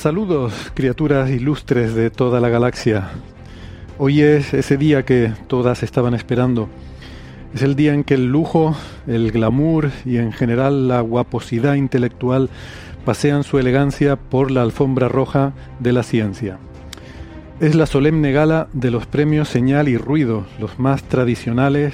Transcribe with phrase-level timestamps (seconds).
[0.00, 3.10] Saludos, criaturas ilustres de toda la galaxia.
[3.98, 6.70] Hoy es ese día que todas estaban esperando.
[7.54, 8.74] Es el día en que el lujo,
[9.06, 12.48] el glamour y en general la guaposidad intelectual
[13.04, 16.56] pasean su elegancia por la alfombra roja de la ciencia.
[17.60, 21.92] Es la solemne gala de los premios Señal y Ruido, los más tradicionales.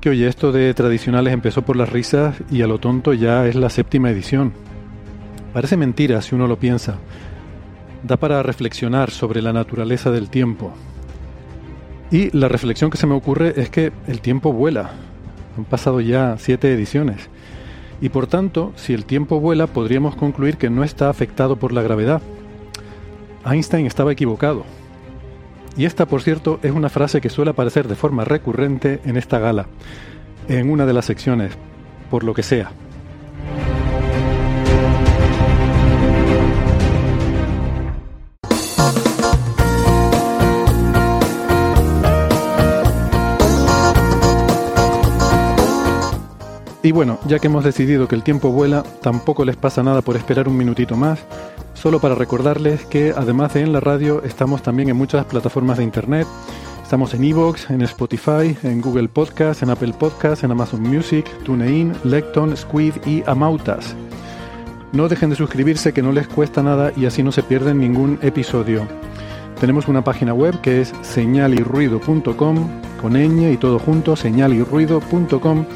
[0.00, 3.56] Que oye, esto de tradicionales empezó por las risas y a lo tonto ya es
[3.56, 4.69] la séptima edición.
[5.52, 6.98] Parece mentira si uno lo piensa.
[8.02, 10.72] Da para reflexionar sobre la naturaleza del tiempo.
[12.10, 14.92] Y la reflexión que se me ocurre es que el tiempo vuela.
[15.56, 17.28] Han pasado ya siete ediciones.
[18.00, 21.82] Y por tanto, si el tiempo vuela, podríamos concluir que no está afectado por la
[21.82, 22.22] gravedad.
[23.44, 24.64] Einstein estaba equivocado.
[25.76, 29.38] Y esta, por cierto, es una frase que suele aparecer de forma recurrente en esta
[29.38, 29.66] gala,
[30.48, 31.52] en una de las secciones,
[32.10, 32.72] por lo que sea.
[46.82, 50.16] Y bueno, ya que hemos decidido que el tiempo vuela, tampoco les pasa nada por
[50.16, 51.18] esperar un minutito más,
[51.74, 55.84] solo para recordarles que además de en la radio, estamos también en muchas plataformas de
[55.84, 56.26] internet.
[56.82, 61.92] Estamos en Evox, en Spotify, en Google Podcast, en Apple Podcast, en Amazon Music, TuneIn,
[62.02, 63.94] Lecton, Squid y Amautas.
[64.92, 68.18] No dejen de suscribirse que no les cuesta nada y así no se pierden ningún
[68.22, 68.88] episodio.
[69.60, 72.68] Tenemos una página web que es señalirruido.com,
[73.00, 75.66] con ñ y todo junto, señalirruido.com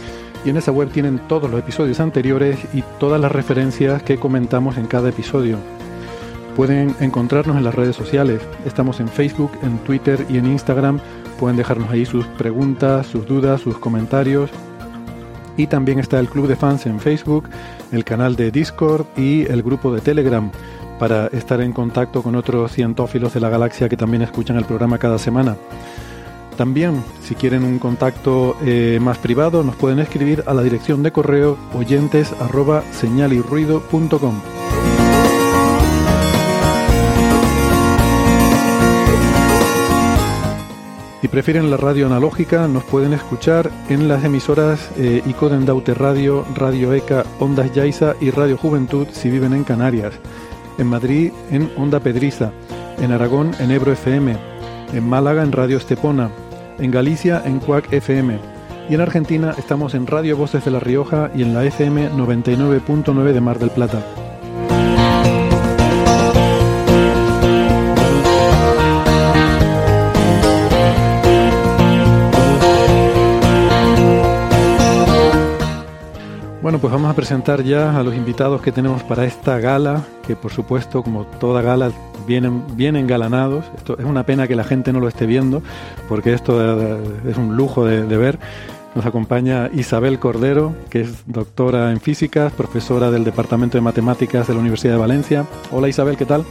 [0.44, 4.76] y en esa web tienen todos los episodios anteriores y todas las referencias que comentamos
[4.76, 5.58] en cada episodio.
[6.56, 8.40] Pueden encontrarnos en las redes sociales.
[8.64, 11.00] Estamos en Facebook, en Twitter y en Instagram.
[11.40, 14.50] Pueden dejarnos ahí sus preguntas, sus dudas, sus comentarios.
[15.56, 17.48] Y también está el club de fans en Facebook,
[17.90, 20.50] el canal de Discord y el grupo de Telegram
[20.98, 24.98] para estar en contacto con otros cientófilos de la galaxia que también escuchan el programa
[24.98, 25.56] cada semana.
[26.56, 31.10] También, si quieren un contacto eh, más privado, nos pueden escribir a la dirección de
[31.10, 32.32] correo oyentes.
[41.20, 46.44] Si prefieren la radio analógica, nos pueden escuchar en las emisoras eh, Icoden Daute Radio,
[46.54, 50.14] Radio ECA, Ondas Yaiza y Radio Juventud si viven en Canarias.
[50.78, 52.52] En Madrid, en Onda Pedriza.
[52.98, 54.36] En Aragón, en Ebro FM.
[54.92, 56.30] En Málaga, en Radio Estepona
[56.78, 58.38] en Galicia en Cuac FM
[58.88, 63.32] y en Argentina estamos en Radio Voces de La Rioja y en la FM 99.9
[63.32, 64.33] de Mar del Plata.
[76.84, 80.52] Pues vamos a presentar ya a los invitados que tenemos para esta gala, que por
[80.52, 81.90] supuesto, como toda gala,
[82.26, 83.64] vienen bien engalanados.
[83.74, 85.62] Esto es una pena que la gente no lo esté viendo,
[86.10, 86.60] porque esto
[87.26, 88.38] es un lujo de, ver.
[88.94, 94.52] Nos acompaña Isabel Cordero, que es doctora en física, profesora del Departamento de Matemáticas de
[94.52, 95.46] la Universidad de Valencia.
[95.72, 96.44] Hola Isabel, ¿qué tal?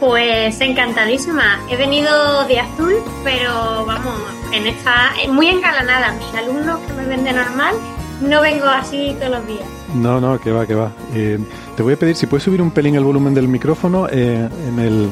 [0.00, 1.60] Pues encantadísima.
[1.70, 4.20] He venido de azul, pero vamos,
[4.52, 6.12] en esta muy engalanada.
[6.14, 7.76] Mis alumnos que me ven de normal
[8.22, 9.64] no vengo así todos los días.
[9.94, 10.92] No, no, que va, que va.
[11.14, 11.38] Eh,
[11.76, 14.78] te voy a pedir si puedes subir un pelín el volumen del micrófono eh, en,
[14.78, 15.10] el,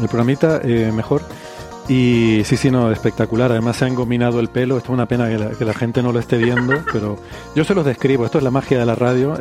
[0.00, 1.22] el programita, eh, mejor.
[1.88, 3.50] Y sí, sí, no, espectacular.
[3.50, 4.76] Además se ha engominado el pelo.
[4.76, 7.18] Esto es una pena que la, gente no lo esté viendo, pero
[7.54, 8.24] yo se los describo.
[8.24, 9.36] Esto es la magia de la radio.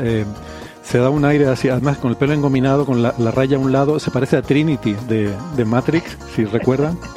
[0.81, 3.71] se da un aire así, además con el pelo engominado, con la, raya a un
[3.71, 3.99] lado.
[3.99, 6.97] Se parece a Trinity de, de Matrix, si recuerdan.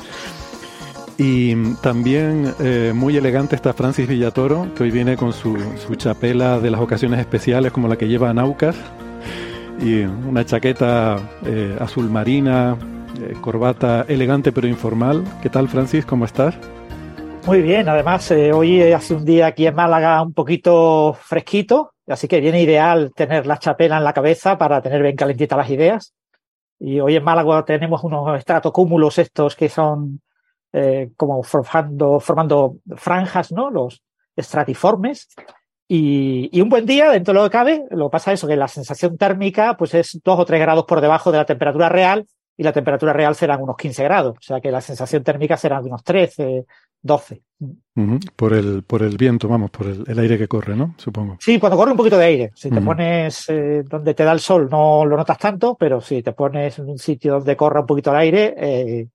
[1.19, 5.57] Y también eh, muy elegante está Francis Villatoro, que hoy viene con su,
[5.97, 8.77] chapela de las ocasiones especiales, como la que lleva a Naucas.
[9.81, 12.77] y una chaqueta eh, azul marina,
[13.21, 15.25] eh, corbata elegante pero informal.
[15.43, 16.07] ¿Qué tal, Francis?
[16.07, 16.57] ¿Cómo estás?
[17.47, 22.29] Muy bien, además eh, hoy hace un día aquí en Málaga un poquito fresquito, así
[22.29, 26.15] que viene ideal tener la chapela en la cabeza para tener bien calentitas las ideas.
[26.79, 30.21] Y hoy en Málaga tenemos unos estratocúmulos estos que son
[30.73, 33.71] eh, como formando, formando franjas, ¿no?
[33.71, 34.03] Los
[34.37, 35.29] estratiformes.
[35.89, 38.49] Y, y, un buen día, dentro de lo que cabe, lo que pasa es eso,
[38.49, 41.89] que la sensación térmica pues es dos o tres grados por debajo de la temperatura
[41.89, 42.27] real
[42.57, 44.37] y la temperatura real será unos 15 grados.
[44.39, 46.65] O sea que la sensación térmica será de unos 13,
[47.03, 47.43] 12.
[48.37, 50.95] Por el, por el viento, vamos, por el, el, aire que corre, ¿no?
[50.97, 51.37] Supongo.
[51.41, 52.53] Sí, cuando corre un poquito de aire.
[52.55, 56.23] Si te pones eh, donde te da el sol no lo notas tanto, pero si
[56.23, 59.09] te pones en un sitio donde corra un poquito el aire, eh,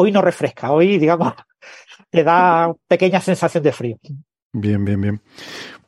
[0.00, 1.34] hoy no refresca, hoy, digamos,
[2.10, 3.96] te da pequeña sensación de frío.
[4.52, 5.20] Bien, bien, bien.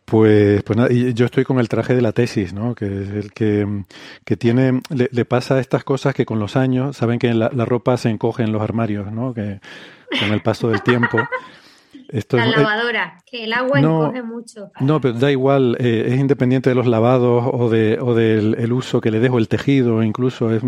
[0.05, 2.75] Pues, pues nada, y yo estoy con el traje de la tesis, ¿no?
[2.75, 3.85] Que es el que,
[4.25, 7.65] que tiene, le, le pasa estas cosas que con los años, saben que la, la
[7.65, 9.33] ropa se encoge en los armarios, ¿no?
[9.33, 9.61] Que
[10.19, 11.19] con el paso del tiempo.
[12.09, 14.71] Esto la es, lavadora, que el agua no, encoge mucho.
[14.81, 18.73] No, pero da igual, eh, es independiente de los lavados o, de, o del el
[18.73, 20.53] uso que le dejo el tejido, incluso.
[20.53, 20.63] Es,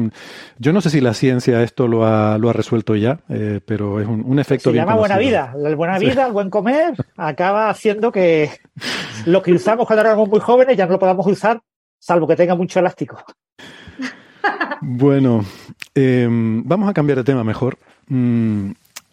[0.58, 4.00] yo no sé si la ciencia esto lo ha, lo ha resuelto ya, eh, pero
[4.00, 5.18] es un, un efecto Se bien llama conocido.
[5.18, 5.54] buena vida.
[5.56, 6.20] La buena vida, sí.
[6.20, 8.50] el buen comer, acaba haciendo que
[9.26, 11.60] lo que usamos cuando éramos muy jóvenes ya no lo podamos usar,
[11.98, 13.24] salvo que tenga mucho elástico.
[14.80, 15.44] Bueno,
[15.94, 17.78] eh, vamos a cambiar de tema mejor.
[18.08, 18.72] Mm,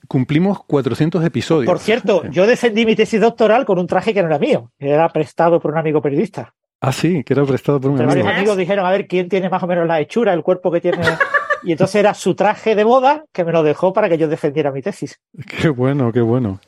[0.09, 1.71] cumplimos 400 episodios.
[1.71, 4.89] Por cierto, yo defendí mi tesis doctoral con un traje que no era mío, que
[4.89, 6.55] era prestado por un amigo periodista.
[6.81, 8.25] Ah, sí, que era prestado por un Pero amigo.
[8.25, 10.81] Varios amigos dijeron, a ver, ¿quién tiene más o menos la hechura, el cuerpo que
[10.81, 10.97] tiene?
[11.63, 14.71] y entonces era su traje de boda que me lo dejó para que yo defendiera
[14.71, 15.19] mi tesis.
[15.45, 16.59] Qué bueno, qué bueno.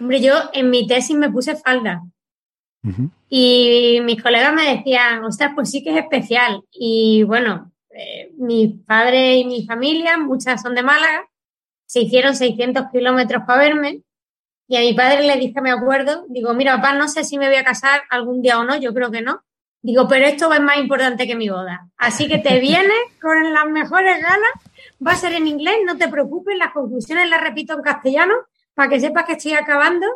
[0.00, 2.02] Hombre, yo en mi tesis me puse falda.
[2.82, 3.10] Uh -huh.
[3.28, 6.62] Y mis colegas me decían, ostras, pues sí que es especial.
[6.72, 11.26] Y bueno, eh, mis padres y mi familia, muchas son de Málaga,
[11.90, 14.02] se hicieron 600 kilómetros para verme
[14.68, 17.48] y a mi padre le dije, me acuerdo, digo, mira, papá, no sé si me
[17.48, 19.42] voy a casar algún día o no, yo creo que no.
[19.82, 21.88] Digo, pero esto es más importante que mi boda.
[21.96, 24.52] Así que te vienes con las mejores ganas,
[25.04, 28.34] va a ser en inglés, no te preocupes, las conclusiones las repito en castellano
[28.74, 30.06] para que sepas que estoy acabando.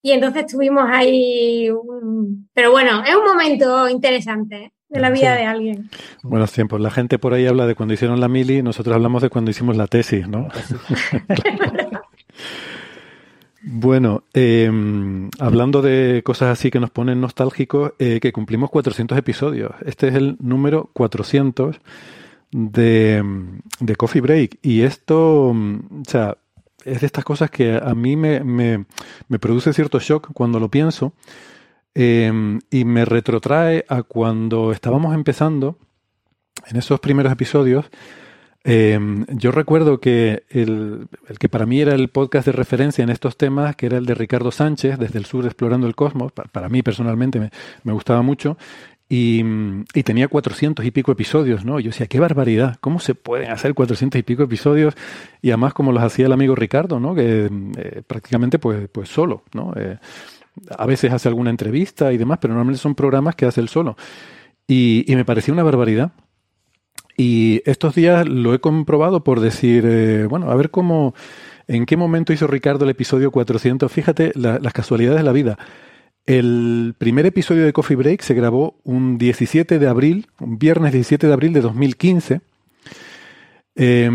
[0.00, 2.48] Y entonces estuvimos ahí, un...
[2.54, 4.56] pero bueno, es un momento interesante.
[4.56, 4.72] ¿eh?
[4.88, 5.42] De la vida sí.
[5.42, 5.90] de alguien.
[6.22, 6.80] Buenos tiempos.
[6.80, 9.76] La gente por ahí habla de cuando hicieron la mili, nosotros hablamos de cuando hicimos
[9.76, 10.48] la tesis, ¿no?
[13.62, 14.70] bueno, eh,
[15.38, 19.72] hablando de cosas así que nos ponen nostálgicos, eh, que cumplimos 400 episodios.
[19.84, 21.80] Este es el número 400
[22.50, 23.22] de,
[23.80, 24.58] de Coffee Break.
[24.62, 26.38] Y esto, o sea,
[26.84, 28.86] es de estas cosas que a mí me, me,
[29.28, 31.12] me produce cierto shock cuando lo pienso.
[32.00, 35.78] Eh, y me retrotrae a cuando estábamos empezando,
[36.68, 37.90] en esos primeros episodios,
[38.62, 39.00] eh,
[39.30, 43.36] yo recuerdo que el, el, que para mí era el podcast de referencia en estos
[43.36, 46.68] temas, que era el de Ricardo Sánchez, desde el sur explorando el cosmos, para, para
[46.68, 47.50] mí personalmente me,
[47.82, 48.56] me, gustaba mucho,
[49.08, 49.42] y,
[49.92, 51.80] y, tenía 400 y pico episodios, ¿no?
[51.80, 54.94] Yo decía, qué barbaridad, ¿cómo se pueden hacer 400 y pico episodios?
[55.42, 57.16] Y además como los hacía el amigo Ricardo, ¿no?
[57.16, 59.72] Que eh, prácticamente pues, pues solo, ¿no?
[59.76, 59.98] Eh,
[60.76, 63.96] a veces hace alguna entrevista y demás, pero normalmente son programas que hace él solo.
[64.66, 66.12] Y, me parecía una barbaridad.
[67.16, 71.14] Y estos días lo he comprobado por decir, eh, bueno, a ver cómo,
[71.66, 73.90] en qué momento hizo Ricardo el episodio 400.
[73.90, 75.58] Fíjate la, las casualidades de la vida.
[76.26, 81.26] El primer episodio de Coffee Break se grabó un 17 de abril, un viernes 17
[81.26, 82.40] de abril de 2015.
[83.76, 84.10] Eh,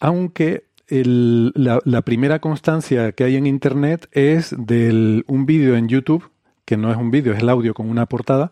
[0.00, 5.88] aunque el, la, la, primera constancia que hay en Internet es de un vídeo en
[5.88, 6.30] YouTube,
[6.64, 8.50] que no es un vídeo, es el audio con una portada,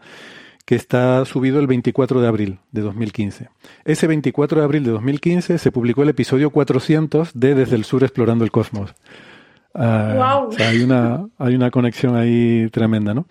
[0.67, 3.49] que está subido el 24 de abril de 2015.
[3.85, 8.03] Ese 24 de abril de 2015 se publicó el episodio 400 de Desde el Sur
[8.03, 8.95] Explorando el Cosmos.
[9.75, 10.49] Uh, wow.
[10.49, 13.27] o sea, hay, una, hay una conexión ahí tremenda, ¿no?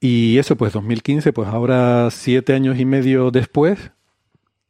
[0.00, 3.92] Y eso, pues 2015, pues ahora siete años y medio después,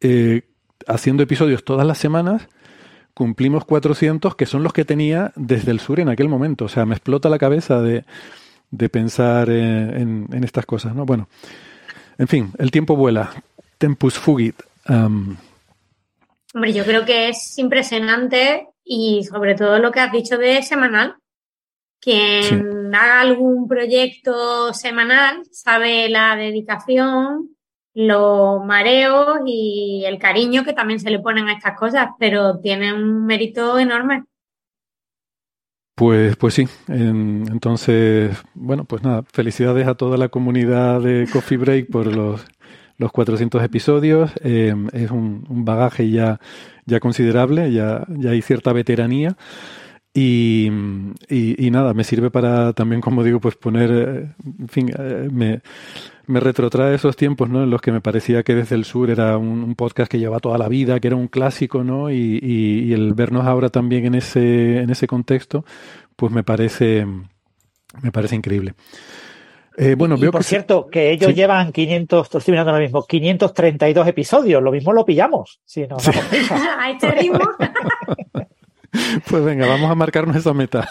[0.00, 0.42] eh,
[0.86, 2.48] haciendo episodios todas las semanas,
[3.20, 6.64] cumplimos 400, que son los que tenía desde el sur en aquel momento.
[6.64, 8.06] O sea, me explota la cabeza de,
[8.70, 11.04] de pensar en, en, en, estas cosas, ¿no?
[11.04, 11.28] Bueno,
[12.16, 13.30] en fin, el tiempo vuela.
[13.76, 14.54] Tempus fugit.
[14.88, 15.36] Um,
[16.54, 21.16] Hombre, yo creo que es impresionante y sobre todo lo que has dicho de semanal.
[22.00, 22.54] Quien sí.
[22.96, 27.50] haga algún proyecto semanal sabe la dedicación,
[27.94, 32.94] los mareos y el cariño que también se le ponen a estas cosas, pero tiene
[32.94, 34.24] un mérito enorme.
[36.00, 36.66] Pues, pues sí.
[36.88, 42.46] Entonces, bueno, pues nada, felicidades a toda la comunidad de Coffee Break por los,
[42.96, 44.30] los 400 episodios.
[44.42, 46.40] Eh, es un, bagaje ya,
[46.86, 49.36] ya considerable, ya, ya hay cierta veteranía.
[50.12, 50.68] Y,
[51.28, 55.60] y, nada, me sirve para también, como digo, pues poner, eh, en fin, eh, me,
[56.26, 57.62] me retrotrae esos tiempos, ¿no?
[57.62, 60.58] En los que me parecía que desde el sur era un, podcast que lleva toda
[60.58, 62.10] la vida, que era un clásico, ¿no?
[62.10, 65.64] Y, y, el vernos ahora también en ese, en ese contexto,
[66.16, 67.06] pues me parece,
[68.02, 68.74] me parece increíble.
[69.76, 74.62] Eh, bueno, veo por cierto, que ellos llevan 500, estoy mirando ahora mismo, 532 episodios.
[74.62, 75.60] Lo mismo lo pillamos.
[75.64, 76.10] Si no, sí.
[76.50, 77.38] a este ritmo.
[79.28, 80.88] pues venga, vamos a marcarnos esa meta.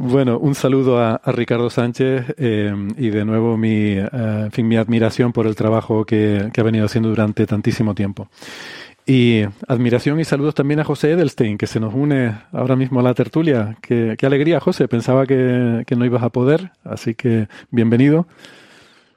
[0.00, 5.32] Bueno, un saludo a, Ricardo Sánchez eh, y de nuevo mi, eh, fin, mi admiración
[5.32, 8.30] por el trabajo que, ha venido haciendo durante tantísimo tiempo.
[9.04, 13.02] Y admiración y saludos también a José Edelstein, que se nos une ahora mismo a
[13.02, 13.76] la tertulia.
[13.82, 14.86] Qué, alegría, José.
[14.86, 18.28] Pensaba que, no ibas a poder, así que bienvenido.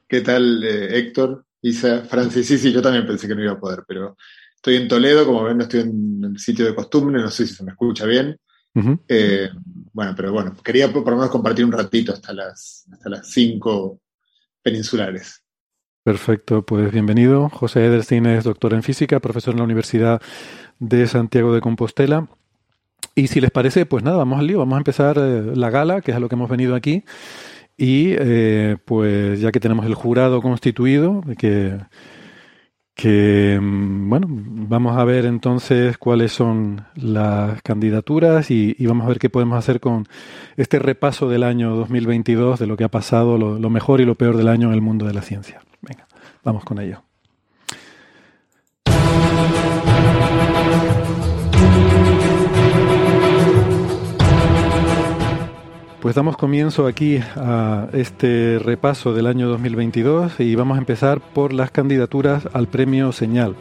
[0.07, 1.45] ¿Qué tal, eh, Héctor?
[1.61, 4.17] Isa, Francis, sí, sí, yo también pensé que no iba a poder, pero
[4.61, 7.55] estoy en Toledo, como ven, no estoy en el sitio de costumbre, no sé si
[7.55, 8.37] se me escucha bien.
[9.07, 9.49] Eh,
[9.91, 13.99] bueno, pero bueno, quería por lo menos compartir un ratito hasta las, hasta las cinco
[14.61, 15.43] peninsulares.
[16.03, 17.49] Perfecto, pues bienvenido.
[17.49, 20.21] José Edelstein es doctor en física, profesor en la Universidad
[20.77, 22.27] de Santiago de Compostela.
[23.15, 26.01] Y si les parece, pues nada, vamos al lío, vamos a empezar eh, la gala,
[26.01, 27.03] que es a lo que hemos venido aquí.
[27.77, 31.79] Y eh, pues ya que tenemos el jurado constituido, que
[32.95, 39.19] que mm, bueno, vamos a ver entonces cuáles son las candidaturas y, vamos a ver
[39.19, 40.07] qué podemos hacer con
[40.57, 44.37] este repaso del año 2022, de lo que ha pasado, lo mejor y lo peor
[44.37, 45.61] del año en el mundo de la ciencia.
[45.81, 46.07] Venga,
[46.43, 47.03] vamos con ello.
[56.01, 61.53] Pues damos comienzo aquí a este repaso del año 2022 y vamos a empezar por
[61.53, 63.55] las candidaturas al premio Señal.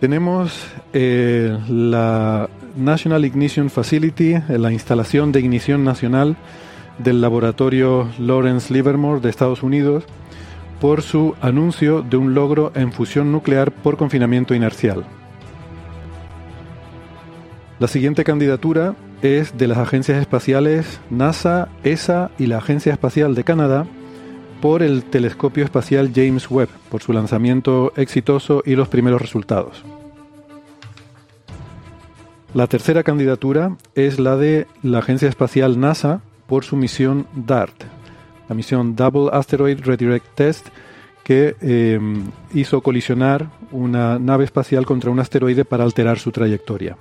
[0.00, 6.36] Tenemos eh, la National Ignition Facility, eh, la instalación de ignición nacional
[6.96, 10.04] del laboratorio Lawrence Livermore de Estados Unidos,
[10.80, 15.04] por su anuncio de un logro en fusión nuclear por confinamiento inercial.
[17.78, 23.44] La siguiente candidatura es de las agencias espaciales NASA, ESA y la Agencia Espacial de
[23.44, 23.86] Canadá
[24.60, 29.84] por el telescopio espacial James Webb, por su lanzamiento exitoso y los primeros resultados.
[32.54, 37.84] La tercera candidatura es la de la Agencia Espacial NASA por su misión DART,
[38.48, 40.68] la misión Double Asteroid Redirect Test,
[41.22, 42.00] que eh,
[42.54, 46.96] hizo colisionar una nave espacial contra un asteroide para alterar su trayectoria.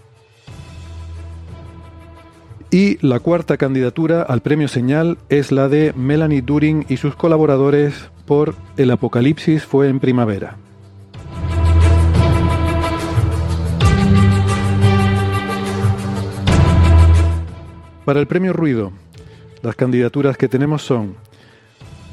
[2.72, 8.10] Y la cuarta candidatura al premio Señal es la de Melanie During y sus colaboradores
[8.26, 10.58] por El Apocalipsis fue en primavera.
[18.04, 18.92] Para el premio Ruido,
[19.64, 21.16] las candidaturas que tenemos son,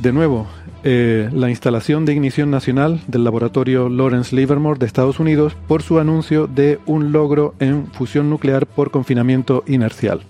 [0.00, 0.46] de nuevo,
[0.84, 6.00] eh, la instalación de ignición nacional del laboratorio Lawrence Livermore de Estados Unidos por su
[6.00, 10.22] anuncio de un logro en fusión nuclear por confinamiento inercial.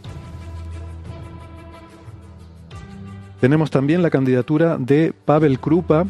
[3.41, 6.07] Tenemos también la candidatura de Pavel Krupa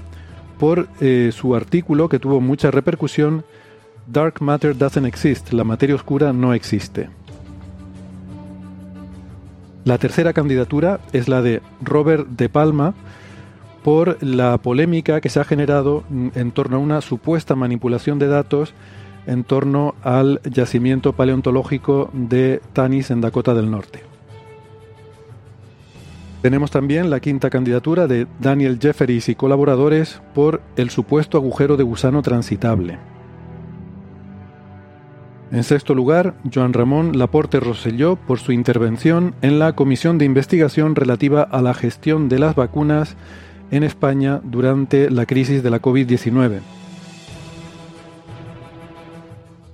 [0.58, 3.44] por eh, su artículo que tuvo mucha repercusión,
[4.06, 7.08] Dark Matter Doesn't Exist, la materia oscura no existe.
[9.84, 12.94] La tercera candidatura es la de Robert De Palma
[13.82, 18.74] por la polémica que se ha generado en torno a una supuesta manipulación de datos
[19.26, 24.02] en torno al yacimiento paleontológico de Tanis en Dakota del Norte.
[26.42, 31.84] Tenemos también la quinta candidatura de Daniel Jefferies y colaboradores por el supuesto agujero de
[31.84, 32.98] gusano transitable.
[35.52, 40.96] En sexto lugar, Joan Ramón Laporte Rosselló por su intervención en la comisión de investigación
[40.96, 43.16] relativa a la gestión de las vacunas
[43.72, 46.60] en España durante la crisis de la COVID-19.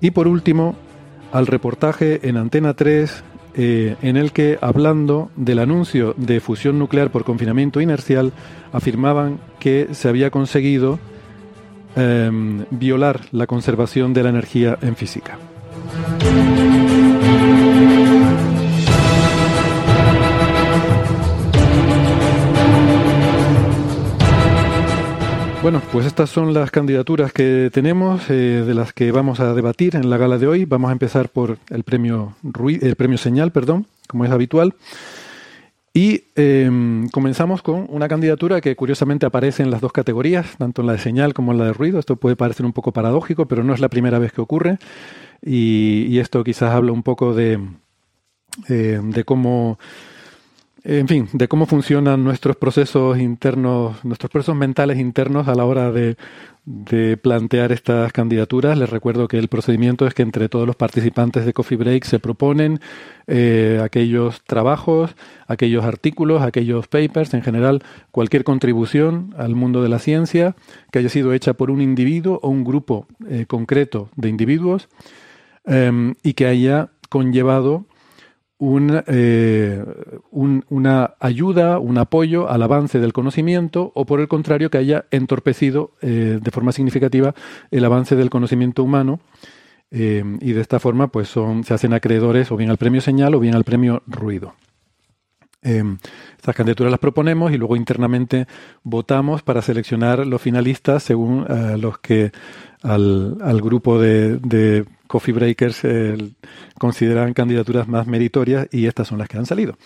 [0.00, 0.76] Y por último,
[1.32, 3.24] al reportaje en Antena 3
[3.54, 8.32] eh, en el que, hablando del anuncio de fusión nuclear por confinamiento inercial,
[8.72, 11.00] afirmaban que se había conseguido
[11.96, 15.38] em, violar la conservación de la energía en física.
[25.60, 29.96] Bueno, pues estas son las candidaturas que tenemos, eh, de las que vamos a debatir
[29.96, 30.64] en la gala de hoy.
[30.64, 32.36] Vamos a empezar por el premio,
[32.80, 34.76] el premio Señal, perdón, como es habitual.
[35.92, 40.86] Y em, comenzamos con una candidatura que curiosamente aparece en las dos categorías, tanto en
[40.86, 41.98] la de señal como en la de ruido.
[41.98, 44.78] Esto puede parecer un poco paradójico, pero no es la primera vez que ocurre.
[45.42, 47.58] Y, esto quizás habla un poco de,
[48.68, 49.78] eh, de cómo
[50.90, 55.92] en fin, de cómo funcionan nuestros procesos internos, nuestros procesos mentales internos a la hora
[55.92, 56.16] de,
[57.20, 58.78] plantear estas candidaturas.
[58.78, 62.18] Les recuerdo que el procedimiento es que entre todos los participantes de Coffee Break se
[62.18, 62.80] proponen
[63.26, 65.14] eh, aquellos trabajos,
[65.46, 70.56] aquellos artículos, aquellos papers, en general cualquier contribución al mundo de la ciencia
[70.90, 74.88] que haya sido hecha por un individuo o un grupo eh, concreto de individuos
[75.64, 77.86] em, y que haya conllevado
[78.60, 79.84] eh,
[80.32, 85.04] un, una ayuda, un apoyo al avance del conocimiento o por el contrario que haya
[85.12, 87.36] entorpecido eh, de forma significativa
[87.70, 89.20] el avance del conocimiento humano
[89.92, 93.36] eh, y de esta forma pues son, se hacen acreedores o bien al premio señal
[93.36, 94.54] o bien al premio ruido.
[95.62, 98.48] estas candidaturas las proponemos y luego internamente
[98.82, 101.46] votamos para seleccionar los finalistas según
[101.80, 102.32] los que
[102.82, 106.16] al, al grupo de, de Coffee Breakers eh,
[106.78, 109.76] consideran candidaturas más meritorias y estas son las que han salido.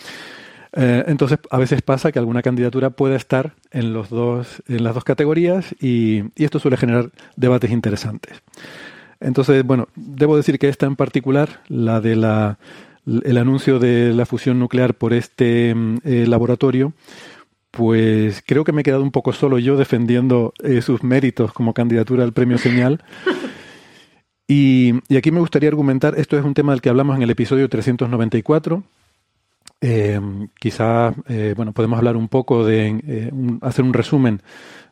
[0.75, 4.95] Eh, entonces, a veces pasa que alguna candidatura puede estar en, los dos, en las
[4.95, 8.43] dos categorías y, esto suele generar debates interesantes.
[9.21, 12.59] Entonces, bueno, debo decir que esta en particular, la de la,
[13.07, 16.93] el anuncio de la fusión nuclear por este mm, eh, laboratorio,
[17.73, 22.23] pues creo que me he quedado un poco solo yo defendiendo sus méritos como candidatura
[22.23, 23.03] al premio señal.
[24.53, 27.71] Y, aquí me gustaría argumentar, esto es un tema del que hablamos en el episodio
[27.71, 28.83] 394.
[29.81, 30.21] Eh,
[30.61, 33.31] quizás, eh, bueno, podemos hablar un poco de eh,
[33.63, 34.43] hacer un resumen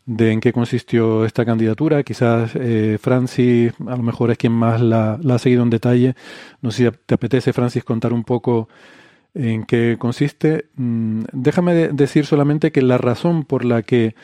[0.06, 2.02] de en qué consistió esta candidatura.
[2.02, 6.14] Quizás eh, Francis, a lo mejor es quien más la, la, ha seguido en detalle.
[6.62, 8.68] No sé si te apetece, Francis, contar un poco
[9.34, 10.66] en qué consiste.
[10.76, 14.14] Mm, déjame decir solamente que la razón por la que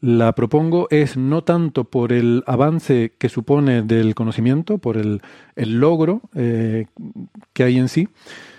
[0.00, 5.22] la propongo es no tanto por el avance que supone del conocimiento, por el,
[5.56, 6.86] logro eh,
[7.54, 8.08] que hay en sí,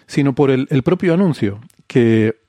[0.08, 2.45] sino por el, el propio anuncio, que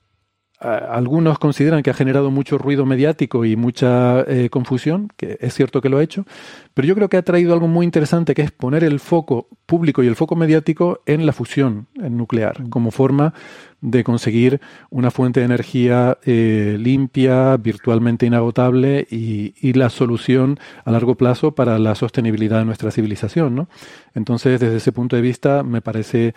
[0.66, 5.80] algunos consideran que ha generado mucho ruido mediático y mucha eh, confusión, que es cierto
[5.80, 6.26] que lo ha hecho,
[6.74, 10.02] pero yo creo que ha traído algo muy interesante, que es poner el foco público
[10.02, 13.34] y el foco mediático en la fusión nuclear, como forma
[13.80, 20.90] de conseguir una fuente de energía eh, limpia, virtualmente inagotable y, y, la solución a
[20.90, 23.54] largo plazo para la sostenibilidad de nuestra civilización.
[23.54, 23.68] ¿no?
[24.14, 26.34] Entonces, desde ese punto de vista, me parece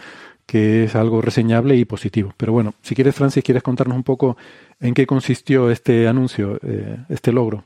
[0.49, 2.33] que es algo reseñable y positivo.
[2.35, 4.35] Pero bueno, si quieres, Francis, quieres contarnos un poco
[4.79, 7.65] en qué consistió este anuncio, eh, este logro.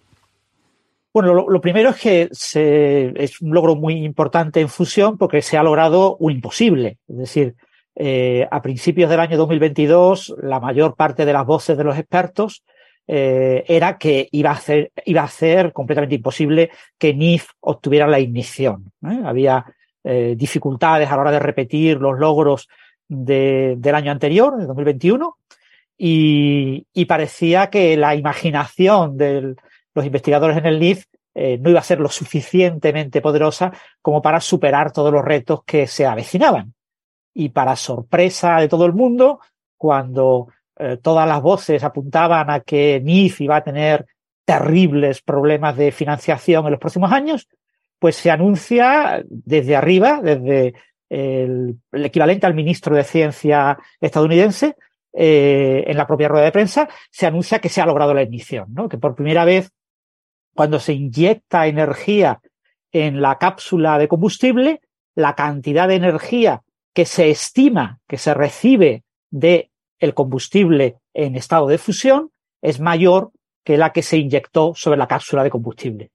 [1.14, 5.64] Bueno, lo, primero es que es un logro muy importante en fusión porque se ha
[5.64, 6.98] logrado un imposible.
[7.08, 7.56] Es decir,
[7.96, 12.66] eh, a principios del año 2022, la mayor parte de las voces de los expertos
[13.08, 18.20] eh, era que iba a, ser, iba a ser completamente imposible que NIF obtuviera la
[18.20, 18.92] ignición.
[19.24, 19.66] Había
[20.04, 22.68] eh, dificultades a la hora de repetir los logros
[23.08, 25.38] de, del año anterior, de 2021,
[25.98, 29.56] y, parecía que la imaginación de
[29.94, 34.40] los investigadores en el LIF eh, no iba a ser lo suficientemente poderosa como para
[34.40, 36.74] superar todos los retos que se avecinaban.
[37.34, 39.40] Y para sorpresa de todo el mundo,
[39.78, 44.06] cuando eh, todas las voces apuntaban a que NIF iba a tener
[44.46, 47.48] terribles problemas de financiación en los próximos años,
[48.04, 50.74] pues se anuncia desde arriba, desde
[51.08, 54.76] el, equivalente al ministro de Ciencia estadounidense,
[55.14, 58.74] eh, en la propia rueda de prensa, se anuncia que se ha logrado la ignición,
[58.74, 58.90] ¿no?
[58.90, 59.72] que por primera vez,
[60.54, 62.42] cuando se inyecta energía
[62.92, 64.82] en la cápsula de combustible,
[65.16, 66.62] la cantidad de energía
[66.94, 73.32] que se estima que se recibe de el combustible en estado de fusión es mayor
[73.64, 76.12] que la que se inyectó sobre la cápsula de combustible.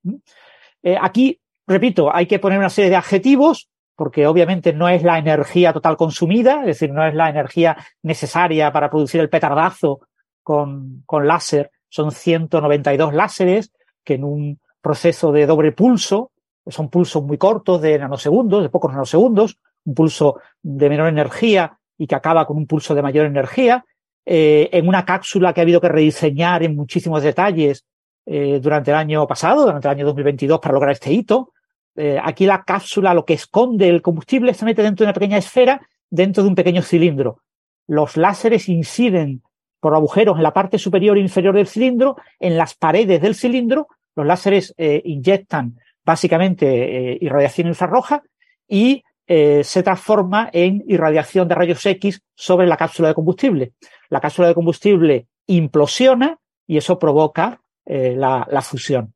[0.82, 5.18] Eh, aquí repito, hay que poner una serie de adjetivos porque obviamente no es la
[5.18, 10.00] energía total consumida, es decir, no es la energía necesaria para producir el petardazo
[10.44, 11.72] con, con láser.
[11.88, 13.72] Son 192 láseres
[14.04, 16.30] que en un proceso de doble pulso,
[16.66, 22.06] son pulsos muy cortos de nanosegundos, de pocos nanosegundos, un pulso de menor energía y
[22.06, 23.84] que acaba con un pulso de mayor energía,
[24.24, 27.84] eh, en una cápsula que ha habido que rediseñar en muchísimos detalles
[28.26, 31.52] eh, durante el año pasado, durante el año 2022, para lograr este hito.
[31.98, 35.36] Eh, aquí la cápsula, lo que esconde el combustible, se mete dentro de una pequeña
[35.36, 37.42] esfera, dentro de un pequeño cilindro.
[37.88, 39.42] Los láseres inciden
[39.80, 43.88] por agujeros en la parte superior e inferior del cilindro, en las paredes del cilindro.
[44.14, 46.66] Los láseres eh, inyectan básicamente
[47.14, 48.22] eh, irradiación infrarroja
[48.68, 53.72] y se transforma en irradiación de rayos X sobre la cápsula de combustible.
[54.08, 59.12] La cápsula de combustible implosiona y eso provoca la, fusión.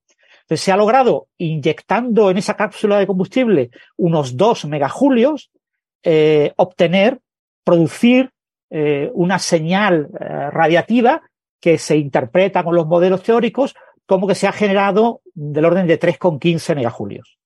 [0.57, 5.51] Se ha logrado, inyectando en esa cápsula de combustible unos 2 megajulios,
[6.03, 7.21] eh, obtener,
[7.65, 8.31] producir
[9.13, 10.09] una señal
[10.51, 11.21] radiativa
[11.61, 13.75] que se interpreta con los modelos teóricos
[14.07, 17.39] como que se ha generado del orden de 3,15 megajulios.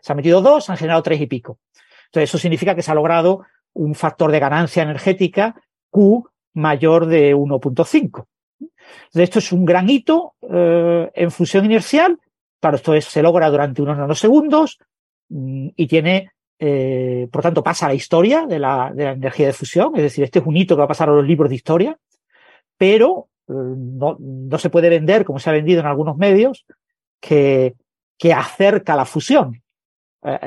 [0.00, 1.58] Se han metido dos, se han generado tres y pico.
[2.06, 5.54] Entonces, eso significa que se ha logrado un factor de ganancia energética
[5.90, 8.26] Q mayor de 1.5.
[9.14, 12.18] Esto es un gran hito eh, en fusión inercial.
[12.60, 14.78] Claro, esto se logra durante unos nanosegundos
[15.28, 19.96] mm, y tiene, eh, por tanto, pasa la historia de la, energía de fusión.
[19.96, 21.98] Es decir, este es un hito que va a pasar a los libros de historia,
[22.76, 26.66] pero eh, no, se puede vender, como se ha vendido en algunos medios,
[27.20, 27.74] que,
[28.18, 29.62] que acerca la fusión.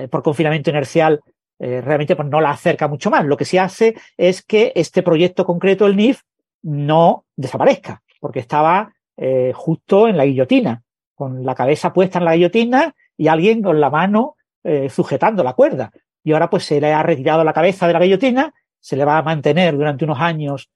[0.09, 1.21] por confinamiento inercial
[1.65, 3.25] eh, realmente pues, no la acerca mucho más.
[3.25, 6.21] Lo que sí hace es que este proyecto concreto, el NIF,
[6.61, 10.82] no desaparezca, porque estaba eh, justo en la guillotina,
[11.15, 15.53] con la cabeza puesta en la guillotina y alguien con la mano eh, sujetando la
[15.53, 15.91] cuerda.
[16.23, 19.17] Y ahora pues se le ha retirado la cabeza de la guillotina, se le va
[19.17, 20.69] a mantener durante unos años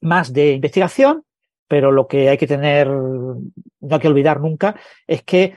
[0.00, 1.24] más de investigación,
[1.66, 3.50] pero lo que hay que tener, no
[3.90, 5.56] hay que olvidar nunca, es que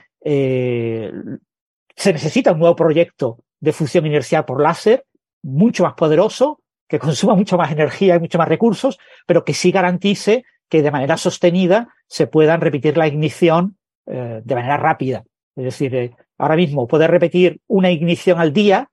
[1.94, 5.06] se necesita un nuevo proyecto de fusión inercial por láser,
[5.42, 9.70] mucho más poderoso, que consuma mucho más energía y mucho más recursos, pero que sí
[9.70, 15.22] garantice que de manera sostenida se puedan repetir la ignición eh, de manera rápida.
[15.54, 18.88] Es decir, eh, ahora mismo poder repetir una ignición al día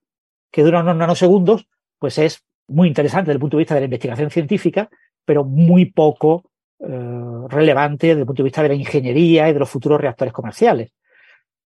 [0.51, 3.85] que dura unos nanosegundos, pues es muy interesante desde el punto de vista de la
[3.85, 4.89] investigación científica,
[5.23, 9.59] pero muy poco eh, relevante desde el punto de vista de la ingeniería y de
[9.59, 10.91] los futuros reactores comerciales.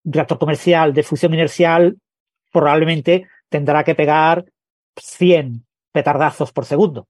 [0.03, 1.97] Un reactor comercial de fusión inercial
[2.51, 4.45] probablemente tendrá que pegar
[4.95, 7.07] 100 petardazos por segundo.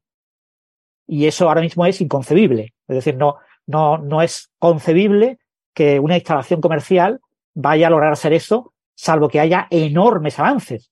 [1.06, 2.73] Y eso ahora mismo es inconcebible.
[2.88, 5.40] Es decir, no, no, no es concebible
[5.74, 7.22] que una instalación comercial
[7.54, 10.92] vaya a lograr hacer eso, salvo que haya enormes avances.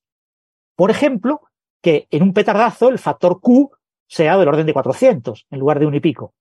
[0.76, 1.42] Por ejemplo,
[1.82, 3.72] que en un petardazo el factor Q
[4.08, 6.34] sea del orden de 400 en lugar de un y pico.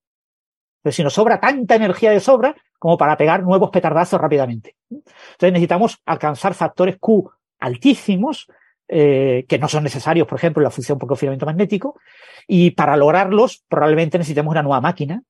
[0.82, 4.76] Pero si nos sobra tanta energía de sobra como para pegar nuevos petardazos rápidamente.
[4.90, 8.48] Entonces necesitamos alcanzar factores Q altísimos,
[8.88, 12.00] eh, que no son necesarios, por ejemplo, en la función por confinamiento magnético,
[12.48, 15.22] y para lograrlos probablemente necesitemos una nueva máquina,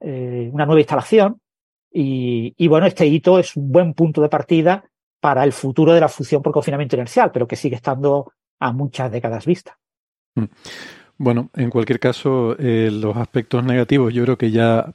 [0.00, 1.40] eh, una nueva instalación,
[1.92, 4.84] y, bueno, este hito es un buen punto de partida
[5.18, 9.10] para el futuro de la función por confinamiento inercial, pero que sigue estando a muchas
[9.10, 9.76] décadas vista.
[10.36, 10.44] Mm.
[11.18, 14.94] Bueno, en cualquier caso, eh, los aspectos negativos yo creo que ya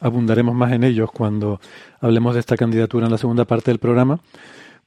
[0.00, 1.60] abundaremos más en ellos cuando
[2.00, 4.20] hablemos de esta candidatura en la segunda parte del programa.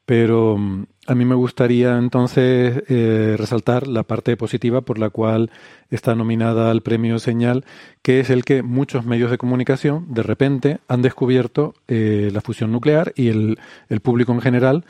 [0.05, 5.49] Pero mm, a mí me gustaría entonces eh, resaltar la parte positiva por la cual
[5.89, 7.65] está nominada al premio Señal,
[8.01, 12.73] que es el que muchos medios de comunicación de repente han descubierto eh, la fusión
[12.73, 13.57] nuclear y el,
[14.03, 14.85] público en general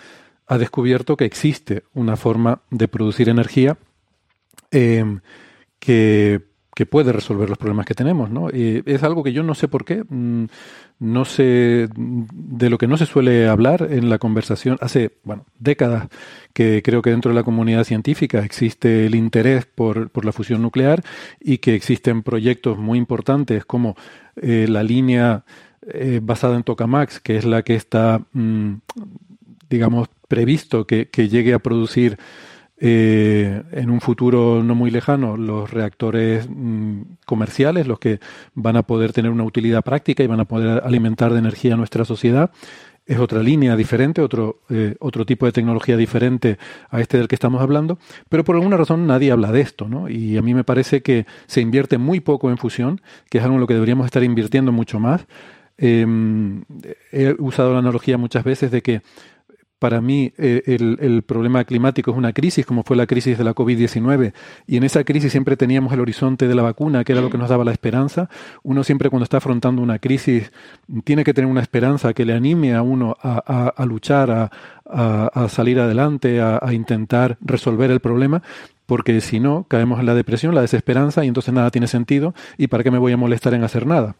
[0.47, 3.77] ha descubierto que existe una forma de producir energía
[4.71, 5.19] eh,
[5.79, 6.41] que
[6.77, 8.51] que puede resolver los problemas que tenemos, ¿no?
[8.51, 10.45] Y es algo que yo no sé por qué, mm,
[10.99, 16.07] no sé de lo que no se suele hablar en la conversación hace, bueno, décadas
[16.53, 20.61] que creo que dentro de la comunidad científica existe el interés por, por la fusión
[20.61, 21.01] nuclear
[21.39, 23.95] y que existen proyectos muy importantes como
[24.35, 25.45] eh, la línea
[25.81, 28.73] eh, basada en Tokamak, que es la que está, mm,
[29.67, 32.19] digamos, previsto que, que llegue a producir
[32.79, 38.19] eh, en un futuro no muy lejano los reactores mm, comerciales, los que
[38.53, 41.77] van a poder tener una utilidad práctica y van a poder alimentar de energía a
[41.77, 42.51] nuestra sociedad.
[43.07, 46.57] Es otra línea diferente, otro, eh, otro tipo de tecnología diferente
[46.89, 47.97] a este del que estamos hablando,
[48.29, 50.09] pero por alguna razón nadie habla de esto, ¿no?
[50.09, 53.55] Y a mí me parece que se invierte muy poco en fusión, que es algo
[53.55, 55.25] en lo que deberíamos estar invirtiendo mucho más.
[55.77, 56.63] Em,
[57.11, 59.01] he usado la analogía muchas veces de que
[59.79, 63.53] para mí eh, el, problema climático es una crisis, como fue la crisis de la
[63.53, 64.33] COVID-19,
[64.65, 67.37] y en esa crisis siempre teníamos el horizonte de la vacuna, que era lo que
[67.37, 68.29] nos daba la esperanza.
[68.63, 70.51] Uno siempre cuando está afrontando una crisis
[71.03, 74.49] tiene que tener una esperanza que le anime a uno a, luchar,
[74.85, 78.41] a, salir adelante, a, intentar resolver el problema,
[78.87, 82.67] porque si no, caemos en la depresión, la desesperanza, y entonces nada tiene sentido, y
[82.67, 84.15] para qué me voy a molestar en hacer nada.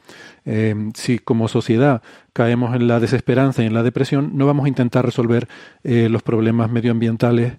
[0.46, 2.04] Eh, si como sociedad
[2.34, 5.48] caemos en la desesperanza y en la depresión, no vamos a intentar resolver
[5.84, 7.54] eh, los problemas medioambientales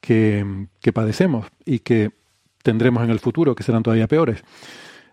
[0.00, 2.10] que, padecemos y que
[2.64, 4.42] tendremos en el futuro, que serán todavía peores.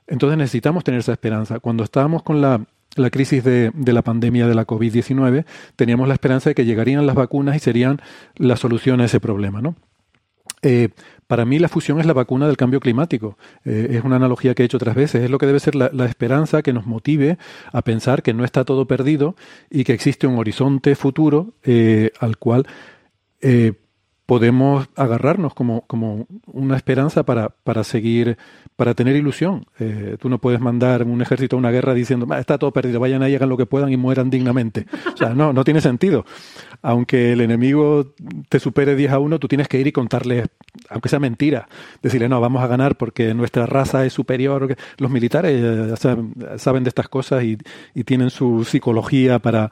[0.08, 1.60] Entonces necesitamos tener esa esperanza.
[1.60, 2.66] Cuando estábamos con la,
[3.12, 7.16] crisis de, de, la pandemia de la COVID-19, teníamos la esperanza de que llegarían las
[7.16, 8.02] vacunas y serían
[8.36, 9.76] la solución a ese problema, ¿no?
[10.66, 10.90] Eh,
[11.28, 13.38] para mí la fusión es la vacuna del cambio climático.
[13.64, 15.24] Eh, es una analogía que he hecho otras veces.
[15.24, 17.38] Es lo que debe ser la, esperanza que nos motive
[17.72, 19.36] a pensar que no está todo perdido
[19.70, 22.68] y que existe un horizonte futuro eh, al cual
[24.26, 28.38] podemos agarrarnos como, como una esperanza para, para seguir,
[28.76, 29.68] para tener ilusión.
[29.80, 33.22] Eh, tú no puedes mandar un ejército a una guerra diciendo, está todo perdido, vayan
[33.22, 34.88] ahí, hagan lo que puedan y mueran dignamente.
[35.14, 36.26] O sea, no, no tiene sentido.
[36.82, 38.14] Aunque el enemigo
[38.50, 40.46] te supere 10 a 1, tú tienes que ir y contarle,
[40.90, 41.68] aunque sea mentira,
[42.02, 44.76] decirle, no, vamos a ganar porque nuestra raza es superior.
[44.98, 45.96] Los militares eh,
[46.58, 49.72] saben, de estas cosas y tienen su psicología para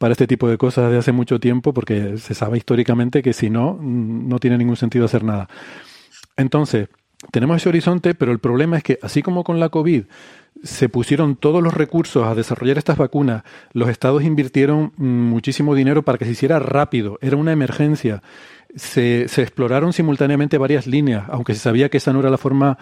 [0.00, 3.50] para este tipo de cosas de hace mucho tiempo porque se sabe históricamente que si
[3.50, 5.46] no, no tiene ningún sentido hacer nada.
[6.38, 6.88] Entonces,
[7.30, 10.04] tenemos ese horizonte, pero el problema es que así como con la COVID
[10.64, 13.42] se pusieron todos los recursos a desarrollar estas vacunas,
[13.74, 18.22] los estados invirtieron muchísimo dinero para que se hiciera rápido, era una emergencia.
[18.74, 22.78] Se, se exploraron simultáneamente varias líneas, aunque se sabía que esa no era la forma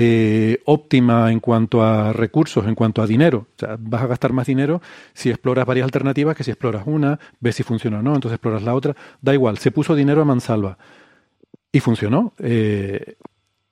[0.00, 3.48] eh, óptima en cuanto a recursos, en cuanto a dinero.
[3.56, 4.80] O sea, vas a gastar más dinero
[5.12, 8.62] si exploras varias alternativas que si exploras una, ves si funciona o no, entonces exploras
[8.62, 8.94] la otra.
[9.20, 10.78] Da igual, se puso dinero a mansalva
[11.72, 12.32] y funcionó.
[12.38, 13.16] Eh,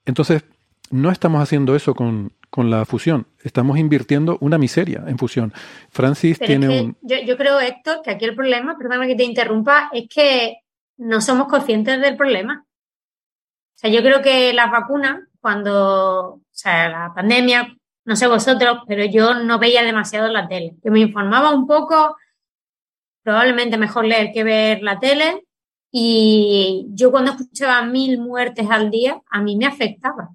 [0.05, 0.43] entonces,
[0.91, 5.53] no estamos haciendo eso con, la fusión, estamos invirtiendo una miseria en fusión.
[5.91, 6.97] Francis tiene un...
[7.03, 10.57] Yo, yo creo, Héctor, que aquí el problema, perdóname que te interrumpa, es que
[10.97, 12.65] no somos conscientes del problema.
[13.77, 17.73] O sea, yo creo que las vacunas cuando, o sea, la pandemia,
[18.05, 20.75] no sé vosotros, pero yo no veía demasiado la tele.
[20.83, 22.17] Yo me informaba un poco,
[23.23, 25.45] probablemente mejor leer que ver la tele,
[25.93, 30.31] y yo cuando escuchaba mil muertes al día, a mí me afectaba.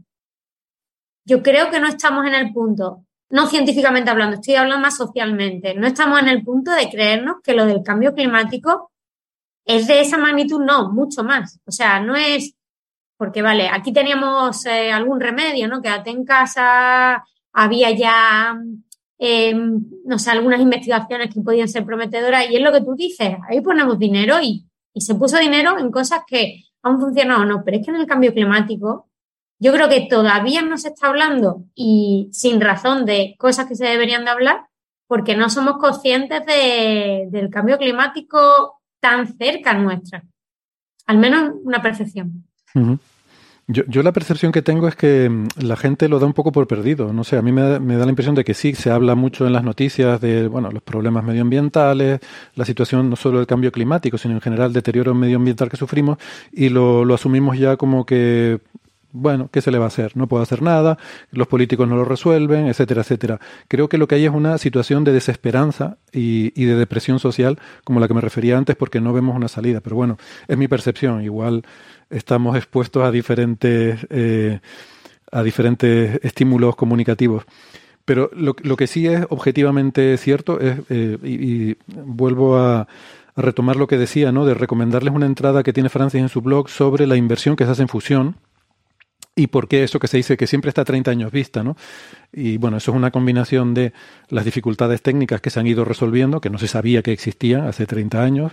[1.25, 5.75] Yo creo que no estamos en el punto, no científicamente hablando, estoy hablando más socialmente,
[5.75, 8.93] no estamos en el punto de creernos que lo del cambio climático
[9.65, 11.59] es de esa magnitud, no, mucho más.
[11.65, 12.55] O sea, no es
[13.21, 15.79] porque vale, aquí teníamos eh, algún remedio, ¿no?
[15.79, 18.59] Quédate en casa, había ya,
[19.19, 23.35] em, no sé, algunas investigaciones que podían ser prometedoras y es lo que tú dices,
[23.47, 27.63] ahí ponemos dinero y, y se puso dinero en cosas que han funcionado o no,
[27.63, 29.07] pero es que en el cambio climático
[29.59, 33.85] yo creo que todavía no se está hablando y sin razón de cosas que se
[33.85, 34.65] deberían de hablar
[35.05, 40.23] porque no somos conscientes de, del cambio climático tan cerca nuestra.
[41.05, 42.47] Al menos una percepción.
[43.71, 46.51] Yo, yo, la percepción que tengo es que mm, la gente lo da un poco
[46.51, 47.13] por perdido.
[47.13, 49.47] No sé, a mí me me da, la impresión de que sí, se habla mucho
[49.47, 52.19] en las noticias de bueno, los problemas medioambientales,
[52.55, 56.17] la situación no solo del cambio climático, sino en general el deterioro medioambiental que sufrimos
[56.51, 58.59] y lo, lo asumimos ya como que
[59.13, 60.15] bueno, ¿qué se le va a hacer?
[60.15, 60.97] No puedo hacer nada,
[61.31, 63.39] los políticos no lo resuelven, etcétera, etcétera.
[63.67, 67.59] Creo que lo que hay es una situación de desesperanza y, y, de depresión social,
[67.83, 69.81] como la que me refería antes, porque no vemos una salida.
[69.81, 71.21] Pero bueno, es mi percepción.
[71.23, 71.63] Igual
[72.11, 74.59] estamos expuestos a diferentes, eh,
[75.31, 77.45] a diferentes estímulos comunicativos.
[78.05, 82.87] Pero lo, lo, que sí es objetivamente cierto es, eh, y, vuelvo a, a,
[83.41, 84.45] retomar lo que decía, ¿no?
[84.45, 87.71] de recomendarles una entrada que tiene Francis en su blog sobre la inversión que se
[87.71, 88.35] hace en fusión
[89.35, 91.77] y por qué eso que se dice que siempre está a 30 años vista, ¿no?
[92.33, 93.93] Y bueno, eso es una combinación de
[94.29, 97.85] las dificultades técnicas que se han ido resolviendo, que no se sabía que existían hace
[97.85, 98.51] 30 años.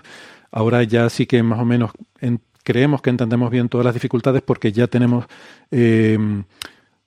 [0.53, 1.91] Ahora ya sí que más o menos
[2.21, 5.25] en, creemos que entendemos bien todas las dificultades porque ya tenemos
[5.71, 6.19] eh,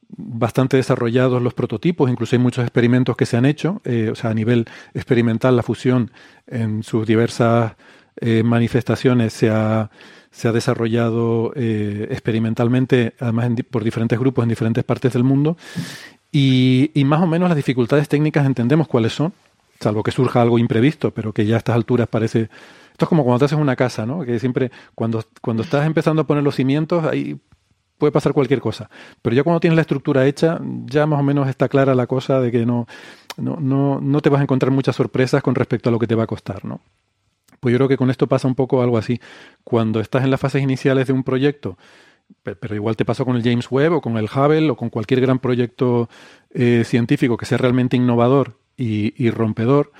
[0.09, 4.31] bastante desarrollados los prototipos, incluso hay muchos experimentos que se han hecho, eh, o sea,
[4.31, 6.09] a nivel experimental la fusión
[6.47, 7.73] en sus diversas
[8.19, 9.91] eh, manifestaciones se ha,
[10.31, 15.57] se ha desarrollado experimentalmente, además por diferentes grupos en diferentes partes del mundo,
[16.31, 19.31] y, y más o menos las dificultades técnicas entendemos cuáles son,
[19.79, 22.49] salvo que surja algo imprevisto, pero que ya a estas alturas parece
[23.01, 24.23] esto es como cuando te haces una casa, ¿no?
[24.23, 27.41] Que siempre, cuando, cuando estás empezando a poner los cimientos, ahí
[27.97, 28.91] puede pasar cualquier cosa.
[29.23, 32.39] Pero ya cuando tienes la estructura hecha, ya más o menos está clara la cosa
[32.39, 32.85] de que no,
[33.37, 36.13] no, no, no te vas a encontrar muchas sorpresas con respecto a lo que te
[36.13, 36.81] va a costar, ¿no?
[37.59, 39.19] Pues yo creo que con esto pasa un poco algo así.
[39.63, 41.79] Cuando estás en las fases iniciales de un proyecto,
[42.43, 45.21] pero igual te pasó con el James Webb o con el Hubble o con cualquier
[45.21, 46.07] gran proyecto
[46.51, 49.91] eh, científico que sea realmente innovador y, y rompedor,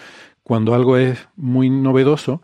[0.44, 2.42] cuando algo es muy novedoso,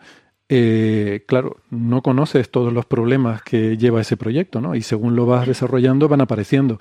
[0.50, 4.76] eh, claro, no conoces todos los problemas que lleva ese proyecto, ¿no?
[4.76, 6.80] Y según lo vas desarrollando van apareciendo.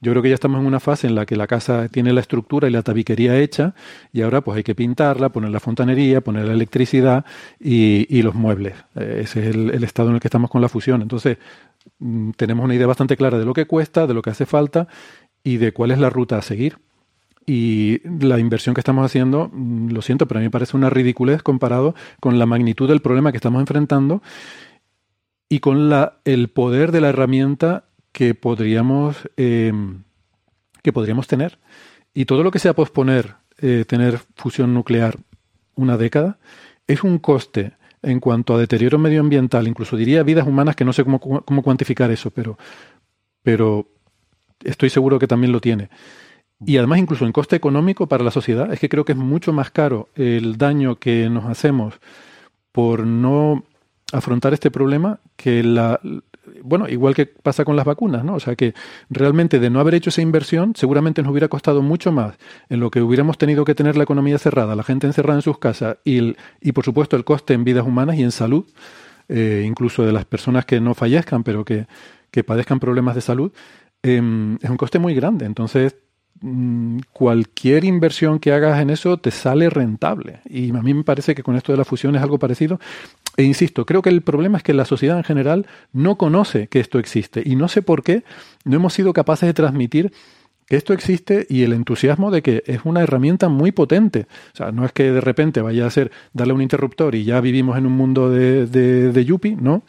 [0.00, 2.20] Yo creo que ya estamos en una fase en la que la casa tiene la
[2.20, 3.74] estructura y la tabiquería hecha
[4.12, 7.24] y ahora pues hay que pintarla, poner la fontanería, poner la electricidad
[7.58, 8.74] y, los muebles.
[8.94, 11.02] Eh, ese es el, estado en el que estamos con la fusión.
[11.02, 11.38] Entonces,
[11.98, 14.86] mm, tenemos una idea bastante clara de lo que cuesta, de lo que hace falta
[15.42, 16.78] y de cuál es la ruta a seguir.
[17.48, 20.90] Y la inversión que estamos haciendo, mm, lo siento, pero a mí me parece una
[20.90, 24.22] ridiculez comparado con la magnitud del problema que estamos enfrentando
[25.48, 29.72] y con la, el poder de la herramienta que podríamos, eh,
[30.82, 31.58] que podríamos tener.
[32.12, 35.16] Y todo lo que sea posponer eh, tener fusión nuclear
[35.74, 36.38] una década
[36.86, 41.02] es un coste en cuanto a deterioro medioambiental, incluso diría vidas humanas, que no sé
[41.02, 42.58] cómo, cómo cuantificar eso, pero,
[43.42, 43.88] pero
[44.62, 45.88] estoy seguro que también lo tiene.
[46.64, 49.52] Y además incluso en coste económico para la sociedad, es que creo que es mucho
[49.52, 51.94] más caro el daño que nos hacemos
[52.72, 53.64] por no
[54.12, 56.00] afrontar este problema que la,
[56.62, 58.34] bueno, igual que pasa con las vacunas, ¿no?
[58.34, 58.74] O sea que
[59.10, 62.36] realmente de no haber hecho esa inversión, seguramente nos hubiera costado mucho más
[62.68, 65.58] en lo que hubiéramos tenido que tener la economía cerrada, la gente encerrada en sus
[65.58, 68.64] casas y, y por supuesto el coste en vidas humanas y en salud,
[69.28, 71.86] eh, incluso de las personas que no fallezcan, pero que,
[72.30, 73.52] que padezcan problemas de salud,
[74.02, 75.44] eh, es un coste muy grande.
[75.44, 75.96] Entonces,
[77.12, 80.40] cualquier inversión que hagas en eso te sale rentable.
[80.48, 82.78] Y a mí me parece que con esto de la fusión es algo parecido.
[83.36, 86.80] E insisto, creo que el problema es que la sociedad en general no conoce que
[86.80, 88.24] esto existe y no sé por qué
[88.64, 90.12] no hemos sido capaces de transmitir
[90.66, 94.26] que esto existe y el entusiasmo de que es una herramienta muy potente.
[94.52, 97.40] O sea, no es que de repente vaya a ser darle un interruptor y ya
[97.40, 99.82] vivimos en un mundo de, de, de Yuppie, ¿no?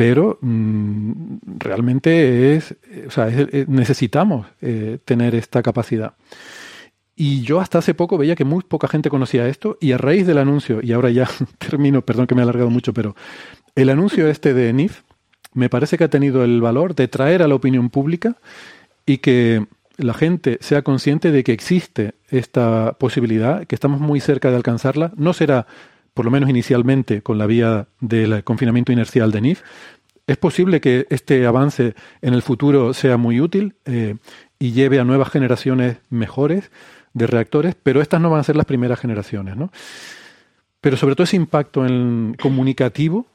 [0.00, 1.12] Pero mmm,
[1.58, 2.74] realmente es,
[3.06, 6.14] o sea, es, necesitamos eh, tener esta capacidad.
[7.14, 10.26] Y yo hasta hace poco veía que muy poca gente conocía esto y a raíz
[10.26, 13.14] del anuncio, y ahora ya termino, perdón que me he alargado mucho, pero
[13.74, 15.02] el anuncio este de NIF
[15.52, 18.38] me parece que ha tenido el valor de traer a la opinión pública
[19.04, 19.66] y que
[19.98, 25.12] la gente sea consciente de que existe esta posibilidad, que estamos muy cerca de alcanzarla.
[25.16, 25.66] No será,
[26.14, 29.62] por lo menos inicialmente, con la vía del confinamiento inercial de NIF.
[30.26, 34.16] Es posible que este avance en el futuro sea muy útil eh,
[34.58, 36.70] y lleve a nuevas generaciones mejores
[37.14, 39.72] de reactores, pero estas no van a ser las primeras generaciones, ¿no?
[40.80, 43.26] Pero sobre todo ese impacto en comunicativo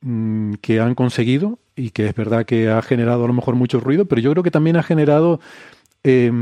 [0.00, 3.80] mmm, que han conseguido y que es verdad que ha generado a lo mejor mucho
[3.80, 5.40] ruido, pero yo creo que también ha generado
[6.04, 6.32] eh,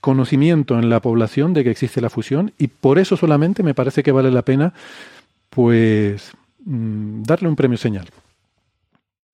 [0.00, 4.02] conocimiento en la población de que existe la fusión y por eso solamente me parece
[4.02, 4.72] que vale la pena
[5.50, 6.32] pues
[6.64, 8.08] mmm, darle un premio señal.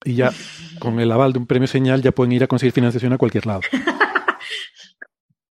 [0.04, 0.32] Y ya
[0.78, 3.46] con el aval de un premio señal ya pueden ir a conseguir financiación a cualquier
[3.46, 3.60] lado.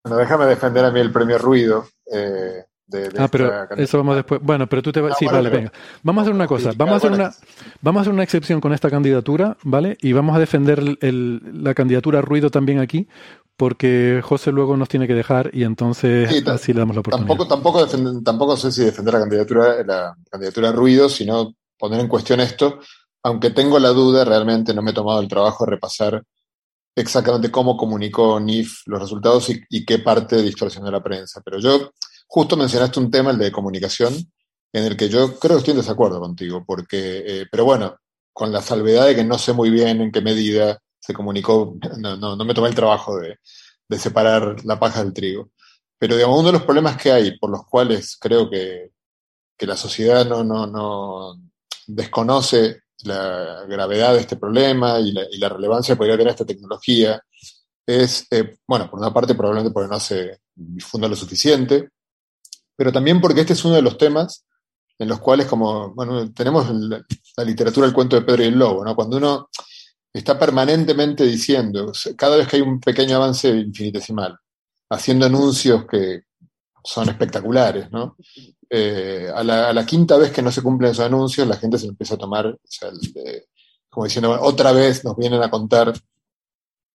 [0.05, 1.87] Bueno, déjame defender a mí el premio Ruido.
[2.13, 4.39] Eh, de, de ah, pero eso vamos después.
[4.39, 5.13] Bueno, pero tú te vas.
[5.13, 5.61] No, sí, bueno, vale, pero...
[5.61, 5.73] venga.
[6.03, 6.71] Vamos a hacer una cosa.
[6.77, 7.31] Vamos a hacer una,
[7.81, 9.97] vamos a hacer una excepción con esta candidatura, ¿vale?
[10.01, 13.07] Y vamos a defender el, la candidatura Ruido también aquí,
[13.57, 17.27] porque José luego nos tiene que dejar y entonces sí, así le damos la oportunidad.
[17.27, 22.39] Tampoco, tampoco, tampoco sé si defender la candidatura, la candidatura Ruido, sino poner en cuestión
[22.39, 22.79] esto,
[23.23, 26.23] aunque tengo la duda, realmente no me he tomado el trabajo de repasar
[26.95, 31.41] exactamente cómo comunicó NIF los resultados y, y, qué parte distorsionó la prensa.
[31.43, 31.91] Pero yo,
[32.27, 34.13] justo mencionaste un tema, el de comunicación,
[34.71, 37.95] en el que yo creo que estoy en desacuerdo contigo, porque, eh, pero bueno,
[38.33, 42.17] con la salvedad de que no sé muy bien en qué medida se comunicó, no,
[42.17, 43.37] no, no me tomé el trabajo de,
[43.87, 45.51] de, separar la paja del trigo.
[45.97, 48.91] Pero digamos, uno de los problemas que hay, por los cuales creo que,
[49.57, 51.35] que la sociedad no, no, no
[51.87, 57.21] desconoce la gravedad de este problema y la, relevancia que podría tener esta tecnología
[57.85, 61.89] es, eh, bueno, por una parte probablemente porque no se difunda lo suficiente,
[62.75, 64.43] pero también porque este es uno de los temas
[64.97, 67.03] en los cuales, como, bueno, tenemos la,
[67.37, 68.95] la literatura del cuento de Pedro y el Lobo, ¿no?
[68.95, 69.49] Cuando uno
[70.19, 74.37] está permanentemente diciendo, cada vez que hay un pequeño avance infinitesimal,
[74.89, 76.21] haciendo anuncios que
[76.83, 78.15] son espectaculares, ¿no?
[78.69, 82.15] Eh, a, la, quinta vez que no se cumplen esos anuncios, la gente se empieza
[82.15, 82.57] a tomar,
[83.89, 85.93] como diciendo, otra vez nos vienen a contar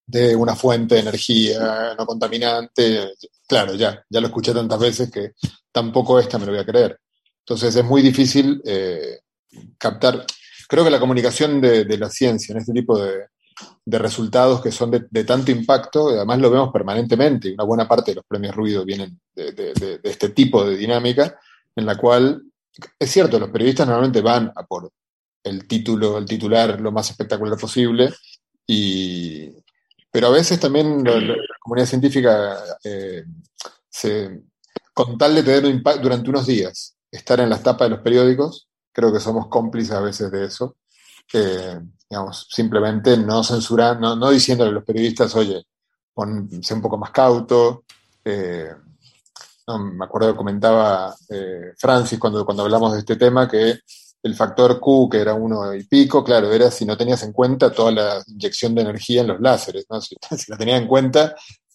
[0.06, 3.12] de una fuente de energía no contaminante.
[3.46, 5.32] Claro, ya, ya lo escuché tantas veces que
[5.70, 7.00] tampoco esta me lo voy a creer.
[7.40, 9.20] Entonces es muy difícil eh,
[9.78, 10.24] captar.
[10.70, 13.26] Creo que la comunicación de, la ciencia en este tipo de,
[13.86, 18.14] resultados que son de, tanto impacto, además lo vemos permanentemente, y una buena parte de
[18.14, 21.36] los premios Ruido vienen de, este tipo de dinámica,
[21.74, 22.44] en la cual,
[22.96, 24.92] es cierto, los periodistas normalmente van a por
[25.42, 28.14] el título, el titular lo más espectacular posible,
[28.64, 29.50] y,
[30.08, 33.24] pero a veces también la, la comunidad científica, eh,
[33.88, 34.40] se,
[34.94, 38.04] con tal de tener un impacto durante unos días, estar en las tapas de los
[38.04, 40.76] periódicos, creo que somos cómplices a veces de eso,
[42.08, 45.64] digamos, simplemente no censurando, no, no, diciéndole a los periodistas, oye,
[46.12, 47.84] pon, sé un poco más cauto,
[48.24, 48.70] eh,
[49.66, 53.78] no, me acuerdo que comentaba eh, Francis cuando, cuando hablamos de este tema que
[54.22, 57.72] el factor Q, que era uno y pico, claro, era si no tenías en cuenta
[57.72, 60.00] toda la inyección de energía en los láseres, ¿no?
[60.00, 61.34] Si, si la tenías en cuenta,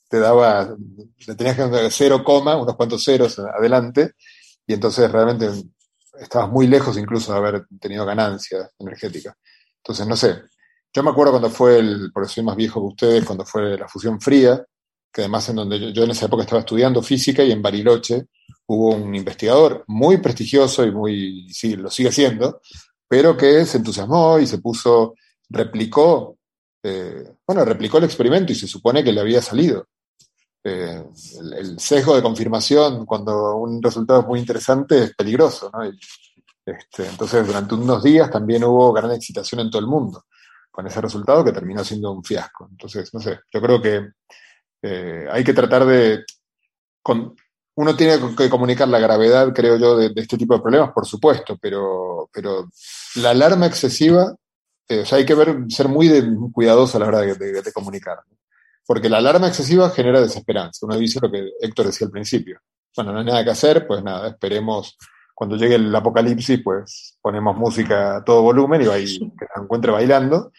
[0.10, 0.76] te daba,
[1.28, 4.12] le tenías que dar cero coma, unos cuantos ceros adelante,
[4.68, 5.50] y entonces realmente
[6.20, 9.36] estabas muy lejos incluso de haber tenido ganancia energética.
[9.78, 10.42] Entonces, no sé.
[10.94, 13.78] Yo me acuerdo cuando fue el, por eso soy más viejo que ustedes, cuando fue
[13.78, 14.66] la fusión fría,
[15.12, 18.28] que además en donde yo, en esa época estaba estudiando física y en Bariloche
[18.68, 22.62] hubo un investigador muy prestigioso y muy, sí, lo sigue siendo,
[23.08, 25.16] pero que se entusiasmó y se puso,
[25.50, 26.38] replicó,
[26.84, 29.88] eh, bueno, replicó el experimento y se supone que le había salido.
[30.68, 31.06] Eh,
[31.60, 35.84] el, sesgo de confirmación cuando un resultado es muy interesante es peligroso, ¿no?
[35.84, 40.26] este, entonces, durante unos días también hubo gran excitación en todo el mundo
[40.76, 42.68] con ese resultado que terminó siendo un fiasco.
[42.70, 44.10] Entonces, no sé, yo creo que
[44.82, 46.26] eh, hay que tratar de...
[47.76, 51.58] uno tiene que comunicar la gravedad, creo yo, de, este tipo de problemas, por supuesto,
[51.62, 52.30] pero,
[53.16, 54.36] la alarma excesiva,
[54.90, 56.10] eh, o sea, hay que ver, ser muy
[56.52, 58.20] cuidadoso a la hora de, comunicar.
[58.86, 60.86] Porque la alarma excesiva genera desesperanza.
[60.86, 62.60] Uno dice lo que Héctor decía al principio.
[62.96, 64.98] Bueno, no hay nada que hacer, pues nada, esperemos
[65.36, 69.92] cuando llegue el apocalipsis, pues ponemos música a todo volumen y ahí, que se encuentre
[69.92, 70.52] bailando.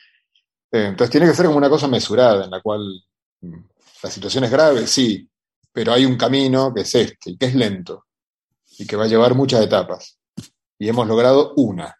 [0.70, 3.02] Eh, entonces tiene que ser como una cosa mesurada, en la cual
[3.40, 3.56] mm,
[4.02, 5.28] la situación es grave, sí,
[5.72, 8.04] pero hay un camino que es este, y que es lento,
[8.78, 10.18] y que va a llevar muchas etapas.
[10.78, 11.96] Y hemos logrado una,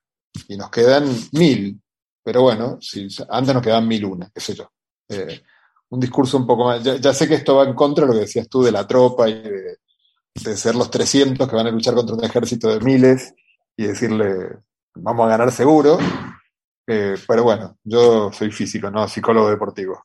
[0.47, 1.81] y nos quedan mil,
[2.23, 4.71] pero bueno, si, antes nos quedaban mil una, qué sé yo.
[5.09, 5.41] Eh,
[5.91, 8.25] un discurso un poco más, ya, sé que esto va en contra de lo que
[8.25, 12.17] decías tú de la tropa y de, ser los 300 que van a luchar contra
[12.17, 13.35] un ejército de miles
[13.77, 14.59] y decirle,
[14.95, 15.99] vamos a ganar seguro.
[16.89, 20.05] Eh, pero bueno, yo soy físico, no psicólogo deportivo.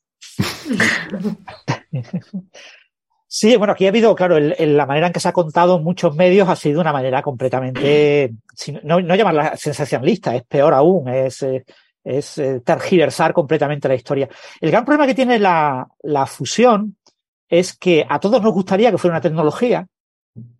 [3.34, 6.14] Sí, bueno, aquí ha habido, claro, la manera en que se ha contado en muchos
[6.18, 8.34] medios ha sido una manera completamente,
[8.84, 11.64] no, no llamarla sensacionalista, es peor aún, es, eh,
[12.04, 14.30] es eh, tergiversar completamente la historia.
[14.60, 16.98] El gran problema que tiene la, la fusión
[17.48, 19.88] es que a todos nos gustaría que fuera una tecnología,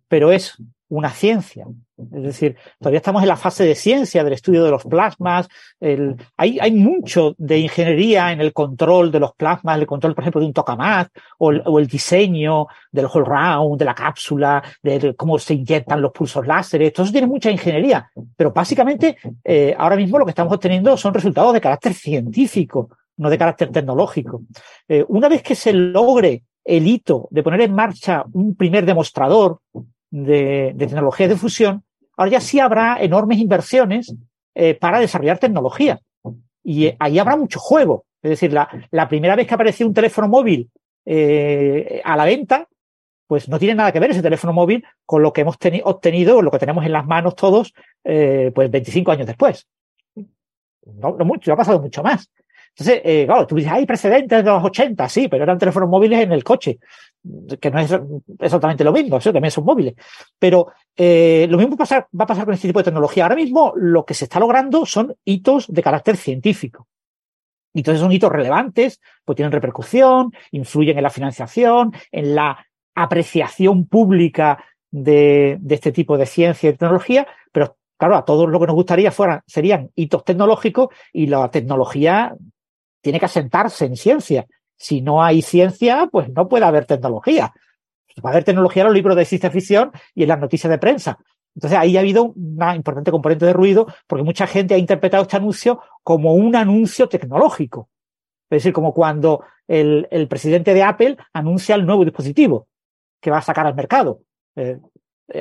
[0.08, 0.56] pero es
[0.92, 1.66] una ciencia.
[1.96, 5.48] Es decir, todavía estamos en la fase de ciencia, del estudio de los plasmas.
[6.36, 10.48] hay, mucho de ingeniería en el control de los plasmas, el control, por ejemplo, de
[10.48, 15.38] un tokamak, o el, o el diseño del whole round, de la cápsula, de cómo
[15.38, 16.92] se inyectan los pulsos láseres.
[16.92, 18.10] Todo eso tiene mucha ingeniería.
[18.36, 23.30] Pero básicamente, eh, ahora mismo lo que estamos obteniendo son resultados de carácter científico, no
[23.30, 24.42] de carácter tecnológico.
[24.88, 29.60] Eh, una vez que se logre el hito de poner en marcha un primer demostrador,
[30.12, 31.82] de, tecnologías de fusión,
[32.16, 34.14] ahora ya sí habrá enormes inversiones
[34.54, 36.00] eh, para desarrollar tecnología.
[36.62, 38.04] Y eh, ahí habrá mucho juego.
[38.22, 40.70] Es decir, la, la primera vez que apareció un teléfono móvil
[41.06, 42.68] eh, a la venta,
[43.26, 46.50] pues no tiene nada que ver ese teléfono móvil con lo que hemos obtenido, lo
[46.50, 49.66] que tenemos en las manos todos, pues 25 años después.
[50.84, 52.30] No, no mucho, ha pasado mucho más.
[52.76, 56.20] Entonces, eh, claro, tú dices, hay precedentes de los 80, sí, pero eran teléfonos móviles
[56.20, 56.78] en el coche,
[57.60, 57.94] que no es
[58.38, 59.94] exactamente lo mismo, eso también son móviles.
[60.38, 63.24] Pero eh, lo mismo va a pasar con este tipo de tecnología.
[63.24, 66.88] Ahora mismo lo que se está logrando son hitos de carácter científico.
[67.74, 73.86] Y entonces son hitos relevantes, pues tienen repercusión, influyen en la financiación, en la apreciación
[73.86, 78.66] pública de, de este tipo de ciencia y tecnología, pero claro, a todos lo que
[78.66, 82.34] nos gustaría fueran, serían hitos tecnológicos y la tecnología
[83.02, 84.46] tiene que asentarse en ciencia.
[84.76, 87.52] Si no hay ciencia, pues no puede haber tecnología.
[88.24, 90.78] Va a haber tecnología en los libros de ciencia ficción y en las noticias de
[90.78, 91.18] prensa.
[91.54, 95.36] Entonces ahí ha habido una importante componente de ruido porque mucha gente ha interpretado este
[95.36, 97.90] anuncio como un anuncio tecnológico.
[98.48, 102.68] Es decir, como cuando el, presidente de Apple anuncia el nuevo dispositivo
[103.20, 104.20] que va a sacar al mercado.
[104.56, 104.78] Eh,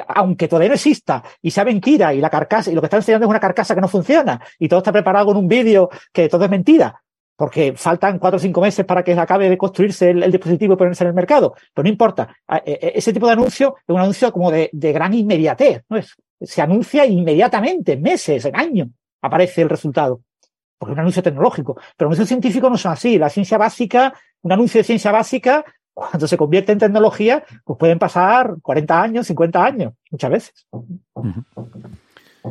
[0.08, 3.26] aunque todavía no exista y sea mentira y la carcasa y lo que está enseñando
[3.26, 6.46] es una carcasa que no funciona y todo está preparado con un vídeo que todo
[6.46, 7.02] es mentira,
[7.42, 11.04] porque faltan cuatro o cinco meses para que acabe de construirse el, dispositivo y ponerse
[11.04, 11.56] en el mercado.
[11.74, 12.36] Pero no importa.
[12.64, 15.82] E, e, ese tipo de anuncio es un anuncio como de, gran inmediatez.
[15.90, 15.98] ¿no?
[15.98, 18.90] Es, se anuncia inmediatamente, en meses, en años,
[19.24, 20.22] aparece el resultado.
[20.78, 21.80] Porque es un anuncio tecnológico.
[21.98, 23.18] Pero anuncios científicos no son así.
[23.18, 24.14] La ciencia básica,
[24.44, 25.66] un anuncio de ciencia básica,
[25.96, 30.68] cuando se convierte en tecnología, pues pueden pasar 40 años, 50 años, muchas veces.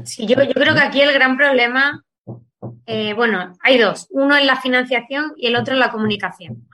[0.03, 2.05] Sí, yo, yo creo que aquí el gran problema
[2.86, 4.06] eh, bueno, hay dos.
[4.11, 6.68] Uno es la financiación y el otro es la comunicación.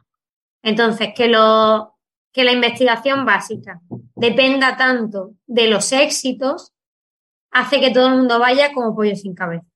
[0.63, 1.95] Entonces, que, lo,
[2.33, 3.81] que la investigación básica
[4.15, 6.73] dependa tanto de los éxitos
[7.51, 9.67] hace que todo el mundo vaya como pollo sin cabeza.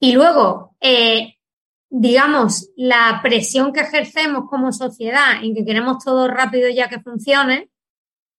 [0.00, 1.36] Y luego, eh,
[1.90, 7.70] digamos, la presión que ejercemos como sociedad en que queremos todo rápido ya que funcione,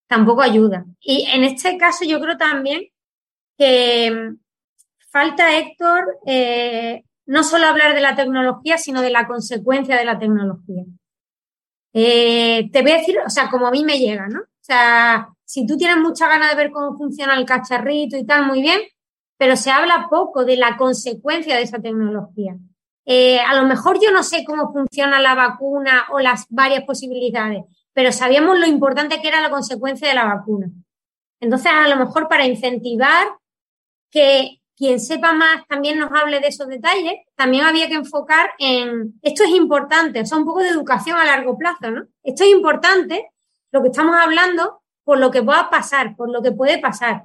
[0.08, 0.86] tampoco ayuda.
[0.99, 2.84] Y en este caso yo creo también
[3.58, 4.36] que
[5.16, 10.20] falta, Héctor, eh, no solo hablar de la tecnología, sino de la consecuencia de la
[10.20, 10.84] tecnología.
[11.93, 14.41] Eh, te voy a decir, o sea, como a mí me llega, ¿no?
[14.41, 18.45] O sea, si tú tienes mucha ganas de ver cómo funciona el cacharrito y tal,
[18.45, 18.82] muy bien,
[19.38, 22.57] pero se habla poco de la consecuencia de esa tecnología.
[23.05, 27.63] Eh, a lo mejor yo no sé cómo funciona la vacuna o las varias posibilidades,
[27.93, 30.68] pero sabíamos lo importante que era la consecuencia de la vacuna.
[31.39, 33.28] Entonces, a lo mejor para incentivar
[34.11, 39.19] que quien sepa más también nos hable de esos detalles, también había que enfocar en,
[39.21, 42.05] esto es importante, o sea, un poco de educación a largo plazo, ¿no?
[42.23, 43.32] Esto es importante,
[43.71, 47.23] lo que estamos hablando, por lo que pueda pasar, por lo que puede pasar.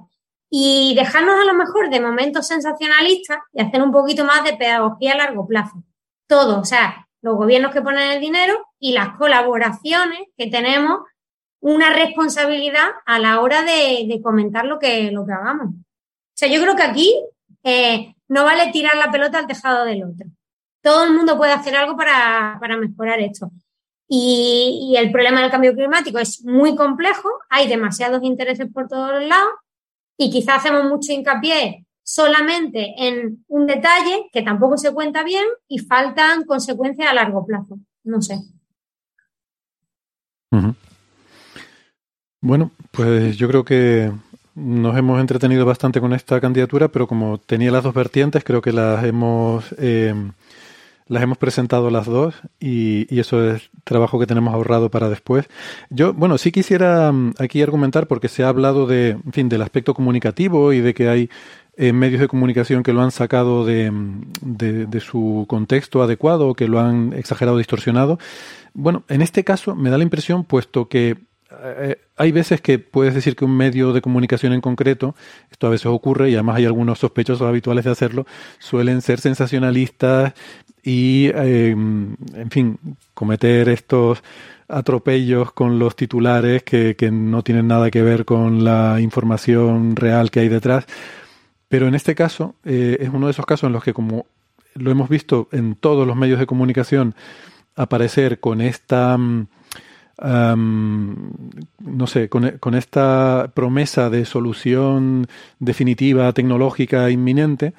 [0.49, 5.13] Y dejarnos a lo mejor de momentos sensacionalistas y hacer un poquito más de pedagogía
[5.13, 5.83] a largo plazo.
[6.27, 10.99] Todo, o sea, los gobiernos que ponen el dinero y las colaboraciones que tenemos
[11.61, 15.67] una responsabilidad a la hora de, comentar lo que, lo que hagamos.
[15.67, 17.23] O sea, yo creo que aquí
[17.63, 20.27] eh, no vale tirar la pelota al tejado del otro.
[20.81, 23.51] Todo el mundo puede hacer algo para, mejorar esto.
[24.07, 29.53] Y, el problema del cambio climático es muy complejo, hay demasiados intereses por todos lados
[30.17, 35.79] y quizás hacemos mucho hincapié solamente en un detalle que tampoco se cuenta bien y
[35.79, 37.79] faltan consecuencias a largo plazo.
[38.03, 38.39] No sé.
[42.41, 44.11] Bueno, pues yo creo que
[44.55, 48.73] nos hemos entretenido bastante con esta candidatura, pero como tenía las dos vertientes, creo que
[48.73, 50.13] las hemos eh,
[51.11, 55.45] las hemos presentado las dos y, eso es trabajo que tenemos ahorrado para después.
[55.89, 59.61] Yo, bueno, sí quisiera mm, aquí argumentar porque se ha hablado de, en fin, del
[59.61, 61.29] aspecto comunicativo y de que hay
[61.75, 66.53] eh, medios de comunicación que lo han sacado de, mm, de, de su contexto adecuado,
[66.53, 68.17] que lo han exagerado, distorsionado.
[68.73, 71.17] Bueno, en este caso me da la impresión, puesto que
[72.17, 75.15] hay veces que puedes decir que un medio de comunicación en concreto,
[75.51, 78.25] esto a veces ocurre y además hay algunos sospechosos habituales de hacerlo,
[78.59, 80.33] suelen ser sensacionalistas
[80.83, 82.79] y, eh, en fin,
[83.13, 84.23] cometer estos
[84.67, 90.39] atropellos con los titulares que, no tienen nada que ver con la información real que
[90.39, 90.85] hay detrás.
[91.67, 94.25] Pero en este caso eh, es uno de esos casos en los que, como
[94.73, 97.15] lo hemos visto en todos los medios de comunicación,
[97.75, 99.17] aparecer con esta...
[100.23, 105.27] No sé, con, esta promesa de solución
[105.59, 107.73] definitiva, tecnológica, inminente,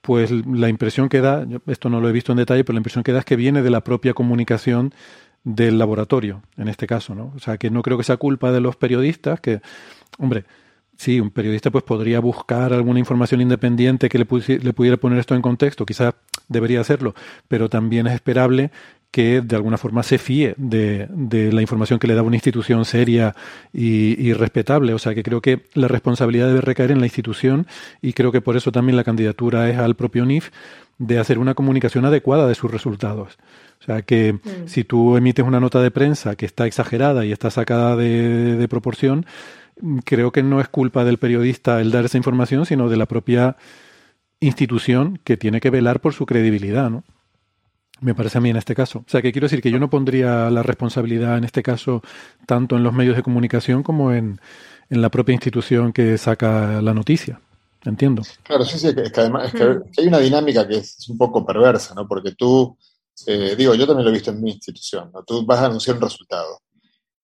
[0.00, 3.02] pues la impresión que da, esto no lo he visto en detalle, pero la impresión
[3.02, 4.94] que da es que viene de la propia comunicación
[5.42, 7.32] del laboratorio, en este caso, ¿no?
[7.34, 9.60] O sea, que no creo que sea culpa de los periodistas, que,
[10.18, 10.44] hombre,
[10.96, 14.26] sí, un periodista pues podría buscar alguna información independiente que le,
[14.58, 16.14] le pudiera poner esto en contexto, quizás
[16.48, 17.14] debería hacerlo,
[17.48, 18.70] pero también es esperable
[19.10, 22.84] que de alguna forma se fíe de, de, la información que le da una institución
[22.84, 23.34] seria
[23.72, 24.92] y, y, respetable.
[24.92, 27.66] O sea que creo que la responsabilidad debe recaer en la institución
[28.02, 30.50] y creo que por eso también la candidatura es al propio NIF
[30.98, 33.38] de hacer una comunicación adecuada de sus resultados.
[33.80, 34.66] O sea que mm.
[34.66, 38.68] si tú emites una nota de prensa que está exagerada y está sacada de, de
[38.68, 39.24] proporción,
[40.04, 43.56] creo que no es culpa del periodista el dar esa información, sino de la propia
[44.40, 47.04] institución que tiene que velar por su credibilidad, ¿no?
[48.00, 49.00] Me parece a mí en este caso.
[49.00, 52.02] O sea, que quiero decir que yo no pondría la responsabilidad en este caso
[52.46, 54.40] tanto en los medios de comunicación como en,
[54.90, 57.40] la propia institución que saca la noticia.
[57.84, 58.22] Entiendo.
[58.42, 59.52] Claro, sí, sí, es que además
[59.96, 62.08] hay una dinámica que es un poco perversa, ¿no?
[62.08, 62.76] Porque tú,
[63.26, 65.22] eh, digo, yo también lo he visto en mi institución, ¿no?
[65.24, 66.60] Tú vas a anunciar un resultado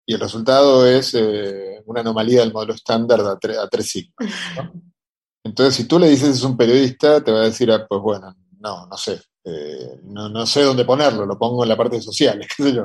[0.07, 4.73] y el resultado es eh, una anomalía del modelo estándar a, a tres sigmas, ¿no?
[5.45, 8.35] Entonces, si tú le dices es un periodista, te va a decir, ah, pues bueno,
[8.61, 12.49] no, no sé, eh, no, sé dónde ponerlo, lo pongo en la parte de sociales,
[12.57, 12.83] qué sé yo,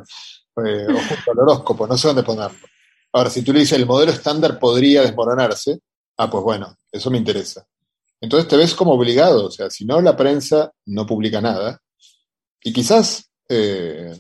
[0.66, 2.68] eh, o junto al horóscopo, no sé dónde ponerlo.
[3.14, 5.80] Ahora, si tú le dices el modelo estándar podría desmoronarse,
[6.18, 7.66] ah, pues bueno, eso me interesa.
[8.22, 11.80] Entonces te ves como obligado, o sea, si no la prensa no publica nada,
[12.62, 14.14] y quizás, eh,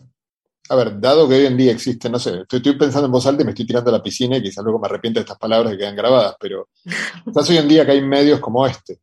[0.69, 3.41] a ver, dado que hoy en día existe, no sé, estoy, pensando en voz alta
[3.41, 5.73] y me estoy tirando a la piscina y quizás luego me arrepiento de estas palabras
[5.73, 6.69] que quedan grabadas, pero
[7.25, 9.01] quizás hoy en día que hay medios como este,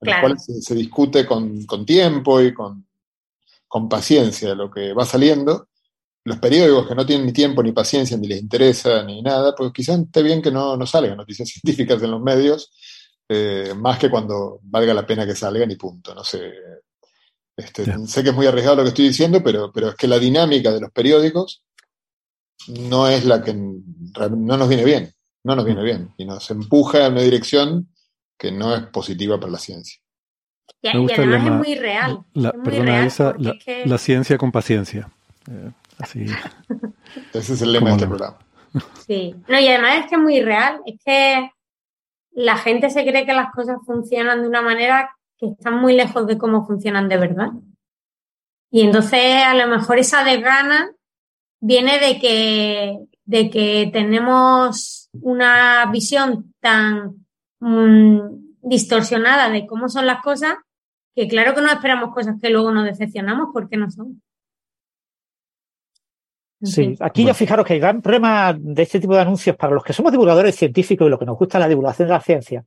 [0.00, 2.84] en los cuales se, discute con, tiempo y con,
[3.88, 5.68] paciencia lo que va saliendo.
[6.24, 9.72] Los periódicos que no tienen ni tiempo, ni paciencia, ni les interesa, ni nada, pues
[9.72, 12.72] quizás esté bien que no, no salgan noticias científicas en los medios,
[13.28, 16.14] eh, más que cuando valga la pena que salgan y punto.
[16.14, 16.52] No sé.
[17.56, 20.18] Este, sé que es muy arriesgado lo que estoy diciendo, pero, pero es que la
[20.18, 21.64] dinámica de los periódicos
[22.68, 25.12] no es la que no nos viene bien,
[25.44, 27.88] no nos viene bien y nos empuja en una dirección
[28.38, 30.00] que no es positiva para la ciencia.
[30.80, 32.24] Y, además es muy real.
[32.34, 35.10] La, perdona, esa, la, ciencia con paciencia.
[35.50, 36.24] Eh, así.
[37.34, 38.38] Ese es el lema de este programa.
[39.06, 40.80] Sí, no, y además es que es muy real.
[40.86, 41.50] Es que
[42.32, 46.26] la gente se cree que las cosas funcionan de una manera que están muy lejos
[46.26, 47.50] de cómo funcionan de verdad.
[48.70, 50.92] Y entonces a lo mejor esa desgana
[51.60, 57.26] viene de que, de que tenemos una visión tan
[57.60, 58.20] Mm,
[58.62, 60.54] distorsionada de cómo son las cosas,
[61.14, 64.22] que claro que no esperamos cosas que luego nos decepcionamos porque no son.
[66.60, 69.84] Sí, aquí ya fijaros que el gran problema de este tipo de anuncios para los
[69.84, 72.64] que somos divulgadores científicos y lo que nos gusta la divulgación de la ciencia,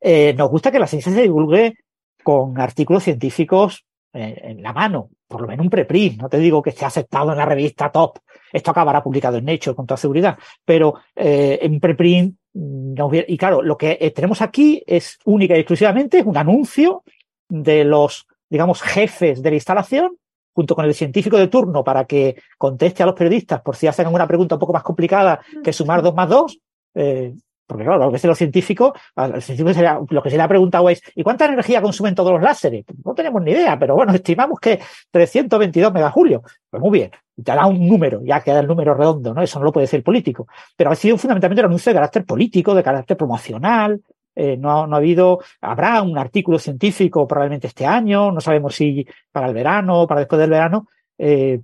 [0.00, 1.74] eh, nos gusta que la ciencia se divulgue
[2.22, 6.20] con artículos científicos eh, en la mano, por lo menos un preprint.
[6.20, 8.18] No te digo que esté aceptado en la revista top.
[8.52, 13.76] Esto acabará publicado en Nature con toda seguridad, pero eh, en preprint y claro, lo
[13.76, 17.04] que tenemos aquí es única y exclusivamente un anuncio
[17.48, 20.16] de los, digamos, jefes de la instalación
[20.52, 24.08] junto con el científico de turno para que conteste a los periodistas por si hacen
[24.08, 26.58] una pregunta un poco más complicada que sumar dos más dos.
[26.94, 27.32] Eh,
[27.68, 31.44] porque claro, a veces los científicos, lo que se le ha preguntado es, ¿y cuánta
[31.44, 32.86] energía consumen todos los láseres?
[33.04, 36.42] No tenemos ni idea, pero bueno, estimamos que 322 megajulios.
[36.70, 39.42] Pues muy bien, te da un número, ya queda el número redondo, ¿no?
[39.42, 40.48] Eso no lo puede decir el político.
[40.76, 44.00] Pero ha sido fundamentalmente un anuncio de carácter político, de carácter promocional,
[44.34, 49.06] eh, no, no, ha habido, habrá un artículo científico probablemente este año, no sabemos si
[49.30, 50.86] para el verano o para después del verano,
[51.18, 51.60] eh,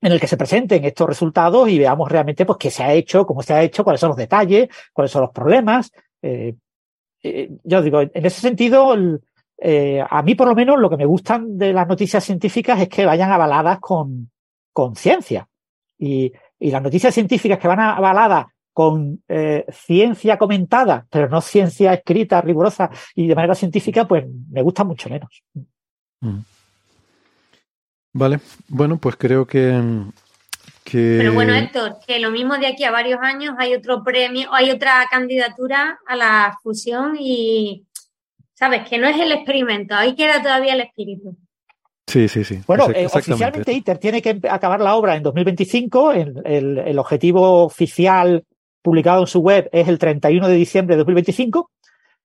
[0.00, 3.26] en el que se presenten estos resultados y veamos realmente pues qué se ha hecho,
[3.26, 5.92] cómo se ha hecho, cuáles son los detalles, cuáles son los problemas.
[6.22, 6.54] Eh,
[7.64, 11.72] yo digo, en ese sentido, a mí por lo menos lo que me gustan de
[11.72, 14.30] las noticias científicas es que vayan avaladas con,
[14.72, 15.48] con ciencia.
[15.98, 18.46] Y, y las noticias científicas que van avaladas
[18.78, 24.62] con eh, ciencia comentada, pero no ciencia escrita, rigurosa y de manera científica, pues me
[24.62, 25.42] gusta mucho menos.
[26.20, 26.38] Mm.
[28.18, 29.80] Vale, bueno, pues creo que,
[30.90, 34.72] Pero bueno, Héctor, que lo mismo de aquí a varios años hay otro premio, hay
[34.72, 37.86] otra candidatura a la fusión y,
[38.54, 38.88] ¿sabes?
[38.88, 41.36] Que no es el experimento, ahí queda todavía el espíritu.
[42.08, 42.60] Sí, sí, sí.
[42.66, 46.12] Bueno, eh, oficialmente ITER tiene que acabar la obra en 2025.
[46.12, 48.42] el, el objetivo oficial
[48.82, 51.70] publicado en su web es el 31 de diciembre de 2025.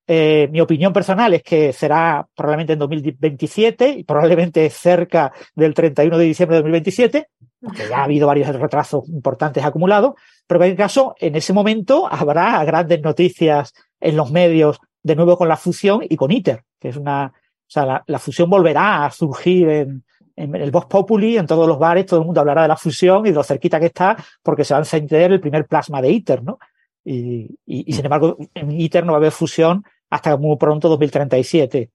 [0.06, 6.18] Eh, mi opinión personal es que será probablemente en 2027 y probablemente cerca del 31
[6.18, 7.28] de diciembre de 2027,
[7.62, 12.08] porque ya ha habido varios retrasos importantes acumulados, pero en cualquier caso, en ese momento
[12.12, 16.89] habrá grandes noticias en los medios de nuevo con la fusión y con ITER, que
[16.89, 20.04] es una, o sea, la fusión volverá a surgir en,
[20.36, 23.26] en el Vox Populi, en todos los bares, todo el mundo hablará de la fusión
[23.26, 26.12] y de lo cerquita que está, porque se va a encender el primer plasma de
[26.12, 26.60] ITER, ¿no?
[27.06, 31.91] Y, y, sin embargo, en ITER no va a haber fusión hasta muy pronto, 2037.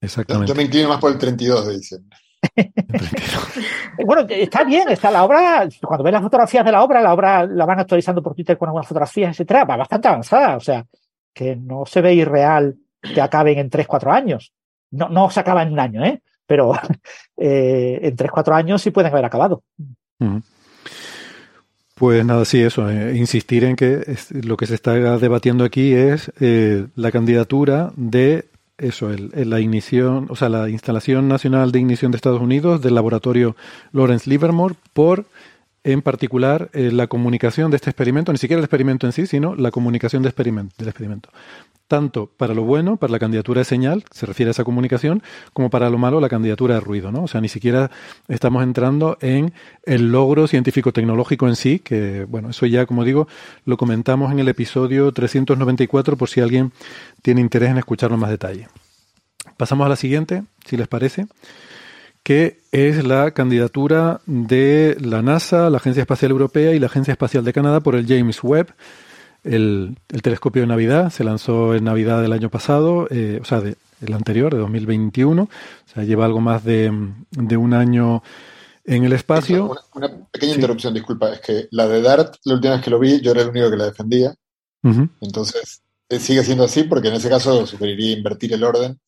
[0.00, 0.48] Exactamente.
[0.48, 2.18] Yo me inclino más por el 32 de diciembre.
[4.04, 7.46] bueno, está bien, está la obra, cuando ves las fotografías de la obra, la obra
[7.46, 10.86] la van actualizando por Twitter con algunas fotografías, etcétera, va bastante avanzada, o sea,
[11.32, 14.52] que no se ve irreal que acaben en 3-4 años.
[14.90, 16.22] No, no se acaba en un año, ¿eh?
[16.46, 16.72] pero
[17.36, 19.62] eh, en 3-4 años sí pueden haber acabado.
[21.98, 26.30] Pues nada, sí, eso, eh, insistir en que lo que se está debatiendo aquí es
[26.38, 28.46] eh, la candidatura de
[28.76, 32.94] eso, el, la ignición, o sea, la instalación nacional de ignición de Estados Unidos del
[32.94, 33.56] laboratorio
[33.90, 35.26] Lawrence Livermore por
[35.82, 39.72] en particular la comunicación de este experimento, ni siquiera el experimento en sí, sino la
[39.72, 41.30] comunicación del experimento
[41.88, 45.22] tanto para lo bueno, para la candidatura de señal, se refiere a esa comunicación,
[45.52, 47.24] como para lo malo, la candidatura de ruido, ¿no?
[47.24, 47.90] O sea, ni siquiera
[48.28, 49.52] estamos entrando en
[49.84, 53.26] el logro científico-tecnológico en sí, que, bueno, eso ya, como digo,
[53.64, 56.72] lo comentamos en el episodio 394 por si alguien
[57.22, 58.68] tiene interés en escucharlo en más detalle.
[59.56, 61.26] Pasamos a la siguiente, si les parece,
[62.22, 67.42] que es la candidatura de la NASA, la Agencia Espacial Europea y la Agencia Espacial
[67.44, 68.74] de Canadá por el James Webb
[69.44, 73.76] el, telescopio de Navidad se lanzó en Navidad del año pasado, eh, o sea, de,
[74.00, 75.42] el anterior, de 2021.
[75.42, 75.48] O
[75.92, 78.22] sea, lleva algo más de, un año
[78.84, 79.74] en el espacio.
[79.94, 81.32] Una, pequeña interrupción, disculpa.
[81.32, 83.70] Es que la de DART, la última vez que lo vi, yo era el único
[83.70, 84.34] que la defendía.
[85.20, 88.98] Entonces, eh, sigue siendo así porque en ese caso sugeriría invertir el orden.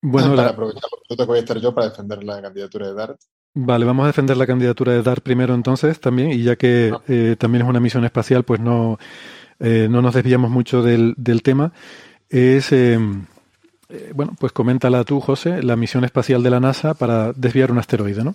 [0.00, 3.20] Bueno, para aprovechar que voy a estar yo para defender la candidatura de DART.
[3.54, 7.36] Vale, vamos a defender la candidatura de DART primero entonces también, y ya que eh,
[7.38, 8.98] también es una misión espacial, pues no
[9.64, 11.72] eh, no nos desviamos mucho del, tema,
[12.28, 12.98] es, eh,
[13.88, 17.78] eh, bueno, pues coméntala tú, José, la misión espacial de la NASA para desviar un
[17.78, 18.34] asteroide, ¿no?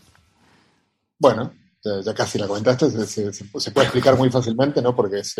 [1.19, 1.51] Bueno,
[1.83, 4.95] ya, casi la comentaste, se, puede explicar muy fácilmente, ¿no?
[4.95, 5.35] Porque es,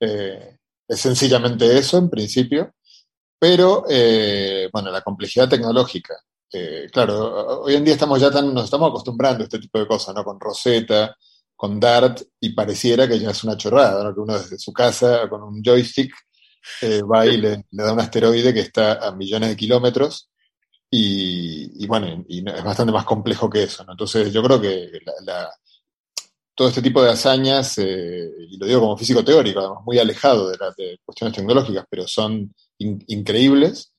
[0.00, 2.72] es sencillamente eso, en principio,
[3.38, 3.84] pero,
[4.72, 6.14] bueno, la complejidad tecnológica.
[6.90, 10.14] claro, hoy en día estamos ya tan, nos estamos acostumbrando a este tipo de cosas,
[10.14, 10.24] ¿no?
[10.24, 11.14] Con Rosetta,
[11.62, 15.44] con Dart y pareciera que ya es una chorrada, que uno desde su casa con
[15.44, 16.12] un joystick
[16.80, 20.28] eh, va y le, da un asteroide que está a millones de kilómetros
[20.90, 23.86] y, bueno, es bastante más complejo que eso.
[23.88, 24.90] Entonces yo creo que
[26.52, 30.50] todo este tipo de hazañas, eh, y lo digo como físico teórico, además muy alejado
[30.50, 33.92] de, de cuestiones tecnológicas, pero son increíbles.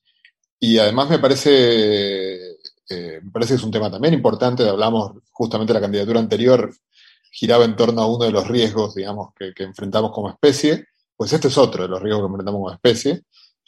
[0.60, 2.36] Y además me parece,
[2.90, 6.70] eh, me parece que es un tema también importante, hablamos justamente de la candidatura anterior,
[7.34, 10.86] giraba en torno a uno de los riesgos, digamos, que, enfrentamos como especie,
[11.18, 13.24] pues este es otro de los riesgos que enfrentamos como especie.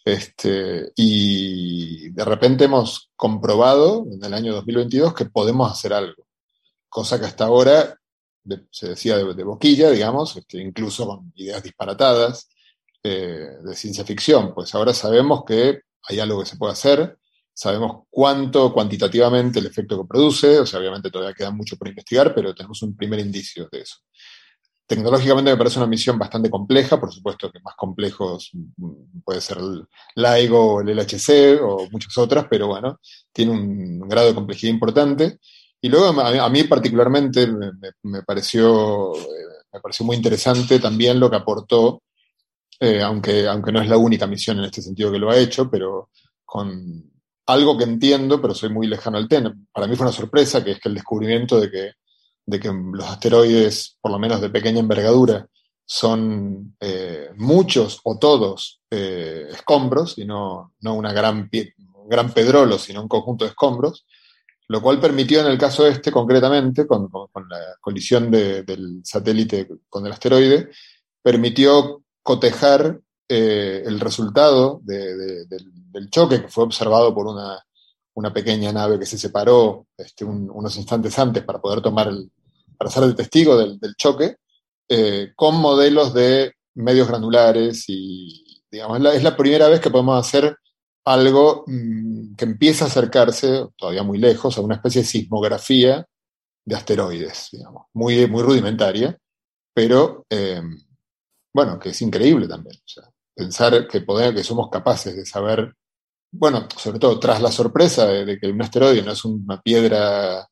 [0.05, 6.27] Este, y de repente hemos comprobado en el año 2022 que podemos hacer algo,
[6.87, 7.99] cosa que hasta ahora
[8.69, 12.47] se decía de, boquilla, digamos, este, incluso con ideas disparatadas
[13.01, 14.53] eh, de ciencia ficción.
[14.53, 17.17] Pues ahora sabemos que hay algo que se puede hacer,
[17.55, 22.35] sabemos cuánto cuantitativamente el efecto que produce, o sea, obviamente todavía queda mucho por investigar,
[22.35, 23.95] pero tenemos un primer indicio de eso.
[24.85, 29.57] Tecnológicamente me parece una misión bastante compleja, por supuesto que más complejos mm, puede ser
[29.59, 32.99] el LIGO o el LHC o muchas otras, pero bueno,
[33.31, 35.39] tiene un grado de complejidad importante.
[35.81, 37.47] Y luego a mí, particularmente
[38.03, 42.01] me, pareció, eh, me pareció muy interesante también lo que aportó,
[42.79, 45.69] eh, aunque, aunque no es la única misión en este sentido que lo ha hecho,
[45.69, 46.09] pero
[46.43, 47.14] con
[47.45, 49.55] algo que entiendo, pero soy muy lejano al tema.
[49.71, 51.91] Para mí fue una sorpresa, que es que el descubrimiento de que,
[52.45, 55.47] de que los asteroides, por lo menos de pequeña envergadura,
[55.85, 61.49] son eh, muchos o todos eh, escombros, y no, no una gran,
[62.07, 64.05] gran pedrolo, sino un conjunto de escombros,
[64.67, 67.09] lo cual permitió en el caso este concretamente, con,
[67.47, 70.69] la colisión del satélite con el asteroide,
[71.21, 75.47] permitió cotejar eh, el resultado del,
[76.09, 81.43] choque que fue observado por una, pequeña nave que se separó este, unos instantes antes
[81.43, 82.31] para poder tomar el,
[82.77, 84.37] para ser el testigo del, choque,
[84.87, 90.57] eh, con modelos de medios granulares y digamos, es la, primera vez que podemos hacer
[91.05, 96.05] algo mm, que empieza a acercarse, todavía muy lejos, a una especie de sismografía
[96.65, 99.17] de asteroides, digamos, muy, muy rudimentaria,
[99.73, 100.61] pero eh,
[101.53, 102.75] bueno, que es increíble también.
[103.33, 105.73] Pensar que, poder, que somos capaces de saber,
[106.31, 110.47] bueno, sobre todo tras la sorpresa de, que un asteroide no es una piedra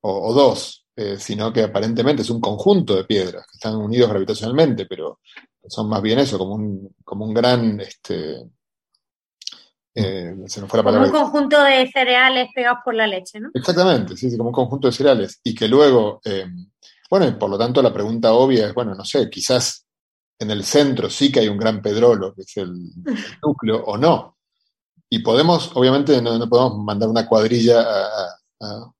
[0.00, 4.86] o, dos, eh, sino que aparentemente es un conjunto de piedras que están unidos gravitacionalmente,
[4.86, 5.20] pero
[5.66, 8.42] son más bien eso, como un, como un gran, este,
[9.94, 11.10] eh, se nos fue la palabra.
[11.10, 13.50] Como un conjunto de cereales pegados por la leche, ¿no?
[13.52, 15.40] Exactamente, sí, sí, como un conjunto de cereales.
[15.42, 16.46] Y que luego, eh,
[17.10, 19.86] bueno, y por lo tanto la pregunta obvia es, bueno, no sé, quizás
[20.38, 22.72] en el centro sí que hay un gran pedrolo, que es el,
[23.42, 24.37] núcleo, o no.
[25.10, 28.92] Y podemos, obviamente, no, podemos mandar una cuadrilla a,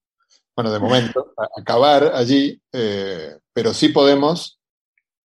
[0.56, 4.58] bueno, de momento, a acabar allí, eh, pero sí podemos,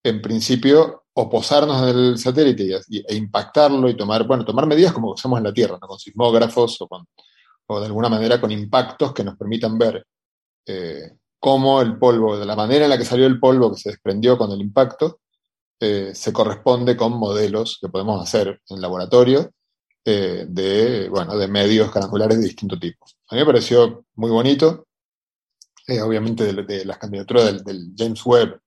[0.03, 5.45] en principio, oposarnos del satélite e impactarlo y tomar, bueno, tomar medidas como hacemos en
[5.45, 7.07] la Tierra, con sismógrafos o, con,
[7.67, 10.07] o de alguna manera con impactos que nos permitan ver
[10.67, 13.91] eh, cómo el polvo, de la manera en la que salió el polvo que se
[13.91, 15.21] desprendió con el impacto,
[15.81, 19.51] eh, se corresponde con modelos que podemos hacer en laboratorio
[20.05, 23.07] eh, de, bueno, de medios granulares de distinto tipo.
[23.29, 24.87] A mí me pareció muy bonito.
[25.87, 28.61] Eh, obviamente de, las candidaturas del, James Webb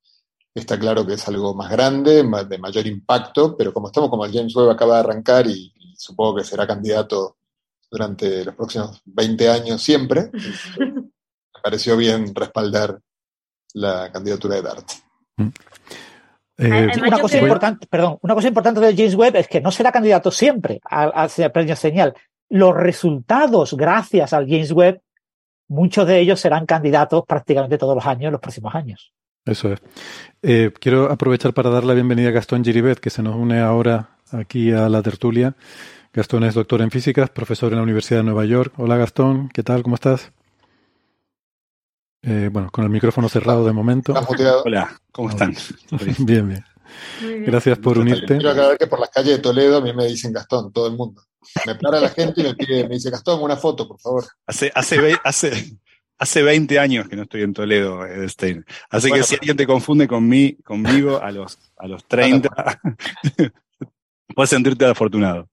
[0.53, 4.33] está claro que es algo más grande, de mayor impacto, pero como estamos como el
[4.33, 7.37] James Webb acaba de arrancar y, supongo que será candidato
[7.89, 10.29] durante los próximos 20 años siempre,
[10.79, 12.99] me pareció bien respaldar
[13.73, 14.91] la candidatura de DART.
[16.57, 19.91] Eh, una cosa importante, perdón, una cosa importante del James Webb es que no será
[19.91, 22.13] candidato siempre al, premio señal.
[22.49, 25.01] Los resultados, gracias al James Webb,
[25.67, 29.11] muchos de ellos serán candidatos prácticamente todos los años, los próximos años.
[29.45, 29.81] Eso es.
[30.41, 34.09] Eh, quiero aprovechar para dar la bienvenida a Gastón Giribet, que se nos une ahora
[34.31, 35.55] aquí a la tertulia.
[36.13, 38.73] Gastón es doctor en físicas, profesor en la Universidad de Nueva York.
[38.77, 39.83] Hola Gastón, ¿qué tal?
[39.83, 40.31] ¿Cómo estás?
[42.27, 44.13] Eh, bueno, con el micrófono cerrado de momento.
[44.63, 45.55] Hola, ¿cómo están?
[46.19, 46.65] bien, bien.
[47.45, 48.37] Gracias por unirte.
[48.37, 50.95] Quiero aclarar que por las calles de Toledo a mí me dicen Gastón, todo el
[50.95, 51.21] mundo.
[51.67, 54.25] Me para la gente y me, dice, Gastón, una foto, por favor.
[54.47, 55.77] Hace, hace, hace,
[56.17, 58.65] hace 20 años que no estoy en Toledo, Stein.
[58.89, 62.49] Así que si alguien te confunde con mí, conmigo a los, a los 30,
[64.33, 65.47] puedes sentirte afortunado.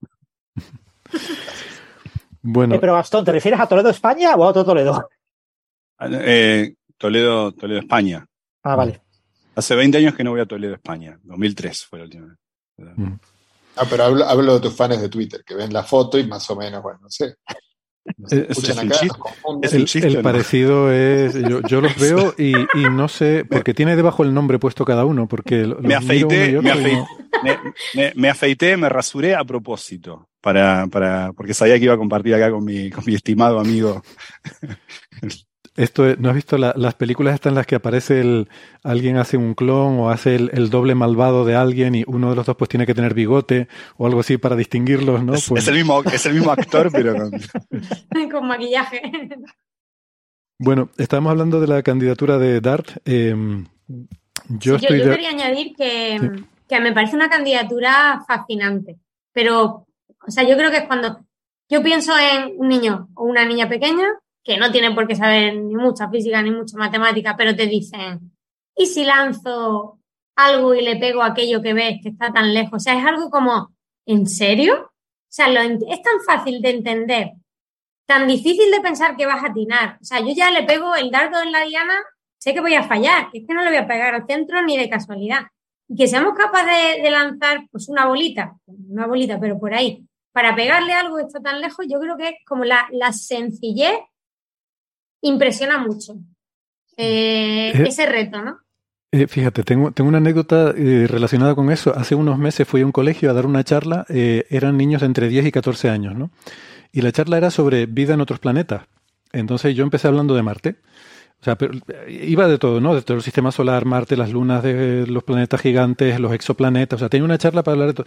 [2.40, 2.76] Bueno.
[2.76, 5.06] Eh, pero Gastón, ¿te refieres a Toledo, España o a otro Toledo?
[6.10, 8.26] Eh, Toledo, Toledo, España.
[8.62, 9.02] Ah, vale.
[9.54, 11.18] Hace 20 años que no voy a Toledo, España.
[11.24, 12.38] 2003 fue la última vez.
[12.96, 13.14] Mm.
[13.76, 16.56] Ah, pero hablo, de tus fans de Twitter, que ven la foto y más o
[16.56, 17.36] menos, bueno, no sé.
[18.30, 21.34] el, parecido es.
[21.68, 22.52] Yo, los veo y,
[22.90, 25.26] no sé, porque tiene debajo el nombre puesto cada uno.
[25.26, 26.60] Porque me afeité,
[28.14, 32.50] me, afeité, me, rasuré a propósito, para, para, porque sabía que iba a compartir acá
[32.50, 34.02] con mi, con mi estimado amigo
[35.74, 38.48] esto, ¿no has visto las películas estas en las que aparece el,
[38.82, 42.44] alguien hace un clon o hace el, doble malvado de alguien y uno de los
[42.44, 45.34] dos pues tiene que tener bigote o algo así para distinguirlos, ¿no?
[45.34, 47.30] Es, pues el, mismo, es el mismo actor, pero con...
[48.30, 49.00] con maquillaje.
[50.58, 52.88] Bueno, estábamos hablando de la candidatura de Dart.
[53.06, 53.66] Em,
[54.48, 58.98] yo, estoy yo, quería añadir que, que me parece una candidatura fascinante,
[59.32, 59.86] pero,
[60.26, 61.24] o sea, yo creo que es cuando
[61.70, 64.06] yo pienso en un niño o una niña pequeña
[64.44, 68.32] que no tiene por qué saber ni mucha física ni mucha matemática, pero te dicen,
[68.76, 70.00] ¿y si lanzo
[70.36, 72.74] algo y le pego aquello que ves que está tan lejos?
[72.74, 73.72] O sea, es algo como,
[74.06, 74.74] ¿en serio?
[74.74, 77.32] O sea, es tan fácil de entender,
[78.06, 79.98] tan difícil de pensar que vas a atinar.
[80.00, 81.94] O sea, yo ya le pego el dardo en la diana,
[82.38, 84.60] sé que voy a fallar, que es que no le voy a pegar al centro
[84.62, 85.46] ni de casualidad.
[85.88, 90.06] Y que seamos capaces de, de lanzar pues una bolita, una bolita, pero por ahí,
[90.32, 93.98] para pegarle algo que está tan lejos, yo creo que es como la, la sencillez
[95.22, 96.14] impresiona mucho
[96.96, 98.58] eh, eh, ese reto, ¿no?
[99.10, 101.94] Eh, fíjate, tengo, tengo una anécdota relacionada con eso.
[101.94, 105.28] Hace unos meses fui a un colegio a dar una charla, eran niños de entre
[105.28, 106.30] 10 y 14 años, ¿no?
[106.92, 108.84] Y la charla era sobre vida en otros planetas.
[109.32, 110.76] Entonces yo empecé hablando de Marte.
[111.40, 111.74] O sea, pero
[112.08, 112.94] iba de todo, ¿no?
[112.94, 116.96] De todo el sistema solar, Marte, las lunas de los planetas gigantes, los exoplanetas.
[116.96, 118.06] O sea, tenía una charla para hablar de todo.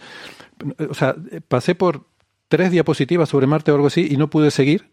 [0.90, 1.14] O sea,
[1.46, 2.06] pasé por
[2.48, 4.88] tres diapositivas sobre Marte o algo así y no pude seguir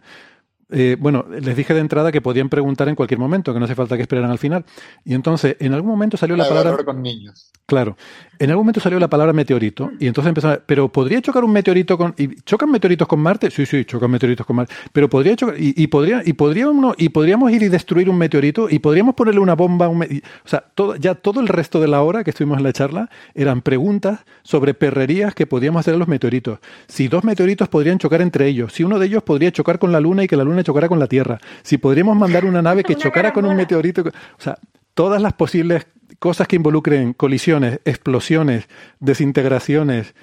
[0.70, 3.76] eh, bueno, les dije de entrada que podían preguntar en cualquier momento, que no hace
[3.76, 4.66] falta que esperaran al final.
[5.06, 6.84] Y entonces, en algún momento salió la palabra.
[6.84, 7.52] Con niños.
[7.66, 7.96] Claro.
[8.40, 9.92] En algún momento salió la palabra meteorito.
[10.00, 10.62] Y entonces empezaron a.
[10.66, 12.16] Pero podría chocar un meteorito con.
[12.18, 13.52] ¿Y chocan meteoritos con Marte?
[13.52, 14.74] Sí, sí, chocan meteoritos con Marte.
[14.92, 15.56] Pero podría chocar.
[15.58, 18.68] Y, podría, y, podríamos, y podríamos ir y destruir un meteorito.
[18.70, 19.88] Y podríamos ponerle una bomba.
[19.88, 22.74] Un o sea, todo, ya todo el resto de la hora que estuvimos en la
[22.74, 26.60] charla eran preguntas sobre perrerías que podíamos hacer a los meteoritos.
[26.88, 28.74] Si dos meteoritos podrían chocar entre ellos.
[28.74, 31.00] Si uno de ellos podría chocar con la Luna y que la Luna chocara con
[31.00, 34.58] la Tierra, si podríamos mandar una nave que chocara con un meteorito, o sea,
[34.94, 35.88] todas las posibles
[36.20, 38.68] cosas que involucren colisiones, explosiones,
[39.00, 40.16] desintegraciones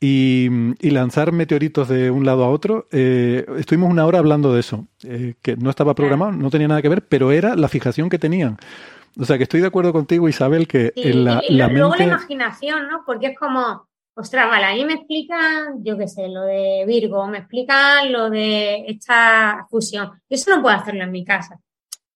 [0.00, 0.48] y,
[0.90, 5.34] lanzar meteoritos de un lado a otro, eh, estuvimos una hora hablando de eso, eh,
[5.42, 8.56] que no estaba programado, no tenía nada que ver, pero era la fijación que tenían.
[9.18, 12.88] O sea, que estoy de acuerdo contigo, Isabel, que en la, y, luego la imaginación,
[12.88, 13.02] ¿no?
[13.06, 13.86] Porque es como,
[14.16, 18.86] ostras, vale, ahí me explican, yo qué sé, lo de Virgo, me explican lo de
[18.88, 20.10] esta fusión.
[20.28, 21.60] Eso no puedo hacerlo en mi casa.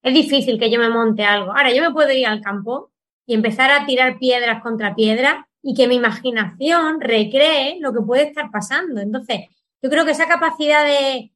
[0.02, 1.50] Es difícil que yo me monte algo.
[1.52, 2.90] Ahora, yo me puedo ir al campo
[3.26, 8.22] y empezar a tirar piedras contra piedras y que mi imaginación recree lo que puede
[8.24, 9.00] estar pasando.
[9.02, 9.40] Entonces,
[9.82, 11.30] yo creo que esa capacidad de,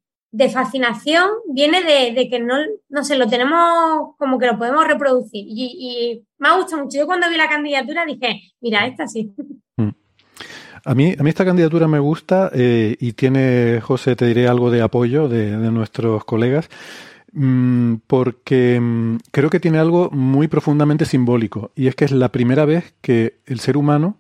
[0.51, 2.57] fascinación viene de, que no,
[2.89, 5.45] no sé, lo tenemos como que lo podemos reproducir.
[5.47, 6.99] Y me ha gustado mucho.
[6.99, 9.35] Yo cuando vi la candidatura dije, mira, esta sí.
[10.85, 14.71] A mí, a mí esta candidatura me gusta eh, y tiene, José, te diré algo
[14.71, 16.69] de apoyo de, nuestros colegas,
[17.33, 22.31] mm, porque mm, creo que tiene algo muy profundamente simbólico y es que es la
[22.31, 24.19] primera vez que el ser humano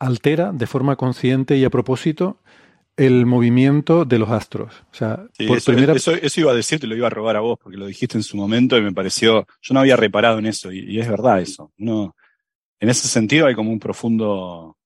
[0.00, 2.38] altera de forma consciente y a propósito
[2.96, 4.74] el movimiento de los astros.
[4.90, 5.92] O sea, por eso, primera...
[5.94, 8.18] eso, eso, iba a decir, te lo iba a robar a vos, porque lo dijiste
[8.18, 11.40] en su momento y me pareció, yo no había reparado en eso, y, es verdad
[11.40, 11.72] eso.
[11.78, 14.76] En ese sentido hay como un profundo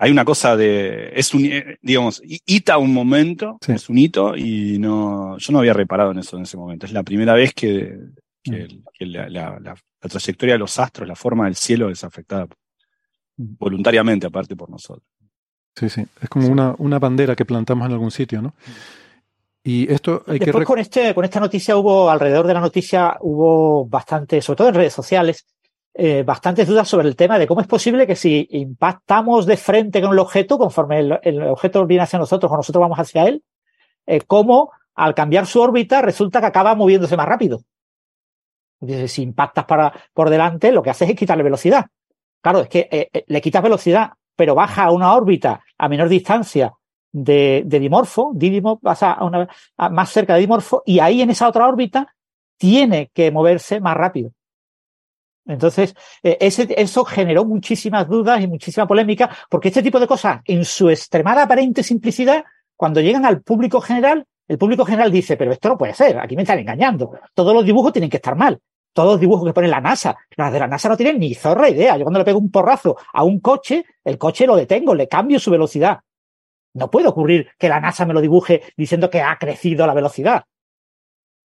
[0.00, 4.78] hay una cosa de, es un, eh, digamos, hita un momento, es un hito y
[4.78, 6.86] no, yo no había reparado en eso en ese momento.
[6.86, 7.98] Es la primera vez que,
[8.46, 8.52] mm.
[9.00, 12.46] la, trayectoria de los astros, la forma del cielo es afectada
[13.36, 13.56] mm.
[13.58, 15.04] voluntariamente, aparte por nosotros.
[15.74, 18.54] Sí, sí, es como Una, una bandera que plantamos en algún sitio, ¿no?
[19.64, 20.66] Y esto hay Después que...
[20.66, 24.74] con, este, con esta noticia hubo, alrededor de la noticia hubo bastante, sobre todo en
[24.74, 25.44] redes sociales,
[26.00, 30.00] eh, bastantes dudas sobre el tema de cómo es posible que si impactamos de frente
[30.00, 33.42] con el objeto, conforme el, objeto viene hacia nosotros o nosotros vamos hacia él,
[34.06, 37.62] eh, cómo al cambiar su órbita resulta que acaba moviéndose más rápido.
[39.08, 41.86] Si impactas para, por delante, lo que haces es quitarle velocidad.
[42.40, 46.74] Claro, es que eh, le quitas velocidad, pero baja a una órbita a menor distancia
[47.10, 49.48] de, dimorfo, Didimo pasa a una,
[49.90, 52.14] más cerca de dimorfo, y ahí en esa otra órbita
[52.56, 54.30] tiene que moverse más rápido.
[55.48, 60.64] Entonces, eh, eso generó muchísimas dudas y muchísima polémica, porque este tipo de cosas, en
[60.64, 62.44] su extremada aparente simplicidad,
[62.76, 66.36] cuando llegan al público general, el público general dice, pero esto no puede ser, aquí
[66.36, 67.18] me están engañando.
[67.34, 68.60] Todos los dibujos tienen que estar mal.
[68.92, 71.70] Todos los dibujos que pone la NASA, las de la NASA no tienen ni zorra
[71.70, 71.96] idea.
[71.96, 75.38] Yo cuando le pego un porrazo a un coche, el coche lo detengo, le cambio
[75.38, 76.00] su velocidad.
[76.74, 80.44] No puede ocurrir que la NASA me lo dibuje diciendo que ha crecido la velocidad.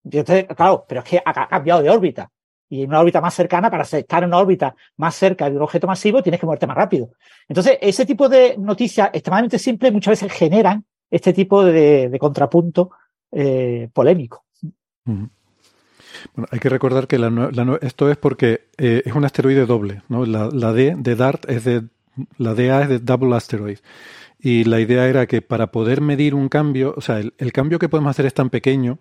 [0.04, 2.30] Entonces, claro, pero es que ha cambiado de órbita
[2.68, 5.62] y en una órbita más cercana, para estar en una órbita más cerca de un
[5.62, 7.10] objeto masivo, tienes que moverte más rápido.
[7.48, 12.90] Entonces, ese tipo de noticias extremadamente simples muchas veces generan este tipo de, contrapunto
[13.32, 14.44] eh, polémico.
[15.04, 17.16] Bueno, hay que recordar que
[17.80, 20.26] esto es porque eh, es un asteroide doble, ¿no?
[20.26, 21.84] La, D de DART es de
[22.36, 23.78] la DA es de Double Asteroid.
[24.40, 27.88] Y la idea era que para poder medir un cambio, o sea, el cambio que
[27.88, 28.98] podemos hacer es tan pequeño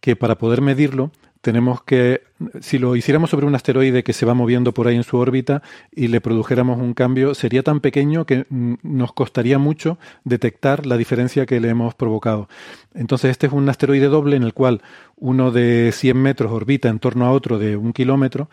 [0.00, 1.10] que para poder medirlo
[1.40, 2.22] tenemos que,
[2.60, 5.62] si lo hiciéramos sobre un asteroide que se va moviendo por ahí en su órbita
[5.90, 10.96] y le produjéramos un cambio, sería tan pequeño que mm, nos costaría mucho detectar la
[10.96, 12.48] diferencia que le hemos provocado.
[12.94, 14.82] Entonces, este es un asteroide doble en el cual
[15.16, 18.50] uno de 100 metros orbita en torno a otro de un kilómetro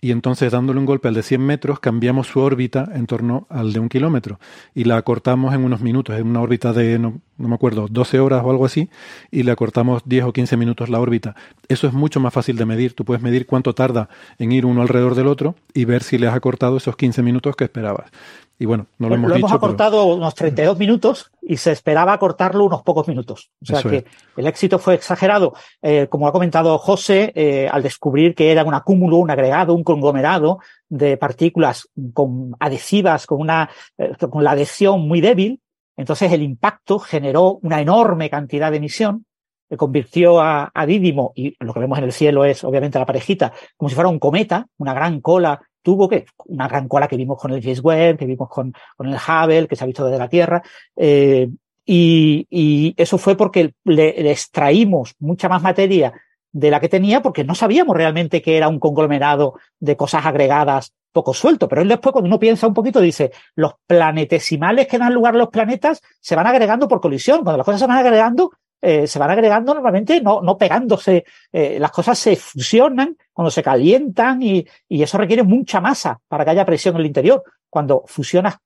[0.00, 3.72] y entonces dándole un golpe al de 100 metros cambiamos su órbita en torno al
[3.72, 4.38] de un kilómetro
[4.74, 8.42] y la acortamos en unos minutos, en una órbita de, no, me acuerdo, 12 horas
[8.44, 8.90] o algo así,
[9.30, 11.34] y le acortamos 10 o 15 minutos la órbita.
[11.68, 12.94] Eso es mucho más fácil de medir.
[12.94, 16.26] Tú puedes medir cuánto tarda en ir uno alrededor del otro y ver si le
[16.26, 18.10] has acortado esos 15 minutos que esperabas.
[18.58, 22.64] Y bueno, no lo hemos lo hemos acortado unos 32 minutos y se esperaba acortarlo
[22.64, 23.50] unos pocos minutos.
[23.60, 25.54] O sea que el éxito fue exagerado.
[25.82, 29.84] Eh, como ha comentado José, eh, al descubrir que era un acúmulo, un agregado, un
[29.84, 35.60] conglomerado de partículas con adhesivas, con una, eh, con la adhesión muy débil,
[35.96, 39.26] entonces el impacto generó una enorme cantidad de emisión,
[39.68, 43.06] que convirtió a, a Dídimo, y lo que vemos en el cielo es obviamente la
[43.06, 47.16] parejita, como si fuera un cometa, una gran cola tuvo que, una gran cola que
[47.16, 50.04] vimos con el James Webb, que vimos con, con el Hubble, que se ha visto
[50.04, 50.60] desde la Tierra,
[50.96, 51.48] eh,
[51.84, 56.12] y, eso fue porque le, extraímos mucha más materia
[56.50, 60.92] de la que tenía porque no sabíamos realmente que era un conglomerado de cosas agregadas
[61.12, 61.68] poco suelto.
[61.68, 65.38] Pero él después, cuando uno piensa un poquito, dice, los planetesimales que dan lugar a
[65.38, 67.44] los planetas se van agregando por colisión.
[67.44, 68.50] Cuando las cosas se van agregando,
[68.80, 71.24] eh, se van agregando normalmente no, no pegándose.
[71.52, 76.44] Eh, las cosas se fusionan cuando se calientan y, y, eso requiere mucha masa para
[76.44, 77.42] que haya presión en el interior.
[77.68, 78.56] Cuando fusionas,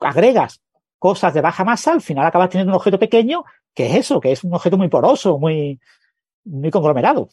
[0.00, 0.60] agregas
[0.98, 3.44] cosas de baja masa, al final acabas teniendo un objeto pequeño,
[3.74, 5.78] que es eso, que es un objeto muy poroso, muy,
[6.44, 7.28] muy conglomerado.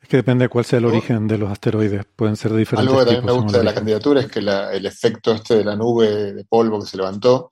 [0.00, 2.04] Es que depende de cuál sea el origen de los asteroides.
[2.14, 2.92] Pueden ser diferentes.
[2.92, 5.64] Algo que también me gusta de la candidatura es que la, el efecto este de
[5.64, 7.48] la nube de polvo que se levantó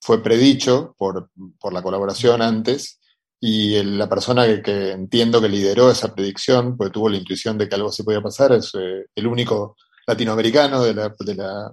[0.00, 3.00] fue predicho por, por la colaboración antes
[3.40, 7.58] y el, la persona que, que, entiendo que lideró esa predicción, porque tuvo la intuición
[7.58, 9.76] de que algo así podía pasar, es eh, el único
[10.06, 11.72] latinoamericano de la, de la,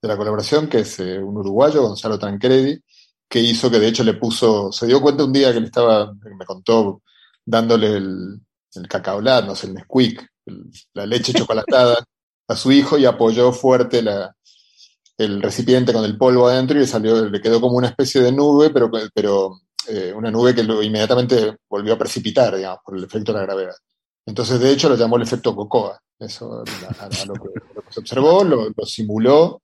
[0.00, 2.80] de la colaboración, que es eh, un uruguayo, Gonzalo Tancredi,
[3.28, 6.12] que hizo que de hecho le puso, se dio cuenta un día que le estaba,
[6.14, 7.02] me contó,
[7.44, 8.40] dándole el,
[8.74, 12.04] el cacaolat, no sé, el Nesquik, el, la leche chocolatada
[12.48, 14.34] a su hijo y apoyó fuerte la,
[15.16, 18.32] el recipiente con el polvo adentro y le salió, le quedó como una especie de
[18.32, 23.32] nube, pero, pero eh, una nube que inmediatamente volvió a precipitar, digamos, por el efecto
[23.32, 23.74] de la gravedad.
[24.26, 26.00] Entonces, de hecho, lo llamó el efecto Cocoa.
[26.18, 26.62] Eso,
[26.98, 27.50] a, lo, que,
[27.90, 29.60] se observó, lo, simuló,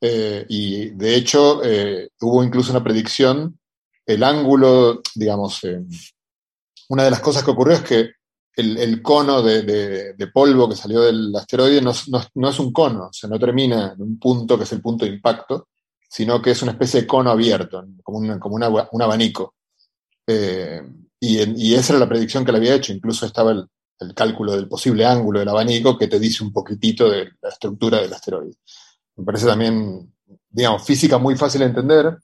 [0.00, 3.58] eh, y de hecho, eh, hubo incluso una predicción,
[4.04, 5.60] el ángulo, digamos,
[6.88, 8.10] una de las cosas que ocurrió es que
[8.56, 13.38] el, cono de, polvo que salió del asteroide no, es un cono, o sea, no
[13.38, 15.68] termina en un punto que es el punto de impacto,
[16.08, 19.54] sino que es una especie de cono abierto, como un, abanico.
[20.26, 20.82] Eh,
[21.18, 23.66] y, y, esa era la predicción que le había hecho, incluso estaba el,
[24.00, 28.00] el, cálculo del posible ángulo del abanico que te dice un poquitito de la estructura
[28.00, 28.56] del asteroide.
[29.16, 30.12] Me parece también,
[30.50, 32.18] digamos, física muy fácil de entender,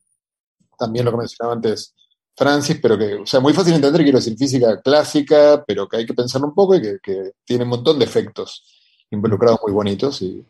[0.78, 1.94] también lo que mencionaba antes
[2.38, 5.96] Francis, pero que, o sea, muy fácil de entender, quiero decir, física clásica, pero que
[5.96, 8.62] hay que pensarlo un poco y que, que tiene un montón de efectos
[9.10, 10.44] involucrados muy bonitos y,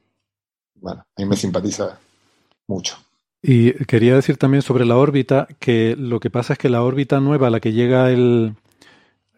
[0.75, 1.99] bueno, a mí me simpatiza
[2.67, 2.99] mucho.
[3.41, 7.21] Y quería decir también sobre la órbita que lo que pasa es que la órbita
[7.21, 8.55] nueva la que llega el,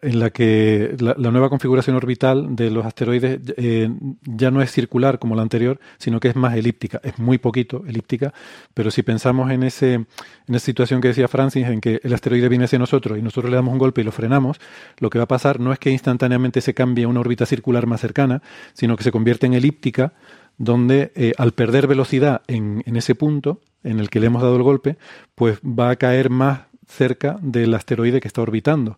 [0.01, 3.89] en la que la, nueva configuración orbital de los asteroides eh,
[4.23, 7.83] ya no es circular como la anterior, sino que es más elíptica, es muy poquito
[7.87, 8.33] elíptica,
[8.73, 12.49] pero si pensamos en ese en esa situación que decía Francis, en que el asteroide
[12.49, 14.59] viene hacia nosotros y nosotros le damos un golpe y lo frenamos,
[14.97, 17.85] lo que va a pasar no es que instantáneamente se cambie a una órbita circular
[17.85, 18.41] más cercana,
[18.73, 20.13] sino que se convierte en elíptica,
[20.57, 24.55] donde eh, al perder velocidad en, en ese punto en el que le hemos dado
[24.55, 24.97] el golpe,
[25.35, 28.97] pues va a caer más cerca del asteroide que está orbitando.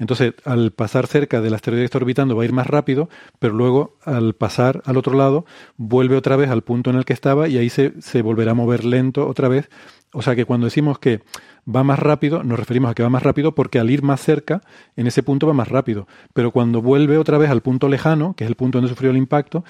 [0.00, 3.52] Entonces, al pasar cerca del asteroide que está orbitando va a ir más rápido, pero
[3.52, 5.44] luego al pasar al otro lado
[5.76, 8.86] vuelve otra vez al punto en el que estaba y ahí se, volverá a mover
[8.86, 9.68] lento otra vez.
[10.14, 11.20] O sea que cuando decimos que
[11.68, 14.62] va más rápido, nos referimos a que va más rápido porque al ir más cerca,
[14.96, 16.08] en ese punto va más rápido.
[16.32, 19.18] Pero cuando vuelve otra vez al punto lejano, que es el punto donde sufrió el
[19.18, 19.64] impacto,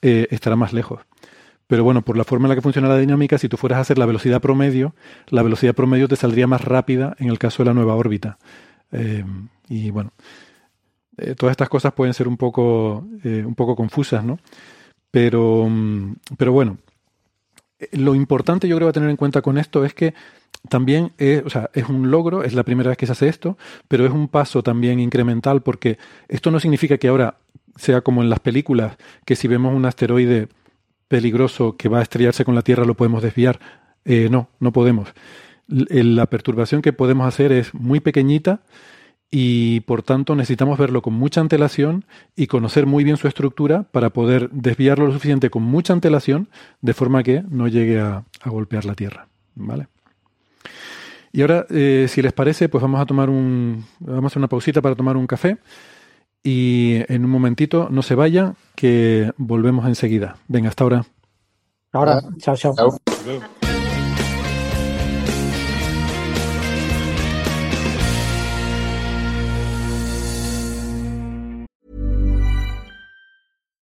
[0.00, 1.00] eh, estará más lejos.
[1.66, 3.80] Pero bueno, por la forma en la que funciona la dinámica, si tú fueras a
[3.80, 4.94] hacer la velocidad promedio,
[5.26, 8.38] la velocidad promedio te saldría más rápida en el caso de la nueva órbita.
[8.92, 9.24] Eh,
[9.72, 10.12] y bueno,
[11.16, 14.38] eh, todas estas cosas pueden ser un poco, eh, un poco confusas, ¿no?
[15.10, 16.76] Pero, mm, pero bueno,
[17.92, 20.12] lo importante yo creo a tener en cuenta con esto es que
[20.68, 23.56] también es, o sea, es un logro, es la primera vez que se hace esto,
[23.88, 25.98] pero es un paso también incremental porque
[26.28, 27.38] esto no significa que ahora
[27.76, 30.48] sea como en las películas, que si vemos un asteroide
[31.08, 33.58] peligroso que va a estrellarse con la Tierra lo podemos desviar.
[34.04, 35.08] Eh, no, no podemos.
[35.66, 38.60] La perturbación que podemos hacer es muy pequeñita
[39.34, 42.04] y por tanto necesitamos verlo con mucha antelación
[42.36, 46.48] y conocer muy bien su estructura para poder desviarlo lo suficiente con mucha antelación
[46.82, 49.26] de forma que no llegue a, golpear la Tierra.
[49.54, 49.88] ¿Vale?
[51.32, 53.86] Y ahora, eh, si les parece, pues vamos a tomar un.
[54.00, 55.56] Vamos a hacer una pausita para tomar un café.
[56.44, 60.36] Y en un momentito, no se vayan, que volvemos enseguida.
[60.48, 61.06] Venga, hasta ahora.
[61.92, 62.54] Ahora, chao.
[62.56, 62.74] chao.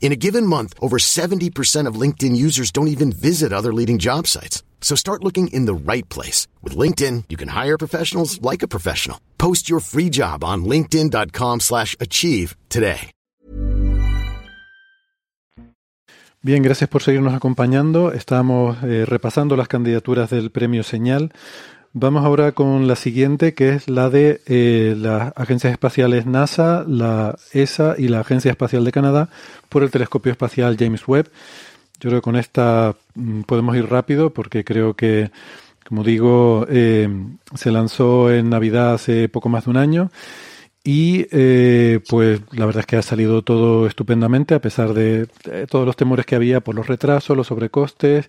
[0.00, 4.26] In a given month, over 70% of LinkedIn users don't even visit other leading job
[4.26, 4.62] sites.
[4.80, 6.48] So start looking in the right place.
[6.62, 9.20] With LinkedIn, you can hire professionals like a professional.
[9.36, 13.10] Post your free job on linkedin.com slash achieve today.
[16.40, 18.12] Bien, gracias por seguirnos acompañando.
[18.12, 21.32] Estamos eh, repasando las candidaturas del premio Señal.
[22.00, 27.36] Vamos ahora con la siguiente, que es la de eh, las agencias espaciales NASA, la
[27.52, 29.30] ESA y la Agencia Espacial de Canadá
[29.68, 31.28] por el telescopio espacial James Webb.
[31.98, 35.32] Yo creo que con esta mm, podemos ir rápido porque creo que,
[35.88, 37.08] como digo, eh,
[37.56, 40.12] se lanzó en Navidad hace poco más de un año
[40.84, 45.26] y eh, pues la verdad es que ha salido todo estupendamente a pesar de
[45.68, 48.28] todos los temores que había por los retrasos, los sobrecostes,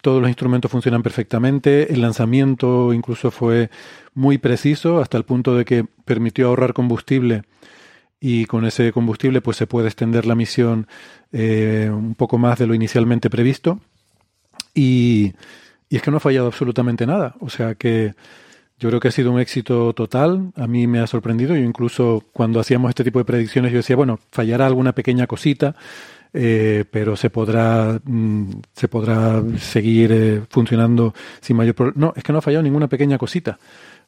[0.00, 3.70] todos los instrumentos funcionan perfectamente, el lanzamiento incluso fue
[4.14, 7.42] muy preciso hasta el punto de que permitió ahorrar combustible.
[8.22, 10.86] Y con ese combustible pues se puede extender la misión
[11.32, 13.80] eh, un poco más de lo inicialmente previsto.
[14.74, 15.32] Y,
[15.88, 18.14] y, es que no ha fallado absolutamente nada, o sea que
[18.80, 22.24] yo creo que ha sido un éxito total, a mí me ha sorprendido, yo incluso
[22.32, 25.76] cuando hacíamos este tipo de predicciones yo decía, bueno, fallará alguna pequeña cosita,
[26.32, 32.06] eh, pero se podrá, mm, se podrá seguir eh, funcionando sin mayor problema.
[32.06, 33.58] No, es que no ha fallado ninguna pequeña cosita.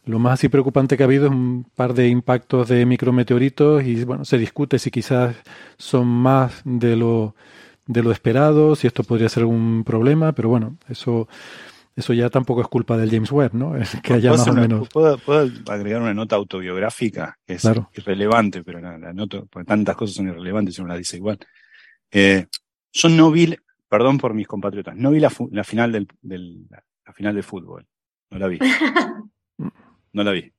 [0.05, 4.05] Lo más así preocupante que ha habido es un par de impactos de micrometeoritos y
[4.05, 5.37] bueno, se discute si quizás
[5.79, 7.37] son más de lo,
[7.87, 11.29] de lo esperado, si esto podría ser un problema, pero bueno, eso
[11.95, 13.77] eso ya tampoco es culpa del James Webb, ¿no?
[13.81, 14.89] Es que haya más o menos.
[14.89, 15.19] ¿puedo,
[15.69, 20.29] agregar una nota autobiográfica que es irrelevante, pero la, la nota, porque tantas cosas son
[20.29, 21.39] irrelevantes y uno la dice igual.
[22.13, 22.47] Eh,
[22.93, 23.57] yo no vi,
[23.89, 25.31] perdón por mis compatriotas, no vi la,
[25.65, 27.87] final del, la final de fútbol.
[28.31, 28.59] No la vi.
[30.13, 30.53] no la vi.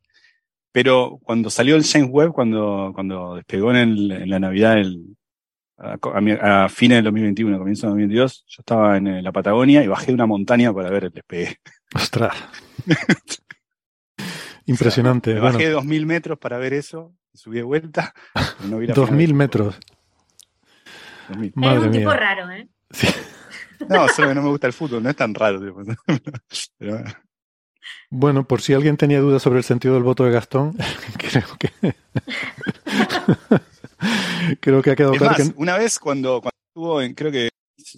[0.72, 5.16] Pero cuando salió el James Webb, cuando, cuando despegó en, la Navidad el,
[5.78, 10.26] a, fines del 2021, comienzo del 2022, yo estaba en la Patagonia y bajé una
[10.26, 11.58] montaña para ver el despegue.
[11.94, 12.36] Ostras.
[14.66, 15.36] Impresionante.
[15.36, 18.14] bajé dos mil metros para ver eso, subí de vuelta.
[18.96, 19.78] Dos mil metros.
[21.42, 22.68] Es un tipo raro, ¿eh?
[23.90, 25.60] No, solo que no me gusta el fútbol, no es tan raro.
[28.10, 30.78] Bueno, por si alguien tenía dudas sobre el sentido del voto de Gastón,
[31.18, 31.72] creo que.
[34.60, 35.44] creo que ha quedado claro.
[35.56, 37.50] Una vez cuando, cuando estuvo en, creo que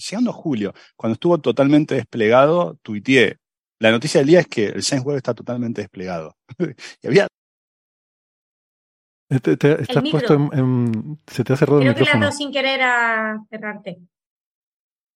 [0.10, 3.38] llegando a julio, cuando estuvo totalmente desplegado, tuiteé.
[3.80, 6.38] La noticia del día es que el James Webb está totalmente desplegado.
[7.02, 7.28] y había
[9.30, 12.14] estás puesto en, Se te ha cerrado Creo el micrófono.
[12.14, 14.00] que le has sin querer a cerrarte.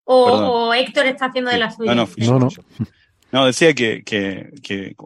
[0.05, 1.95] O, Héctor está haciendo de la suya.
[1.95, 2.49] No, no, no.
[3.33, 3.47] no.
[3.47, 4.97] decía que, que, que,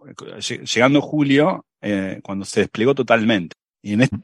[0.65, 3.57] llegando julio, eh, cuando se desplegó totalmente.
[3.83, 4.16] Y en este...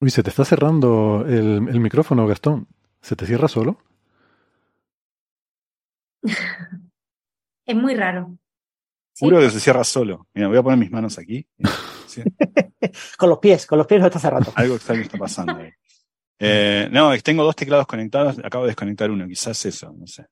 [0.00, 2.68] Uy, se te está cerrando el, el micrófono, Gastón.
[3.02, 3.82] ¿Se te cierra solo?
[7.66, 8.38] es muy raro.
[9.18, 10.26] Juro que se cierra solo.
[10.32, 11.46] Mira, voy a poner mis manos aquí.
[13.16, 14.52] con los pies, con los pies no está cerrando.
[14.54, 15.70] Algo extraño está pasando ahí.
[16.40, 20.26] Eh, no, tengo dos teclados conectados, acabo de desconectar uno, quizás eso, no sé.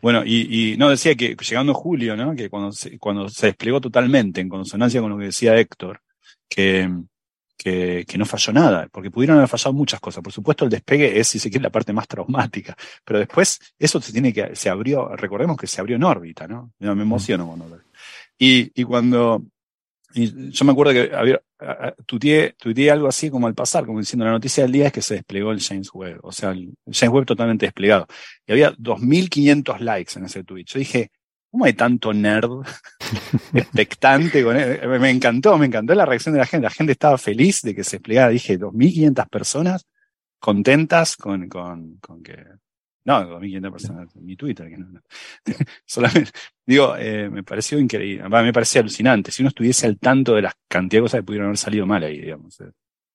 [0.00, 2.34] Bueno, y, no, decía que llegando julio, ¿no?
[2.34, 6.00] Que cuando se, cuando se desplegó totalmente en consonancia con lo que decía Héctor,
[6.48, 6.90] que,
[7.58, 10.22] que, no falló nada, porque pudieron haber fallado muchas cosas.
[10.22, 12.74] Por supuesto, el despegue es, si se quiere, la parte más traumática,
[13.04, 16.72] pero después eso se tiene que, se abrió, recordemos que se abrió en órbita, ¿no?
[16.78, 17.78] me emociono cuando lo
[18.38, 19.44] y, y cuando
[20.14, 21.40] y yo me acuerdo que había,
[22.06, 25.14] tuiteé, algo así como al pasar, como diciendo la noticia del día es que se
[25.14, 28.06] desplegó el James Webb, o sea, el James Webb totalmente desplegado.
[28.46, 30.64] Y había 2.500 likes en ese tweet.
[30.64, 31.10] Yo dije,
[31.50, 32.50] ¿cómo hay tanto nerd
[33.54, 34.80] expectante con él?
[35.00, 36.64] Me encantó, me encantó la reacción de la gente.
[36.64, 38.30] La gente estaba feliz de que se desplegara.
[38.30, 39.86] Dije, 2.500 personas
[40.38, 42.44] contentas con, con, con que
[43.04, 44.68] no, 2.500 personas en mi Twitter.
[44.68, 45.00] Que no,
[45.86, 46.30] Solamente,
[46.70, 49.32] digo, eh, me pareció increíble, me parecía alucinante.
[49.32, 52.04] Si uno estuviese al tanto de las cantidad de cosas que pudieron haber salido mal
[52.04, 52.60] ahí, digamos.
[52.60, 52.70] Eh.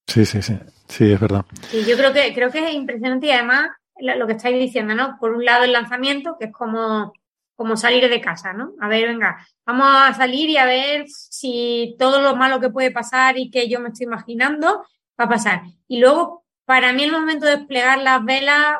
[0.06, 0.58] Sí, sí, sí.
[0.90, 1.46] Sí, es verdad.
[1.70, 5.18] Sí, yo creo que, creo que es impresionante y además lo que estáis diciendo, ¿no?
[5.22, 7.14] Por un lado el lanzamiento, que es como,
[7.56, 8.74] como salir de casa, ¿no?
[8.82, 12.92] A ver, venga, vamos a salir y a ver si todo lo malo que puede
[12.92, 14.86] pasar y que yo me estoy imaginando
[15.18, 15.62] va a pasar.
[15.88, 18.80] Y luego, para mí el momento de desplegar las velas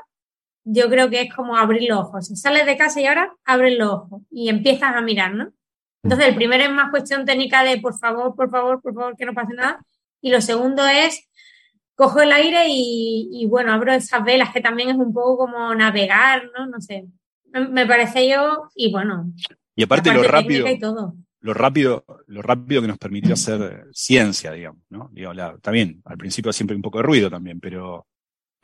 [0.66, 2.28] yo creo que es como abrir los ojos.
[2.28, 5.54] Sales de casa y ahora abres los ojos y empiezas a mirar, ¿no?
[6.04, 9.26] Entonces, el primero es más cuestión técnica de por favor, por favor, por favor, que
[9.26, 9.84] no pase nada.
[10.22, 11.28] Y lo segundo es
[11.96, 16.52] cojo el aire y, bueno, abro esas velas, que también es un poco como navegar,
[16.58, 16.68] ¿no?
[16.68, 17.06] No sé.
[17.52, 19.32] Me parece yo, y bueno.
[19.76, 20.68] Y aparte lo rápido.
[21.40, 25.10] Lo rápido, lo rápido que nos permitió hacer ciencia, digamos, ¿no?
[25.14, 25.32] Digo,
[25.62, 28.08] también, al principio siempre un poco de ruido también, pero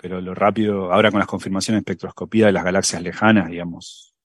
[0.01, 4.15] pero lo rápido, ahora con las confirmaciones de espectroscopía de las galaxias lejanas, digamos,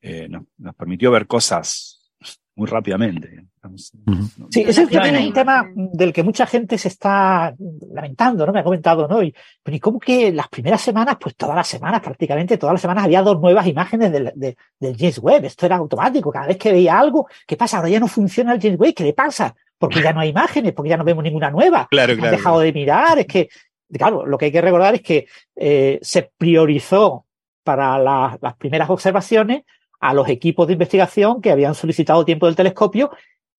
[0.00, 0.44] eh, nos,
[0.76, 2.12] permitió ver cosas
[2.54, 3.44] muy rápidamente.
[4.50, 7.54] Sí, ese es un tema del que mucha gente se está
[7.92, 8.52] lamentando, ¿no?
[8.52, 9.22] Me ha comentado, ¿no?
[9.22, 12.80] Y, pero ¿y cómo que las primeras semanas, pues todas las semanas, prácticamente todas las
[12.80, 15.44] semanas había dos nuevas imágenes del, del James Webb?
[15.44, 16.30] Esto era automático.
[16.30, 17.78] Cada vez que veía algo, ¿qué pasa?
[17.78, 19.54] Ahora ya no funciona el James Webb, ¿qué le pasa?
[19.76, 21.88] Porque ya no hay imágenes, porque ya no vemos ninguna nueva.
[21.90, 22.28] Claro, claro.
[22.28, 23.48] Han dejado de mirar, es que
[23.92, 25.26] claro, lo que hay que recordar es que
[25.56, 27.26] eh, se priorizó
[27.62, 29.64] para las primeras observaciones
[30.00, 33.10] a los equipos de investigación que habían solicitado tiempo del telescopio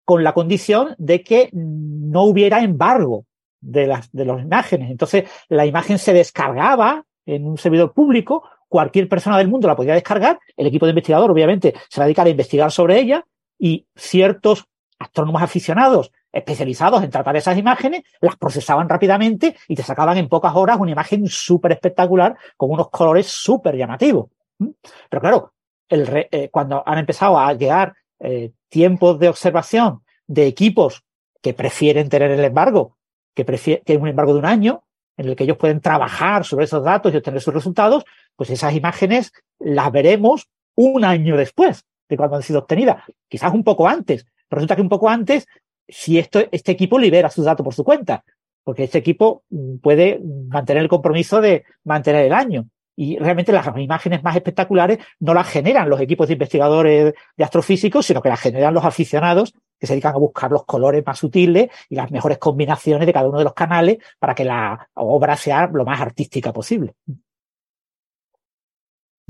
[0.04, 3.26] con la condición de que no hubiera embargo
[3.62, 4.90] de las, de las imágenes.
[4.90, 9.94] Entonces, la imagen se descargaba en un servidor público, cualquier persona del mundo la podía
[9.94, 13.26] descargar, el equipo de investigador obviamente se va a dedicar a investigar sobre ella
[13.60, 14.66] y ciertos
[14.98, 20.56] astrónomos aficionados especializados en tratar esas imágenes, las procesaban rápidamente y te sacaban en pocas
[20.56, 24.30] horas una imagen súper espectacular con unos colores súper llamativos.
[25.10, 25.54] Pero claro,
[25.90, 31.04] el eh, cuando han empezado a llegar eh, tiempos de observación de equipos
[31.42, 32.98] que prefieren tener el embargo,
[33.34, 34.84] que, prefieren, un embargo de un año,
[35.18, 38.06] en el que ellos pueden trabajar sobre esos datos y obtener sus resultados,
[38.36, 43.64] pues esas imágenes las veremos un año después de cuando han sido obtenidas, quizás un
[43.64, 44.26] poco antes.
[44.50, 45.48] Resulta que un poco antes
[45.92, 48.24] si esto, este equipo libera sus datos por su cuenta,
[48.64, 52.68] porque este equipo mm, puede mantener el compromiso de mantener el año.
[52.96, 58.06] Y realmente las imágenes más espectaculares no las generan los equipos de investigadores de astrofísicos,
[58.06, 61.70] sino que las generan los aficionados que se dedican a buscar los colores más sutiles
[61.90, 65.68] y las mejores combinaciones de cada uno de los canales para que la obra sea
[65.74, 66.94] lo más artística posible.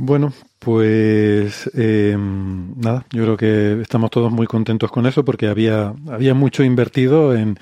[0.04, 5.94] Bueno, pues eh, nada, yo creo que estamos todos muy contentos con eso porque había,
[6.10, 7.60] había mucho invertido en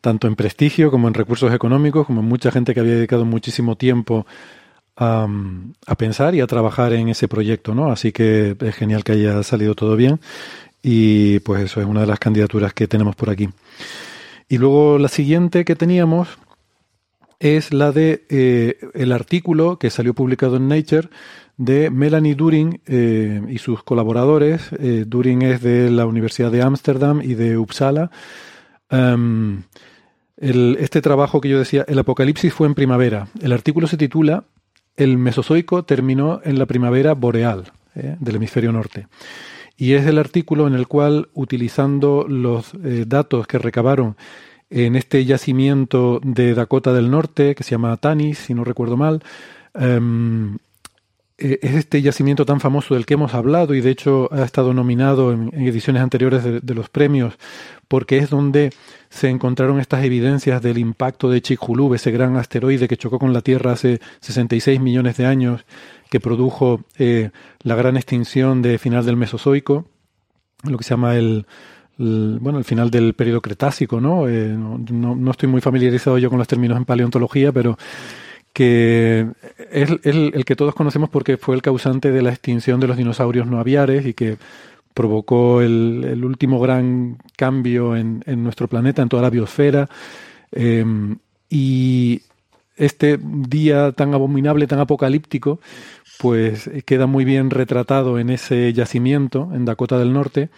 [0.00, 3.76] tanto en prestigio como en recursos económicos, como en mucha gente que había dedicado muchísimo
[3.76, 4.26] tiempo
[4.96, 5.28] a,
[5.96, 7.92] pensar y a trabajar en ese proyecto, ¿no?
[7.92, 10.18] Así que es genial que haya salido todo bien
[10.82, 13.48] y pues eso es una de las candidaturas que tenemos por aquí.
[14.48, 16.36] Y luego la siguiente que teníamos
[17.38, 21.10] es la de eh, el artículo que salió publicado en Nature
[21.56, 24.70] de Melanie During eh, y sus colaboradores.
[24.78, 28.10] Eh, During es de la Universidad de Ámsterdam y de Uppsala.
[28.90, 29.62] Em,
[30.36, 33.28] este trabajo que yo decía, el apocalipsis fue en primavera.
[33.40, 34.44] El artículo se titula
[34.96, 39.06] El Mesozoico terminó en la primavera boreal eh, del hemisferio norte.
[39.78, 42.72] Y es el artículo en el cual, utilizando los
[43.06, 44.16] datos que recabaron
[44.70, 49.22] en este yacimiento de Dakota del Norte, que se llama Tanis, si no recuerdo mal,
[49.74, 50.56] em,
[51.38, 54.72] eh, es este yacimiento tan famoso del que hemos hablado y de hecho ha estado
[54.72, 57.36] nominado en, ediciones anteriores de, los premios
[57.88, 58.72] porque es donde
[59.10, 63.42] se encontraron estas evidencias del impacto de Chicxulub, ese gran asteroide que chocó con la
[63.42, 65.66] Tierra hace 66 millones de años,
[66.10, 67.30] que produjo eh,
[67.62, 69.86] la gran extinción de final del Mesozoico,
[70.64, 71.46] lo que se llama el
[71.98, 74.26] bueno, el final del periodo Cretácico, ¿no?
[74.26, 75.30] ¿no?
[75.30, 77.78] estoy muy familiarizado yo con los términos en paleontología, pero
[78.56, 79.26] que
[79.70, 83.46] es el, que todos conocemos porque fue el causante de la extinción de los dinosaurios
[83.46, 84.38] no aviares y que
[84.94, 89.90] provocó el, último gran cambio en, nuestro planeta, en toda la biosfera.
[90.52, 91.18] Em,
[91.50, 92.22] y
[92.76, 95.60] este día tan abominable, tan apocalíptico,
[96.18, 100.48] pues queda muy bien retratado en ese yacimiento en Dakota del Norte,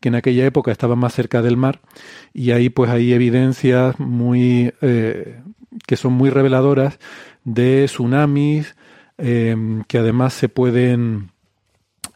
[0.00, 1.78] que en aquella época estaba más cerca del mar,
[2.32, 5.40] y ahí pues hay evidencias muy eh,
[5.86, 6.98] que son muy reveladoras
[7.44, 8.74] de tsunamis,
[9.18, 11.30] em, que además se pueden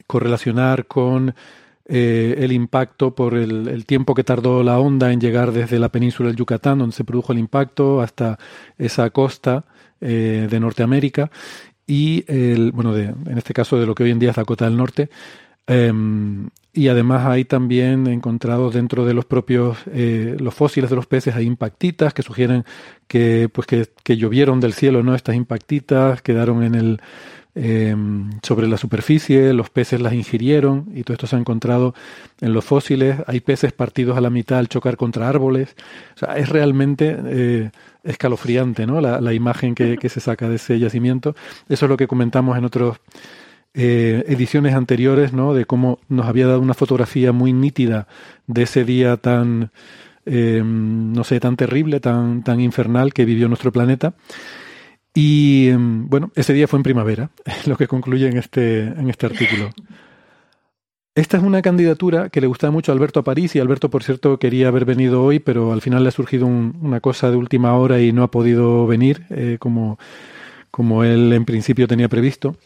[0.06, 1.34] correlacionar con
[1.90, 6.28] eh, el impacto por el, tiempo que tardó la onda en llegar desde la península
[6.28, 8.38] del Yucatán, donde se produjo el impacto, hasta
[8.76, 9.64] esa costa
[10.00, 11.30] eh, de Norteamérica
[11.86, 14.76] y el, bueno, en este caso de lo que hoy en día es Dakota del
[14.76, 15.08] Norte.
[15.68, 21.06] Em, y además hay también encontrados dentro de los propios eh, los fósiles de los
[21.06, 22.64] peces hay impactitas que sugieren
[23.06, 27.00] que pues que, que llovieron del cielo no estas impactitas quedaron en el
[27.60, 31.92] Em, sobre la superficie, los peces las ingirieron y todo esto se ha encontrado
[32.40, 33.16] en los fósiles.
[33.26, 35.74] Hay peces partidos a la mitad al chocar contra árboles.
[36.14, 37.70] O sea, es realmente eh,
[38.04, 39.00] escalofriante ¿no?
[39.00, 41.34] la, imagen que, se saca de ese yacimiento.
[41.68, 43.00] Eso es lo que comentamos en otras
[43.80, 45.54] eh, ediciones anteriores, ¿no?
[45.54, 48.08] de cómo nos había dado una fotografía muy nítida
[48.48, 49.70] de ese día tan,
[50.26, 54.14] em, no sé, tan terrible, tan, tan infernal que vivió nuestro planeta.
[55.14, 57.30] Y em, bueno, ese día fue en primavera,
[57.66, 59.70] lo que concluye en este, en este artículo.
[61.14, 64.40] Esta es una candidatura que le gustaba mucho a Alberto París y Alberto, por cierto,
[64.40, 68.00] quería haber venido hoy, pero al final le ha surgido una cosa de última hora
[68.00, 70.00] y no ha podido venir eh, como,
[70.72, 72.56] como él en principio tenía previsto.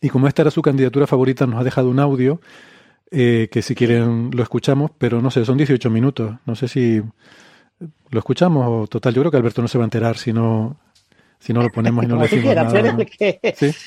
[0.00, 2.40] Y como esta era su candidatura favorita, nos ha dejado un audio
[3.10, 6.36] eh, que si quieren lo escuchamos, pero no sé, son 18 minutos.
[6.46, 7.02] No sé si
[8.10, 10.78] lo escuchamos o total, yo creo que Alberto no se va a enterar si no,
[11.38, 12.96] si no lo ponemos y no le decimos nada.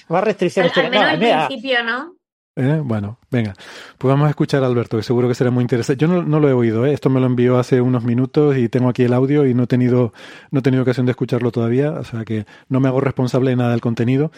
[0.09, 0.77] Más restricciones.
[0.77, 2.15] Al menos al principio, ¿no?
[2.55, 2.81] ¿Eh?
[2.83, 3.53] Bueno, venga,
[3.97, 5.99] pues vamos a escuchar a Alberto, que seguro que será muy interesante.
[5.99, 6.93] Yo no, lo he oído, ¿eh?
[6.93, 9.67] esto me lo envió hace unos minutos y tengo aquí el audio y no he,
[9.67, 10.13] tenido,
[10.51, 13.55] no he tenido ocasión de escucharlo todavía, o sea que no me hago responsable de
[13.55, 14.31] nada del contenido,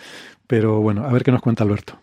[0.48, 2.00] pero bueno, a ver qué nos cuenta Alberto.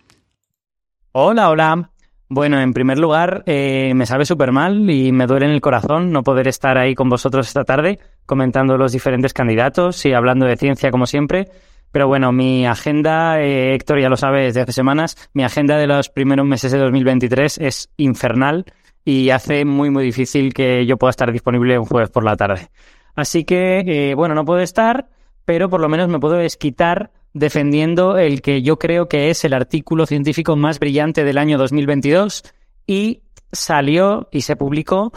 [1.13, 1.91] Hola, hola.
[2.29, 6.13] Bueno, en primer lugar, eh, me sabe súper mal y me duele en el corazón
[6.13, 10.57] no poder estar ahí con vosotros esta tarde comentando los diferentes candidatos y hablando de
[10.57, 11.49] ciencia como siempre.
[11.93, 15.87] Pero bueno, mi agenda, eh, Héctor ya lo sabe desde hace semanas, mi agenda de
[15.87, 18.65] los primeros meses de 2023 es infernal
[19.05, 22.71] y hace muy, muy difícil que yo pueda estar disponible un jueves por la tarde.
[23.15, 25.09] Así que, eh, bueno, no puedo estar,
[25.45, 29.53] pero por lo menos me puedo desquitar defendiendo el que yo creo que es el
[29.53, 32.43] artículo científico más brillante del año 2022
[32.87, 35.13] y salió y se publicó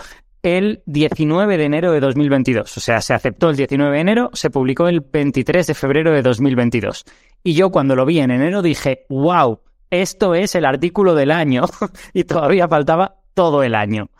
[0.45, 2.77] el 19 de enero de 2022.
[2.77, 6.21] O sea, se aceptó el 19 de enero, se publicó el 23 de febrero de
[6.21, 7.03] 2022.
[7.43, 11.63] Y yo cuando lo vi en enero dije, wow, esto es el artículo del año
[12.13, 14.11] y todavía faltaba todo el año.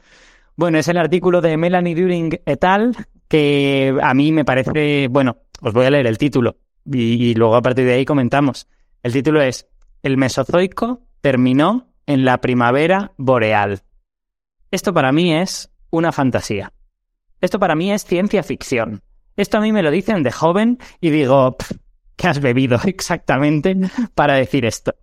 [0.55, 2.95] Bueno, es el artículo de Melanie During et al.
[3.27, 6.57] que a mí me parece, bueno, os voy a leer el título
[6.91, 8.67] y, luego a partir de ahí comentamos.
[9.03, 9.67] El título es
[10.01, 13.81] El Mesozoico terminó en la primavera boreal.
[14.71, 16.71] Esto para mí es una fantasía.
[17.41, 19.01] Esto para mí es ciencia ficción.
[19.35, 21.57] Esto a mí me lo dicen de joven y digo,
[22.15, 23.75] ¿qué has bebido exactamente
[24.15, 24.95] para decir esto?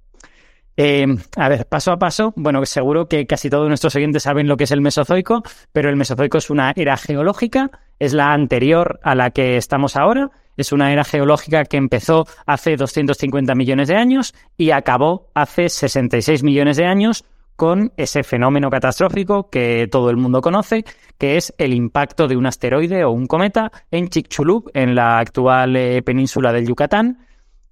[0.77, 1.07] Eh,
[1.37, 4.65] a ver, paso a paso, bueno, seguro que casi todos nuestros oyentes saben lo que
[4.65, 9.31] es el Mesozoico, pero el Mesozoico es una era geológica, es la anterior a la
[9.31, 14.71] que estamos ahora, es una era geológica que empezó hace 250 millones de años y
[14.71, 17.25] acabó hace 66 millones de años
[17.63, 20.85] con ese fenómeno catastrófico que todo el mundo conoce,
[21.17, 25.77] que es el impacto de un asteroide o un cometa en Chicxulub, en la actual
[25.77, 27.25] eh, península del Yucatán.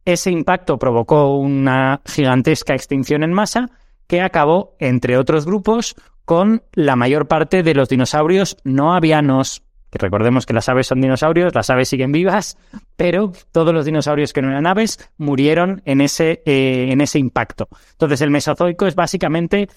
[0.04, 3.68] Ese impacto provocó una gigantesca extinción en masa
[4.06, 9.98] que acabó, entre otros grupos, con la mayor parte de los dinosaurios no avianos, que
[9.98, 12.56] recordemos que las aves son dinosaurios, las aves siguen vivas,
[12.96, 17.68] pero todos los dinosaurios que no eran aves murieron en ese, eh, en ese impacto.
[17.92, 19.68] Entonces el Mesozoico es básicamente,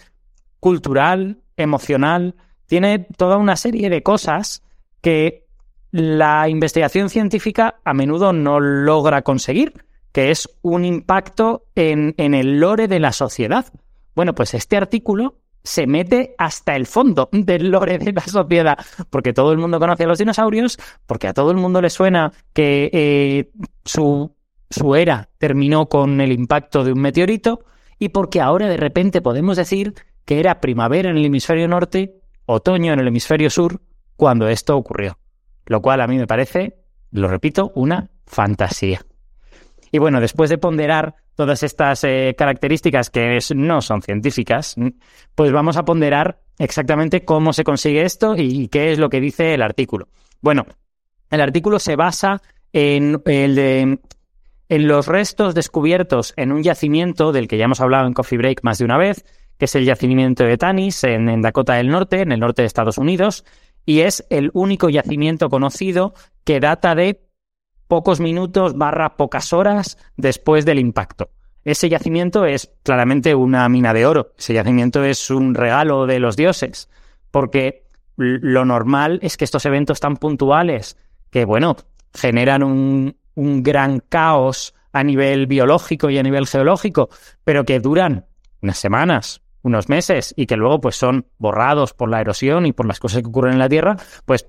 [0.60, 2.36] cultural, emocional,
[2.68, 4.63] tiene toda una serie de cosas
[5.04, 5.46] que
[5.92, 12.88] la investigación científica a menudo no logra conseguir, que es un impacto en, el lore
[12.88, 13.66] de la sociedad.
[14.16, 18.78] Bueno, pues este artículo se mete hasta el fondo del lore de la sociedad,
[19.10, 22.32] porque todo el mundo conoce a los dinosaurios, porque a todo el mundo le suena
[22.54, 23.52] que eh,
[23.84, 24.34] su,
[24.70, 27.66] su era terminó con el impacto de un meteorito,
[28.00, 29.94] y porque ahora de repente podemos decir
[30.26, 33.82] que era primavera en el hemisferio norte, otoño en el hemisferio sur,
[34.24, 35.18] cuando esto ocurrió
[35.66, 36.78] lo cual a mí me parece,
[37.12, 39.02] lo repito, una fantasía.
[39.92, 44.76] Y bueno, después de ponderar todas estas eh, características que no son científicas,
[45.36, 49.54] pues vamos a ponderar exactamente cómo se consigue esto y qué es lo que dice
[49.54, 50.08] el artículo.
[50.42, 50.66] Bueno,
[51.30, 52.42] el artículo se basa
[52.72, 54.00] en, en
[54.70, 58.80] los restos descubiertos en un yacimiento del que ya hemos hablado en Coffee Break más
[58.80, 59.26] de una vez,
[59.58, 62.98] que es el yacimiento de Tanis en Dakota del Norte, en el norte de Estados
[62.98, 63.46] Unidos,
[63.86, 67.22] y es el único yacimiento conocido que data de
[67.88, 71.30] pocos minutos barra pocas horas después del impacto.
[71.64, 74.34] Ese yacimiento es claramente una mina de oro.
[74.38, 76.90] Ese yacimiento es un regalo de los dioses,
[77.32, 77.84] porque
[78.16, 80.98] lo normal es que estos eventos tan puntuales,
[81.30, 81.78] que bueno,
[82.14, 87.10] generan un, un gran caos a nivel biológico y a nivel geológico,
[87.44, 88.26] pero que duran
[88.62, 92.86] unas semanas, unos meses y que luego pues son borrados por la erosión y por
[92.86, 93.96] las cosas que ocurren en la Tierra,
[94.26, 94.46] pues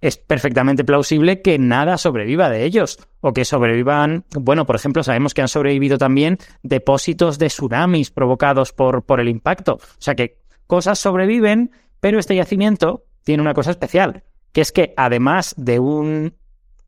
[0.00, 5.32] es perfectamente plausible que nada sobreviva de ellos o que sobrevivan, bueno, por ejemplo, sabemos
[5.32, 9.74] que han sobrevivido también depósitos de tsunamis provocados por, por el impacto.
[9.74, 11.70] O sea que cosas sobreviven,
[12.00, 16.34] pero este yacimiento tiene una cosa especial, que es que además de un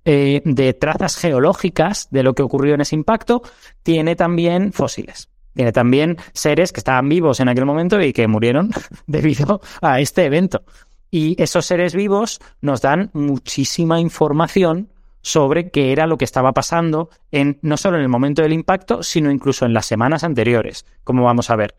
[0.04, 3.42] eh, de trazas geológicas de lo que ocurrió en ese impacto,
[3.82, 5.28] tiene también fósiles.
[5.58, 8.70] Tiene también seres que estaban vivos en aquel momento y que murieron
[9.08, 10.62] debido a este evento.
[11.10, 14.88] Y esos seres vivos nos dan muchísima información
[15.20, 19.02] sobre qué era lo que estaba pasando en no solo en el momento del impacto,
[19.02, 21.74] sino incluso en las semanas anteriores, como vamos a ver.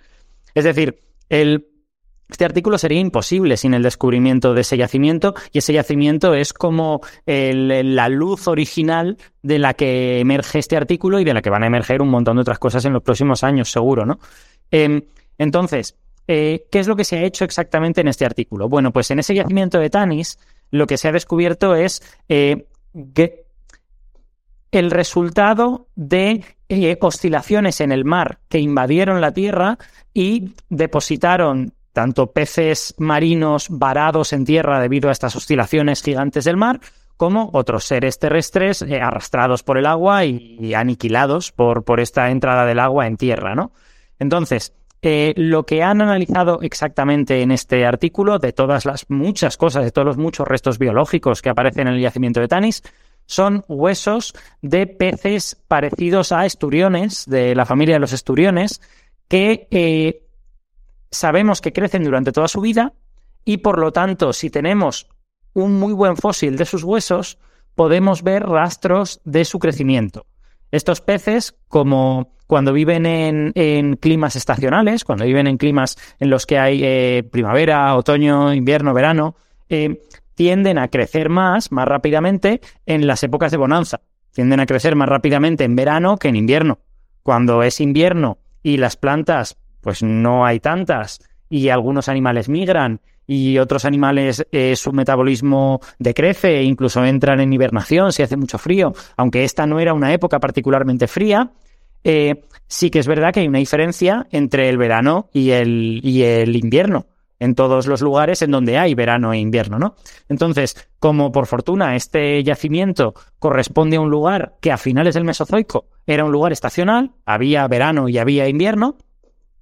[0.53, 0.99] Es decir,
[1.29, 1.68] el
[2.29, 7.01] este artículo sería imposible sin el descubrimiento de ese yacimiento y ese yacimiento es como
[7.25, 11.67] la luz original de la que emerge este artículo y de la que van a
[11.67, 14.19] emerger un montón de otras cosas en los próximos años, seguro, ¿no?
[14.69, 15.01] Em,
[15.37, 15.97] entonces,
[16.27, 18.69] eh, ¿qué es lo que se ha hecho exactamente en este artículo?
[18.69, 20.37] Bueno, pues en ese yacimiento de Tanis
[20.69, 22.67] lo que se ha descubierto es eh,
[23.15, 23.45] que
[24.71, 29.79] el resultado de eh, oscilaciones en el mar que invadieron la Tierra
[30.13, 36.79] y depositaron tanto peces marinos varados en tierra debido a estas oscilaciones gigantes del mar,
[37.17, 42.65] como otros seres terrestres eh, arrastrados por el agua y, aniquilados por, por, esta entrada
[42.65, 43.73] del agua en tierra, ¿no?
[44.17, 44.71] Entonces,
[45.01, 49.91] eh, lo que han analizado exactamente en este artículo, de todas las muchas cosas, de
[49.91, 52.81] todos los muchos restos biológicos que aparecen en el yacimiento de Tanis,
[53.25, 58.79] son huesos de peces parecidos a esturiones, de la familia de los esturiones,
[59.27, 60.28] que eh,
[61.11, 62.93] sabemos que crecen durante toda su vida
[63.45, 65.07] y por lo tanto, si tenemos
[65.53, 67.39] un muy buen fósil de sus huesos,
[67.75, 70.25] podemos ver rastros de su crecimiento.
[70.71, 76.59] Estos peces, como cuando viven en, climas estacionales, cuando viven en climas en los que
[76.59, 79.35] hay eh, primavera, otoño, invierno, verano,
[79.69, 80.01] eh,
[80.35, 84.01] tienden a crecer más, más rápidamente en las épocas de bonanza.
[84.31, 86.79] Tienden a crecer más rápidamente en verano que en invierno.
[87.23, 91.19] Cuando es invierno y las plantas, pues no hay tantas,
[91.49, 97.53] y algunos animales migran, y otros animales eh, su metabolismo decrece e incluso entran en
[97.53, 101.51] hibernación si hace mucho frío, aunque esta no era una época particularmente fría,
[102.03, 106.23] eh, sí que es verdad que hay una diferencia entre el verano y el, y
[106.23, 107.05] el invierno
[107.39, 109.95] en todos los lugares en donde hay verano e invierno, ¿no?
[110.27, 115.85] Entonces, como por fortuna este yacimiento corresponde a un lugar que a finales del Mesozoico
[116.05, 118.97] era un lugar estacional, había verano y había invierno,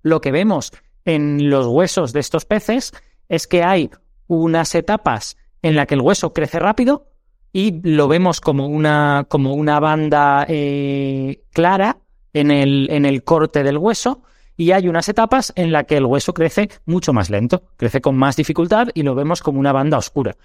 [0.08, 0.72] lo que vemos
[1.06, 2.94] en los huesos de estos peces
[3.30, 3.90] es que hay
[4.28, 7.08] unas etapas en las que el hueso crece rápido
[7.54, 11.98] y lo vemos como una, como una banda eh, clara
[12.34, 14.24] en el, en el corte del hueso
[14.56, 18.18] y hay unas etapas en las que el hueso crece mucho más lento, crece con
[18.18, 20.36] más dificultad y lo vemos como una banda oscura.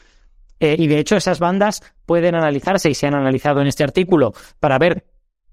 [0.61, 4.33] Eh, y de hecho esas bandas pueden analizarse y se han analizado en este artículo
[4.61, 5.07] para ver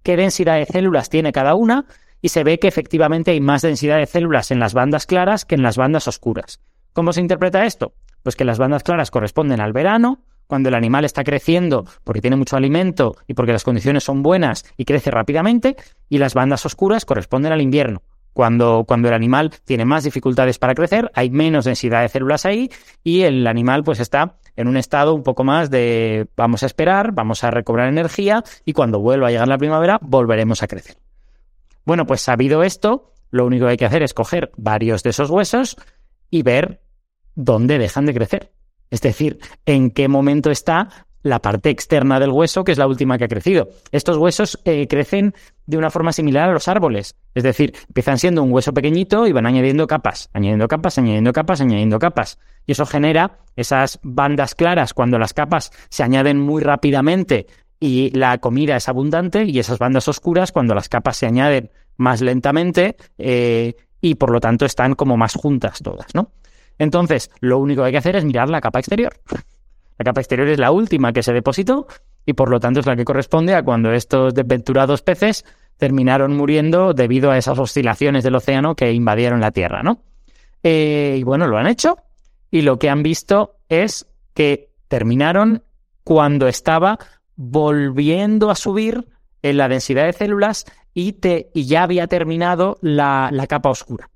[0.04, 1.86] qué densidad de células tiene cada una
[2.22, 5.56] y se ve que efectivamente hay más densidad de células en las bandas claras que
[5.56, 6.60] en las bandas oscuras.
[6.94, 7.94] ¿Cómo se interpreta esto?
[8.24, 12.36] Pues que las bandas claras corresponden al verano, cuando el animal está creciendo porque tiene
[12.36, 15.76] mucho alimento y porque las condiciones son buenas y crece rápidamente,
[16.10, 18.02] y las bandas oscuras corresponden al invierno.
[18.34, 22.70] Cuando, cuando el animal tiene más dificultades para crecer, hay menos densidad de células ahí
[23.04, 27.12] y el animal pues está en un estado un poco más de vamos a esperar,
[27.12, 30.98] vamos a recobrar energía y cuando vuelva a llegar la primavera volveremos a crecer.
[31.90, 35.32] Bueno, pues sabido esto, lo único que hay que hacer es coger varios de esos
[35.32, 35.76] huesos,
[36.30, 36.84] y ver
[37.34, 38.52] dónde dejan de crecer.
[38.92, 43.18] Es decir, en qué momento está la parte externa del hueso, que es la última
[43.18, 43.70] que ha crecido.
[43.92, 45.34] Estos huesos eh, crecen
[45.66, 47.16] de una forma similar a los árboles.
[47.34, 51.60] Es decir, empiezan siendo un hueso pequeñito y van añadiendo capas, añadiendo capas, añadiendo capas,
[51.60, 52.38] añadiendo capas.
[52.68, 57.48] Y eso genera esas bandas claras cuando las capas se añaden muy rápidamente
[57.80, 62.22] y la comida es abundante, y esas bandas oscuras cuando las capas se añaden más
[62.22, 66.32] lentamente eh, y por lo tanto están como más juntas todas, ¿no?
[66.78, 69.14] Entonces, lo único que hay que hacer es mirar la capa exterior.
[69.98, 71.88] La capa exterior es la última que se depositó
[72.26, 75.46] y por lo tanto es la que corresponde a cuando estos desventurados peces
[75.78, 80.02] terminaron muriendo debido a esas oscilaciones del océano que invadieron la Tierra, ¿no?
[80.64, 81.98] Eh, y bueno, lo han hecho
[82.50, 85.64] y lo que han visto es que terminaron
[86.04, 86.98] cuando estaba
[87.42, 89.08] volviendo a subir
[89.44, 94.10] en la densidad de células y, te, y ya había terminado la, la capa oscura.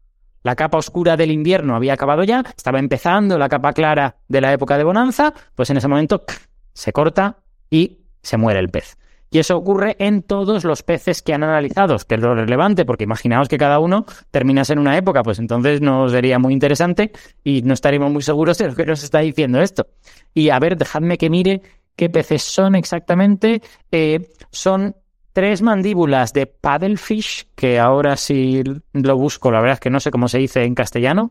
[0.43, 4.51] La capa oscura del invierno había acabado ya, estaba empezando la capa clara de la
[4.51, 6.25] época de bonanza, pues en ese momento
[6.73, 7.37] se corta
[7.69, 8.97] y se muere el pez.
[9.31, 13.05] Y eso ocurre en todos los peces que han analizado, que es lo relevante, porque
[13.05, 17.61] imaginaos que cada uno terminase en una época, pues entonces nos sería muy interesante y
[17.61, 19.87] no estaríamos muy seguros de lo que nos está diciendo esto.
[20.33, 21.61] Y a ver, dejadme que mire
[21.95, 23.61] qué peces son exactamente.
[23.91, 24.95] Eh, son
[25.33, 28.63] tres mandíbulas de paddlefish, que ahora sí
[28.93, 31.29] lo busco, la verdad es que no sé cómo se dice en castellano.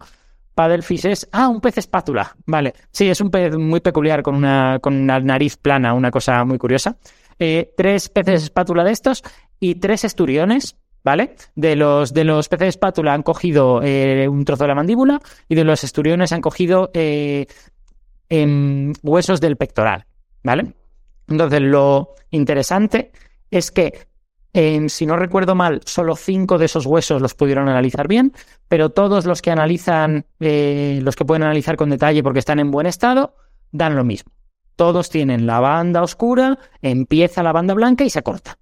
[0.55, 2.75] Paddlefish es, ah, un pez espátula, vale.
[2.91, 6.59] Sí, es un pez muy peculiar con una, con una nariz plana, una cosa muy
[6.59, 6.97] curiosa.
[7.39, 9.23] Eh, tres peces espátula de estos
[9.59, 11.37] y tres esturiones, ¿vale?
[11.55, 15.55] De los, de los peces espátula han cogido eh, un trozo de la mandíbula y
[15.55, 17.47] de los esturiones han cogido em,
[19.03, 20.05] huesos del pectoral,
[20.43, 20.75] ¿vale?
[21.29, 23.13] Entonces, lo interesante
[23.51, 24.07] es que,
[24.89, 28.33] si no recuerdo mal, solo cinco de esos huesos los pudieron analizar bien,
[28.69, 32.71] pero todos los que analizan, eh, los que pueden analizar con detalle porque están en
[32.71, 33.35] buen estado,
[33.71, 34.33] dan lo mismo.
[34.77, 38.59] Todos tienen la banda oscura, empieza la banda blanca y se corta.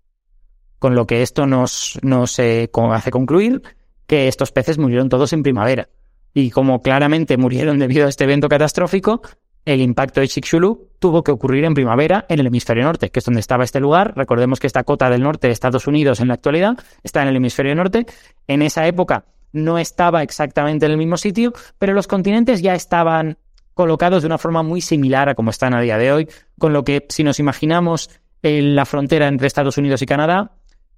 [0.78, 3.62] Con lo que esto nos, nos eh, hace concluir
[4.07, 5.89] que estos peces murieron todos en primavera.
[6.32, 9.23] Y como claramente murieron debido a este evento catastrófico,
[9.71, 13.25] el impacto de Chicxulub tuvo que ocurrir en primavera en el hemisferio norte, que es
[13.25, 14.15] donde estaba este lugar.
[14.17, 17.37] Recordemos que esta cota del norte de Estados Unidos en la actualidad está en el
[17.37, 18.05] hemisferio norte.
[18.49, 23.39] En esa época no estaba exactamente en el mismo sitio, pero los continentes ya estaban
[23.75, 26.29] colocados de una forma muy similar a como están a día de hoy,
[26.59, 28.11] con lo que si nos imaginamos
[28.43, 30.51] en la frontera entre Estados Unidos y Canadá,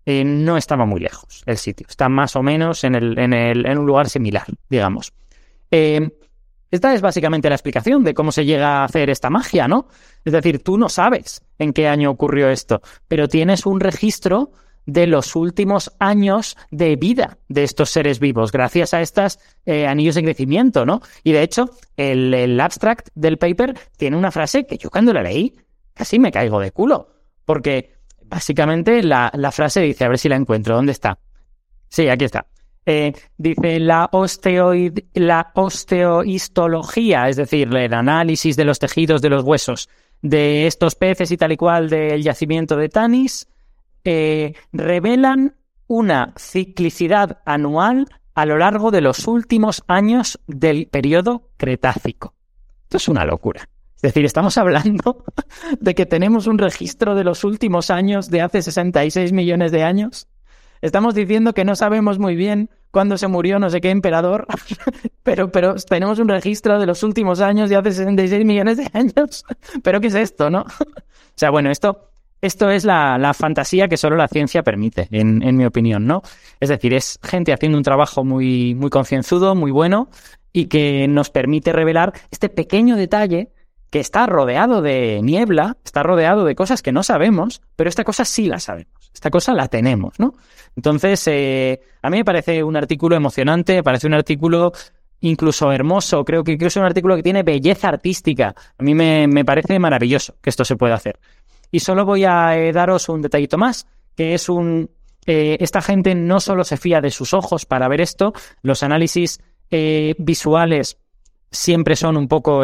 [0.07, 4.47] eh, no estaba muy lejos el sitio, está más o menos en, un lugar similar,
[4.71, 5.13] digamos.
[5.71, 6.11] Eh,
[6.73, 9.89] esta es básicamente la explicación de cómo se llega a hacer esta magia, ¿no?
[10.25, 14.53] Es decir, tú no sabes en qué año ocurrió esto, pero tienes un registro
[14.87, 20.15] de los últimos años de vida de estos seres vivos, gracias a estos eh, anillos
[20.15, 21.03] de crecimiento, ¿no?
[21.23, 21.69] Y de hecho,
[21.99, 25.55] el, abstract del paper tiene una frase que yo cuando la leí
[25.93, 27.07] casi me caigo de culo,
[27.45, 31.19] porque básicamente la, la frase dice, a ver si la encuentro, ¿dónde está?
[31.91, 32.47] Sí, aquí está.
[32.85, 34.11] Eh, dice la,
[35.15, 39.89] la osteohistología, es decir, el análisis de los tejidos de los huesos
[40.23, 43.49] de estos peces y tal y cual del yacimiento de Tanis,
[44.05, 45.57] eh, revelan
[45.89, 52.35] una ciclicidad anual a lo largo de los últimos años del periodo Cretácico.
[52.85, 53.69] Esto es una locura.
[53.97, 55.25] Es decir, estamos hablando
[55.81, 60.29] de que tenemos un registro de los últimos años de hace 66 millones de años.
[60.83, 64.47] Estamos diciendo que no sabemos muy bien cuándo se murió no sé qué emperador,
[65.23, 69.45] pero, pero tenemos un registro de los últimos años de hace 66 millones de años.
[69.83, 70.67] ¿Pero qué es esto, no?
[71.35, 72.11] O sea, bueno, esto,
[72.43, 76.21] esto es la, fantasía que solo la ciencia permite, en, en, mi opinión, ¿no?
[76.61, 80.11] Es decir, es gente haciendo un trabajo muy, muy concienzudo, muy bueno,
[80.53, 83.51] y que nos permite revelar este pequeño detalle
[83.93, 88.25] que está rodeado de niebla, está rodeado de cosas que no sabemos, pero esta cosa
[88.25, 90.35] sí la sabemos, esta cosa la tenemos, ¿no?
[90.77, 94.73] Entonces, eh, a mí me parece un artículo emocionante, parece un artículo
[95.21, 98.55] incluso hermoso, creo que incluso un artículo que tiene belleza artística.
[98.79, 101.19] A mí me, me parece maravilloso que esto se pueda hacer.
[101.71, 103.87] Y solo voy a eh, daros un detallito más,
[104.17, 104.91] que es un...
[105.25, 108.33] Eh, esta gente no solo se fía de sus ojos para ver esto,
[108.63, 109.41] los análisis
[110.19, 110.99] visuales
[111.51, 112.63] siempre son un poco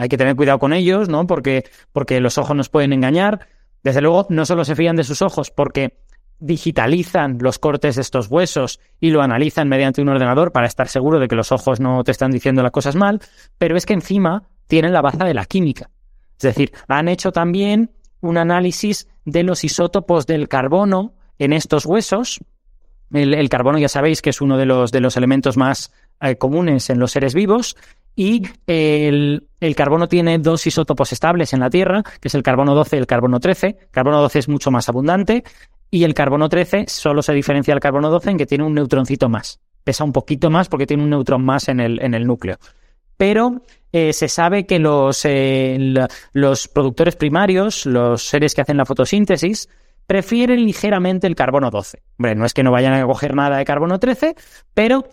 [0.00, 1.26] hay que tener cuidado con ellos, ¿no?
[1.26, 3.46] Porque, porque los ojos nos pueden engañar.
[3.82, 5.98] Desde luego, no solo se fían de sus ojos porque
[6.40, 11.18] digitalizan los cortes de estos huesos y lo analizan mediante un ordenador para estar seguro
[11.18, 13.20] de que los ojos no te están diciendo las cosas mal,
[13.58, 15.90] pero es que encima tienen la baza de la química.
[16.32, 17.90] Es decir, han hecho también
[18.20, 22.40] un análisis de los isótopos del carbono en estos huesos.
[23.12, 26.88] El, carbono ya sabéis que es uno de los, de los elementos más eh, comunes
[26.90, 27.76] en los seres vivos
[28.16, 32.96] y el, carbono tiene dos isótopos estables en la Tierra, que es el carbono 12
[32.96, 33.66] y el carbono 13.
[33.66, 35.44] El carbono 12 es mucho más abundante
[35.90, 39.28] y el carbono 13 solo se diferencia del carbono 12 en que tiene un neutroncito
[39.28, 39.60] más.
[39.82, 42.58] Pesa un poquito más porque tiene un neutrón más en el, en el núcleo.
[43.16, 43.62] Pero
[43.92, 45.78] eh, se sabe que los, eh,
[46.32, 49.68] los productores primarios, los seres que hacen la fotosíntesis,
[50.06, 52.02] prefieren ligeramente el carbono 12.
[52.18, 54.36] Hombre, no es que no vayan a coger nada de carbono 13,
[54.74, 55.04] pero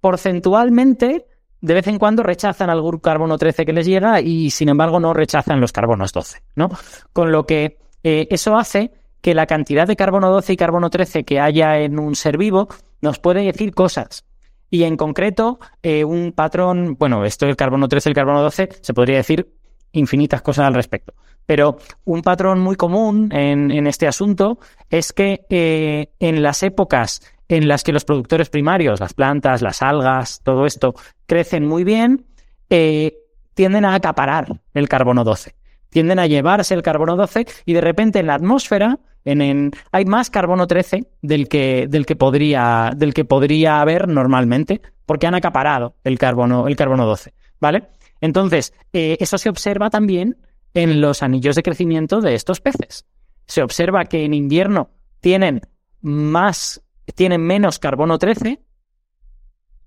[0.00, 1.26] porcentualmente
[1.60, 5.12] de vez en cuando rechazan algún carbono 13 que les llega y sin embargo no
[5.12, 6.70] rechazan los carbonos 12, ¿no?
[7.12, 11.24] Con lo que eh, eso hace que la cantidad de carbono 12 y carbono 13
[11.24, 12.68] que haya en un ser vivo
[13.00, 14.24] nos puede decir cosas.
[14.70, 18.68] Y en concreto, eh, un patrón, bueno, esto del carbono 13 y el carbono 12,
[18.80, 19.52] se podría decir
[19.92, 21.14] infinitas cosas al respecto.
[21.44, 27.66] Pero un patrón muy común en, este asunto es que eh, en las épocas en
[27.66, 30.94] las que los productores primarios, las plantas, las algas, todo esto,
[31.26, 32.26] crecen muy bien,
[32.70, 33.16] eh,
[33.54, 35.56] tienden a acaparar el carbono 12.
[35.88, 40.30] Tienden a llevarse el carbono 12 y de repente en la atmósfera en, hay más
[40.30, 45.96] carbono 13 del que, del, que podría, del que podría haber normalmente, porque han acaparado
[46.04, 47.34] el carbono, el carbono 12.
[47.60, 47.88] ¿Vale?
[48.20, 50.36] Entonces, eh, eso se observa también
[50.74, 53.06] en los anillos de crecimiento de estos peces.
[53.46, 54.90] Se observa que en invierno
[55.20, 55.60] tienen
[56.00, 56.82] más
[57.14, 58.60] tienen menos carbono 13.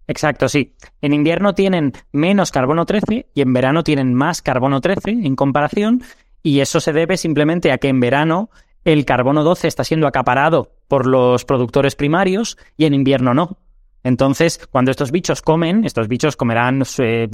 [0.08, 0.76] Exacto, sí.
[1.02, 6.04] En invierno tienen menos carbono 13 y en verano tienen más carbono 13 en comparación.
[6.42, 8.50] Y eso se debe simplemente a que en verano
[8.86, 13.58] el carbono 12 está siendo acaparado por los productores primarios y en invierno no.
[14.04, 17.30] Entonces, cuando estos bichos comen, estos bichos comerán, eh,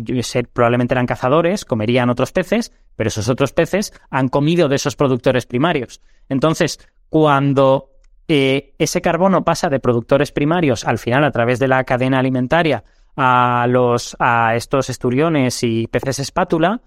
[0.54, 5.48] probablemente eran cazadores, comerían otros peces, pero esos otros peces han comido de esos productores
[5.48, 6.00] primarios.
[6.30, 7.90] Entonces, cuando
[8.28, 12.84] eh, ese carbono pasa de productores primarios al final a través de la cadena alimentaria
[13.16, 16.82] a, los, a estos esturiones y peces espátula,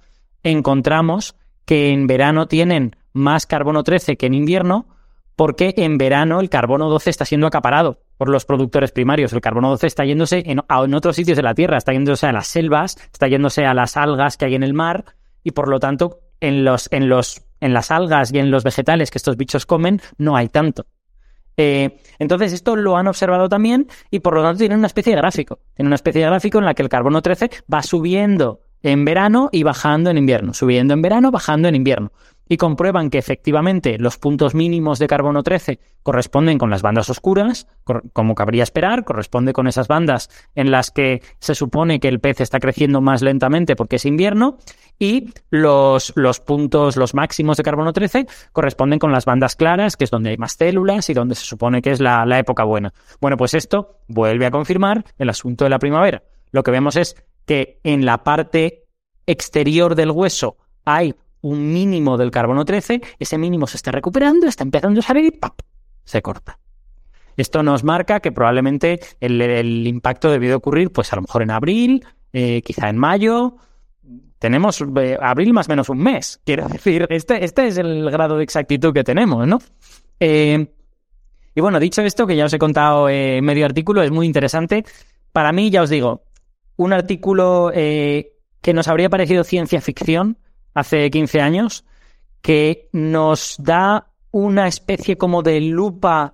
[0.44, 1.34] encontramos
[1.64, 4.86] que en verano tienen más carbono 13 que en invierno,
[5.36, 9.32] porque en verano el carbono 12 está siendo acaparado por los productores primarios.
[9.32, 10.60] El carbono 12 está yéndose en,
[10.94, 14.36] otros sitios de la Tierra, está yéndose a las selvas, está yéndose a las algas
[14.36, 15.04] que hay en el mar
[15.42, 19.10] y por lo tanto en, los, en, los, en las algas y en los vegetales
[19.10, 20.86] que estos bichos comen no hay tanto.
[21.56, 25.20] Eh, entonces, esto lo han observado también y por lo tanto tienen una especie de
[25.20, 25.58] gráfico.
[25.74, 29.48] Tienen una especie de gráfico en la que el carbono 13 va subiendo en verano
[29.52, 32.12] y bajando en invierno, subiendo en verano, bajando en invierno.
[32.52, 37.66] Y comprueban que efectivamente los puntos mínimos de carbono 13 corresponden con las bandas oscuras,
[38.12, 42.42] como cabría esperar, corresponde con esas bandas en las que se supone que el pez
[42.42, 44.58] está creciendo más lentamente porque es invierno,
[44.98, 50.04] y los, los puntos, los máximos de carbono 13 corresponden con las bandas claras, que
[50.04, 52.92] es donde hay más células y donde se supone que es la, la época buena.
[53.18, 56.22] Bueno, pues esto vuelve a confirmar el asunto de la primavera.
[56.50, 57.16] Lo que vemos es
[57.46, 58.84] que en la parte
[59.24, 64.64] exterior del hueso hay un mínimo del carbono 13, ese mínimo se está recuperando, está
[64.64, 65.60] empezando a salir y ¡pap!
[66.04, 66.58] se corta.
[67.36, 72.04] Esto nos marca que probablemente el, impacto debió ocurrir, pues a lo mejor en abril,
[72.32, 73.56] eh, quizá en mayo.
[74.38, 76.40] Tenemos eh, abril más o menos un mes.
[76.44, 79.60] Quiero decir, este, este es el grado de exactitud que tenemos, ¿no?
[80.20, 80.66] Eh,
[81.54, 84.84] Y bueno, dicho esto, que ya os he contado medio artículo, es muy interesante.
[85.32, 86.24] Para mí, ya os digo,
[86.76, 90.38] un artículo que nos habría parecido ciencia ficción
[90.74, 91.84] hace 15 años,
[92.40, 96.32] que nos da una especie como de lupa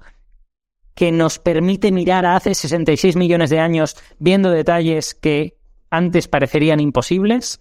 [0.94, 5.56] que nos permite mirar a hace 66 millones de años viendo detalles que
[5.90, 7.60] antes parecerían imposibles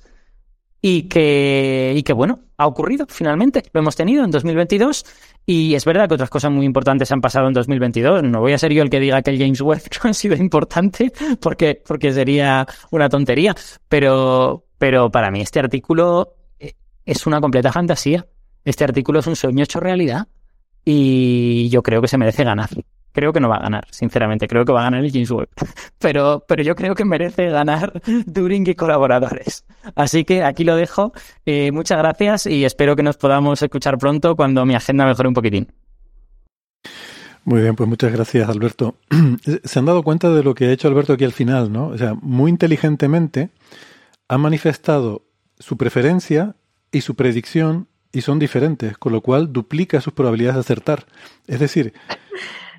[0.81, 3.63] y que, y que bueno, ha ocurrido finalmente.
[3.73, 5.05] Lo hemos tenido en 2022
[5.45, 8.23] y es verdad que otras cosas muy importantes han pasado en 2022.
[8.23, 10.35] No voy a ser yo el que diga que el James Webb no ha sido
[10.35, 13.55] importante porque, porque sería una tontería,
[13.87, 16.36] pero, pero para mí este artículo
[17.07, 18.27] es una completa fantasía.
[18.63, 20.27] Este artículo es un sueño hecho realidad
[20.83, 22.69] y yo creo que se merece ganar.
[23.13, 24.47] Creo que no va a ganar, sinceramente.
[24.47, 25.49] Creo que va a ganar el James Webb.
[25.99, 27.99] Pero, pero yo creo que merece ganar
[28.33, 29.65] Turing y colaboradores.
[29.95, 31.13] Así que aquí lo dejo.
[31.45, 35.33] Eh, muchas gracias y espero que nos podamos escuchar pronto cuando mi agenda mejore un
[35.33, 35.71] poquitín.
[37.45, 38.97] Muy bien, pues muchas gracias, Alberto.
[39.63, 41.87] Se han dado cuenta de lo que ha hecho Alberto aquí al final, ¿no?
[41.87, 43.49] O sea, muy inteligentemente
[44.27, 45.23] ha manifestado
[45.57, 46.55] su preferencia
[46.91, 51.05] y su predicción y son diferentes, con lo cual duplica sus probabilidades de acertar.
[51.47, 51.93] Es decir,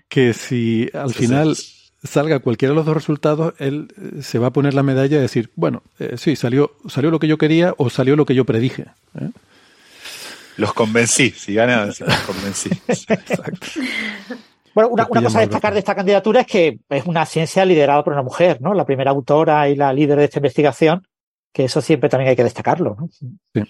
[0.08, 1.56] que si al final
[2.02, 5.20] salga cualquiera de los dos resultados, él eh, se va a poner la medalla y
[5.20, 8.44] decir, bueno, eh, sí, salió, salió lo que yo quería o salió lo que yo
[8.44, 8.86] predije.
[9.20, 9.30] ¿eh?
[10.56, 12.70] Los convencí, si ganan, los convencí.
[12.88, 13.66] Exacto.
[14.74, 18.12] Bueno, una, cosa a destacar de esta candidatura es que es una ciencia liderada por
[18.12, 18.74] una mujer, ¿no?
[18.74, 21.06] La primera autora y la líder de esta investigación,
[21.52, 23.08] que eso siempre también hay que destacarlo, ¿no?
[23.12, 23.62] Sí.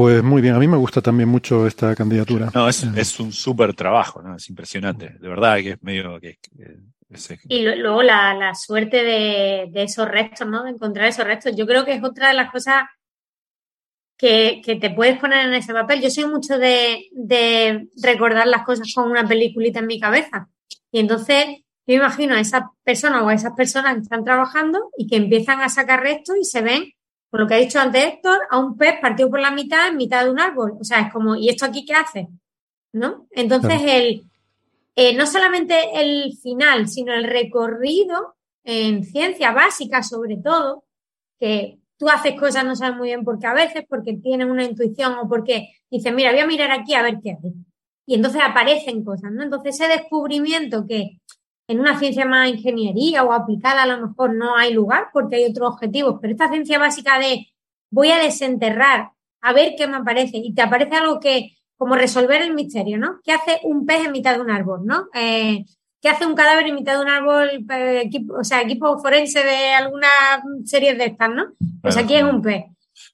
[0.00, 2.50] Pues muy bien, a mí me gusta también mucho esta candidatura.
[2.54, 4.34] No, es, es un súper trabajo, ¿no?
[4.34, 5.10] Es impresionante.
[5.20, 6.38] De verdad que es medio que.
[7.50, 10.64] Y luego la, la suerte de, de, esos restos, ¿no?
[10.64, 11.54] De encontrar esos restos.
[11.54, 12.84] Yo creo que es otra de las cosas
[14.16, 16.00] que, que te puedes poner en ese papel.
[16.00, 20.48] Yo soy mucho de, de recordar las cosas con una peliculita en mi cabeza.
[20.90, 21.44] Y entonces
[21.86, 25.60] yo imagino a esas personas o a esas personas que están trabajando y que empiezan
[25.60, 26.84] a sacar restos y se ven
[27.30, 29.96] por lo que ha dicho antes Héctor, a un pez partido por la mitad en
[29.96, 30.76] mitad de un árbol.
[30.80, 32.28] O sea, es como, ¿y esto aquí qué hace?
[32.92, 33.28] ¿No?
[33.30, 34.24] Entonces, el,
[34.96, 38.34] eh, no solamente el final, sino el recorrido
[38.64, 40.84] en ciencia básica, sobre todo,
[41.38, 44.64] que tú haces cosas, no sabes muy bien por qué a veces, porque tienes una
[44.64, 47.52] intuición o porque dices, mira, voy a mirar aquí a ver qué hay.
[48.06, 49.44] Y entonces aparecen cosas, ¿no?
[49.44, 51.19] Entonces, ese descubrimiento que
[51.70, 55.44] en una ciencia más ingeniería o aplicada a lo mejor no hay lugar porque hay
[55.44, 57.46] otros objetivos, pero esta ciencia básica de
[57.90, 62.42] voy a desenterrar, a ver qué me aparece y te aparece algo que, como resolver
[62.42, 63.20] el misterio, ¿no?
[63.22, 65.06] ¿Qué hace un pez en mitad de un árbol, ¿no?
[65.14, 65.64] Eh,
[66.00, 69.72] ¿Qué hace un cadáver en mitad de un árbol, eh, o sea, equipo forense de
[69.72, 70.08] alguna
[70.64, 71.52] serie de estas, ¿no?
[71.80, 72.64] Pues aquí es un pez.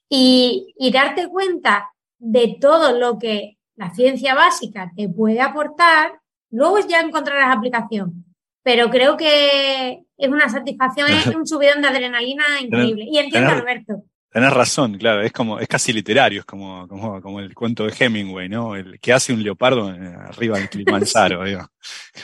[0.08, 6.20] Y, y darte cuenta de todo lo que la ciencia básica te puede aportar,
[6.50, 8.25] luego ya encontrarás aplicación
[8.66, 13.04] pero creo que es una satisfacción, es un subidón de adrenalina increíble.
[13.08, 14.02] y entiendo Alberto.
[14.28, 17.94] Tenés razón, claro, es como, es casi literario, es como, como, como el cuento de
[17.96, 18.74] Hemingway, ¿no?
[18.74, 21.64] El que hace un leopardo arriba del Kilimanjaro, digo.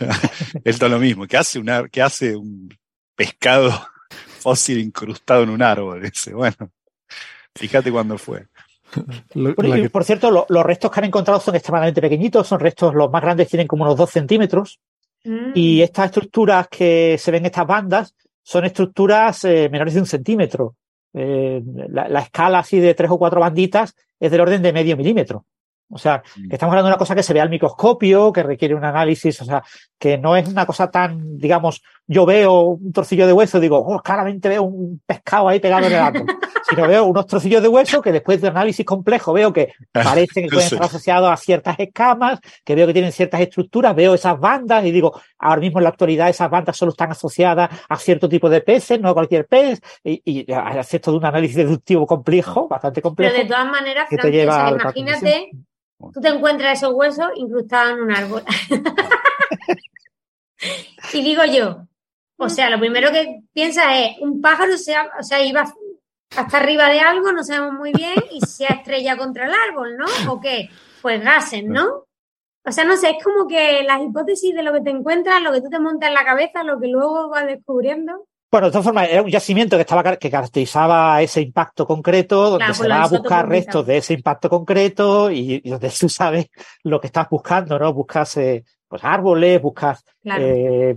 [0.64, 2.76] es todo lo mismo, que hace una, que hace un
[3.14, 3.70] pescado
[4.40, 6.72] fósil incrustado en un árbol, ese, bueno.
[7.54, 8.48] Fíjate cuándo fue.
[9.92, 13.48] por, cierto, los restos que han encontrado son extremadamente pequeñitos, son restos, los más grandes
[13.48, 14.80] tienen como unos dos centímetros,
[15.24, 15.52] Mm.
[15.54, 20.06] Y estas estructuras que se ven en estas bandas son estructuras eh, menores de un
[20.06, 20.76] centímetro.
[21.14, 25.44] Eh, la, escala así de tres o cuatro banditas es del orden de medio milímetro.
[25.90, 26.48] O sea, mm.
[26.48, 29.40] que estamos hablando de una cosa que se ve al microscopio, que requiere un análisis,
[29.42, 29.62] o sea,
[29.98, 31.82] que no es una cosa tan, digamos,
[32.12, 35.92] yo veo un trocillo de hueso digo, oh, claramente veo un pescado ahí pegado en
[35.92, 36.26] el átomo
[36.68, 40.54] sino veo unos trocillos de hueso que después de análisis complejo veo que parecen que
[40.54, 44.84] pueden estar asociados a ciertas escamas, que veo que tienen ciertas estructuras, veo esas bandas
[44.84, 48.48] y digo, ahora mismo en la actualidad esas bandas solo están asociadas a cierto tipo
[48.48, 50.46] de peces, no a cualquier pez, y, y
[51.00, 53.32] todo un análisis deductivo complejo, bastante complejo.
[53.32, 55.50] Pero de todas maneras, imagínate,
[55.98, 58.42] tú te encuentras esos huesos incrustados en un árbol.
[61.12, 61.86] y digo yo,
[62.42, 65.64] o sea, lo primero que piensa es, un pájaro se o sea, iba
[66.36, 70.32] hasta arriba de algo, no sabemos muy bien, y se estrella contra el árbol, ¿no?
[70.32, 70.70] ¿O qué?
[71.00, 72.06] Pues gases, ¿no?
[72.64, 75.52] O sea, no sé, es como que las hipótesis de lo que te encuentras, lo
[75.52, 78.26] que tú te montas en la cabeza, lo que luego vas descubriendo.
[78.52, 82.74] Bueno, de todas formas, era un yacimiento que estaba que caracterizaba ese impacto concreto, donde
[82.74, 86.48] se va a buscar restos de ese impacto concreto y, donde tú sabes
[86.82, 87.92] lo que estás buscando, ¿no?
[87.94, 90.94] Buscas eh, pues árboles, buscas eh,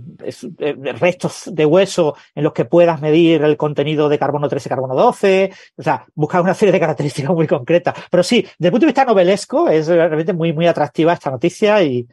[0.58, 4.70] eh, restos de hueso en los que puedas medir el contenido de carbono 13 y
[4.70, 7.94] carbono 12, o sea, buscas una serie de características muy concretas.
[8.10, 11.82] Pero sí, desde el punto de vista novelesco, es realmente muy, muy atractiva esta noticia
[11.82, 12.06] y,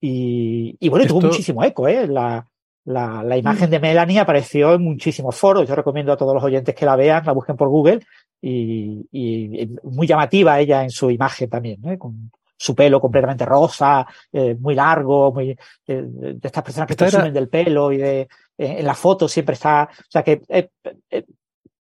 [0.00, 2.06] Y, bueno, tuvo muchísimo eco, ¿eh?
[2.06, 2.46] La,
[2.84, 5.68] la, imagen de Melanie apareció en muchísimos foros.
[5.68, 8.06] Yo recomiendo a todos los oyentes que la vean, la busquen por Google.
[8.40, 11.98] Y, muy llamativa ella en su imagen también, ¿eh?
[11.98, 15.56] con su pelo completamente rosa, eh, muy largo, muy eh,
[15.86, 20.10] de estas personas que consumen del pelo y de en la foto siempre está, o
[20.10, 20.40] sea que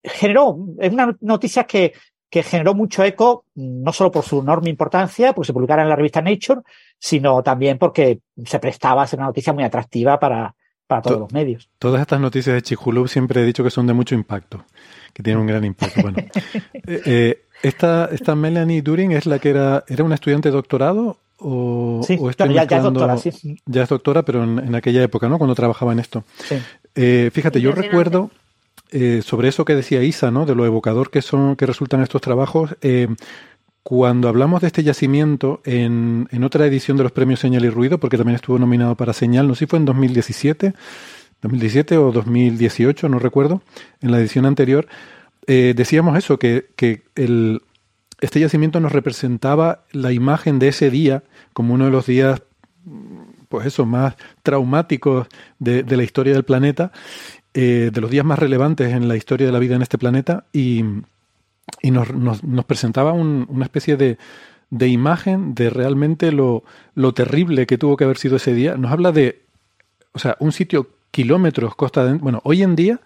[0.04, 1.94] generó, es una noticia que,
[2.30, 5.96] que generó mucho eco, no solo por su enorme importancia, porque se publicara en la
[5.96, 6.62] revista Nature,
[6.98, 10.54] sino también porque se prestaba a ser una noticia muy atractiva para,
[10.86, 11.70] para todos los medios.
[11.80, 14.66] Todas estas noticias de Chihulub siempre he dicho que son de mucho impacto,
[15.14, 16.02] que tienen un gran impacto.
[16.02, 16.18] Bueno,
[16.74, 21.18] eh, eh, esta, esta Melanie During es la que era, era una estudiante de doctorado
[21.38, 23.58] o, sí, ya, es doctora, sí.
[23.66, 25.38] Ya es doctora, pero en, aquella época, ¿no?
[25.38, 26.26] Cuando trabajaba en esto.
[26.96, 28.30] Eh, fíjate, yo recuerdo
[29.24, 30.46] sobre eso que decía Isa, ¿no?
[30.46, 32.76] De lo evocador que son, que resultan estos trabajos.
[33.84, 37.98] Cuando hablamos de este yacimiento en, en, otra edición de los premios Señal y Ruido,
[37.98, 40.74] porque también estuvo nominado para Señal, no sé si fue en 2017,
[41.42, 43.62] 2017 o 2018, no recuerdo,
[44.02, 44.88] en la edición anterior,
[45.52, 47.64] eh, decíamos eso, que, que el,
[48.22, 51.24] este yacimiento nos representaba la imagen de ese día
[51.54, 52.44] como uno de los días,
[53.50, 55.28] pues eso, más traumáticos
[55.58, 56.92] de, de la historia del planeta,
[57.56, 60.46] eh, de los días más relevantes en la historia de la vida en este planeta
[60.54, 60.84] y
[61.82, 64.18] y nos, nos, nos presentaba una especie de,
[64.70, 66.64] de, imagen de realmente lo,
[66.96, 68.76] lo, terrible que tuvo que haber sido ese día.
[68.76, 69.44] Nos habla de,
[70.14, 72.18] o sea, un sitio kilómetros costa.
[72.20, 73.00] Bueno, hoy en día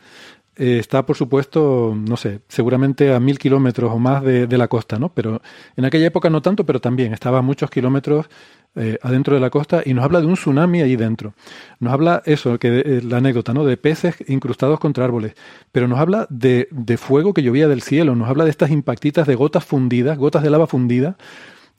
[0.55, 4.67] eh, está, por supuesto, no sé, seguramente a mil kilómetros o más de, de, la
[4.67, 5.09] costa, ¿no?
[5.13, 5.41] Pero
[5.75, 8.27] en aquella época no tanto, pero también estaba a muchos kilómetros
[8.75, 11.35] eh, adentro de la costa y nos habla de un tsunami allí dentro.
[11.79, 13.65] Nos habla eso, que eh, la anécdota, ¿no?
[13.65, 15.33] De peces incrustados contra árboles.
[15.71, 19.27] Pero nos habla de, de, fuego que llovía del cielo, nos habla de estas impactitas
[19.27, 21.17] de gotas fundidas, gotas de lava fundida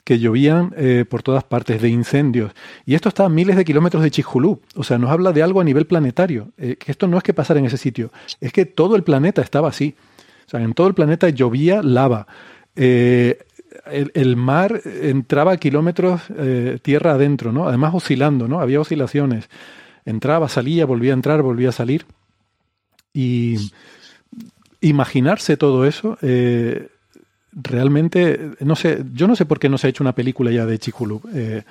[0.05, 2.52] que llovían eh, por todas partes, de incendios.
[2.85, 4.60] Y esto está a miles de kilómetros de Chicxulub.
[4.76, 6.52] O sea, nos habla de algo a nivel planetario.
[6.56, 9.68] que esto no es que pasara en ese sitio, es que todo el planeta estaba
[9.68, 9.94] así.
[10.47, 12.26] O sea, en todo el planeta llovía lava.
[12.76, 13.39] Eh,
[13.86, 17.68] el, mar entraba kilómetros eh, tierra adentro, ¿no?
[17.68, 18.60] Además oscilando, ¿no?
[18.60, 19.48] Había oscilaciones.
[20.05, 22.06] Entraba, salía, volvía a entrar, volvía a salir.
[23.12, 23.70] Y
[24.81, 26.89] imaginarse todo eso, eh,
[27.55, 30.66] realmente, no sé, yo no sé por qué no se ha hecho una película ya
[30.66, 31.22] de Chicxulub.
[31.35, 31.62] Eh,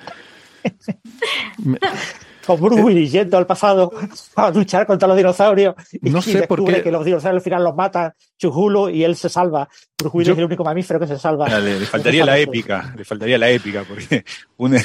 [2.46, 3.92] con Bruce eh, Willis yendo al pasado
[4.36, 6.82] a luchar contra los dinosaurios y, no sé por qué.
[6.82, 9.68] que los dinosaurios al final los mata Chujulo y él se salva.
[9.98, 11.48] Bruce Willis es el único mamífero que se salva.
[11.60, 14.24] le, faltaría la épica, le faltaría la épica, porque
[14.56, 14.76] un,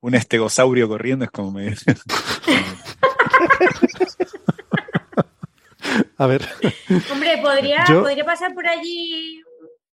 [0.00, 1.74] un estegosaurio corriendo es como me...
[6.18, 6.46] A ver.
[7.10, 9.42] Hombre, podría, podría pasar por allí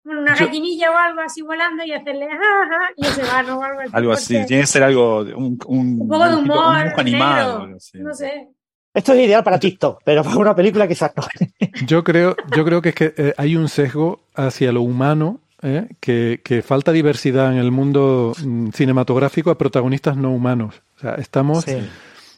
[0.07, 3.61] una gallinilla o algo así volando y hacerle jaja y se va, ¿no?
[3.63, 3.91] Algo así.
[3.93, 4.45] Algo así.
[4.45, 7.67] Tiene que ser algo, un, un, poco de humor, un animado.
[7.67, 8.47] no sé.
[8.93, 11.23] Esto es ideal para TikTok, pero para una película quizás no.
[11.85, 15.87] Yo creo, yo creo que es que eh, hay un sesgo hacia lo humano, ¿eh?
[15.99, 20.81] que, que, falta diversidad en el mundo mm, cinematográfico a protagonistas no humanos.
[20.95, 21.65] O sea, estamos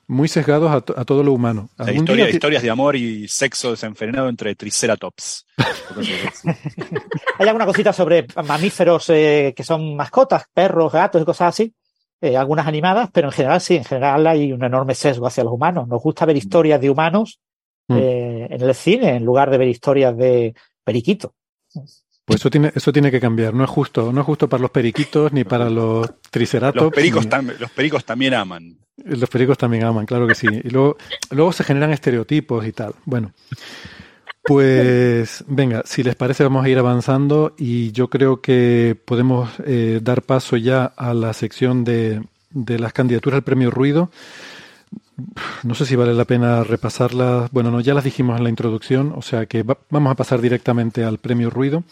[0.09, 1.69] muy sesgados a, todo lo humano.
[1.87, 5.45] historias de amor y sexo desenfrenado entre triceratops.
[7.37, 11.75] Hay alguna cosita sobre mamíferos eh, que son mascotas, perros, gatos y cosas así.
[12.21, 15.53] Eh, algunas animadas, pero en general sí, en general hay un enorme sesgo hacia los
[15.53, 15.87] humanos.
[15.87, 17.39] Nos gusta ver historias de humanos
[17.87, 17.97] mm.
[17.97, 21.31] eh, en el cine en lugar de ver historias de periquitos.
[22.29, 23.55] Pues eso tiene, eso tiene que cambiar.
[23.55, 26.83] No es justo, no es justo para los periquitos ni para los triceratops.
[26.83, 27.27] Los pericos,
[27.59, 28.77] los pericos también aman.
[28.97, 30.45] Los pericos también aman, claro que sí.
[30.63, 30.95] Y luego,
[31.31, 32.93] luego se generan estereotipos y tal.
[33.05, 33.33] Bueno,
[34.43, 39.99] pues venga, si les parece vamos a ir avanzando y yo creo que podemos eh,
[39.99, 44.11] dar paso ya a la sección de, de las candidaturas al premio Ruido.
[45.63, 47.51] No sé si vale la pena repasarlas.
[47.51, 51.03] Bueno, no, ya las dijimos en la introducción, o sea que vamos a pasar directamente
[51.03, 51.83] al premio Ruido.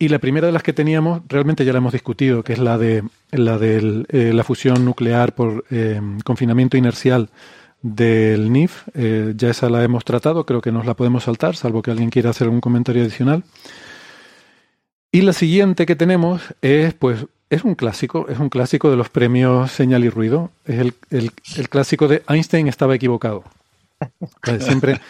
[0.00, 2.78] Y la primera de las que teníamos, realmente ya la hemos discutido, que es la
[2.78, 3.02] de
[3.32, 7.30] la, de eh, la fusión nuclear por eh, confinamiento inercial
[7.82, 8.84] del NIF.
[8.94, 12.10] Eh, ya esa la hemos tratado, creo que nos la podemos saltar, salvo que alguien
[12.10, 13.42] quiera hacer algún comentario adicional.
[15.10, 19.08] Y la siguiente que tenemos es, pues, es un clásico, es un clásico de los
[19.08, 20.50] premios Señal y Ruido.
[20.66, 23.44] Es el, el, clásico de Einstein estaba equivocado.
[24.60, 25.00] Siempre,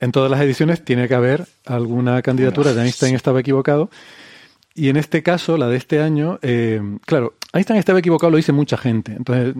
[0.00, 3.90] en todas las ediciones tiene que haber alguna candidatura de Einstein estaba equivocado.
[4.74, 8.52] Y en este caso, la de este año, eh, claro, Einstein estaba equivocado lo dice
[8.52, 9.12] mucha gente.
[9.12, 9.54] Entonces,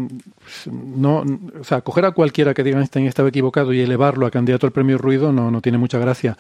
[0.66, 1.24] no,
[1.60, 4.72] o sea, coger a cualquiera que diga Einstein estaba equivocado y elevarlo a candidato al
[4.72, 6.38] premio Ruido no, no tiene mucha gracia.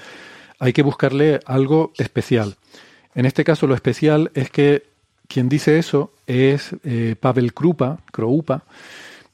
[0.58, 2.56] Hay que buscarle algo especial.
[3.14, 4.91] En este caso, lo especial es que
[5.32, 8.64] quien dice eso es eh, Pavel Krupa, Kroupa,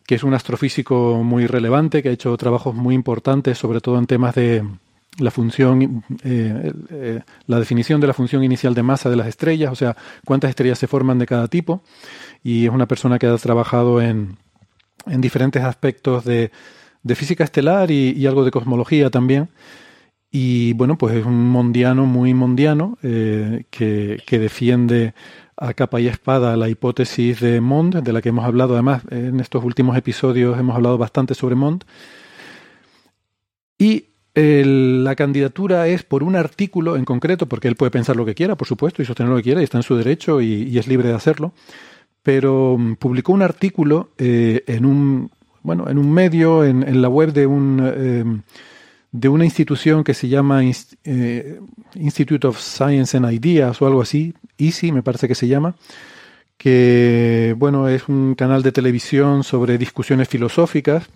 [0.07, 4.07] que es un astrofísico muy relevante, que ha hecho trabajos muy importantes, sobre todo en
[4.07, 4.65] temas de
[5.19, 9.73] la función, eh, eh, la definición de la función inicial de masa de las estrellas,
[9.73, 11.83] o sea, cuántas estrellas se forman de cada tipo,
[12.45, 14.37] y es una persona que ha trabajado en,
[15.07, 16.53] en diferentes aspectos de,
[17.03, 19.49] de física estelar y, algo de cosmología también.
[20.31, 25.15] Y bueno, pues es un mondiano muy mondiano eh, que, que, defiende
[25.61, 29.41] a capa y espada la hipótesis de Mond, de la que hemos hablado además en
[29.41, 31.85] estos últimos episodios, hemos hablado bastante sobre Mond.
[33.79, 38.35] Y la candidatura es por un artículo en concreto, porque él puede pensar lo que
[38.35, 40.87] quiera, por supuesto, y sostener lo que quiera, y está en su derecho y, es
[40.87, 41.53] libre de hacerlo,
[42.23, 45.31] pero mm, publicó un artículo eh, en un
[45.63, 48.43] bueno, en un medio, en, la web de un em,
[49.19, 51.61] de una institución que se llama eh,
[51.95, 55.75] Institute of Science and Ideas o algo así, EASY me parece que se llama,
[56.57, 61.09] que bueno, es un canal de televisión sobre discusiones filosóficas.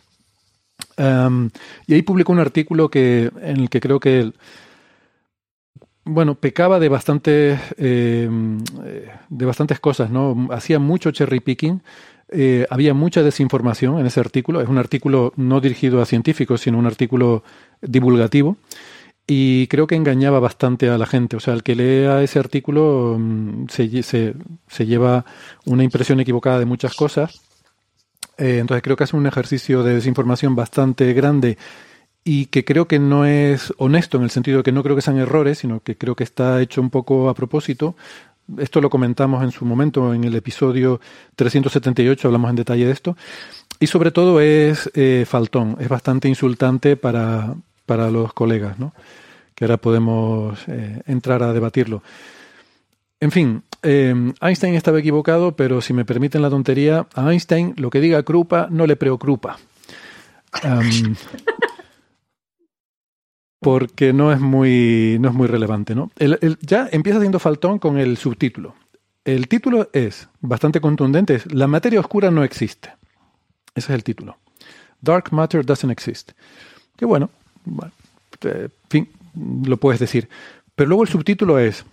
[0.99, 4.33] Y ahí publicó un artículo que, en el que creo que
[6.05, 10.49] bueno, pecaba de bastantes, em, eh, de bastantes cosas, ¿no?
[10.51, 11.81] Hacía mucho cherry picking
[12.33, 14.61] eh, había mucha desinformación en ese artículo.
[14.61, 17.43] Es un artículo no dirigido a científicos, sino un artículo
[17.81, 18.57] divulgativo.
[19.27, 21.37] Y creo que engañaba bastante a la gente.
[21.37, 24.35] O sea, el que lea ese artículo mm, se,
[24.85, 25.25] lleva
[25.67, 27.41] una impresión equivocada de muchas cosas.
[28.39, 31.59] Eh, entonces creo que hace un ejercicio de desinformación bastante grande
[32.25, 35.03] y que creo que no es honesto en el sentido de que no creo que
[35.03, 37.97] sean errores, sino que creo que está hecho un poco a propósito
[38.59, 41.01] esto lo comentamos en su momento, en el episodio
[41.37, 43.17] 378, hablamos en detalle de esto.
[43.81, 47.55] Y sobre todo es eh, faltón, es bastante insultante para,
[47.87, 48.95] para los colegas, ¿no?
[49.55, 52.03] que ahora podemos eh, entrar a debatirlo.
[53.21, 57.91] En fin, eh, Einstein estaba equivocado, pero si me permiten la tontería, a Einstein lo
[57.91, 59.59] que diga Krupa no le preocupa
[63.63, 65.95] porque no es muy, no es muy relevante.
[65.95, 66.11] ¿no?
[66.61, 68.75] ya empieza siendo faltón con el subtítulo.
[69.25, 72.93] El título es bastante contundente, es La materia oscura no existe.
[73.75, 74.37] Ese es el título.
[75.01, 76.33] Dark matter doesn't exist.
[76.97, 77.31] Que bueno,
[78.43, 79.09] en fin,
[79.65, 80.29] lo puedes decir.
[80.75, 81.85] Pero luego el subtítulo es,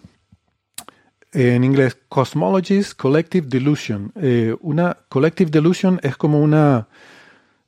[1.31, 4.11] en inglés, Cosmology's Collective Delusion.
[4.15, 6.87] Eh, una collective delusion es como una,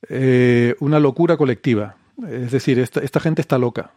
[0.08, 1.96] eh, una locura colectiva.
[2.30, 3.90] Es decir, esta, esta gente está loca.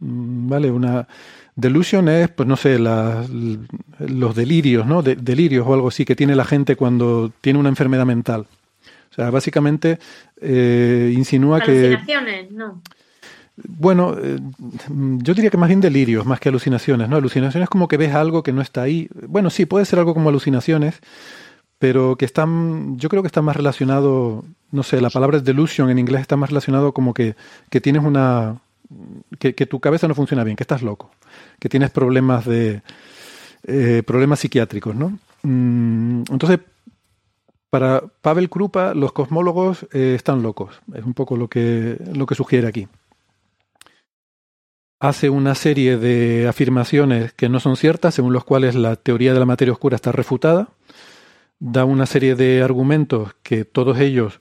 [0.00, 0.70] Mm, ¿Vale?
[0.70, 1.06] Una
[1.54, 5.02] delusion es, pues no sé, los delirios, ¿no?
[5.02, 8.46] delirios o algo así que tiene la gente cuando tiene una enfermedad mental.
[9.10, 9.98] O sea, básicamente
[10.40, 11.98] eh, insinúa que...
[12.52, 12.80] ¿no?
[13.66, 14.38] Bueno, eh,
[14.88, 17.16] yo diría que más bien delirios, más que alucinaciones, ¿no?
[17.16, 19.08] Alucinaciones es como que ves algo que no está ahí.
[19.26, 21.00] Bueno, sí, puede ser algo como alucinaciones,
[21.78, 25.98] pero que están, yo creo que está más relacionado, no sé, la palabra delusion en
[25.98, 27.36] inglés está más relacionado como que,
[27.70, 28.60] que tienes una,
[29.38, 31.10] que, tu cabeza no funciona bien, que estás loco,
[31.60, 32.82] que tienes problemas de,
[33.64, 35.18] eh, problemas psiquiátricos, ¿no?
[35.42, 36.58] Mm, entonces,
[37.70, 42.34] para Pavel Krupa, los cosmólogos eh, están locos, es un poco lo que, lo que
[42.34, 42.88] sugiere aquí.
[45.00, 49.38] Hace una serie de afirmaciones que no son ciertas, según los cuales la teoría de
[49.38, 50.70] la materia oscura está refutada
[51.60, 54.40] da una serie de argumentos que todos ellos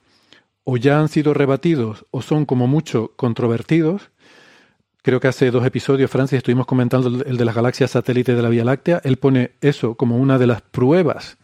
[0.64, 4.12] o ya han sido rebatidos o son como mucho controvertidos.
[5.02, 8.50] Creo que hace dos episodios, Francis, estuvimos comentando el de las galaxias satélites de la
[8.50, 9.02] Vía Láctea.
[9.04, 11.38] Él pone eso como una de las pruebas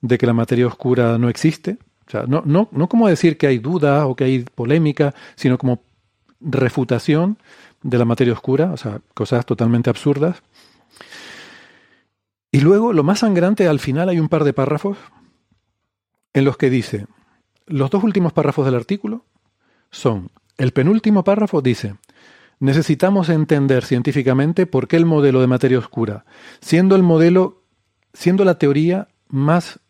[0.00, 1.78] de que la materia oscura no existe.
[2.06, 5.58] O sea, no, no, no como decir que hay duda o que hay polémica, sino
[5.58, 5.82] como
[6.40, 7.38] refutación
[7.82, 10.42] de la materia oscura, o sea, cosas totalmente absurdas.
[12.52, 14.98] Y luego, lo más sangrante, al final hay un par de párrafos
[16.34, 17.06] en los que dice,
[17.66, 19.24] los dos últimos párrafos del artículo
[19.90, 21.96] son, el penúltimo párrafo dice,
[22.60, 26.26] necesitamos entender científicamente por qué el modelo de materia oscura,
[26.60, 27.62] siendo el modelo,
[28.12, 29.80] siendo la teoría más,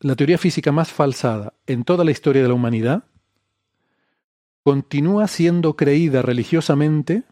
[0.00, 3.04] la teoría física más falsada en toda la historia de la humanidad,
[4.64, 7.22] continúa siendo creída religiosamente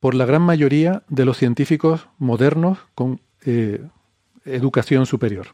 [0.00, 3.88] por la gran mayoría de los científicos modernos con eh,
[4.44, 5.48] educación superior.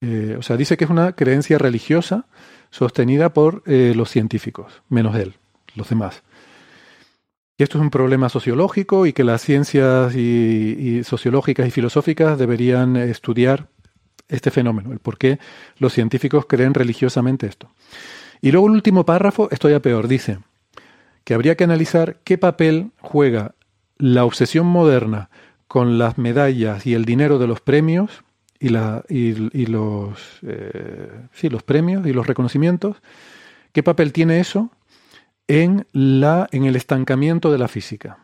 [0.00, 2.26] Eh, o sea, dice que es una creencia religiosa
[2.70, 5.34] sostenida por eh, los científicos, menos él,
[5.74, 6.22] los demás.
[7.58, 10.14] Que esto es un problema sociológico y que las ciencias
[11.06, 13.68] sociológicas y filosóficas deberían estudiar
[14.28, 15.38] este fenómeno, el por qué
[15.78, 17.70] los científicos creen religiosamente esto.
[18.40, 20.38] Y luego el último párrafo, esto ya peor, dice
[21.24, 23.54] que habría que analizar qué papel juega
[23.98, 25.28] la obsesión moderna
[25.70, 28.24] con las medallas y el dinero de los premios
[28.58, 30.40] y, y, los,
[31.32, 32.96] sí, los premios y los reconocimientos,
[33.72, 34.72] ¿qué papel tiene eso
[35.46, 38.18] en, la, en el estancamiento de la física?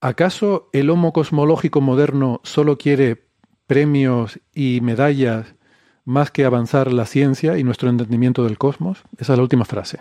[0.00, 3.24] ¿Acaso el homo cosmológico moderno solo quiere
[3.66, 5.56] premios y medallas
[6.04, 9.02] más que avanzar la ciencia y nuestro entendimiento del cosmos?
[9.18, 9.98] Esa es la última frase.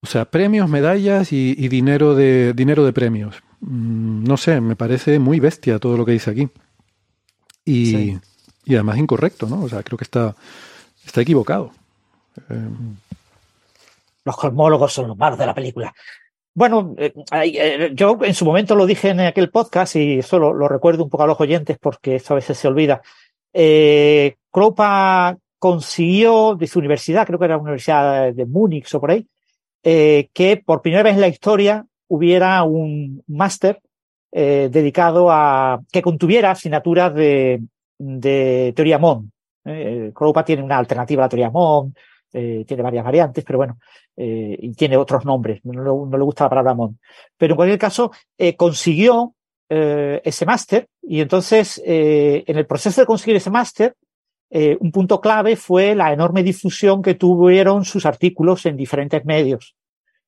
[0.00, 3.42] O sea, premios, medallas y, dinero, de, dinero de premios.
[3.60, 6.48] Mm, no sé, me parece muy bestia todo lo que dice aquí.
[7.64, 8.18] Y,
[8.68, 9.62] además incorrecto, ¿no?
[9.62, 10.34] O sea, creo que está,
[11.04, 11.70] está equivocado.
[12.50, 12.68] Eh,
[14.24, 15.94] los cosmólogos son los malos de la película.
[16.54, 20.68] Bueno, eh, eh, yo en su momento lo dije en aquel podcast y eso lo,
[20.68, 23.00] recuerdo un poco a los oyentes porque esto a veces se olvida.
[23.52, 24.36] Eh,
[25.58, 29.26] consiguió de su universidad, creo que era la Universidad de Múnich o por ahí,
[29.82, 33.80] eh, que por primera vez en la historia hubiera un máster
[34.30, 37.62] dedicado a que contuviera asignaturas de,
[38.74, 39.32] teoría MON.
[39.64, 40.12] Eh,
[40.44, 41.94] tiene una alternativa a la teoría MON,
[42.30, 43.78] tiene varias variantes, pero bueno,
[44.20, 46.98] eh, y tiene otros nombres, no, le gusta la palabra MON.
[47.36, 49.36] Pero en cualquier caso, eh, consiguió
[49.68, 53.94] eh, ese máster y entonces en el proceso de conseguir ese máster,
[54.50, 59.76] un punto clave fue la enorme difusión que tuvieron sus artículos en diferentes medios.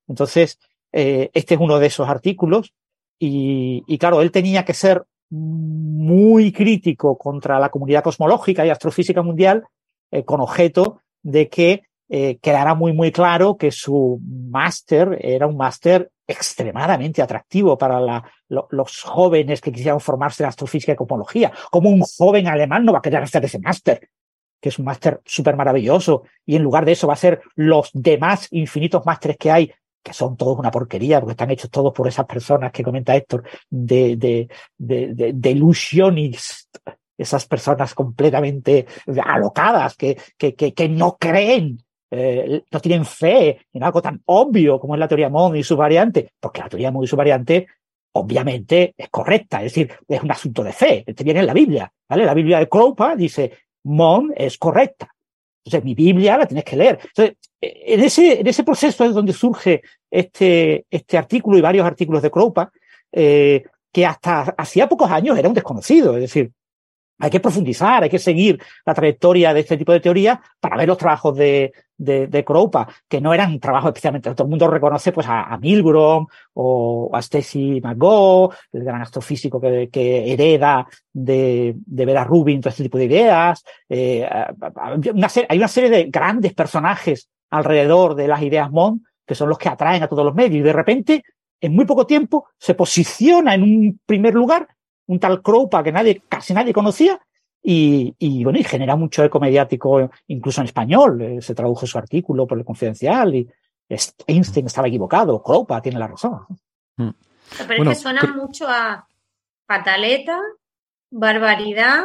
[0.07, 0.61] Entonces,
[0.93, 2.73] este es uno de esos artículos.
[3.19, 9.23] Y, y claro, él tenía que ser muy crítico contra la comunidad cosmológica y astrofísica
[9.23, 9.65] mundial
[10.25, 16.11] con objeto de que eh, quedará muy, muy claro que su máster era un máster
[16.27, 21.53] extremadamente atractivo para los jóvenes que quisieran formarse en astrofísica y cosmología.
[21.71, 24.09] Como un joven alemán no va a querer hacer ese máster,
[24.61, 27.91] que es un máster súper maravilloso, y en lugar de eso va a ser los
[27.93, 32.09] demás infinitos másteres que hay, que son todos una porquería, porque están hechos todos por
[32.09, 34.49] esas personas que comenta Héctor, de, de,
[34.79, 36.39] de, de, de
[37.19, 38.87] esas personas completamente
[39.23, 41.79] alocadas, que, que, que, no creen
[42.11, 45.77] eh, no tienen fe en algo tan obvio como es la teoría Mond y su
[45.77, 47.69] variante, porque la teoría Mond y su variante
[48.13, 51.93] obviamente es correcta, es decir, es un asunto de fe, este viene en la Biblia,
[52.09, 52.25] ¿vale?
[52.25, 53.53] La Biblia de Kroupa dice,
[53.85, 55.15] Mond es correcta.
[55.71, 56.99] Entonces, mi Biblia la tienes que leer.
[57.01, 62.23] Entonces, en ese, en ese proceso es donde surge este, este artículo y varios artículos
[62.23, 62.73] de Kroupa,
[63.13, 66.17] eh, que hasta hacía pocos años era un desconocido.
[66.17, 66.51] Es decir,
[67.21, 70.89] hay que profundizar, hay que seguir la trayectoria de este tipo de teorías para ver
[70.89, 72.45] los trabajos de, de, de
[73.09, 74.35] que no eran trabajos especialmente.
[74.35, 79.91] Todo el mundo reconoce pues a, Milgrom o a Stacy McGaugh, el gran astrofísico que,
[79.93, 83.63] que hereda de, de ver a Rubin todo este tipo de ideas.
[83.89, 84.27] Eh,
[84.77, 89.69] hay una serie de grandes personajes alrededor de las ideas MON que son los que
[89.69, 91.23] atraen a todos los medios y de repente,
[91.61, 94.67] en muy poco tiempo, se posiciona en un primer lugar
[95.11, 97.21] un tal Kroupa que nadie, casi nadie conocía,
[97.63, 101.21] y, y, bueno, y genera mucho eco mediático, incluso en español.
[101.21, 103.49] Eh, se tradujo su artículo por el confidencial y
[104.27, 106.41] Einstein estaba equivocado, Kroupa tiene la razón.
[106.97, 107.11] Mm.
[107.67, 109.07] Pero es que suena mucho a
[109.67, 110.41] pataleta,
[111.11, 112.05] barbaridad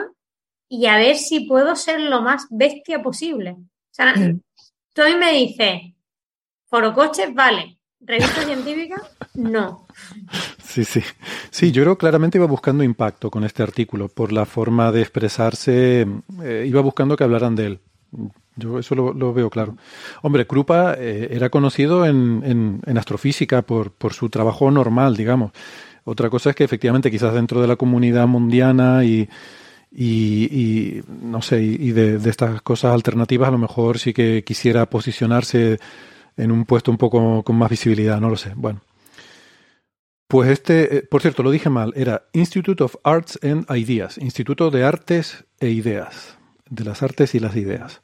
[0.67, 3.51] y a ver si puedo ser lo más bestia posible.
[3.51, 4.41] O sea, mm.
[4.93, 5.93] tú a mí me dices,
[6.65, 7.74] forocoches, vale,
[8.05, 9.01] revista científica,
[9.33, 9.85] no.
[10.63, 11.01] Sí, sí.
[11.49, 14.07] Sí, yo creo claramente iba buscando impacto con este artículo.
[14.07, 16.07] Por la forma de expresarse,
[16.43, 17.79] eh, iba buscando que hablaran de él.
[18.55, 19.75] Yo eso lo, veo claro.
[20.21, 25.51] Hombre, Krupa eh, era conocido en, en, astrofísica por, por, su trabajo normal, digamos.
[26.05, 29.27] Otra cosa es que efectivamente quizás dentro de la comunidad mundiana y,
[29.91, 34.85] y, no sé, y de, de, estas cosas alternativas a lo mejor sí que quisiera
[34.85, 35.79] posicionarse
[36.37, 38.53] en un puesto un poco con más visibilidad, no lo sé.
[38.55, 38.81] Bueno.
[40.27, 44.71] Pues este, eh, por cierto, lo dije mal, era Institute of Arts and Ideas, Instituto
[44.71, 46.37] de Artes e Ideas,
[46.67, 48.01] de las artes y las ideas.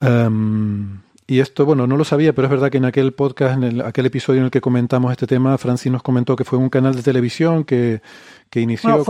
[0.00, 3.82] Em, y esto, bueno, no lo sabía, pero es verdad que en aquel podcast, en
[3.82, 6.94] aquel episodio en el que comentamos este tema, Francis nos comentó que fue un canal
[6.94, 8.00] de televisión que,
[8.48, 9.04] que inició.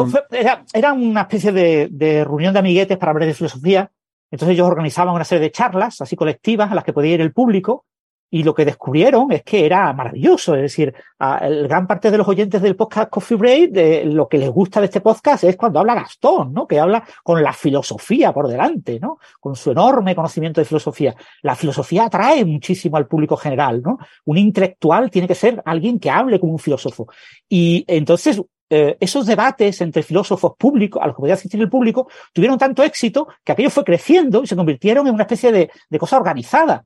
[0.73, 3.93] era, una especie de, de, reunión de amiguetes para hablar de filosofía.
[4.33, 7.33] Entonces ellos organizaban una serie de charlas, así colectivas, a las que podía ir el
[7.33, 7.87] público,
[8.31, 10.55] y lo que descubrieron es que era maravilloso.
[10.55, 14.39] Es decir, a gran parte de los oyentes del podcast Coffee Break, de, lo que
[14.39, 16.67] les gusta de este podcast es cuando habla Gastón, ¿no?
[16.67, 19.19] Que habla con la filosofía por delante, ¿no?
[19.41, 21.15] Con su enorme conocimiento de filosofía.
[21.43, 23.99] La filosofía atrae muchísimo al público general, ¿no?
[24.27, 27.09] Un intelectual tiene que ser alguien que hable como un filósofo.
[27.49, 32.09] Y entonces, eh, esos debates entre filósofos públicos, a los que podía asistir el público,
[32.35, 35.99] tuvieron tanto éxito que aquello fue creciendo y se convirtieron en una especie de, de
[35.99, 36.85] cosa organizada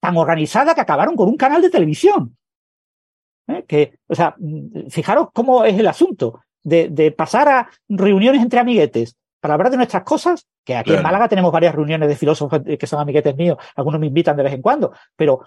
[0.00, 2.36] tan organizada que acabaron con un canal de televisión.
[3.48, 3.64] ¿Eh?
[3.66, 4.34] Que, o sea,
[4.88, 9.78] fijaros cómo es el asunto de, de, pasar a reuniones entre amiguetes para hablar de
[9.78, 13.56] nuestras cosas, que aquí en Málaga tenemos varias reuniones de filósofos que son amiguetes míos,
[13.74, 15.40] algunos me invitan de vez en cuando, pero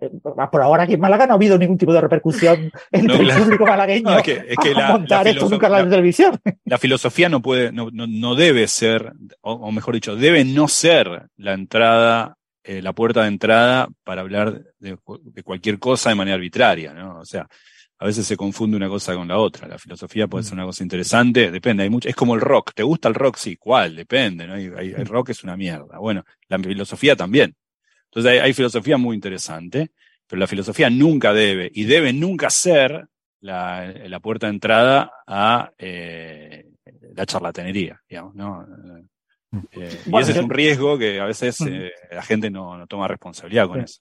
[0.00, 0.10] eh,
[0.50, 3.66] por ahora aquí en Málaga no ha habido ningún tipo de repercusión entre el público
[3.66, 6.38] malagueño es que, la, montar esto nunca en la televisión.
[6.64, 11.52] La filosofía no puede, no, no, debe ser, o, mejor dicho, debe no ser la
[11.52, 12.36] entrada,
[12.66, 17.20] eh, la puerta de entrada para hablar de, de cualquier cosa de manera arbitraria, ¿no?
[17.20, 17.48] O sea,
[17.98, 19.68] a veces se confunde una cosa con la otra.
[19.68, 22.72] La filosofía puede ser una cosa interesante, depende, hay mucho, es como el rock.
[22.74, 23.36] ¿Te gusta el rock?
[23.36, 23.96] Sí, ¿cuál?
[23.96, 24.54] Depende, ¿no?
[24.54, 25.98] Hay, el rock es una mierda.
[25.98, 27.54] Bueno, la filosofía también.
[28.06, 29.92] Entonces hay, filosofía muy interesante,
[30.26, 33.06] pero la filosofía nunca debe, y debe nunca ser
[33.40, 36.66] la, la puerta de entrada a eh,
[37.14, 38.66] la charlatanería, digamos, ¿no?
[39.52, 43.08] Eh, y ese es un riesgo que a veces eh, la gente no, no, toma
[43.08, 44.00] responsabilidad con eso.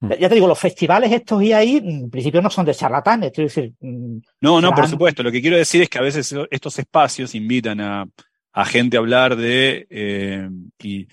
[0.00, 0.12] Mm.
[0.20, 3.48] Ya te digo, los festivales estos y ahí, en principio no son de charlatanes, quiero
[3.48, 3.72] decir.
[3.80, 5.22] Mm, no, no, por supuesto.
[5.22, 8.06] Lo que quiero decir es que a veces estos espacios invitan a,
[8.52, 10.48] a gente a hablar de, eh,
[10.82, 11.06] y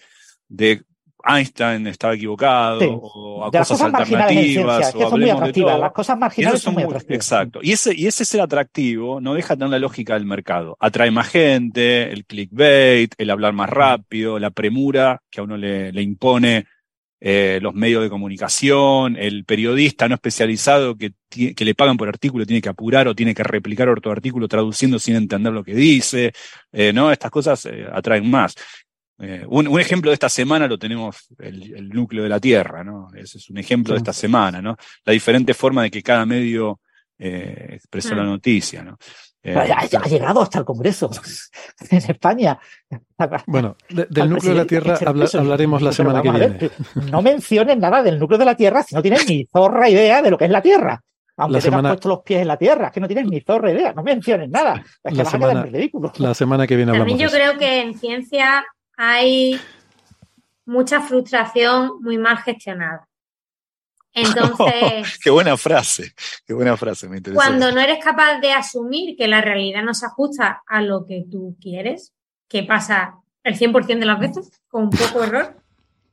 [0.47, 0.83] de
[1.23, 4.93] Einstein estaba equivocado, o a cosas, alternativas.
[4.93, 5.79] que son muy atractivas.
[5.79, 7.15] Las cosas marginales son muy atractivas.
[7.15, 7.59] Exacto.
[7.61, 10.77] Y ese, y ese ser atractivo no deja de tener la lógica del mercado.
[10.79, 15.91] Atrae más gente, el clickbait, el hablar más rápido, la premura que a uno le,
[15.91, 16.65] le impone
[17.21, 22.45] eh, los medios de comunicación, el periodista no especializado que, que, le pagan por artículo
[22.45, 26.31] tiene que apurar o tiene que replicar otro artículo traduciendo sin entender lo que dice,
[26.71, 27.11] eh, ¿no?
[27.11, 28.55] Estas cosas eh, atraen más.
[29.47, 33.09] Un, un, ejemplo de esta semana lo tenemos el, el, núcleo de la Tierra, ¿no?
[33.13, 34.77] Ese es un ejemplo de esta semana, ¿no?
[35.03, 36.79] La diferente forma de que cada medio
[37.17, 38.27] expresó la mm.
[38.27, 38.97] noticia, ¿no?
[39.41, 41.09] Eh, ha, llegado hasta el Congreso
[41.89, 42.59] en España.
[43.47, 44.99] Bueno, del núcleo de la Tierra
[45.33, 46.71] hablaremos la semana que viene.
[47.09, 50.29] no menciones nada del núcleo de la Tierra si no tienes ni zorra idea de
[50.29, 51.01] lo que es la Tierra.
[51.37, 53.71] Aunque la tengas puesto los pies en la Tierra, es que no tienes ni zorra
[53.71, 54.83] idea, no menciones nada.
[55.01, 55.65] Es que la, semana,
[56.17, 57.07] la semana que viene hablamos.
[57.07, 58.65] También yo creo que en ciencia
[59.01, 59.57] hay
[60.65, 63.07] mucha frustración muy mal gestionada.
[64.11, 65.17] Entonces.
[65.23, 66.13] qué buena frase,
[66.45, 67.41] qué buena frase, me interesa.
[67.41, 71.23] Cuando no eres capaz de asumir que la realidad no se ajusta a lo que
[71.31, 72.13] tú quieres,
[72.49, 75.55] que pasa el 100% de las veces, con un poco error,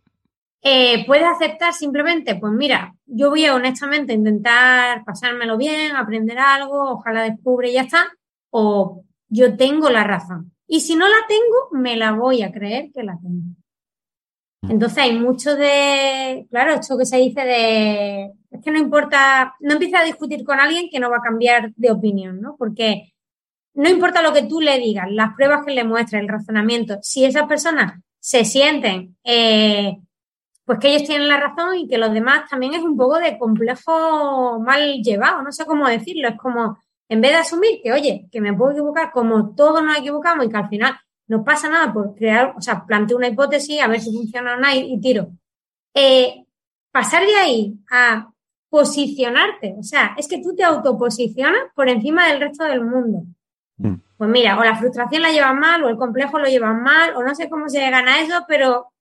[0.63, 6.93] eh, puedes aceptar simplemente, pues mira, yo voy a honestamente intentar pasármelo bien, aprender algo,
[6.93, 8.07] ojalá descubre y ya está,
[8.51, 10.53] o yo tengo la razón.
[10.69, 13.55] Y si no la tengo, me la voy a creer que la tengo.
[14.69, 19.75] Entonces hay mucho de, claro, esto que se dice de, es que no importa, no
[19.75, 22.57] empieza a discutir con alguien que no va a cambiar de opinión, ¿no?
[22.59, 23.13] Porque
[23.75, 27.25] no importa lo que tú le digas, las pruebas que le muestres, el razonamiento, si
[27.25, 29.99] esas personas se sienten, eh,
[30.65, 33.39] pues que ellos tienen la razón y que los demás también es un poco de
[33.39, 38.29] complejo mal llevado, no sé cómo decirlo, es como, en vez de asumir que, oye,
[38.31, 40.97] que me puedo equivocar como todos nos equivocamos y que al final
[41.29, 44.57] no pasa nada por crear, o sea, planteo una hipótesis, a ver si funciona o
[44.57, 45.29] no y, tiro.
[45.95, 46.45] Eh,
[46.91, 48.31] pasar de ahí a
[48.69, 53.25] posicionarte, o sea, es que tú te autoposicionas por encima del resto del mundo.
[53.79, 53.95] Mm.
[54.17, 57.23] Pues mira, o la frustración la llevas mal, o el complejo lo llevas mal, o
[57.23, 58.93] no sé cómo se gana eso, pero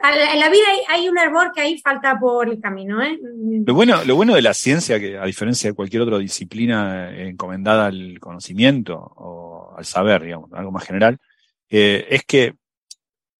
[0.00, 3.02] en la vida hay, un error que ahí falta por el camino.
[3.02, 3.18] ¿eh?
[3.66, 7.86] Lo, bueno, lo bueno de la ciencia, que a diferencia de cualquier otra disciplina encomendada
[7.86, 11.18] al conocimiento o al saber, digamos, algo más general,
[11.68, 12.54] eh, es que,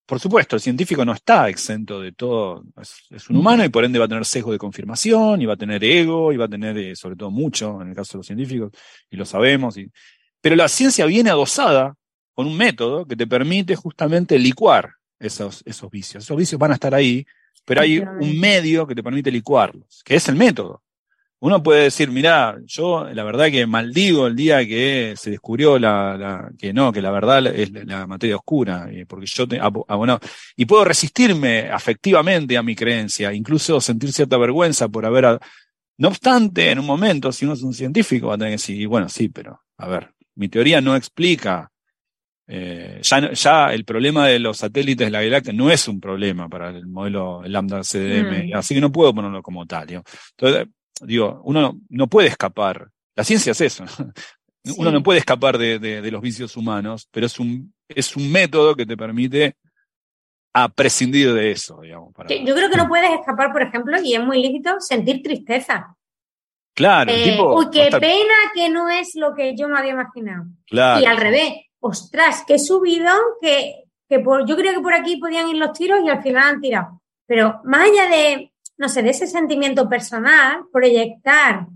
[0.04, 2.64] por supuesto, el científico no está exento de todo,
[3.10, 5.58] es, un humano y por ende va a tener sesgo de confirmación y va a
[5.58, 8.26] tener ego y va a tener, eh, sobre todo, mucho en el caso de los
[8.26, 8.72] científicos,
[9.10, 9.76] y lo sabemos.
[9.76, 9.90] Y,
[10.40, 11.94] pero la ciencia viene adosada
[12.34, 16.24] con un método que te permite justamente licuar esos, esos vicios.
[16.24, 17.26] Esos vicios van a estar ahí,
[17.64, 20.82] pero hay un medio que te permite licuarlos, que es el método.
[21.40, 26.50] Uno puede decir, mira, yo la verdad que maldigo el día que se descubrió la,
[26.58, 30.18] que no, que la verdad es la materia oscura, porque yo te, bueno,
[30.56, 35.38] y puedo resistirme afectivamente a mi creencia, incluso sentir cierta vergüenza por haber,
[35.98, 38.88] no obstante, en un momento, si uno es un científico, va a tener que decir,
[38.88, 41.70] bueno, sí, pero, a ver, mi teoría no explica,
[42.50, 46.48] eh, ya, ya el problema de los satélites de la galaxia no es un problema
[46.48, 48.56] para el modelo lambda CDM, mm.
[48.56, 49.88] así que no puedo ponerlo como tal.
[49.90, 50.66] Entonces,
[51.02, 52.88] digo, uno no, puede escapar.
[53.14, 53.84] La ciencia es eso.
[54.76, 58.84] Uno no puede escapar de, los vicios humanos, pero es un, es un método que
[58.84, 59.56] te permite
[60.52, 62.12] a prescindir de eso, digamos.
[62.28, 65.94] Yo creo que no puedes escapar, por ejemplo, y es muy lícito sentir tristeza.
[66.74, 70.44] Claro, eh, Uy, qué pena que no es lo que yo me había imaginado.
[70.70, 75.48] Y al revés, ostras, qué subidón que, que por, yo creo que por aquí podían
[75.48, 77.02] ir los tiros y al final han tirado.
[77.26, 81.66] Pero más allá de, no sé, de ese sentimiento personal, proyectar.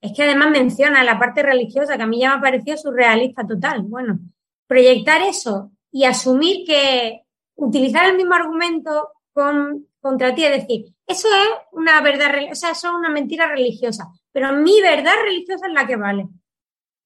[0.00, 3.46] Es que además menciona la parte religiosa, que a mí ya me ha parecido surrealista
[3.46, 3.82] total.
[3.82, 4.18] Bueno,
[4.66, 7.22] proyectar eso y asumir que
[7.56, 12.70] utilizar el mismo argumento con, contra ti, es decir, eso es una verdad, o sea,
[12.70, 16.28] eso es una mentira religiosa, pero mi verdad religiosa es la que vale.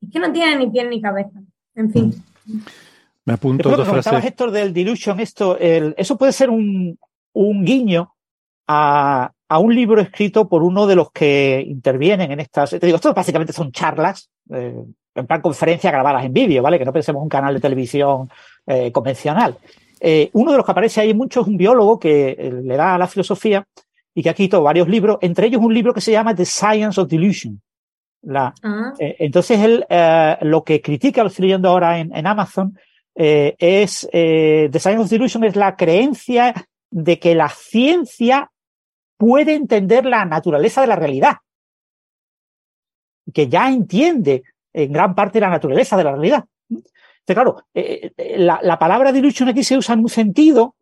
[0.00, 1.40] Es que no tiene ni pie ni cabeza.
[1.74, 2.24] En fin.
[3.24, 4.24] Me apunto dos frases.
[4.24, 6.98] Héctor del Delusion, esto, eso puede ser un,
[7.32, 8.14] un guiño
[8.66, 12.70] a, a, un libro escrito por uno de los que intervienen en estas.
[12.70, 14.74] Te digo, esto básicamente son charlas, eh,
[15.14, 16.78] en plan conferencia grabadas en vídeo, ¿vale?
[16.78, 18.28] Que no pensemos un canal de televisión
[18.66, 19.56] eh, convencional.
[20.00, 22.98] Eh, uno de los que aparece ahí mucho es un biólogo que le da a
[22.98, 23.64] la filosofía
[24.14, 27.00] y que ha escrito varios libros, entre ellos un libro que se llama The Science
[27.00, 27.60] of Delusion.
[28.22, 28.92] La, ah.
[28.98, 29.84] entonces él
[30.42, 32.78] lo que critica, lo estoy leyendo ahora en, en Amazon,
[33.14, 36.54] eh, es eh, The Science of Delusion es la creencia
[36.90, 38.50] de que la ciencia
[39.18, 41.36] puede entender la naturaleza de la realidad,
[43.32, 44.42] que ya entiende
[44.72, 46.44] en gran parte la naturaleza de la realidad.
[46.70, 46.94] Entonces,
[47.26, 50.74] claro, eh, la, la, palabra delusion aquí se usa en un sentido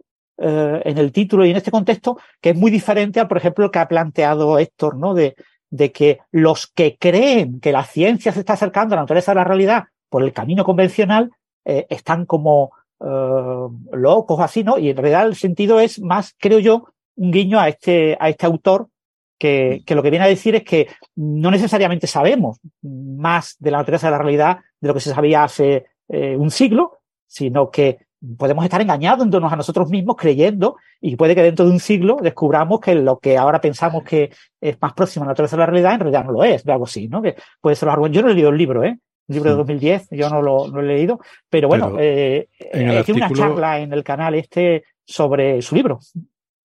[0.43, 3.71] en el título y en este contexto que es muy diferente al, por ejemplo, el
[3.71, 5.13] que ha planteado Héctor, ¿no?
[5.13, 5.37] De,
[5.71, 9.37] de que los que creen que la ciencia se está acercando a la naturaleza de
[9.37, 11.31] la realidad por el camino convencional
[11.65, 14.79] eh, están como eh, locos así, ¿no?
[14.79, 18.47] Y en realidad el sentido es más, creo yo, un guiño a este, a este
[18.47, 18.89] autor
[19.39, 23.79] que, que, lo que viene a decir es que no necesariamente sabemos más de la
[23.79, 27.99] naturaleza de la realidad de lo que se sabía hace eh, un siglo, sino que
[28.37, 32.81] podemos estar engañándonos a nosotros mismos creyendo y puede que dentro de un siglo descubramos
[32.81, 34.31] que lo que ahora pensamos que
[34.61, 36.85] es más próximo a la naturaleza de la realidad en realidad no lo es, algo
[36.85, 37.23] así, ¿no?
[37.23, 38.07] Que puede ser algo.
[38.09, 38.99] Yo no he leído el libro, ¿eh?
[39.31, 43.79] libro de 2010, yo no lo, he leído, pero bueno, eh, eh tiene una charla
[43.79, 46.01] en el canal este sobre su libro.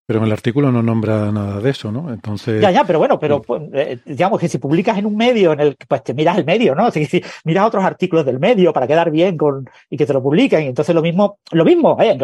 [0.07, 2.13] Pero en el artículo no nombra nada de eso, ¿no?
[2.13, 2.61] Entonces.
[2.61, 5.59] Ya, ya, pero bueno, pero pues, eh, digamos que si publicas en un medio en
[5.59, 6.91] el que pues te miras el medio, ¿no?
[6.91, 7.07] Si,
[7.43, 10.63] miras otros artículos del medio para quedar bien con y que te lo publiquen.
[10.63, 12.15] Y entonces lo mismo, lo mismo, eh,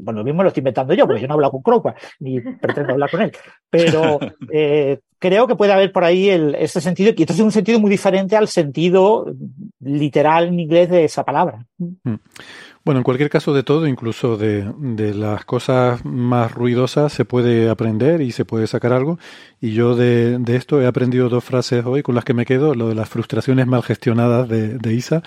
[0.00, 2.40] bueno, lo mismo lo estoy inventando yo, porque yo no he hablado con Cropa, ni
[2.40, 3.32] pretendo hablar con él.
[3.70, 4.18] Pero
[4.52, 7.78] eh, creo que puede haber por ahí el, ese sentido, y entonces es un sentido
[7.78, 9.32] muy diferente al sentido
[9.78, 11.64] literal en inglés de esa palabra.
[11.78, 12.14] Mm.
[12.84, 17.70] Bueno, en cualquier caso de todo, incluso de, de, las cosas más ruidosas, se puede
[17.70, 19.20] aprender y se puede sacar algo.
[19.60, 22.74] Y yo de, de, esto he aprendido dos frases hoy con las que me quedo,
[22.74, 25.22] lo de las frustraciones mal gestionadas de, de Isa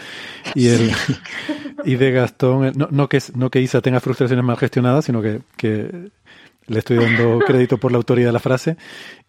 [0.53, 0.91] y, el,
[1.85, 2.73] y de Gastón.
[2.75, 6.09] No, no, que, no que Isa tenga frustraciones mal gestionadas, sino que, que
[6.67, 8.75] le estoy dando crédito por la autoría de la frase.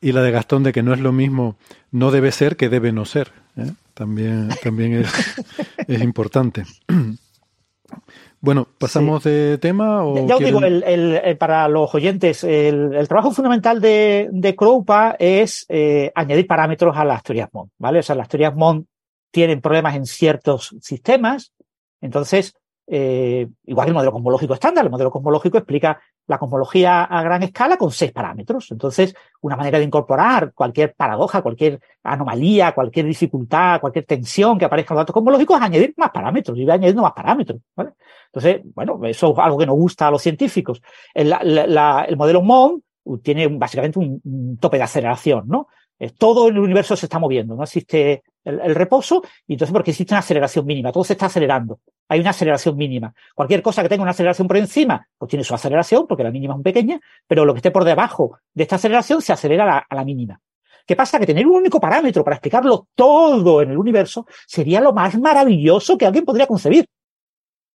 [0.01, 1.57] Y la de Gastón de que no es lo mismo
[1.93, 3.31] no debe ser que debe no ser.
[3.57, 3.71] ¿eh?
[3.95, 5.13] También, también es,
[5.87, 6.65] es importante.
[8.41, 10.05] Bueno, ¿pasamos de tema?
[10.05, 14.57] O ya os digo, el, para los oyentes, el, trabajo fundamental de, de
[15.19, 18.01] es eh, añadir parámetros a las teorías MON, ¿vale?
[18.01, 18.87] O sea, las teorías MON
[19.31, 21.53] tienen problemas en ciertos sistemas,
[22.01, 22.55] entonces,
[22.87, 27.43] eh, igual que el modelo cosmológico estándar, el modelo cosmológico explica la cosmología a gran
[27.43, 28.71] escala con seis parámetros.
[28.71, 34.95] Entonces, una manera de incorporar cualquier paradoja, cualquier anomalía, cualquier dificultad, cualquier tensión que aparezca
[34.95, 37.61] en los datos cosmológicos es añadir más parámetros y va añadiendo más parámetros.
[38.27, 40.83] Entonces, bueno, eso es algo que nos gusta a los científicos.
[41.15, 42.83] El, el modelo MON
[43.23, 45.69] tiene básicamente un, tope de aceleración, ¿no?
[46.19, 50.21] Todo el universo se está moviendo, no existe el, reposo, y entonces porque existe una
[50.21, 51.81] aceleración mínima, todo se está acelerando.
[52.09, 53.13] Hay una aceleración mínima.
[53.35, 56.55] Cualquier cosa que tenga una aceleración por encima, pues tiene su aceleración, porque la mínima
[56.55, 59.95] es muy pequeña, pero lo que esté por debajo de esta aceleración se acelera a
[59.95, 60.41] la, mínima.
[60.87, 61.19] ¿Qué pasa?
[61.19, 65.99] Que tener un único parámetro para explicarlo todo en el universo sería lo más maravilloso
[65.99, 66.87] que alguien podría concebir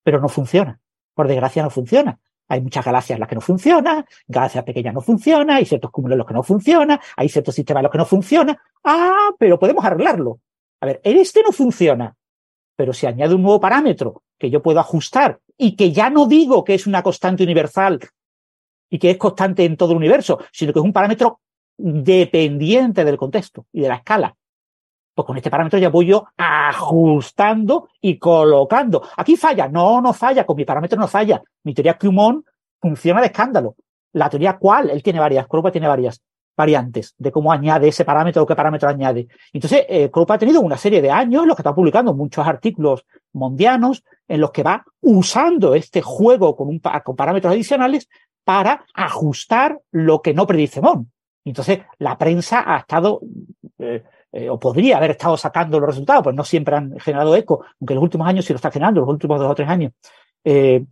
[0.04, 0.80] pero no funciona.
[1.14, 2.20] Por desgracia no funciona.
[2.48, 6.16] Hay muchas galaxias en las que no funciona, galaxias pequeñas no funciona, hay ciertos cúmulos
[6.16, 8.62] en los que no funciona, hay ciertos sistemas en los que no funciona.
[8.84, 10.40] Ah, pero podemos arreglarlo.
[10.82, 12.16] A ver, este no funciona,
[12.76, 16.64] pero si añade un nuevo parámetro que yo puedo ajustar y que ya no digo
[16.64, 18.00] que es una constante universal
[18.90, 21.40] y que es constante en todo el universo, sino que es un parámetro
[21.78, 24.36] dependiente del contexto y de la escala.
[25.14, 29.04] Pues con este parámetro ya voy yo ajustando y colocando.
[29.18, 29.68] Aquí falla.
[29.68, 30.46] No, no falla.
[30.46, 31.42] Con mi parámetro no falla.
[31.64, 32.44] Mi teoría Qmon
[32.80, 33.76] funciona de escándalo.
[34.14, 36.22] La teoría cuál, él tiene varias, Krupa tiene varias
[36.62, 39.28] variantes de cómo añade ese parámetro o qué parámetro añade.
[39.52, 43.06] Entonces, eh, ha tenido una serie de años en los que está publicando muchos artículos
[43.34, 48.10] mundianos en los que va usando este juego con, parámetros adicionales
[48.44, 51.12] para ajustar lo que no predice Mon.
[51.44, 53.22] Entonces, la prensa ha estado
[53.80, 57.66] eh, eh, o podría haber estado sacando los resultados, pues no siempre han generado eco,
[57.80, 59.94] aunque en los últimos años sí lo está generando, los últimos dos o tres años,
[60.44, 60.86] eh,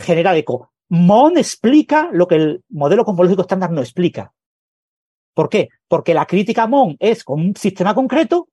[0.00, 0.70] genera eco.
[0.90, 4.32] Mon explica lo que el modelo cosmológico estándar no explica.
[5.34, 5.68] ¿Por qué?
[5.88, 8.48] Porque la crítica Mon es con un sistema concreto,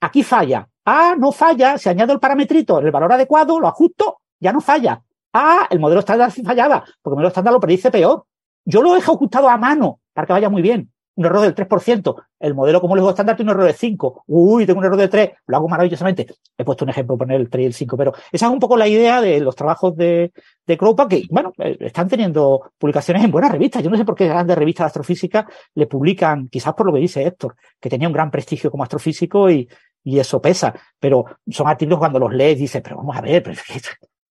[0.00, 0.68] aquí falla.
[0.84, 5.02] Ah, no falla, se añade el parametrito el valor adecuado, lo ajusto, ya no falla.
[5.32, 8.26] Ah, el modelo estándar sí fallaba, porque el modelo estándar lo predice peor.
[8.64, 10.92] Yo lo he ejecutado a mano para que vaya muy bien.
[11.16, 12.14] Un error del 3%.
[12.40, 14.24] El modelo como el estándar tiene un error de 5.
[14.26, 15.30] Uy, tengo un error de 3.
[15.46, 16.26] Lo hago maravillosamente.
[16.58, 17.96] He puesto un ejemplo, poner el 3 y el 5.
[17.96, 20.32] Pero esa es un poco la idea de los trabajos de,
[20.66, 23.82] de que, bueno, eh, están teniendo publicaciones en buenas revistas.
[23.82, 27.00] Yo no sé por qué grandes revistas de astrofísica le publican, quizás por lo que
[27.00, 29.68] dice Héctor, que tenía un gran prestigio como astrofísico y,
[30.02, 30.74] y eso pesa.
[30.98, 33.56] Pero son artículos cuando los lees dices, pero vamos a ver, pero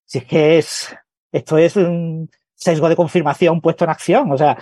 [0.05, 0.95] si es que es,
[1.31, 4.31] esto es un sesgo de confirmación puesto en acción.
[4.31, 4.57] O sea,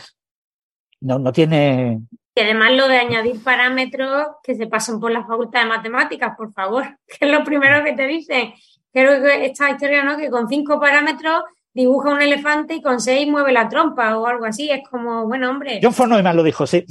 [1.01, 2.01] no, no tiene.
[2.33, 6.53] Y además lo de añadir parámetros que se pasen por la facultad de matemáticas, por
[6.53, 8.53] favor, que es lo primero que te dicen.
[8.93, 10.17] Creo que esta historia, ¿no?
[10.17, 14.45] Que con cinco parámetros dibuja un elefante y con seis mueve la trompa o algo
[14.45, 14.69] así.
[14.69, 15.79] Es como, bueno, hombre.
[15.81, 16.85] John Ford Neumann lo dijo, sí.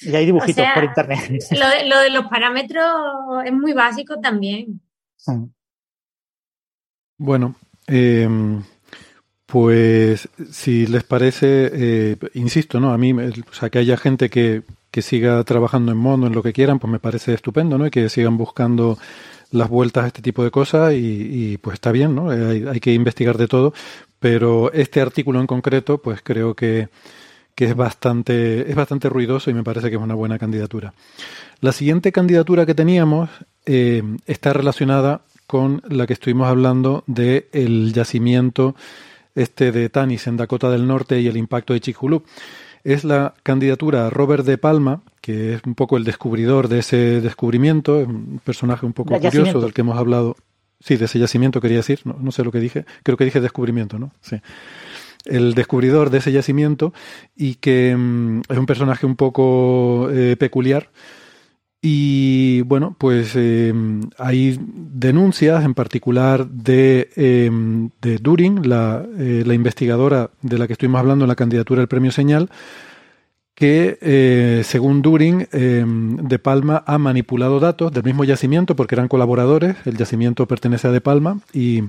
[0.00, 1.42] Y hay dibujitos por internet.
[1.50, 2.84] Lo de, lo de, los parámetros
[3.44, 4.80] es muy básico también.
[7.18, 7.56] Bueno,
[7.88, 8.28] eh,
[9.46, 12.92] pues si les parece, eh, insisto, ¿no?
[12.92, 16.42] A mí, o sea, que haya gente que, que siga trabajando en mono, en lo
[16.42, 17.86] que quieran, pues me parece estupendo, ¿no?
[17.86, 18.98] Y que sigan buscando
[19.52, 22.32] las vueltas a este tipo de cosas y, pues está bien, ¿no?
[22.32, 23.72] Eh, hay, que investigar de todo,
[24.18, 26.88] pero este artículo en concreto, pues creo que,
[27.54, 30.94] que es bastante, es bastante ruidoso y me parece que es una buena candidatura.
[31.60, 33.30] La siguiente candidatura que teníamos
[33.64, 38.74] eh, está relacionada con la que estuvimos hablando del el yacimiento
[39.36, 42.24] este de Tanis en Dakota del Norte y el impacto de Chicxulub.
[42.82, 47.20] Es la candidatura a Robert de Palma, que es un poco el descubridor de ese
[47.20, 50.36] descubrimiento, un personaje un poco curioso del que hemos hablado.
[50.80, 53.98] Sí, de ese yacimiento quería decir, no, sé lo que dije, creo que dije descubrimiento,
[53.98, 54.12] ¿no?
[54.20, 54.40] Sí
[55.24, 56.94] el descubridor de ese yacimiento
[57.34, 60.90] y que mm, es un personaje un poco eh, peculiar
[61.88, 69.54] y bueno, pues em, hay denuncias, en particular de, em, de During, la, eh, la,
[69.54, 72.50] investigadora de la que estuvimos hablando en la candidatura del premio Señal,
[73.54, 79.06] que eh, según During, em, De Palma ha manipulado datos del mismo yacimiento porque eran
[79.06, 79.76] colaboradores.
[79.84, 81.84] El yacimiento pertenece a De Palma y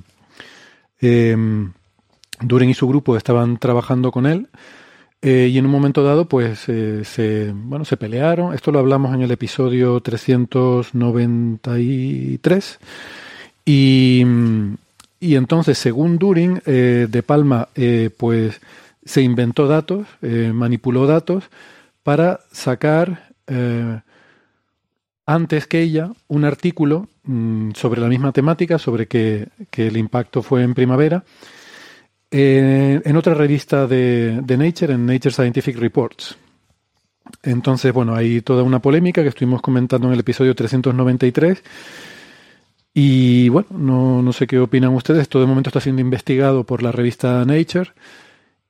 [1.02, 4.48] During y su grupo estaban trabajando con él
[5.22, 8.54] eh, y en un momento dado, pues eh, se, bueno, se pelearon.
[8.54, 12.80] Esto lo hablamos en el episodio 393.
[13.66, 14.24] Y,
[15.20, 17.68] y entonces, según During, eh, De Palma,
[18.18, 18.62] pues
[19.04, 21.50] se inventó datos, manipuló datos
[22.04, 23.34] para sacar
[25.26, 30.42] antes que ella un artículo mm, sobre la misma temática, sobre que, que el impacto
[30.42, 31.26] fue en primavera
[32.30, 36.38] eh, en otra revista de, Nature, en Nature Scientific Reports.
[37.44, 41.64] Entonces, bueno, hay toda una polémica que estuvimos comentando en el episodio 393.
[42.94, 45.30] Y bueno, no, no sé qué opinan ustedes.
[45.30, 47.92] Todo de momento está siendo investigado por la revista Nature.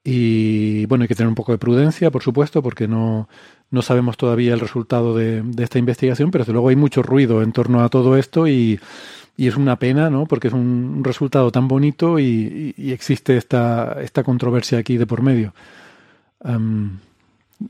[0.03, 3.27] Y bueno, hay que tener un poco de prudencia, por supuesto, porque no,
[3.71, 7.41] no sabemos todavía el resultado de, de, esta investigación, pero desde luego hay mucho ruido
[7.41, 8.79] en torno a todo esto y
[9.39, 10.26] y es una pena, ¿no?
[10.26, 15.53] Porque es un resultado tan bonito y, existe esta, esta controversia aquí de por medio.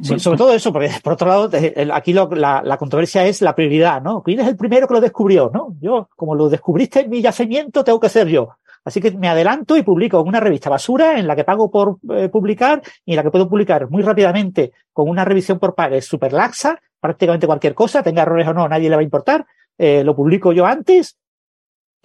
[0.01, 1.49] sí, sobre todo eso, porque por otro lado,
[1.93, 4.23] aquí la, controversia es la prioridad, ¿no?
[4.23, 5.75] ¿Quién es el primero que lo descubrió, no?
[5.81, 8.55] Yo, como lo descubriste en mi yacimiento, tengo que ser yo.
[8.85, 12.29] Así que me adelanto y publico una revista basura en la que pago por eh,
[12.29, 16.31] publicar y en la que puedo publicar muy rápidamente con una revisión por pares súper
[16.31, 19.45] laxa, prácticamente cualquier cosa, tenga errores o no, nadie le va a importar.
[19.77, 21.17] Eh, lo publico yo antes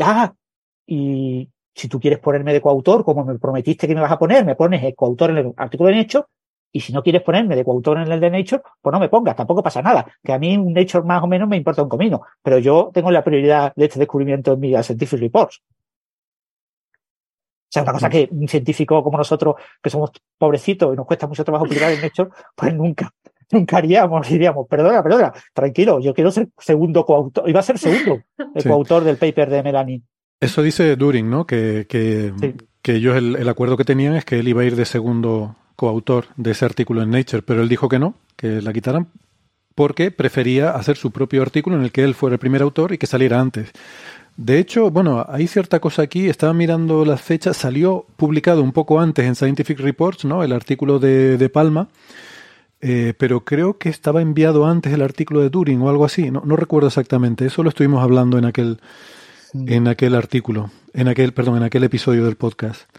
[0.01, 0.32] ah,
[0.86, 4.44] y si tú quieres ponerme de coautor, como me prometiste que me vas a poner,
[4.44, 6.24] me pones el coautor en el artículo de Nature,
[6.74, 9.36] y si no quieres ponerme de coautor en el de Nature, pues no me pongas,
[9.36, 10.06] tampoco pasa nada.
[10.23, 13.10] Que a mí un Nature más o menos me importa un comino, pero yo tengo
[13.10, 15.60] la prioridad de este descubrimiento en mi Scientific Reports.
[16.94, 21.27] O sea, una cosa que un científico como nosotros, que somos pobrecitos y nos cuesta
[21.27, 23.12] mucho trabajo publicar en Nature, pues nunca,
[23.53, 28.23] nunca haríamos, diríamos, perdona, perdona, tranquilo, yo quiero ser segundo coautor, iba a ser segundo
[28.55, 30.03] el coautor del paper de Melanie.
[30.41, 31.47] Eso dice During, ¿no?
[31.47, 32.33] Que, que,
[32.85, 36.51] ellos el, acuerdo que tenían es que él iba a ir de segundo coautor de
[36.51, 39.07] ese artículo en Nature, pero él dijo que no, que la quitaran,
[39.77, 42.99] porque prefería hacer su propio artículo en el que él fuera el primer autor y
[42.99, 43.70] que saliera antes.
[44.37, 48.99] De hecho, bueno, hay cierta cosa aquí, estaba mirando las fechas, salió publicado un poco
[48.99, 50.43] antes en Scientific Reports, ¿no?
[50.43, 51.89] El artículo de, de Palma,
[52.82, 56.42] eh, pero creo que estaba enviado antes el artículo de Turing o algo así, no,
[56.44, 58.80] no recuerdo exactamente, eso lo estuvimos hablando en aquel,
[59.54, 62.90] en aquel artículo, en aquel, perdón, en aquel episodio del podcast.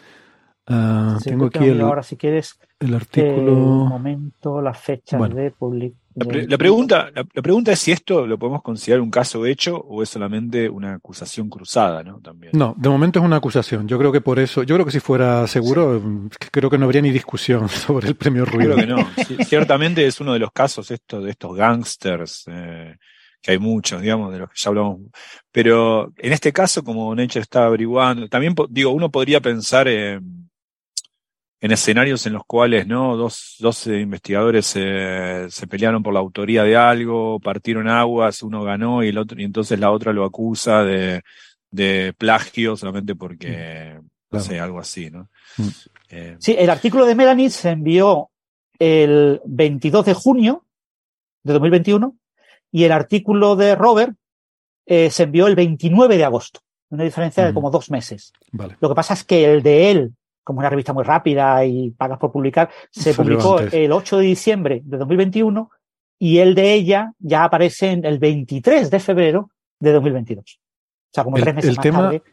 [0.65, 3.53] Uh, tengo aquí el, ahora si quieres el artículo.
[3.53, 5.93] Un momento, las fechas de public.
[6.15, 10.09] La, pregunta, la, pregunta es si esto lo podemos considerar un caso hecho o es
[10.09, 12.19] solamente una acusación cruzada, ¿no?
[12.19, 12.51] También.
[12.53, 13.87] No, de momento es una acusación.
[13.87, 16.01] Yo creo que por eso, yo creo que si fuera seguro,
[16.51, 18.75] creo que no habría ni discusión sobre el premio Ruido.
[18.75, 19.45] Creo que no.
[19.45, 22.95] ciertamente es uno de los casos esto, de estos gangsters, eh,
[23.41, 25.01] que hay muchos, digamos, de los que ya hablamos.
[25.51, 30.49] Pero en este caso, como Nature está averiguando, también digo, uno podría pensar en
[31.63, 36.75] en escenarios en los cuales no dos, dos investigadores se pelearon por la autoría de
[36.75, 41.21] algo, partieron aguas, uno ganó y el otro, y entonces la otra lo acusa de,
[41.71, 45.29] de plagio solamente porque, mm, no sé, algo así, ¿no?
[45.55, 45.67] Mm.
[46.09, 48.29] Eh, sí, el artículo de Melanie se envió
[48.77, 50.65] el 22 de junio
[51.43, 52.13] de 2021
[52.73, 54.17] y el artículo de Robert
[54.85, 56.59] eh, se envió el 29 de agosto,
[56.89, 58.33] una diferencia de como dos meses.
[58.51, 58.75] Vale.
[58.81, 60.13] Lo que pasa es que el de él
[60.43, 64.81] como una revista muy rápida y pagas por publicar, se publicó el 8 de diciembre
[64.83, 65.69] de 2021
[66.19, 69.49] y el de ella ya aparece en el 23 de febrero
[69.79, 70.43] de 2022.
[70.43, 72.23] O sea, como tres meses el más tema, tarde.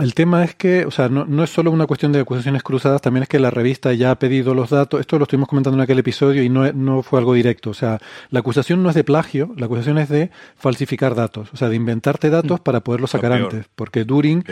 [0.00, 3.02] El tema es que, o sea, no, no, es solo una cuestión de acusaciones cruzadas,
[3.02, 5.00] también es que la revista ya ha pedido los datos.
[5.00, 7.70] Esto lo estuvimos comentando en aquel episodio y no, no fue algo directo.
[7.70, 7.98] O sea,
[8.30, 11.76] la acusación no es de plagio, la acusación es de falsificar datos, o sea, de
[11.76, 12.62] inventarte datos mm.
[12.62, 13.66] para poderlos sacar antes.
[13.74, 14.44] Porque During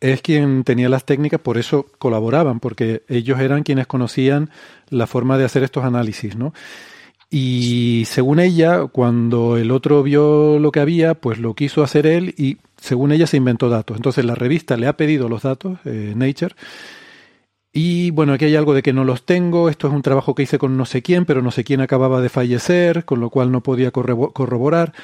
[0.00, 4.50] es quien tenía las técnicas, por eso colaboraban, porque ellos eran quienes conocían
[4.88, 6.52] la forma de hacer estos análisis, ¿no?
[7.30, 12.34] Y según ella, cuando el otro vio lo que había, pues lo quiso hacer él
[12.36, 13.96] y según ella se inventó datos.
[13.96, 16.54] Entonces la revista le ha pedido los datos, eh, Nature,
[17.78, 20.44] y bueno, aquí hay algo de que no los tengo, esto es un trabajo que
[20.44, 23.52] hice con no sé quién, pero no sé quién acababa de fallecer, con lo cual
[23.52, 24.94] no podía corroborar.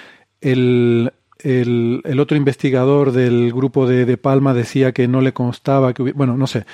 [0.40, 1.12] El,
[1.42, 6.16] el, otro investigador del grupo de, de, Palma decía que no le constaba que hubiera,
[6.16, 6.64] bueno, no sé.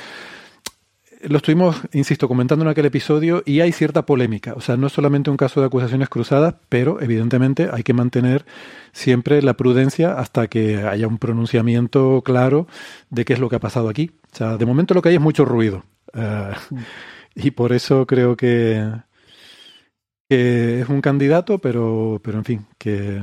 [1.22, 4.54] Lo estuvimos, insisto, comentando en aquel episodio y hay cierta polémica.
[4.54, 8.44] O sea, no es solamente un caso de acusaciones cruzadas, pero evidentemente hay que mantener
[8.92, 12.68] siempre la prudencia hasta que haya un pronunciamiento claro
[13.10, 14.12] de qué es lo que ha pasado aquí.
[14.32, 15.84] O sea, de momento lo que hay es mucho ruido.
[16.14, 16.54] Uh,
[17.34, 18.88] y por eso creo que,
[20.28, 23.20] que es un candidato, pero, pero en fin, que,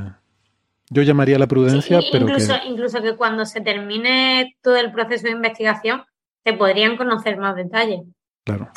[0.90, 2.28] yo llamaría la prudencia, pero.
[2.28, 2.68] Incluso que...
[2.68, 6.04] incluso que cuando se termine todo el proceso de investigación,
[6.44, 8.02] se podrían conocer más detalles.
[8.44, 8.70] Claro.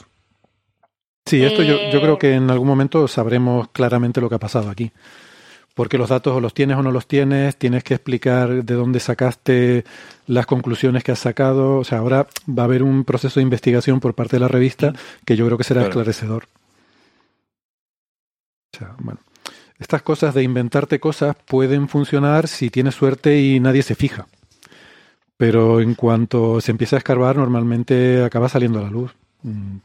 [1.27, 4.71] Sí, esto yo, yo creo que en algún momento sabremos claramente lo que ha pasado
[4.71, 4.91] aquí.
[5.75, 8.99] Porque los datos o los tienes o no los tienes, tienes que explicar de dónde
[8.99, 9.85] sacaste
[10.27, 11.77] las conclusiones que has sacado.
[11.77, 14.93] O sea, ahora va a haber un proceso de investigación por parte de la revista
[15.25, 15.91] que yo creo que será claro.
[15.91, 16.49] esclarecedor.
[18.75, 19.21] O sea, bueno.
[19.79, 24.27] Estas cosas de inventarte cosas pueden funcionar si tienes suerte y nadie se fija.
[25.37, 29.15] Pero en cuanto se empieza a escarbar, normalmente acaba saliendo a la luz.
[29.43, 29.77] Mm.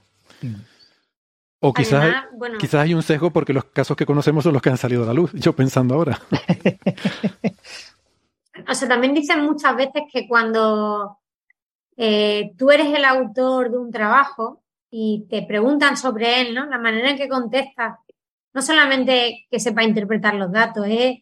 [1.60, 4.62] O quizás, Además, bueno, quizás hay un sesgo porque los casos que conocemos son los
[4.62, 5.32] que han salido a la luz.
[5.34, 6.20] Yo pensando ahora.
[8.68, 11.20] o sea, también dicen muchas veces que cuando
[11.96, 16.66] eh, tú eres el autor de un trabajo y te preguntan sobre él, ¿no?
[16.66, 18.00] La manera en que contestas
[18.54, 21.20] no solamente que sepa interpretar los datos, es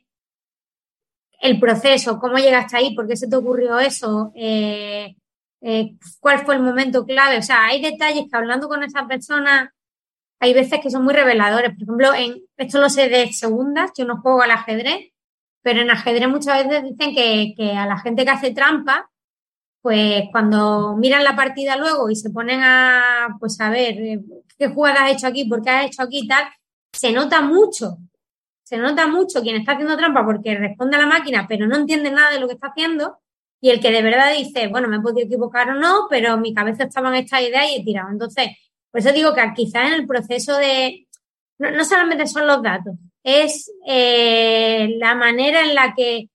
[1.41, 5.15] el proceso, cómo llegaste ahí, por qué se te ocurrió eso, eh,
[5.61, 7.37] eh, cuál fue el momento clave.
[7.37, 9.73] O sea, hay detalles que hablando con esa persona
[10.41, 11.71] hay veces que son muy reveladores.
[11.71, 15.11] Por ejemplo, en, esto lo sé de segundas, yo no juego al ajedrez,
[15.61, 19.09] pero en ajedrez muchas veces dicen que, que a la gente que hace trampa,
[19.81, 24.19] pues cuando miran la partida luego y se ponen a, pues a ver, eh,
[24.57, 26.45] qué jugada has hecho aquí, por qué has hecho aquí y tal,
[26.91, 27.97] se nota mucho,
[28.63, 32.11] se nota mucho quien está haciendo trampa porque responde a la máquina, pero no entiende
[32.11, 33.19] nada de lo que está haciendo,
[33.61, 36.41] y el que de verdad dice, bueno, me he podido equivocar o no, pero en
[36.41, 38.09] mi cabeza estaban estas ideas y he tirado.
[38.09, 38.47] Entonces,
[38.89, 41.07] por eso digo que quizás en el proceso de,
[41.59, 46.29] no, solamente son los datos, es eh, la manera en la que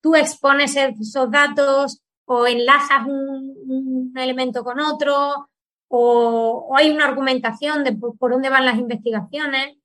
[0.00, 5.48] tú expones esos datos o enlazas un, elemento con otro
[5.88, 9.76] o, o, hay una argumentación de por, por dónde van las investigaciones.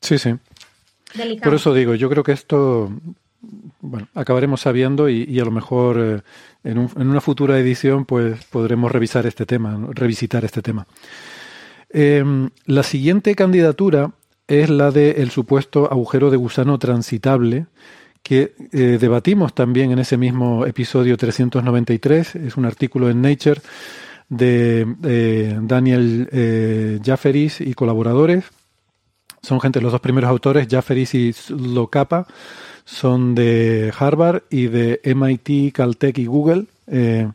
[0.00, 0.34] Sí, sí.
[1.14, 1.50] Delicado.
[1.50, 2.92] Por eso digo, yo creo que esto,
[3.80, 6.20] bueno, acabaremos sabiendo y, y a lo mejor eh,
[6.64, 10.86] en, un, en, una futura edición pues podremos revisar este tema, revisitar este tema.
[11.90, 12.24] Eh,
[12.66, 14.12] la siguiente candidatura
[14.46, 17.66] es la del el supuesto agujero de gusano transitable
[18.22, 23.60] que eh, debatimos también en ese mismo episodio 393, es un artículo en Nature
[24.28, 28.44] de eh, Daniel Jafferis y colaboradores.
[29.42, 32.26] Son gente, los dos primeros autores, Jafferis y Locapa,
[32.84, 36.66] son de Harvard y de MIT, Caltech y Google.
[36.86, 37.28] Eh,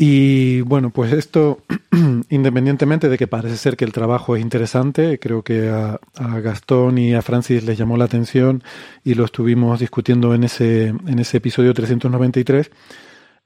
[0.00, 1.58] Y bueno, pues esto,
[2.30, 5.98] independientemente de que parece ser que el trabajo es interesante, creo que a,
[6.40, 8.62] Gastón y a Francis les llamó la atención
[9.02, 12.70] y lo estuvimos discutiendo en ese, en ese episodio 393.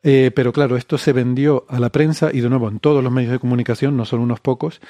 [0.03, 3.13] Eh, pero claro, esto se vendió a la prensa y de nuevo en todos los
[3.13, 4.83] medios de comunicación, no solo unos pocos,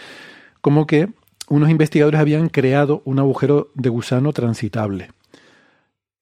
[0.61, 1.11] como que
[1.53, 5.11] unos investigadores habían creado un agujero de gusano transitable,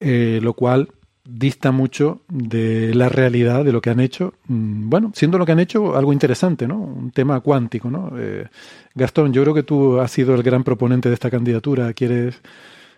[0.01, 0.89] eh, lo cual
[1.23, 4.35] dista mucho de la realidad de lo que han hecho.
[4.49, 6.81] Mm, bueno, siendo lo que han hecho algo interesante, ¿no?
[6.81, 8.11] Un tema cuántico, ¿no?
[8.19, 8.49] Eh,
[8.93, 11.93] Gastón, yo creo que tú has sido el gran proponente de esta candidatura.
[11.93, 12.41] ¿Quieres,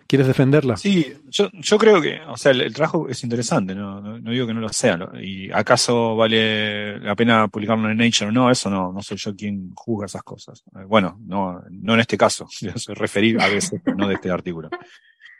[0.07, 0.77] quieres defenderla?
[0.77, 4.19] Sí, yo, yo creo que, o sea, el, trabajo es interesante, ¿no?
[4.19, 4.97] Digo que no lo sea.
[5.21, 8.49] ¿Y acaso vale la pena publicarlo en Nature no?
[8.51, 10.63] Eso no, no soy yo quien juzga esas cosas.
[10.75, 14.69] Eh, bueno, no, no en este caso, se referir a veces, no de este artículo.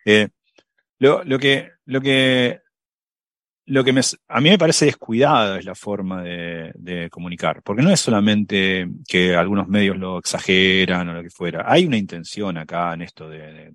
[0.06, 0.30] Eh,
[1.00, 2.64] lo, lo, que, lo que
[3.66, 7.92] lo que me, a mí me parece descuidada es la forma de, comunicar, porque no
[7.92, 11.64] es solamente que algunos medios lo exageran o lo que fuera.
[11.66, 13.74] Hay una intención acá en esto de,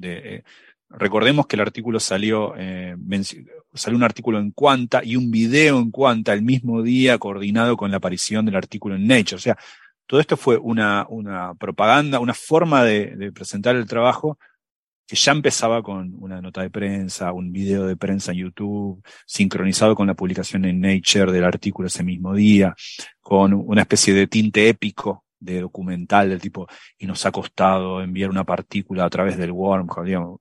[0.00, 0.42] eh,
[0.90, 2.96] recordemos que el artículo salió, eh,
[3.74, 7.90] salió un artículo en Cuanta y un video en Cuanta el mismo día coordinado con
[7.90, 9.36] la aparición del artículo en Nature.
[9.36, 9.56] O sea,
[10.06, 14.38] todo esto fue una, una propaganda, una forma de presentar el trabajo
[15.08, 19.94] que ya empezaba con una nota de prensa, un video de prensa en YouTube, sincronizado
[19.94, 22.76] con la publicación en Nature del artículo ese mismo día,
[23.18, 26.66] con una especie de tinte épico de documental del tipo,
[26.98, 30.40] y nos ha costado enviar una partícula a través del wormhole, digamos,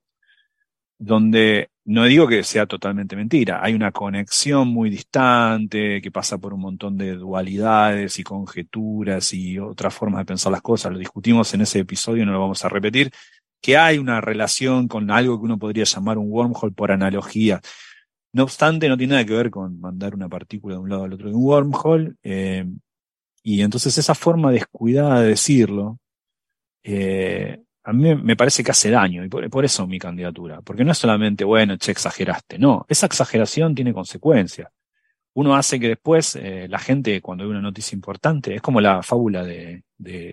[1.00, 6.54] donde no digo que sea totalmente mentira, hay una conexión muy distante que pasa por
[6.54, 11.54] un montón de dualidades y conjeturas y otras formas de pensar las cosas, lo discutimos
[11.54, 13.12] en ese episodio, no lo vamos a repetir,
[13.62, 17.62] que hay una relación con algo que uno podría llamar un wormhole por analogía.
[18.34, 21.14] No obstante, no tiene nada que ver con mandar una partícula de un lado al
[21.14, 22.14] otro de un wormhole.
[22.24, 22.66] Eh,
[23.50, 26.00] y entonces esa forma descuidada de decirlo,
[26.84, 30.60] eh, a mí me parece que hace daño, y por, eso mi candidatura.
[30.62, 32.60] Porque no es solamente, bueno, che, exageraste.
[32.60, 34.68] No, esa exageración tiene consecuencias.
[35.36, 39.02] Uno hace que después eh, la gente, cuando ve una noticia importante, es como la
[39.02, 39.86] fábula de,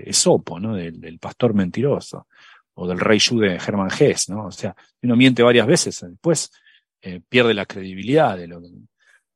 [0.06, 0.74] Esopo, ¿no?
[0.74, 2.26] del pastor mentiroso
[2.74, 4.46] o del rey Yu de Hermann Hesse, ¿no?
[4.46, 6.50] O sea, uno miente varias veces, después
[7.00, 8.60] eh, pierde la credibilidad de lo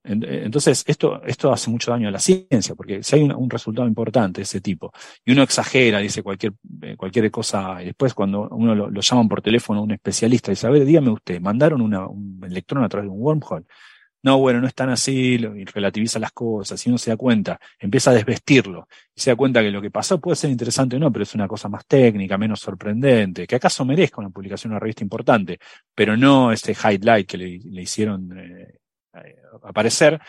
[0.09, 4.41] entonces, esto, esto hace mucho daño a la ciencia, porque si hay un, resultado importante
[4.41, 4.93] de ese tipo,
[5.25, 9.29] y uno exagera, dice cualquier, eh, cualquier cosa, y después cuando uno lo, lo, llaman
[9.29, 13.09] por teléfono a un especialista, dice, a ver, dígame usted, ¿mandaron un electrón a través
[13.09, 13.67] de un wormhole?
[14.23, 17.59] no, bueno, no es tan así, y relativiza las cosas, y uno se da cuenta,
[17.79, 20.99] empieza a desvestirlo, y se da cuenta que lo que pasó puede ser interesante o
[20.99, 24.75] no, pero es una cosa más técnica, menos sorprendente, que acaso merezca una publicación en
[24.75, 25.59] una revista importante,
[25.95, 28.78] pero no ese highlight que le, hicieron eh, eh,
[29.63, 30.21] aparecer.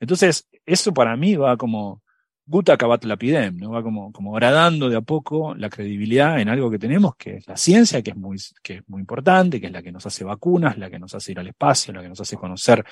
[0.00, 2.02] Entonces, eso para mí va como
[2.44, 3.70] guta cabat lapidem, ¿no?
[3.70, 7.46] Va como, como gradando de a poco la credibilidad en algo que tenemos, que es
[7.46, 10.24] la ciencia, que es muy, que es muy importante, que es la que nos hace
[10.24, 12.84] vacunas, la que nos hace ir al espacio, la que nos hace conocer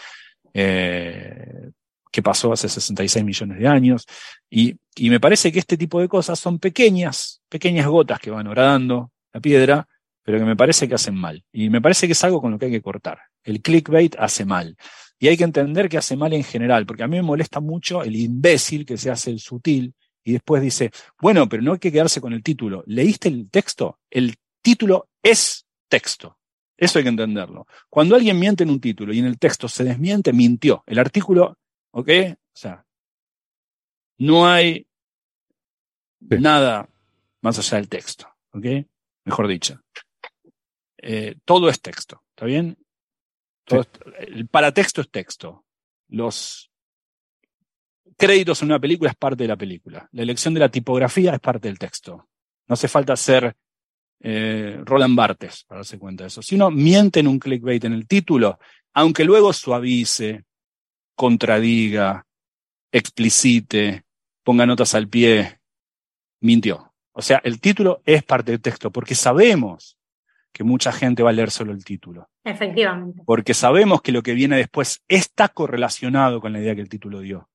[0.55, 1.70] eh,
[2.10, 4.07] qué pasó hace 66 millones de años.
[4.49, 8.47] Y, y me parece que este tipo de cosas son pequeñas, pequeñas gotas que van
[8.47, 9.89] horadando la piedra,
[10.23, 11.44] pero que me parece que hacen mal.
[11.52, 13.18] Y me parece que es algo con lo que hay que cortar.
[13.42, 14.76] El clickbait hace mal.
[15.23, 18.02] Y hay que entender que hace mal en general, porque a mí me molesta mucho
[18.02, 20.90] el imbécil que se hace el sutil y después dice,
[21.20, 22.82] bueno, pero no hay que quedarse con el título.
[22.86, 23.99] ¿Leíste el texto?
[24.08, 26.39] El título es texto.
[26.74, 27.66] Eso hay que entenderlo.
[27.90, 30.82] Cuando alguien miente en un título y en el texto se desmiente, mintió.
[30.86, 31.58] El artículo,
[31.90, 32.08] ¿ok?
[32.32, 32.86] O sea,
[34.16, 34.86] no hay
[36.20, 36.89] nada
[37.42, 38.86] más allá del texto, ¿ok?
[39.26, 39.82] Mejor dicho.
[40.97, 42.78] Eh, todo es texto, ¿está bien?
[44.18, 45.65] El paratexto es texto.
[46.08, 46.70] Los
[48.16, 50.08] créditos en una película es parte de la película.
[50.12, 52.28] La elección de la tipografía es parte del texto.
[52.66, 53.57] No hace falta ser
[54.20, 56.42] eh, Roland Barthes para darse cuenta de eso.
[56.42, 58.58] Si uno miente en un clickbait en el título,
[58.92, 60.44] aunque luego suavice,
[61.15, 62.26] contradiga,
[62.92, 64.05] explicite,
[64.42, 65.60] ponga notas al pie,
[66.40, 66.92] mintió.
[67.12, 69.97] O sea, el título es parte del texto, porque sabemos
[70.52, 72.28] que mucha gente va a leer solo el título.
[72.44, 73.22] Efectivamente.
[73.24, 77.20] Porque sabemos que lo que viene después está correlacionado con la idea que el título
[77.20, 77.48] dio.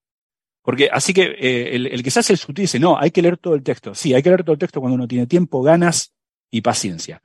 [0.61, 3.37] Porque así que eh, el, que se hace el sutil dice, no, hay que leer
[3.37, 3.93] todo el texto.
[3.93, 6.13] Sí, hay que leer todo el texto cuando uno tiene tiempo, ganas
[6.49, 7.21] y paciencia.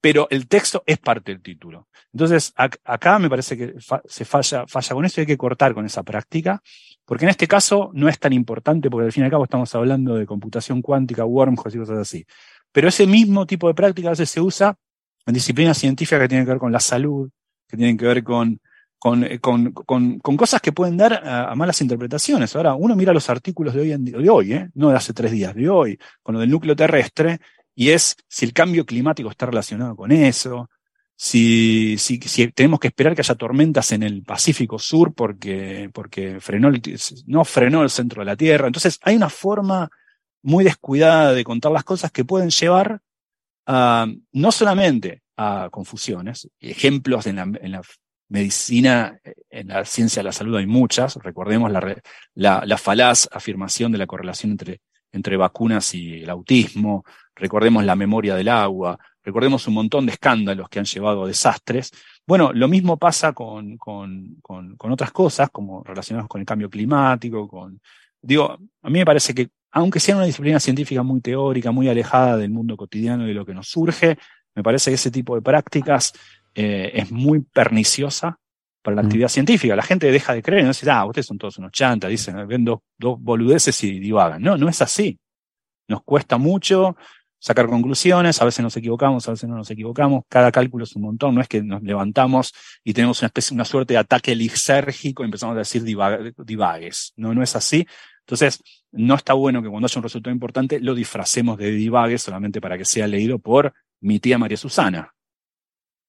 [0.00, 1.88] Pero el texto es parte del título.
[2.12, 5.84] Entonces, acá me parece que se falla, falla con eso y hay que cortar con
[5.84, 6.62] esa práctica,
[7.04, 9.74] porque en este caso no es tan importante, porque al fin y al cabo estamos
[9.74, 12.24] hablando de computación cuántica, wormholes y cosas así.
[12.70, 14.76] Pero ese mismo tipo de práctica a veces se usa
[15.26, 17.30] en disciplinas científicas que tienen que ver con la salud,
[17.68, 18.60] que tienen que ver con,
[18.98, 22.54] con, con, con, con, cosas que pueden dar a, malas interpretaciones.
[22.56, 24.70] Ahora, uno mira los artículos de hoy, en, de hoy ¿eh?
[24.74, 27.38] no de hace tres días, de hoy, con lo del núcleo terrestre,
[27.74, 30.70] y es si el cambio climático está relacionado con eso,
[31.16, 36.40] si, si, si tenemos que esperar que haya tormentas en el Pacífico Sur porque, porque
[36.40, 36.70] frenó
[37.26, 38.66] no frenó el centro de la Tierra.
[38.66, 39.90] Entonces, hay una forma
[40.42, 43.00] muy descuidada de contar las cosas que pueden llevar
[43.66, 47.82] a, no solamente a confusiones, ejemplos en la, en la
[48.28, 49.18] medicina,
[49.50, 51.96] en la ciencia de la salud hay muchas, recordemos la,
[52.34, 54.80] la, la falaz afirmación de la correlación entre,
[55.12, 60.68] entre vacunas y el autismo, recordemos la memoria del agua, recordemos un montón de escándalos
[60.68, 61.90] que han llevado a desastres.
[62.26, 66.70] Bueno, lo mismo pasa con, con, con, con otras cosas, como relacionadas con el cambio
[66.70, 67.80] climático, con,
[68.20, 72.36] digo, a mí me parece que aunque sea una disciplina científica muy teórica, muy alejada
[72.36, 74.16] del mundo cotidiano y de lo que nos surge,
[74.54, 76.12] me parece que ese tipo de prácticas
[76.54, 78.38] eh, es muy perniciosa
[78.80, 79.06] para la mm.
[79.06, 79.74] actividad científica.
[79.74, 82.46] La gente deja de creer y no dice, ah, ustedes son todos unos chantas, dicen,
[82.46, 84.40] ven dos, dos boludeces y divagan.
[84.40, 85.18] No, no es así.
[85.88, 86.96] Nos cuesta mucho
[87.40, 91.02] sacar conclusiones, a veces nos equivocamos, a veces no nos equivocamos, cada cálculo es un
[91.02, 92.54] montón, no es que nos levantamos
[92.84, 97.12] y tenemos una especie, una suerte de ataque lisérgico y empezamos a decir divagues.
[97.16, 97.86] No, no es así.
[98.26, 98.62] Entonces,
[98.92, 102.78] no está bueno que cuando haya un resultado importante lo disfracemos de divague solamente para
[102.78, 105.14] que sea leído por mi tía María Susana,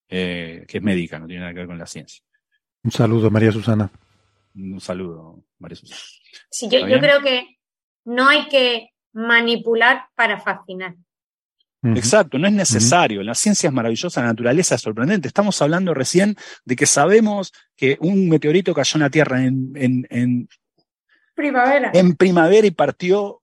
[0.08, 2.24] eh, que es médica, no tiene nada que ver con la ciencia.
[2.84, 3.92] Un saludo, María Susana.
[4.56, 6.00] Un saludo, María Susana.
[6.50, 7.58] Sí, yo, yo creo que
[8.06, 10.95] no hay que manipular para fascinar.
[11.84, 13.22] Exacto, no es necesario.
[13.22, 15.27] La ciencia es maravillosa, la naturaleza es sorprendente.
[15.27, 20.50] Estamos hablando recién de que sabemos que un meteorito cayó en la Tierra en, en
[21.36, 21.92] Primavera.
[21.94, 23.42] En primavera y partió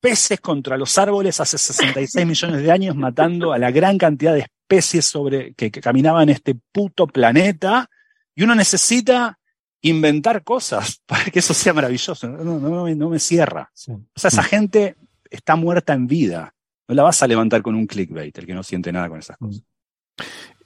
[0.00, 4.40] peces contra los árboles hace 66 millones de años, matando a la gran cantidad de
[4.40, 7.88] especies sobre, que, caminaban en este puto planeta.
[8.34, 9.38] Y uno necesita
[9.82, 12.28] inventar cosas para que eso sea maravilloso.
[12.28, 13.70] No, no, no me cierra.
[13.72, 14.96] O sea, esa gente
[15.30, 16.54] está muerta en vida.
[16.88, 19.36] No la vas a levantar con un clickbait, el que no siente nada con esas
[19.36, 19.62] cosas.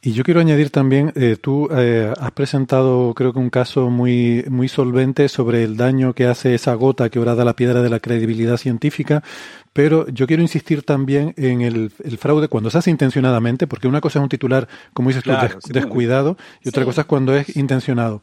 [0.06, 4.44] Y yo quiero añadir también, eh, tú eh, has presentado creo que un caso muy,
[4.48, 7.98] muy solvente sobre el daño que hace esa gota que orada la piedra de la
[7.98, 9.24] credibilidad científica,
[9.72, 14.20] pero yo quiero insistir también en el, fraude cuando se hace intencionadamente, porque una cosa
[14.20, 15.32] es un titular, como dices tú,
[15.72, 18.22] descuidado, y otra cosa es cuando es intencionado.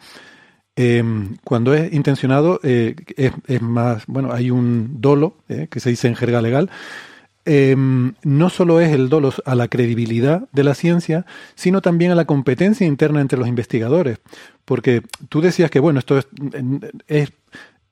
[0.78, 5.36] Em, cuando es intencionado, eh, es, es, más, bueno, hay un dolo,
[5.70, 6.70] que se dice en jerga legal,
[7.46, 12.16] Em, no solo es el dolo a la credibilidad de la ciencia, sino también a
[12.16, 14.20] la competencia interna entre los investigadores.
[14.64, 16.28] Porque tú decías que, bueno, esto es,
[17.08, 17.32] es,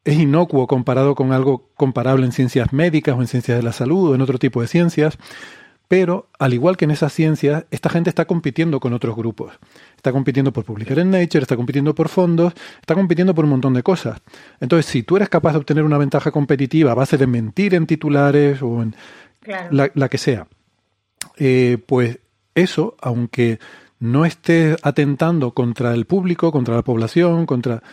[0.06, 4.16] inocuo comparado con algo comparable en ciencias médicas o en ciencias de la salud o
[4.16, 5.18] en otro tipo de ciencias,
[5.90, 9.52] pero al igual que en esas ciencias, esta gente está compitiendo con otros grupos.
[9.98, 13.74] Está compitiendo por publicar en Nature, está compitiendo por fondos, está compitiendo por un montón
[13.74, 14.22] de cosas.
[14.62, 17.88] Entonces, si tú eres capaz de obtener una ventaja competitiva a base de mentir en
[17.88, 18.96] titulares o en
[19.72, 20.48] la, que sea.
[21.38, 22.20] Eh, pues
[22.56, 23.60] eso, aunque
[24.00, 27.84] no estés atentando contra el público, contra la población, contra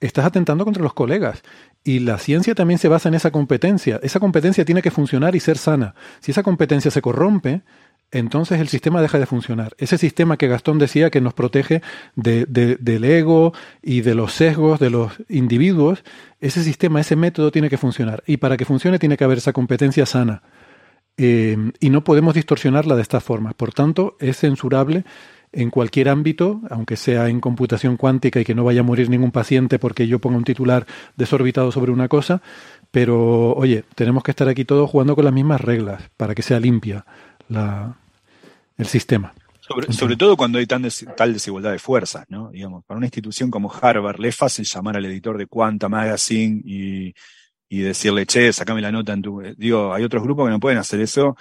[0.00, 1.42] estás atentando contra los colegas.
[1.82, 4.00] Y la ciencia también se basa en esa competencia.
[4.02, 5.94] Esa competencia tiene que funcionar y ser sana.
[6.20, 7.62] Si esa competencia se corrompe,
[8.10, 9.74] entonces el sistema deja de funcionar.
[9.78, 11.82] Ese sistema que Gastón decía que nos protege
[12.16, 13.52] de, del ego
[13.82, 16.04] y de los sesgos de los individuos,
[16.40, 18.22] ese sistema, ese método tiene que funcionar.
[18.26, 20.42] Y para que funcione tiene que haber esa competencia sana.
[21.16, 23.52] Eh, y no podemos distorsionarla de esta forma.
[23.52, 25.04] Por tanto, es censurable
[25.52, 29.30] en cualquier ámbito, aunque sea en computación cuántica y que no vaya a morir ningún
[29.30, 30.86] paciente porque yo ponga un titular
[31.16, 32.42] desorbitado sobre una cosa,
[32.90, 36.58] pero oye, tenemos que estar aquí todos jugando con las mismas reglas para que sea
[36.58, 37.06] limpia
[37.48, 37.96] la,
[38.76, 39.32] el sistema.
[39.90, 40.86] Sobre, todo cuando hay tan
[41.16, 42.50] tal desigualdad de fuerzas, ¿no?
[42.50, 46.60] Digamos, para una institución como Harvard le es fácil llamar al editor de Quanta Magazine
[46.66, 47.14] y
[47.74, 49.42] y decirle, che, sacame la nota en tu...
[49.56, 51.36] Digo, hay otros grupos que no pueden hacer eso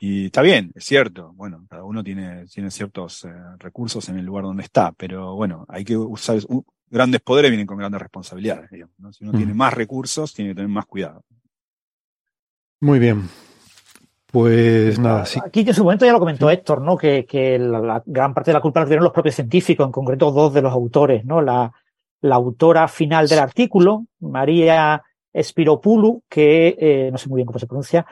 [0.00, 1.32] y está bien, es cierto.
[1.34, 5.66] Bueno, cada uno tiene, tiene ciertos eh, recursos en el lugar donde está, pero bueno,
[5.68, 6.38] hay que usar...
[6.88, 8.70] grandes poderes vienen con grandes responsabilidades.
[8.70, 11.22] Digamos, Si uno tiene más recursos, tiene que tener más cuidado.
[12.80, 13.28] Muy bien.
[14.32, 15.38] Pues nada, sí.
[15.44, 16.96] Aquí en su momento ya lo comentó Héctor, ¿no?
[16.96, 20.32] Que, que la, gran parte de la culpa la tuvieron los propios científicos, en concreto
[20.32, 21.42] dos de los autores, ¿no?
[21.42, 21.70] La,
[22.22, 25.02] la autora final del artículo, María
[25.42, 28.06] Spiropulu, que eh, no sé muy bien cómo se pronuncia,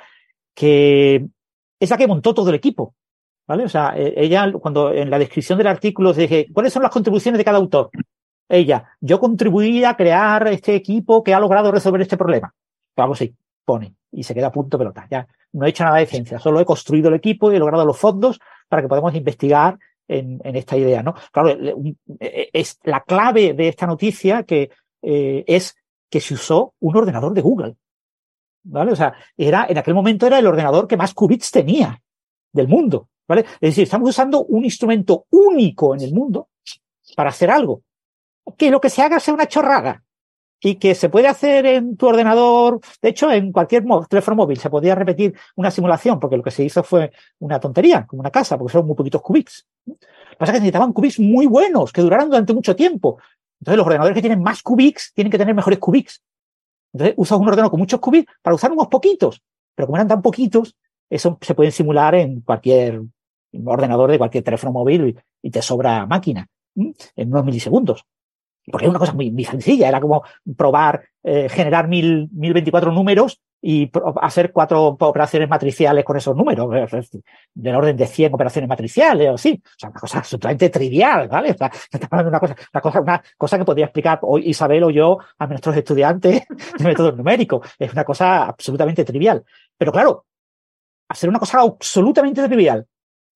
[0.55, 1.27] que
[1.79, 2.95] es la que montó todo el equipo.
[3.47, 3.65] ¿Vale?
[3.65, 7.39] O sea, e, ella, cuando en la descripción del artículo dije, ¿cuáles son las contribuciones
[7.39, 7.91] de cada autor?
[8.49, 12.55] Ella, yo contribuí a crear este equipo que ha logrado resolver este problema.
[12.97, 13.35] Vamos ahí,
[13.65, 15.07] pone, y se queda a punto pelota.
[15.11, 17.85] Ya no he hecho nada de ciencia, solo he construido el equipo y he logrado
[17.85, 19.79] los fondos para que podamos investigar
[20.09, 21.15] en, esta idea, ¿no?
[21.33, 24.71] Claro, e, es la clave de esta noticia que
[25.03, 25.77] eh, es
[26.13, 27.75] que se usó un ordenador de Google.
[28.65, 28.93] ¿Vale?
[28.93, 32.01] O sea, era, en aquel momento era el ordenador que más qubits tenía
[32.53, 33.09] del mundo.
[33.27, 33.47] ¿Vale?
[33.55, 36.51] Es decir, estamos usando un instrumento único en el mundo
[37.17, 37.83] para hacer algo.
[38.59, 40.05] Que lo que se haga sea una chorrada
[40.61, 44.69] y que se puede hacer en tu ordenador, de hecho, en cualquier teléfono móvil se
[44.69, 48.59] podía repetir una simulación, porque lo que se hizo fue una tontería, como una casa,
[48.59, 49.67] porque son muy poquitos qubits.
[49.87, 53.19] Lo que pasa es que necesitaban qubits muy buenos, que duraran durante mucho tiempo.
[53.63, 56.21] Entonces, los ordenadores que tienen más qubits tienen que tener mejores qubits.
[56.93, 59.41] Entonces, usas un ordenador con muchos qubits para usar unos poquitos.
[59.77, 60.77] Pero como eran tan poquitos,
[61.09, 63.01] eso se puede simular en cualquier
[63.65, 68.05] ordenador de cualquier teléfono móvil y te sobra máquina en unos milisegundos
[68.71, 70.23] porque era una cosa muy, sencilla, era como
[70.57, 73.89] probar, eh, generar mil, mil veinticuatro números y
[74.21, 76.69] hacer cuatro operaciones matriciales con esos números,
[77.55, 79.63] del orden de 100 operaciones matriciales o así.
[79.65, 81.53] O sea, una cosa absolutamente trivial, ¿vale?
[81.53, 81.71] O sea,
[82.11, 85.77] una cosa, una cosa, una cosa que podría explicar hoy Isabel o yo a nuestros
[85.77, 86.43] estudiantes
[86.79, 87.69] de métodos numéricos.
[87.79, 89.45] Es una cosa absolutamente trivial.
[89.79, 90.27] Pero claro,
[91.09, 92.85] hacer una cosa absolutamente trivial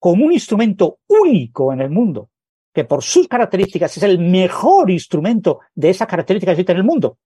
[0.00, 2.30] con un instrumento único en el mundo,
[2.74, 6.84] que por sus características es el mejor instrumento de esas características que existe en el
[6.84, 7.18] mundo,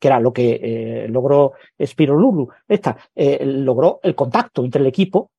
[0.00, 4.88] que era lo que eh, logró Spiro Lulu, esta, eh, logró el contacto entre el
[4.88, 5.30] equipo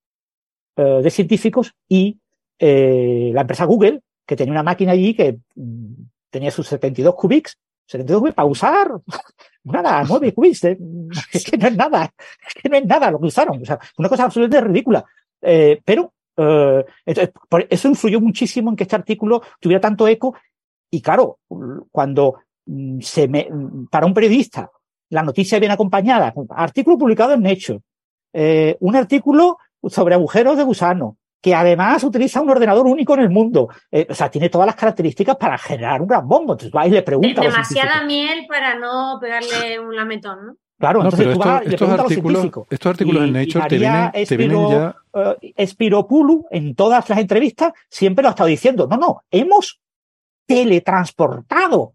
[0.77, 2.17] eh, de científicos y
[2.59, 5.93] la empresa Google, que tenía una máquina allí que mm,
[6.30, 7.57] tenía sus 72 qubits,
[7.88, 8.91] 72 qubits para usar,
[9.64, 10.64] nada, 9 qubits,
[11.33, 12.14] es que no es nada,
[12.48, 15.03] es que no es nada lo que usaron, o sea, una cosa absolutamente ridícula.
[15.40, 16.85] pero eh,
[17.69, 20.35] eso influyó muchísimo en que este artículo tuviera tanto eco.
[20.90, 21.40] Y claro,
[21.91, 22.40] cuando
[23.01, 24.69] se me, mm, para un periodista
[25.11, 27.81] la noticia viene acompañada, artículo publicado en Nature,
[28.33, 33.30] eh, un artículo sobre agujeros de gusano, que además utiliza un ordenador único en el
[33.30, 33.67] mundo.
[33.91, 36.53] Eh, o sea, tiene todas las características para generar un gran bombo.
[36.53, 37.41] Entonces va y le pregunta.
[37.41, 40.56] Demasiada miel para no pegarle un lametón, ¿no?
[40.80, 44.95] Claro, entonces tú vas, estos, artículos, estos artículos en Nature te vienen, te vienen ya...
[45.14, 48.88] Uh, en todas las entrevistas, siempre lo ha estado diciendo.
[48.88, 49.80] No, no, hemos
[50.48, 51.93] teletransportado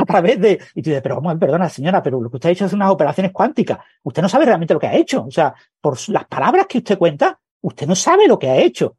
[0.00, 0.60] a través de...
[0.74, 2.90] Y tú dices, pero vamos, perdona señora, pero lo que usted ha hecho es unas
[2.90, 3.78] operaciones cuánticas.
[4.02, 5.24] Usted no sabe realmente lo que ha hecho.
[5.24, 8.96] O sea, por las palabras que usted cuenta, usted no sabe lo que ha hecho.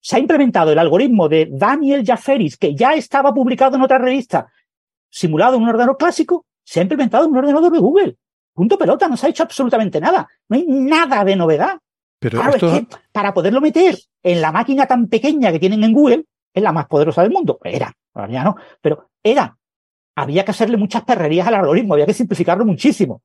[0.00, 4.48] Se ha implementado el algoritmo de Daniel Jafferis, que ya estaba publicado en otra revista,
[5.10, 8.16] simulado en un ordenador clásico, se ha implementado un ordenador de Google.
[8.52, 10.28] Punto pelota, no se ha hecho absolutamente nada.
[10.48, 11.78] No hay nada de novedad.
[12.18, 15.92] Pero claro, es que para poderlo meter en la máquina tan pequeña que tienen en
[15.92, 17.58] Google, es la más poderosa del mundo.
[17.62, 19.56] Era, ahora ya no, pero era.
[20.16, 23.22] Había que hacerle muchas perrerías al algoritmo, había que simplificarlo muchísimo.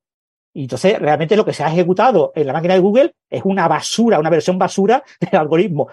[0.54, 3.68] Y entonces, realmente lo que se ha ejecutado en la máquina de Google es una
[3.68, 5.88] basura, una versión basura del algoritmo.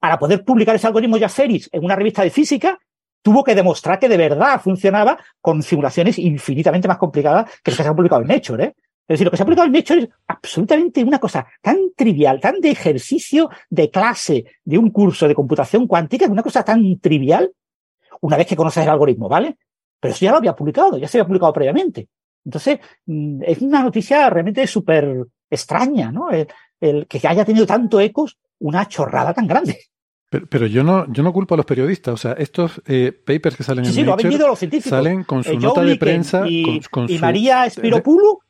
[0.00, 2.78] Para poder publicar ese algoritmo Jafferis en una revista de física,
[3.22, 7.82] tuvo que demostrar que de verdad funcionaba con simulaciones infinitamente más complicadas que las que
[7.82, 8.64] se han publicado en Nature.
[8.64, 8.74] ¿eh?
[8.76, 12.40] Es decir, lo que se ha publicado en Nature es absolutamente una cosa tan trivial,
[12.40, 16.98] tan de ejercicio de clase de un curso de computación cuántica, es una cosa tan
[16.98, 17.52] trivial,
[18.20, 19.56] una vez que conoces el algoritmo, ¿vale?
[20.04, 22.08] Pero eso ya lo había publicado, ya se había publicado previamente.
[22.44, 26.28] Entonces, mm, es una noticia realmente súper extraña, ¿no?
[26.30, 29.78] el, que haya tenido tanto ecos una chorrada tan grande.
[30.28, 32.12] Pero, yo no yo no culpo a los periodistas.
[32.12, 34.90] O sea, estos eh, papers que salen en Nature lo los científicos.
[34.90, 36.44] salen con su eh, nota de prensa.
[36.46, 38.40] Y, con, y María Espiropulu,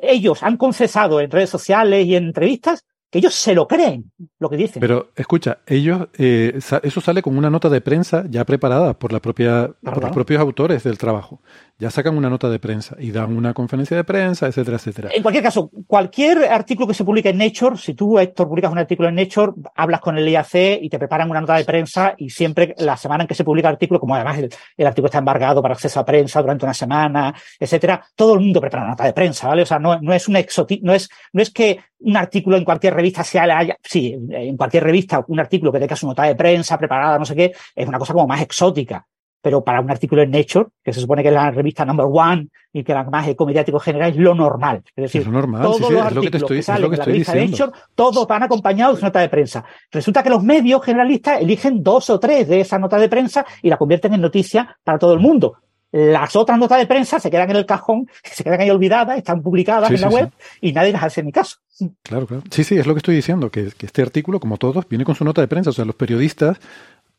[0.00, 4.10] ellos han confesado en redes sociales y en entrevistas que ellos se lo creen
[4.40, 4.80] lo que dicen.
[4.80, 9.20] Pero escucha, ellos, eh, eso sale con una nota de prensa ya preparada por la
[9.20, 11.40] propia, por los propios autores del trabajo
[11.78, 15.10] ya sacan una nota de prensa y dan una conferencia de prensa, etcétera, etcétera.
[15.12, 18.78] En cualquier caso, cualquier artículo que se publique en Nature, si tú, Héctor, publicas un
[18.78, 22.30] artículo en Nature, hablas con el IAC y te preparan una nota de prensa y
[22.30, 25.60] siempre la semana en que se publica el artículo, como además el, artículo está embargado
[25.62, 29.12] para acceso a prensa durante una semana, etcétera, todo el mundo prepara una nota de
[29.12, 29.62] prensa, ¿vale?
[29.62, 32.94] O sea, no, es un exotismo, no es, no es que un artículo en cualquier
[32.94, 36.78] revista sea haya, sí, en cualquier revista un artículo que tenga su nota de prensa
[36.78, 39.06] preparada, no sé qué, es una cosa como más exótica
[39.44, 42.48] pero para un artículo en Nature, que se supone que es la revista number one
[42.72, 44.82] y que la más ecomediático general es lo normal.
[44.96, 49.02] Es decir, todos los artículos que, salen en la revista Nature, todos van acompañados de
[49.02, 49.62] nota de prensa.
[49.92, 53.68] Resulta que los medios generalistas eligen dos o tres de esas notas de prensa y
[53.68, 55.58] la convierten en noticia para todo el mundo.
[55.92, 59.42] Las otras notas de prensa se quedan en el cajón, se quedan ahí olvidadas, están
[59.42, 60.30] publicadas en la web
[60.62, 61.58] y nadie las hace ni caso.
[62.02, 62.42] Claro, claro.
[62.50, 65.14] Sí, sí, es lo que estoy diciendo, que, que este artículo, como todos, viene con
[65.14, 65.68] su nota de prensa.
[65.68, 66.58] O sea, los periodistas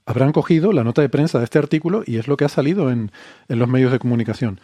[0.06, 2.92] habrán cogido la nota de prensa de este artículo y es lo que ha salido
[2.92, 3.12] en,
[3.48, 4.60] los medios de comunicación.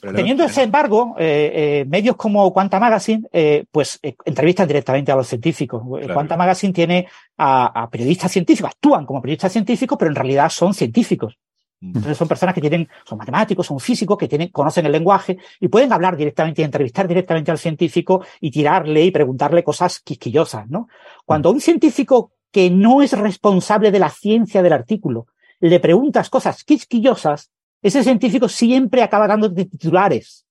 [0.00, 5.26] teniendo ese embargo, eh, eh, medios como Quanta Magazine, eh, pues entrevistan directamente a los
[5.26, 5.82] científicos.
[6.12, 11.36] Quanta Magazine tiene a, periodistas científicos, actúan como periodistas científicos, pero en realidad son científicos.
[11.80, 11.88] Mm.
[11.88, 15.68] Entonces son personas que tienen, son matemáticos, son físicos, que tienen, conocen el lenguaje y
[15.68, 20.88] pueden hablar directamente y entrevistar directamente al científico y tirarle y preguntarle cosas quisquillosas, ¿no?
[21.24, 25.26] Cuando un científico que no es responsable de la ciencia del artículo,
[25.60, 27.50] le preguntas cosas quisquillosas,
[27.82, 30.46] ese científico siempre acaba dando titulares.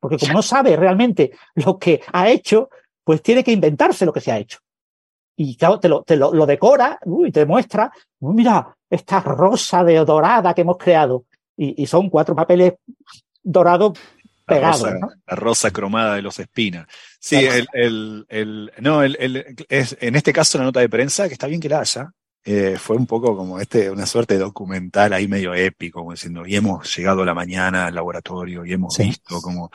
[0.00, 2.70] Porque como no sabe realmente lo que ha hecho,
[3.04, 4.60] pues tiene que inventarse lo que se ha hecho.
[5.36, 10.54] Y claro, te lo, te lo, decora y te muestra, mira, esta rosa de dorada
[10.54, 11.26] que hemos creado.
[11.54, 12.76] Y, son cuatro papeles
[13.42, 13.98] dorados
[14.50, 16.86] La rosa, cromada de los espinas.
[17.18, 21.46] Sí, el, el, no, el, es, en este caso la nota de prensa, que está
[21.46, 22.12] bien que la haya,
[22.44, 26.46] eh, fue un poco como este, una suerte de documental ahí medio épico, como diciendo,
[26.46, 29.70] y hemos llegado a la mañana al laboratorio y hemos visto como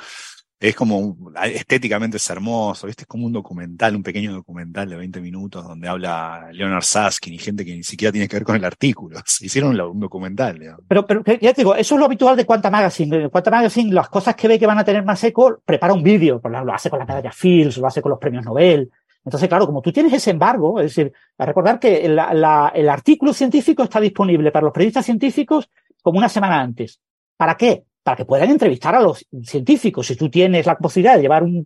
[0.70, 3.04] es como estéticamente es hermoso, ¿viste?
[3.04, 7.38] Es como un documental, un pequeño documental de 20 minutos donde habla Leonard Saskin y
[7.38, 9.20] gente que ni siquiera tiene que ver con el artículo.
[9.42, 10.60] Hicieron un documental.
[10.88, 13.30] Pero, pero ya te digo, eso es lo habitual de Quanta Magazine.
[13.30, 16.42] Quanta Magazine, las cosas que ve que van a tener más eco, prepara un vídeo,
[16.44, 18.90] lo hace con la medalla Fields, lo hace con los premios Nobel.
[19.24, 23.84] Entonces, claro, como tú tienes ese embargo, es decir, a recordar que el artículo científico
[23.84, 25.70] está disponible para los periodistas científicos
[26.02, 27.00] como una semana antes.
[27.38, 27.85] ¿Para qué?
[28.06, 30.06] Para que puedan entrevistar a los científicos.
[30.06, 31.66] Si tú tienes la posibilidad de llevar un,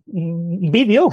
[0.72, 1.06] vídeo,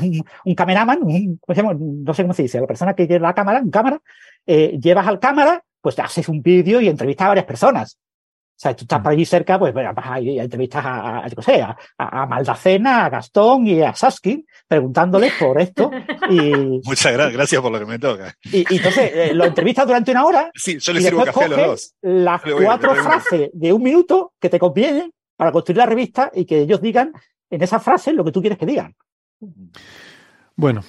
[0.46, 4.00] un, cameraman, no sé cómo se dice, la persona que lleva la cámara, un cámara,
[4.46, 7.98] eh, llevas al cámara, pues te haces un vídeo y entrevistas a varias personas.
[7.98, 11.62] O sea, tú estás por allí cerca, pues bueno, vas ahí entrevistas a, a, sé,
[11.62, 15.92] a, Maldacena, a Gastón y a Saskin, preguntándoles por esto.
[16.30, 16.52] Y,
[16.86, 18.34] Muchas gracias, gracias por lo que me toca.
[18.46, 20.52] Y, entonces eh, lo entrevistas durante una hora.
[20.56, 21.94] Sí, yo le sirvo café a los dos.
[22.02, 26.62] Las cuatro frases de un minuto que te convienen para construir la revista y que
[26.62, 27.14] ellos digan
[27.50, 28.96] en esas frases lo que tú quieres que digan.
[30.56, 30.84] Bueno,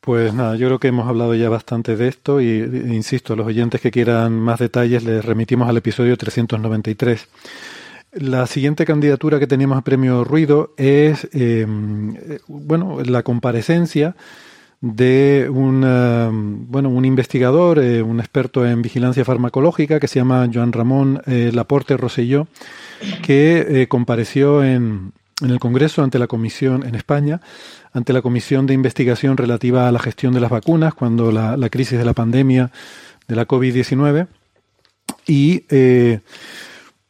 [0.00, 3.46] pues nada, yo creo que hemos hablado ya bastante de esto y, insisto, a los
[3.46, 7.28] oyentes que quieran más detalles les remitimos al episodio 393.
[8.12, 12.16] La siguiente candidatura que teníamos a premio Ruido es, em,
[12.48, 14.16] bueno, la comparecencia
[14.80, 20.48] de un, em, bueno, un investigador, eh, un experto en vigilancia farmacológica que se llama
[20.52, 22.46] Joan Ramón eh, Laporte Roselló,
[23.22, 27.40] que eh, compareció en, en, el Congreso ante la Comisión en España,
[27.92, 31.70] ante la Comisión de Investigación relativa a la gestión de las vacunas, cuando la, la
[31.70, 32.70] crisis de la pandemia
[33.28, 34.26] de la COVID-19.
[35.26, 36.20] Y eh,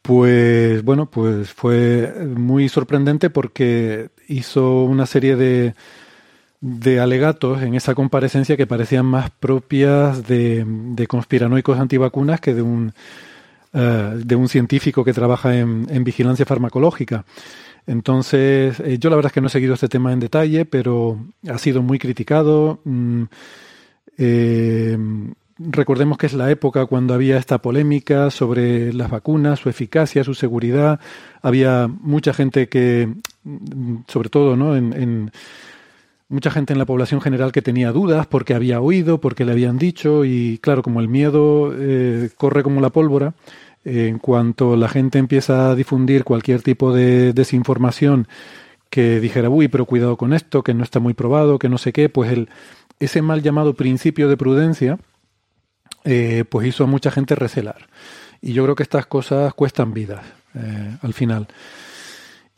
[0.01, 5.73] pues bueno, pues fue muy sorprendente porque hizo una serie de,
[6.61, 12.61] de alegatos en esa comparecencia que parecían más propias de, de conspiranoicos antivacunas que de
[12.61, 12.93] un
[13.71, 17.23] eh, de un científico que trabaja en, vigilancia farmacológica.
[17.85, 21.19] Entonces, eh, yo la verdad es que no he seguido este tema en detalle, pero
[21.47, 22.79] ha sido muy criticado.
[22.83, 23.23] Mm,
[24.17, 24.97] eh,
[25.59, 30.33] recordemos que es la época cuando había esta polémica sobre las vacunas, su eficacia, su
[30.33, 30.99] seguridad.
[31.43, 33.07] Había mucha gente que,
[33.43, 34.75] mm, sobre todo, ¿no?
[34.75, 35.31] en
[36.29, 39.77] mucha gente en la población general que tenía dudas porque había oído, porque le habían
[39.77, 43.33] dicho y claro, como el miedo eh, corre como la pólvora,
[43.83, 48.27] en cuanto la gente empieza a difundir cualquier tipo de desinformación
[48.89, 51.93] que dijera, uy, pero cuidado con esto, que no está muy probado, que no sé
[51.93, 52.49] qué, pues el,
[52.99, 54.99] ese mal llamado principio de prudencia,
[56.03, 57.87] eh, pues hizo a mucha gente recelar.
[58.41, 60.23] Y yo creo que estas cosas cuestan vidas
[60.55, 61.47] eh, al final.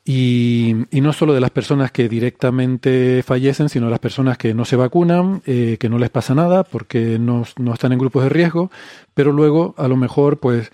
[0.03, 4.65] Y, no solo de las personas que directamente fallecen, sino de las personas que no
[4.65, 8.29] se vacunan, eh, que no les pasa nada porque no, no, están en grupos de
[8.29, 8.71] riesgo,
[9.13, 10.71] pero luego a lo mejor, pues,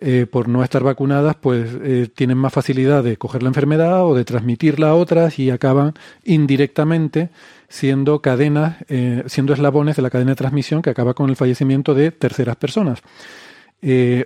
[0.00, 4.14] eh, por no estar vacunadas, pues eh, tienen más facilidad de coger la enfermedad o
[4.14, 7.30] de transmitirla a otras y acaban indirectamente
[7.70, 8.76] siendo cadenas,
[9.26, 13.02] siendo eslabones de la cadena de transmisión que acaba con el fallecimiento de terceras personas.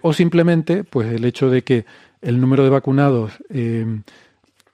[0.02, 1.84] o simplemente, pues el hecho de que
[2.20, 3.32] el número de vacunados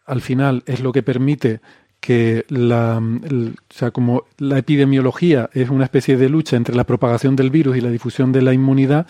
[0.09, 1.61] al final es lo que permite
[2.01, 7.37] que la, o sea, como la epidemiología es una especie de lucha entre la propagación
[7.37, 9.07] del virus y la difusión de la inmunidad,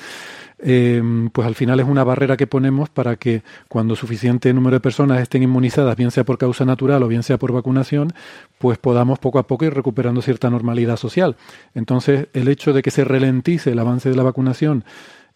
[0.60, 1.00] eh,
[1.32, 5.20] pues al final es una barrera que ponemos para que cuando suficiente número de personas
[5.20, 8.12] estén inmunizadas, bien sea por causa natural o bien sea por vacunación,
[8.58, 11.36] pues podamos poco a poco ir recuperando cierta normalidad social.
[11.74, 14.84] Entonces, el hecho de que se ralentice el avance de la vacunación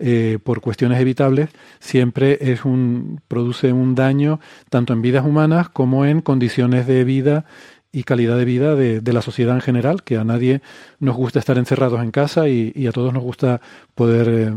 [0.05, 1.49] eh, por cuestiones evitables,
[1.79, 7.45] siempre es un, produce un daño tanto en vidas humanas como en condiciones de vida
[7.93, 10.61] y calidad de vida de, la sociedad en general, que a nadie
[10.99, 13.61] nos gusta estar encerrados en casa y, a todos nos gusta
[13.95, 14.53] poder eh,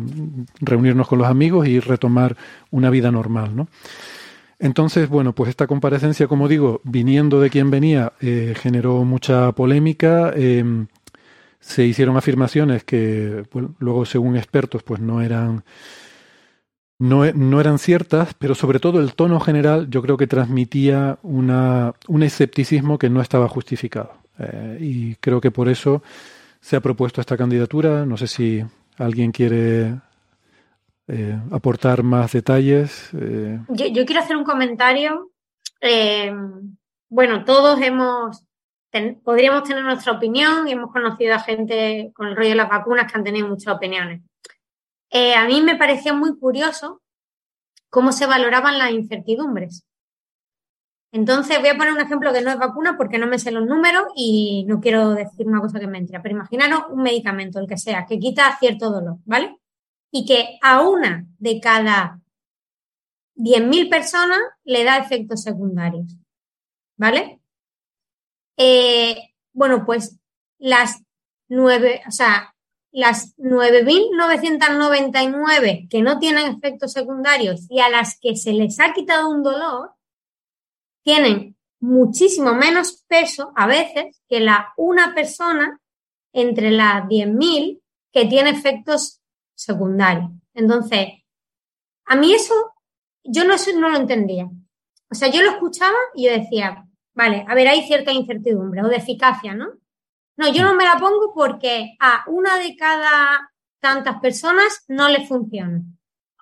[0.61, 2.35] reunirnos con los amigos y retomar
[2.71, 3.67] una vida normal, ¿no?
[4.57, 10.31] Entonces, bueno, pues esta comparecencia, como digo, viniendo de quien venía, eh, generó mucha polémica.
[10.35, 10.87] Em,
[11.65, 13.43] se hicieron afirmaciones que
[13.79, 15.63] luego, según expertos, pues no eran,
[16.99, 21.95] no, no, eran ciertas, pero sobre todo el tono general yo creo que transmitía una,
[22.07, 24.13] un escepticismo que no estaba justificado.
[24.37, 26.03] Eh, y creo que por eso
[26.61, 28.05] se ha propuesto esta candidatura.
[28.05, 28.63] No sé si
[28.99, 29.95] alguien quiere
[31.07, 33.09] eh, aportar más detalles.
[33.19, 33.59] Eh.
[33.69, 35.31] Yo, quiero hacer un comentario.
[37.09, 38.44] Bueno, todos hemos,
[39.23, 43.11] podríamos tener nuestra opinión y hemos conocido a gente con el rollo de las vacunas
[43.11, 44.21] que han tenido muchas opiniones.
[45.11, 47.01] a mí me pareció muy curioso
[47.89, 49.85] cómo se valoraban las incertidumbres.
[51.11, 53.65] Entonces, voy a poner un ejemplo que no es vacuna porque no me sé los
[53.65, 56.19] números y no quiero decir una cosa que me entre.
[56.19, 59.57] Pero imaginaros un medicamento, el que sea, que quita cierto dolor, ¿vale?
[60.17, 62.21] y que a una de cada
[63.35, 66.15] 10.000 personas le da efectos secundarios.
[66.95, 67.41] ¿Vale?
[68.57, 70.19] Eh, bueno, pues
[70.57, 71.03] las
[71.47, 72.55] nueve, o sea,
[72.91, 79.29] las 9.999 que no tienen efectos secundarios y a las que se les ha quitado
[79.29, 79.91] un dolor,
[81.03, 85.81] tienen muchísimo menos peso a veces que la una persona
[86.31, 87.81] entre las 10.000
[88.13, 89.19] que tiene efectos
[89.53, 90.31] secundario.
[90.53, 91.07] Entonces,
[92.05, 92.53] a mí eso,
[93.23, 94.49] yo no, no lo entendía.
[95.09, 96.85] O sea, yo lo escuchaba y yo decía,
[97.15, 99.73] vale, a ver, hay cierta incertidumbre o de eficacia, ¿no?
[100.37, 105.25] No, yo no me la pongo porque a una de cada tantas personas no le
[105.25, 105.81] funciona.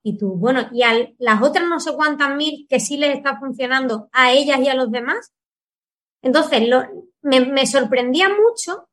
[0.01, 3.39] Y tú, bueno, y a las otras no sé cuántas mil que sí les está
[3.39, 5.33] funcionando a ellas y a los demás.
[6.21, 6.83] Entonces, lo,
[7.21, 8.89] me, me sorprendía mucho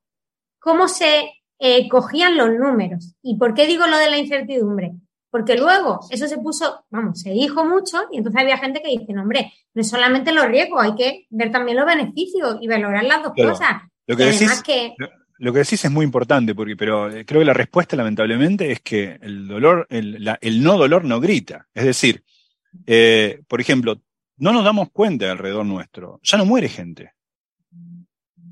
[0.61, 3.15] cómo se eh, cogían los números.
[3.23, 4.93] ¿Y por qué digo lo de la incertidumbre?
[5.31, 9.13] Porque luego eso se puso, vamos, se dijo mucho y entonces había gente que dice,
[9.13, 13.05] no, hombre, no es solamente los riesgos, hay que ver también los beneficios y valorar
[13.05, 13.83] las dos cosas.
[14.07, 14.63] Lo que, decís,
[15.39, 18.81] lo que decís es muy importante, porque, pero eh, creo que la respuesta, lamentablemente, es
[18.81, 21.69] que el dolor, el, no dolor no grita.
[21.73, 22.25] Es decir,
[22.87, 24.03] eh, por ejemplo,
[24.37, 26.19] no nos damos cuenta alrededor nuestro.
[26.25, 27.13] Ya no muere gente.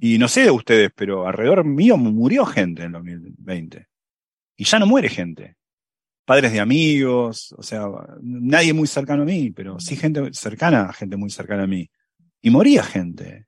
[0.01, 3.87] Y no sé de ustedes, pero alrededor mío murió gente en 2020.
[4.57, 5.57] Y ya no muere gente.
[6.29, 7.87] Padres de amigos, o sea,
[8.21, 11.89] nadie muy cercano a mí, pero sí gente cercana, gente muy cercana a mí.
[12.43, 13.47] Y moría gente.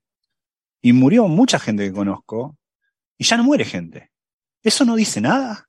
[0.81, 2.57] Y murió mucha gente que conozco.
[3.18, 4.10] Y ya no muere gente.
[4.62, 5.68] ¿Eso no dice nada?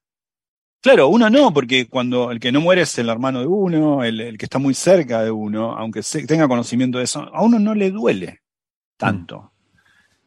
[0.79, 4.21] Claro, uno no, porque cuando el que no muere es el hermano de uno, el,
[4.21, 7.59] el que está muy cerca de uno, aunque se, tenga conocimiento de eso, a uno
[7.59, 8.39] no le duele
[8.95, 9.50] tanto.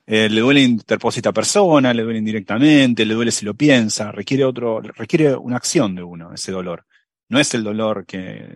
[0.07, 4.81] Eh, le duele interposita persona, le duele indirectamente, le duele si lo piensa, requiere otro,
[4.81, 6.84] requiere una acción de uno, ese dolor.
[7.28, 8.47] No es el dolor que,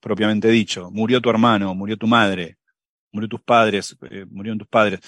[0.00, 2.58] propiamente dicho, murió tu hermano, murió tu madre,
[3.12, 5.00] murió tus padres, eh, murieron tus padres.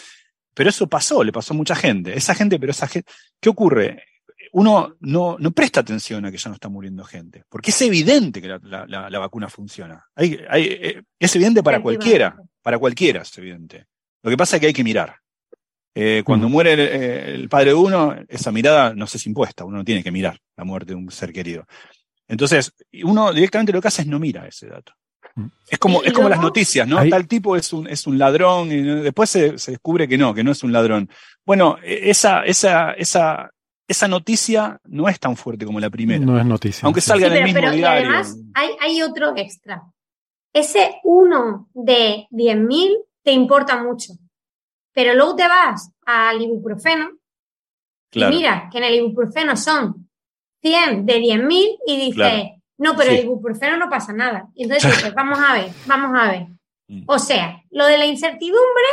[0.55, 2.17] Pero eso pasó, le pasó a mucha gente.
[2.17, 4.05] Esa gente, pero esa gente, ¿qué ocurre?
[4.53, 8.41] Uno no, no presta atención a que ya no está muriendo gente, porque es evidente
[8.41, 10.05] que la, la, vacuna funciona.
[10.15, 13.87] Hay, hay, eh, es evidente para cualquiera, para cualquiera es evidente.
[14.23, 15.21] Lo que pasa es que hay que mirar.
[15.95, 19.79] Eh, cuando muere eh, el, padre de uno, esa mirada no se es impuesta, uno
[19.79, 21.65] no tiene que mirar la muerte de un ser querido.
[22.29, 24.93] Entonces, uno directamente lo que hace es no mira ese dato.
[25.69, 27.09] Es como, es como las noticias, ¿no?
[27.09, 30.53] Tal tipo es un, es un ladrón y después se, descubre que no, que no
[30.53, 31.09] es un ladrón.
[31.45, 33.51] Bueno, e, esa, esa, esa,
[33.87, 36.25] esa noticia no es tan fuerte como la primera.
[36.25, 36.87] No es noticia.
[36.87, 37.87] Aunque salga en el mismo diario.
[37.87, 39.83] además hay, hay otro extra.
[40.53, 44.15] Ese uno de 10.000 te importa mucho.
[44.93, 47.11] Pero luego te vas al ibuprofeno
[48.13, 50.09] y mira que en el ibuprofeno son
[50.63, 54.49] 100 de 10.000 y dices, no, pero el ibuprofeno no pasa nada.
[54.55, 56.47] Y entonces dices, vamos a ver, vamos a ver.
[56.89, 57.05] Mm.
[57.07, 58.91] O sea, lo de la incertidumbre,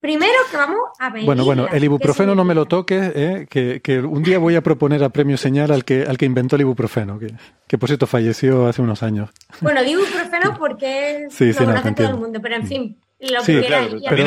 [0.00, 1.24] primero que vamos a ver.
[1.24, 5.04] Bueno, bueno, el ibuprofeno no me lo toques, eh, que, un día voy a proponer
[5.04, 7.32] a Premio Señal al que, al que inventó el ibuprofeno, que,
[7.68, 9.30] que por cierto falleció hace unos años.
[9.60, 12.96] Bueno, digo ibuprofeno porque sí, sí, no, todo el mundo, pero en mm.
[13.18, 14.26] Fin, sí, claro, pero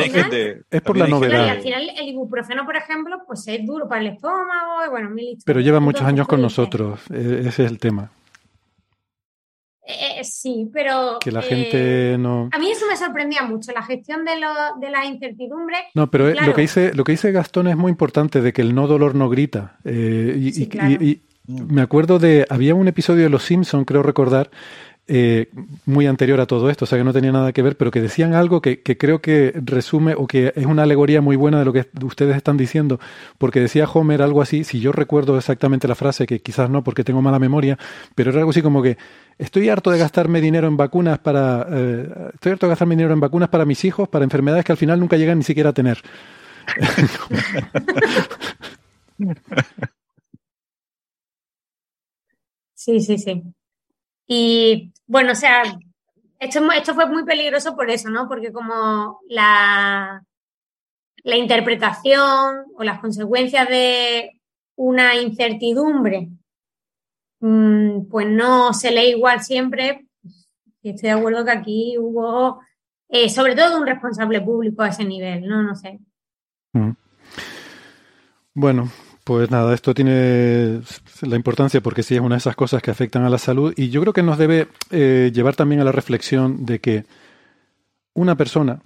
[0.70, 1.46] es por la novedad.
[1.46, 5.10] Y al final el ibuprofeno, por ejemplo, pues es duro para el estómago, y bueno,
[5.10, 8.10] mil Pero lleva muchos años con nosotros, e-, ese es el tema.
[9.90, 11.18] Eh, eh, sí, pero...
[11.20, 12.48] Que la gente eh, no...
[12.52, 14.48] A mí eso me sorprendía mucho, la gestión de, lo,
[14.80, 15.76] de la incertidumbre.
[15.94, 18.74] No, pero lo, que dice, lo que dice Gastón es muy importante, de que el
[18.74, 19.78] no dolor no grita.
[19.84, 22.46] y, y, me acuerdo de...
[22.48, 24.50] Había un episodio de Los Simpson, creo recordar,
[25.12, 25.48] eh,
[25.86, 28.00] muy anterior a todo esto, o sea que no tenía nada que ver, pero que
[28.00, 31.72] decían algo que, creo que resume o que es una alegoría muy buena de lo
[31.72, 33.00] que ustedes están diciendo,
[33.36, 37.02] porque decía Homer algo así, si yo recuerdo exactamente la frase, que quizás no porque
[37.02, 37.76] tengo mala memoria,
[38.14, 38.98] pero era algo así como que
[39.36, 43.18] estoy harto de gastarme dinero en vacunas para, eh, estoy harto de gastarme dinero en
[43.18, 45.98] vacunas para mis hijos, para enfermedades que al final nunca llegan ni siquiera a tener.
[52.74, 53.54] Sí, sí, sí.
[54.32, 55.64] Y bueno, o sea,
[56.38, 58.28] esto, esto fue muy peligroso por eso, ¿no?
[58.28, 60.24] Porque como la,
[61.24, 64.40] la interpretación o las consecuencias de
[64.76, 66.28] una incertidumbre,
[67.40, 70.06] mm, pues no se lee igual siempre.
[70.84, 72.60] Estoy de acuerdo que aquí hubo,
[73.08, 75.64] eh, sobre todo un responsable público a ese nivel, ¿no?
[75.64, 75.98] No sé.
[76.72, 76.92] Mm.
[78.54, 78.92] Bueno,
[79.30, 80.80] pues nada, esto tiene
[81.20, 83.88] la importancia porque sí es una de esas cosas que afectan a la salud y
[83.88, 87.04] yo creo que nos debe eh, llevar también a la reflexión de que
[88.12, 88.82] una persona,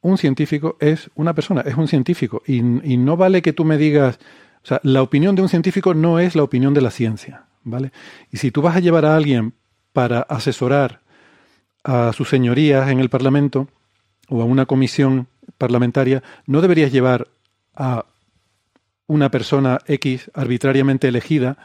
[0.00, 4.18] un científico es una persona, es un científico y, no vale que tú me digas,
[4.64, 7.92] o sea, la opinión de un científico no es la opinión de la ciencia, ¿vale?
[8.32, 9.54] Y si tú vas a llevar a alguien
[9.92, 11.02] para asesorar
[11.84, 13.68] a sus señorías en el Parlamento
[14.28, 17.28] o a una comisión parlamentaria, no deberías llevar
[17.76, 18.06] a
[19.08, 21.58] una persona X arbitrariamente elegida,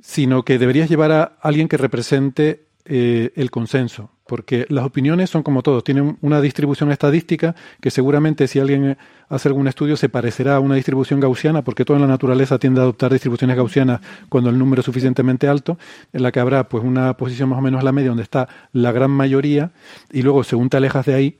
[0.00, 5.42] sino que deberías llevar a alguien que represente eh, el consenso, porque las opiniones son
[5.42, 8.96] como todos, tienen una distribución estadística que seguramente si alguien
[9.28, 12.84] hace algún estudio se parecerá a una distribución gaussiana, porque toda la naturaleza tiende a
[12.84, 15.78] adoptar distribuciones gaussianas cuando el número es suficientemente alto,
[16.12, 18.92] en la que habrá pues una posición más o menos la media donde está la
[18.92, 19.72] gran mayoría,
[20.12, 21.38] y luego según te alejas de ahí,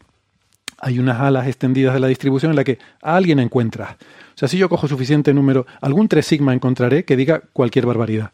[0.80, 3.92] hay unas alas extendidas de la distribución en la que alguien encuentras.
[3.92, 8.32] O sea, si yo cojo suficiente número, algún 3 sigma encontraré que diga cualquier barbaridad.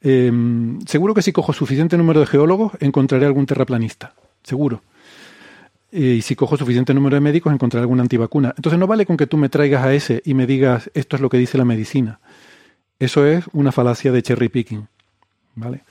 [0.00, 4.14] Em, seguro que si cojo suficiente número de geólogos, encontraré algún terraplanista.
[4.42, 4.82] Seguro.
[5.90, 8.54] Y si cojo suficiente número de médicos, encontraré alguna antivacuna.
[8.56, 11.22] Entonces no vale con que tú me traigas a ese y me digas esto es
[11.22, 12.20] lo que dice la medicina.
[12.98, 14.88] Eso es una falacia de cherry picking.
[15.54, 15.82] ¿Vale?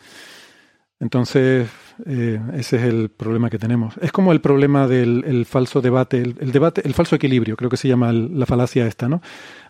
[1.01, 1.67] Entonces,
[2.05, 3.95] eh, ese es el problema que tenemos.
[4.01, 7.87] Es como el problema del falso debate, el, debate, el falso equilibrio, creo que se
[7.87, 9.19] llama la falacia esta, ¿no?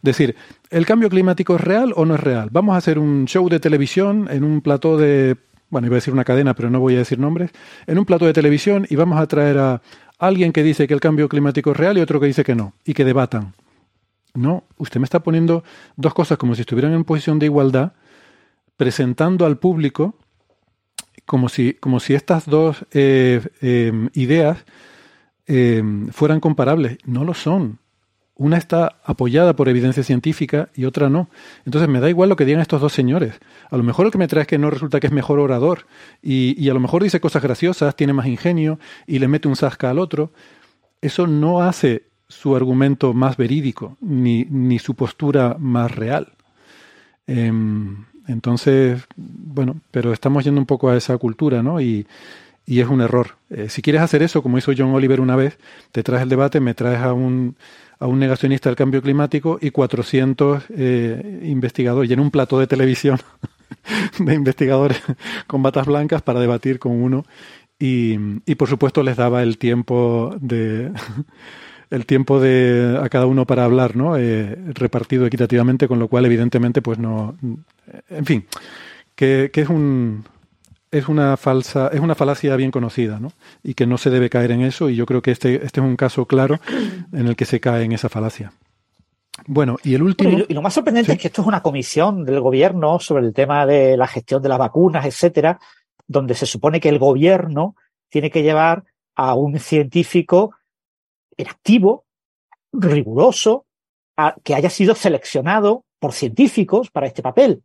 [0.01, 0.35] Decir,
[0.69, 2.49] ¿el cambio climático es real o no es real?
[2.51, 5.37] Vamos a hacer un show de televisión en un plató de,
[5.69, 7.51] bueno, iba a decir una cadena, pero no voy a decir nombres,
[7.87, 9.81] en un plató de televisión y vamos a traer a
[10.19, 12.73] alguien que dice que el cambio climático es real y otro que dice que no,
[12.83, 13.53] y que debatan.
[14.33, 15.63] No, usted me está poniendo
[15.95, 17.93] dos cosas como si estuvieran en posición de igualdad,
[18.75, 20.17] presentando al público
[21.25, 24.65] como si, como si estas dos eh, em, ideas
[25.45, 26.97] em, fueran comparables.
[27.05, 27.79] No lo son.
[28.35, 31.29] Una está apoyada por evidencia científica y otra no.
[31.65, 33.39] Entonces me da igual lo que digan estos dos señores.
[33.69, 35.85] A lo mejor el que me trae es que no resulta que es mejor orador
[36.23, 39.55] y, y a lo mejor dice cosas graciosas, tiene más ingenio y le mete un
[39.55, 40.31] zasca al otro.
[41.01, 46.33] Eso no hace su argumento más verídico ni, ni su postura más real.
[47.27, 51.81] Em, entonces, bueno, pero estamos yendo un poco a esa cultura, ¿no?
[51.81, 52.07] Y,
[52.67, 53.35] es un error.
[53.49, 55.57] Eh, si quieres hacer eso, como hizo John Oliver una vez,
[55.91, 57.57] te traes el debate, me traes a un,
[57.99, 62.67] a un negacionista del cambio climático y 400 eh, investigadores, y en un plato de
[62.67, 63.19] televisión
[64.19, 65.01] de investigadores
[65.47, 67.25] con batas blancas para debatir con uno.
[67.77, 70.91] Y, y por supuesto les daba el tiempo de
[71.91, 74.17] el tiempo de a cada uno para hablar, ¿no?
[74.17, 77.35] Eh, repartido equitativamente, con lo cual evidentemente, pues no,
[78.09, 78.47] en fin,
[79.13, 80.23] que, es un
[80.89, 83.31] es una falsa, es una falacia bien conocida, ¿no?
[83.61, 84.89] Y que no se debe caer en eso.
[84.89, 86.59] Y yo creo que este, este es un caso claro
[87.13, 88.53] en el que se cae en esa falacia.
[89.47, 90.45] Bueno, y el último.
[90.47, 93.65] y, lo, más sorprendente es que esto es una comisión del gobierno sobre el tema
[93.65, 95.59] de la gestión de las vacunas, etcétera,
[96.07, 97.75] donde se supone que el gobierno
[98.09, 98.83] tiene que llevar
[99.15, 100.55] a un científico
[101.37, 102.05] activo,
[102.71, 103.65] riguroso,
[104.43, 107.63] que haya sido seleccionado por científicos para este papel.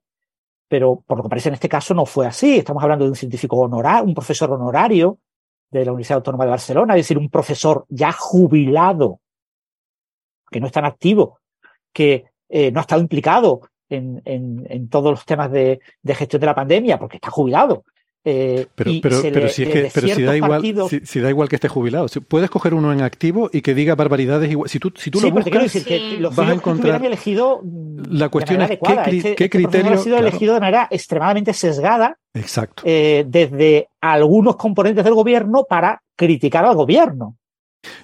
[0.68, 2.56] Pero por lo que parece en este caso no fue así.
[2.56, 5.18] Estamos hablando de un científico honorario, un profesor honorario
[5.70, 9.20] de la Universidad Autónoma de Barcelona, es decir, un profesor ya jubilado,
[10.50, 11.40] que no es tan activo,
[11.92, 16.98] que eh, no ha estado implicado en, todos los temas de, gestión de la pandemia,
[16.98, 17.84] porque está jubilado,
[18.28, 20.60] eh, pero, pero, pero, si, es que, pero si, da igual,
[21.04, 22.08] si, da igual que esté jubilado.
[22.26, 24.68] puedes coger uno en activo y que diga barbaridades igual.
[24.68, 27.04] Si tú, si tú lo buscas, que vas a encontrar.
[27.06, 27.62] Elegido
[28.10, 29.92] la cuestión es qué, este, este criterio.
[29.92, 32.18] ha sido elegido de manera extremadamente sesgada.
[32.34, 32.82] Exacto.
[32.84, 37.36] Eh, desde algunos componentes del gobierno para criticar al gobierno.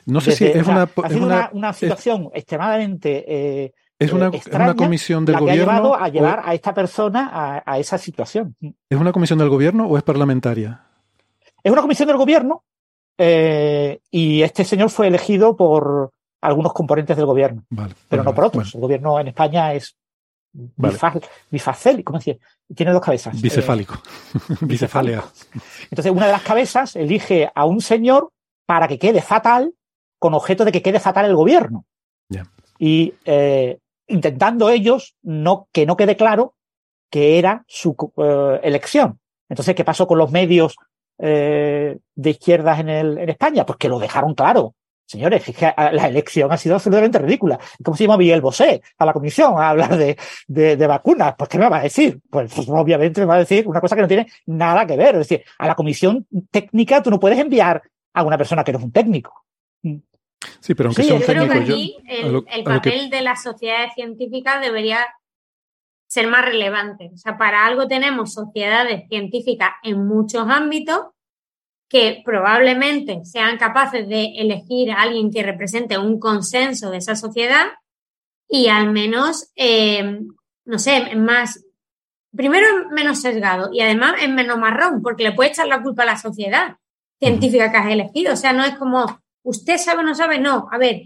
[0.07, 3.73] No sé si es una, ha sido una, una, situación extremadamente eh,
[4.05, 5.71] es una, una comisión del la gobierno.
[5.71, 8.55] Ha llevado a llevar a esta persona a, esa situación.
[8.89, 10.85] ¿Es una comisión del gobierno o es parlamentaria?
[11.63, 12.65] Es una comisión del gobierno
[13.19, 17.65] eh, y este señor fue elegido por algunos componentes del gobierno,
[18.09, 18.75] pero no por otros.
[18.75, 19.97] El gobierno en España es
[21.51, 22.39] bifacélico, ¿cómo decir?
[22.75, 23.41] Tiene dos cabezas.
[23.41, 24.03] Bicefálico.
[24.61, 25.25] Bicefálico.
[25.91, 28.31] Entonces, una de las cabezas elige a un señor
[28.67, 29.73] para que quede fatal,
[30.19, 31.85] con objeto de que quede fatal el gobierno.
[32.79, 36.55] Y eh, intentando ellos no, que no quede claro
[37.11, 39.21] que era su eh, elección.
[39.49, 40.77] Entonces, ¿qué pasó con los medios
[41.19, 43.67] eh, de izquierdas en, el, en España?
[43.67, 44.75] Pues que lo dejaron claro.
[45.05, 47.61] Señores, es que la elección ha sido absolutamente ridícula.
[47.85, 50.17] ¿Cómo se llama Miguel Bosé a la comisión a hablar de,
[50.49, 51.35] de, vacunas?
[51.37, 52.19] Pues, ¿qué me va a decir?
[52.31, 55.17] Pues, pues, obviamente me va a decir una cosa que no tiene nada que ver.
[55.17, 57.83] Es decir, a la comisión técnica tú no puedes enviar
[58.15, 59.45] a una persona que no es un técnico.
[60.61, 64.61] Sí, pero aunque sea un técnico, creo que aquí el, papel de las sociedades científicas
[64.61, 65.07] debería
[66.07, 67.11] ser más relevante.
[67.12, 71.07] O sea, para algo tenemos sociedades científicas en muchos ámbitos
[71.89, 77.67] que probablemente sean capaces de elegir a alguien que represente un consenso de esa sociedad
[78.49, 80.21] y al menos, eh,
[80.67, 81.65] no sé, más,
[82.37, 86.07] primero menos sesgado y además es menos marrón, porque le puede echar la culpa a
[86.07, 86.77] la sociedad
[87.19, 88.35] científica que has elegido.
[88.35, 91.03] O sea, no es como, usted sabe o no sabe, no, a ver,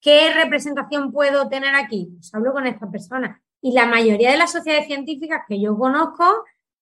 [0.00, 2.10] ¿qué representación puedo tener aquí?
[2.14, 3.40] Pues hablo con esta persona.
[3.60, 6.24] Y la mayoría de las sociedades científicas que yo conozco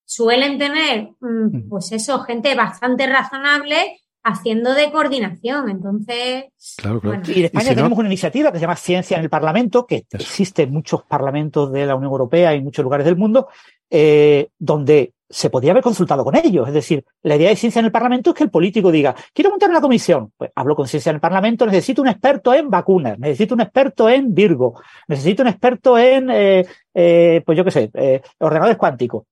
[0.05, 5.69] suelen tener, mm, pues eso, gente bastante razonable haciendo de coordinación.
[5.69, 6.45] Entonces.
[6.77, 7.21] Claro, claro.
[7.27, 10.63] Y en España tenemos una iniciativa que se llama Ciencia en el Parlamento, que existe
[10.63, 13.47] en muchos parlamentos de la Unión Europea y en muchos lugares del mundo,
[13.89, 16.67] eh, donde se podría haber consultado con ellos.
[16.67, 19.49] Es decir, la idea de ciencia en el Parlamento es que el político diga, quiero
[19.49, 20.31] montar una comisión.
[20.37, 24.09] Pues hablo con ciencia en el Parlamento, necesito un experto en vacunas, necesito un experto
[24.09, 29.23] en Virgo, necesito un experto en, eh, eh, pues yo qué sé, eh, ordenadores cuánticos.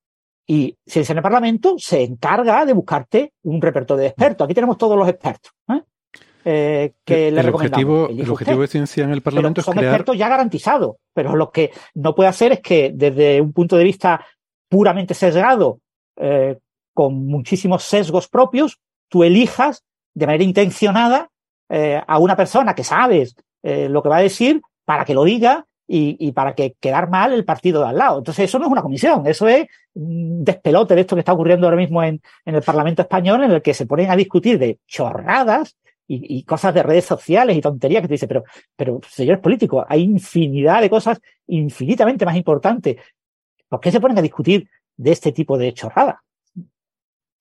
[0.48, 4.46] Y ciencia en el Parlamento se encarga de buscarte un repertorio de expertos.
[4.46, 5.52] Aquí tenemos todos los expertos.
[6.44, 9.94] que el, le objetivo, el objetivo de ciencia en el Parlamento son es crear...
[9.94, 13.84] expertos ya garantizados, pero lo que no puede hacer es que desde un punto de
[13.84, 14.26] vista
[14.72, 15.81] puramente sesgado
[16.18, 16.58] eh,
[16.94, 19.84] con muchísimos sesgos propios, tú elijas
[20.14, 21.30] de manera intencionada
[21.70, 25.24] eh, a una persona que sabes eh, lo que va a decir para que lo
[25.24, 28.20] diga y, para que quedar mal el partido de al lado.
[28.20, 31.68] Entonces eso no es una comisión, eso es un despelote de esto que está ocurriendo
[31.68, 35.76] ahora mismo en, el Parlamento español en el que se ponen a discutir de chorradas
[36.08, 38.44] y, cosas de redes sociales y tonterías que te dice, pero,
[38.76, 42.96] pero señores políticos, hay infinidad de cosas infinitamente más importantes.
[43.68, 44.70] ¿Por qué se ponen a discutir
[45.02, 46.22] de este tipo de chorrada.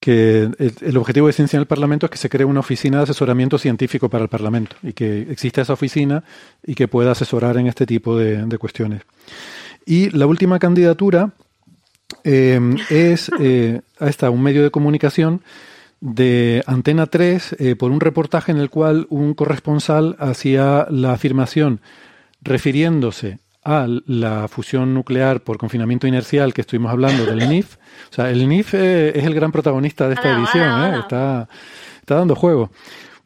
[0.01, 0.49] Que
[0.81, 3.59] el, objetivo de Ciencia en el Parlamento es que se cree una oficina de asesoramiento
[3.59, 6.25] científico para el Parlamento y que exista esa oficina
[6.67, 9.03] y que pueda asesorar en este tipo de, cuestiones.
[9.85, 11.33] Y la última candidatura
[12.25, 15.43] em, es eh, a un medio de comunicación
[16.01, 21.83] de Antena 3 eh, por un reportaje en el cual un corresponsal hacía la afirmación
[22.41, 23.39] refiriéndose
[23.71, 27.77] a la fusión nuclear por confinamiento inercial que estuvimos hablando del NIF.
[28.11, 30.99] O sea, el NIF eh, es el gran protagonista de esta edición, ¿eh?
[31.01, 31.49] Está,
[32.01, 32.71] está dando juego.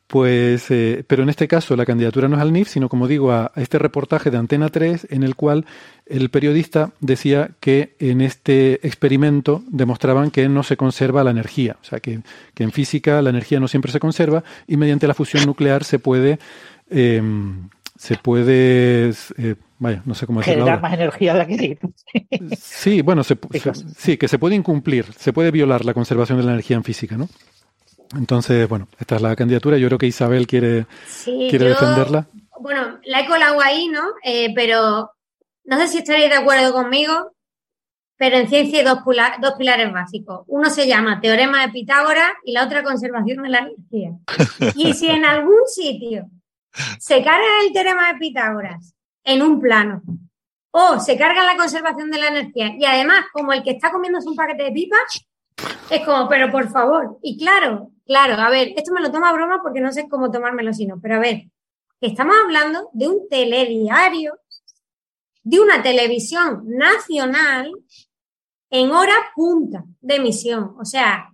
[0.07, 3.33] Pues, eh, pero en este caso la candidatura no es al NIF, sino como digo,
[3.33, 5.65] a, este reportaje de Antena 3 en el cual
[6.07, 11.85] el periodista decía que en este experimento demostraban que no se conserva la energía, o
[11.85, 12.21] sea, que,
[12.53, 15.99] que en física la energía no siempre se conserva y mediante la fusión nuclear se
[15.99, 16.39] puede
[16.91, 20.65] em, se puede, eh, vaya, no sé cómo decirlo.
[20.65, 21.79] Generar más energía de la que
[22.57, 26.77] Sí, bueno, sí, que se puede incumplir, se puede violar la conservación de la energía
[26.77, 27.29] en física, ¿no?
[28.17, 29.79] Entonces, bueno, esta es la candidatura.
[29.79, 30.87] Yo creo que Isabel quiere,
[31.25, 32.27] quiere defenderla.
[32.61, 34.03] Bueno, la he colado ahí, ¿no?
[34.23, 35.13] Eh, pero
[35.65, 37.33] no sé si estaréis de acuerdo conmigo,
[38.17, 38.99] pero en ciencia hay dos,
[39.41, 40.45] dos pilares básicos.
[40.47, 44.13] Uno se llama teorema de Pitágoras y la otra conservación de la energía.
[44.77, 46.27] Y si en algún sitio
[46.99, 48.94] se carga el teorema de Pitágoras
[49.25, 50.03] en un plano.
[50.71, 54.29] O se carga la conservación de la energía y además como el que está comiéndose
[54.29, 55.27] un paquete de pipas,
[55.91, 59.61] es como, pero por favor, y claro, claro, a ver, esto me lo toma broma
[59.63, 61.45] porque no sé cómo tomármelo sino, pero a ver,
[62.01, 64.39] estamos hablando de un telediario,
[65.43, 67.71] de una televisión nacional
[68.71, 70.75] en hora punta de emisión.
[70.79, 71.33] O sea,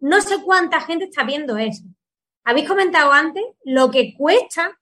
[0.00, 1.84] no sé cuánta gente está viendo eso.
[2.44, 4.76] Habéis comentado antes lo que cuesta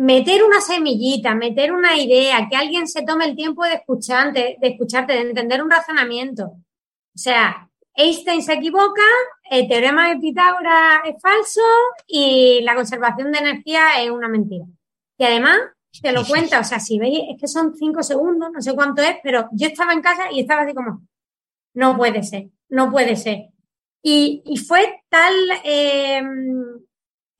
[0.00, 4.68] meter una semillita, meter una idea, que alguien se tome el tiempo de escucharte, de
[4.68, 6.44] escucharte, de entender un razonamiento.
[6.44, 9.02] O sea, Einstein se equivoca,
[9.50, 11.60] el teorema de Pitágoras es falso
[12.06, 14.64] y la conservación de energía es una mentira.
[15.18, 15.58] Y además,
[16.00, 19.02] te lo cuenta, o sea, si veis, es que son cinco segundos, no sé cuánto
[19.02, 21.02] es, pero yo estaba en casa y estaba así como,
[21.74, 23.50] no puede ser, no puede ser.
[24.02, 26.22] Y, fue tal eh,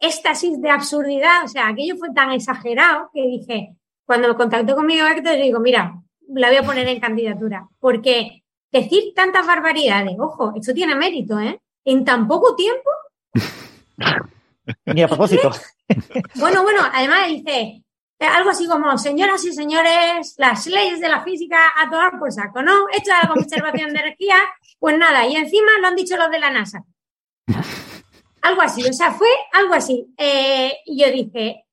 [0.01, 5.07] éxtasis de absurdidad, o sea, aquello fue tan exagerado que dije, cuando me contactó conmigo
[5.07, 10.53] Héctor, le digo, mira, la voy a poner en candidatura, porque decir tantas barbaridades, ojo,
[10.57, 11.61] eso tiene mérito, ¿eh?
[11.85, 12.91] En tan poco tiempo.
[14.87, 15.51] Ni a propósito.
[16.37, 17.85] bueno, bueno, además dice,
[18.19, 22.63] algo así como, señoras y señores, las leyes de la física a tomar por saco,
[22.63, 22.89] ¿no?
[22.93, 24.37] Esto es la conservación de energía,
[24.79, 26.85] pues nada, y encima lo han dicho los de la NASA.
[28.43, 30.13] Algo así, o sea, fue algo así.
[30.17, 31.65] Eh, y yo dije,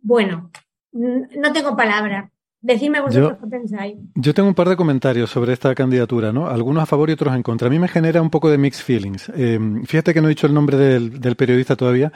[0.00, 0.50] bueno,
[0.92, 2.30] no tengo palabras.
[2.60, 3.96] Decidme vosotros qué pensáis.
[4.16, 6.48] Yo tengo un par de comentarios sobre esta candidatura, ¿no?
[6.48, 7.68] Algunos a favor y otros en contra.
[7.68, 9.30] A mí me genera un poco de mixed feelings.
[9.36, 12.12] Eh, fíjate que no he dicho el nombre del periodista todavía,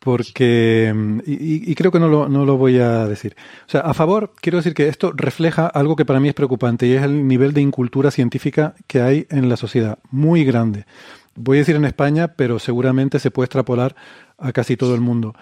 [0.00, 0.94] porque,
[1.26, 3.36] y, creo que no lo, no lo voy a decir.
[3.66, 6.86] O sea, a favor, quiero decir que esto refleja algo que para mí es preocupante
[6.86, 10.86] y es el nivel de incultura científica que hay en la sociedad, muy grande.
[11.34, 13.94] Voy a decir en España, pero seguramente se puede extrapolar
[14.38, 15.34] a casi todo el mundo.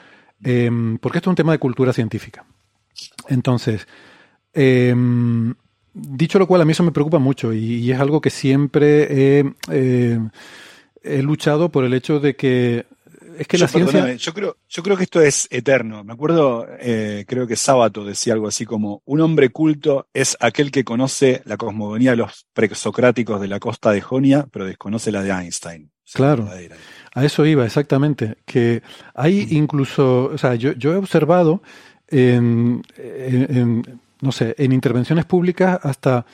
[0.43, 2.45] Em, porque esto es un tema de cultura científica.
[3.29, 3.87] Entonces,
[4.53, 5.55] em,
[5.93, 10.21] dicho lo cual, a mí eso me preocupa mucho y, es algo que siempre eh,
[11.03, 12.87] he luchado por el hecho de que
[13.39, 14.15] es que la ciencia...
[14.15, 16.03] yo creo, yo creo que esto es eterno.
[16.03, 20.71] Me acuerdo, eh, creo que Sábato decía algo así como, un hombre culto es aquel
[20.71, 25.23] que conoce la cosmogonía de los presocráticos de la costa de Jonia, pero desconoce la
[25.23, 25.91] de Einstein.
[26.13, 26.49] Claro.
[27.15, 28.39] A eso iba, exactamente.
[28.45, 28.83] Que
[29.15, 31.63] hay incluso, o sea, yo, yo he observado
[32.09, 32.83] en,
[34.21, 36.27] no sé, en intervenciones públicas hasta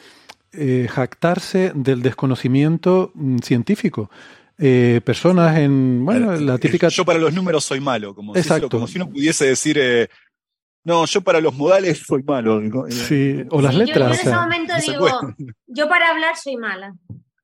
[0.53, 4.11] eh, jactarse del desconocimiento mm, científico
[4.59, 6.89] eh, personas en, bueno, la típica...
[6.89, 10.09] Yo para los números soy malo, como, Si, como si uno pudiese decir, eh,
[10.85, 12.63] no, yo para los modales soy malo.
[12.91, 14.09] Sí, o las letras.
[14.09, 15.35] Yo, en ese momento digo,
[15.67, 16.95] yo para hablar soy mala.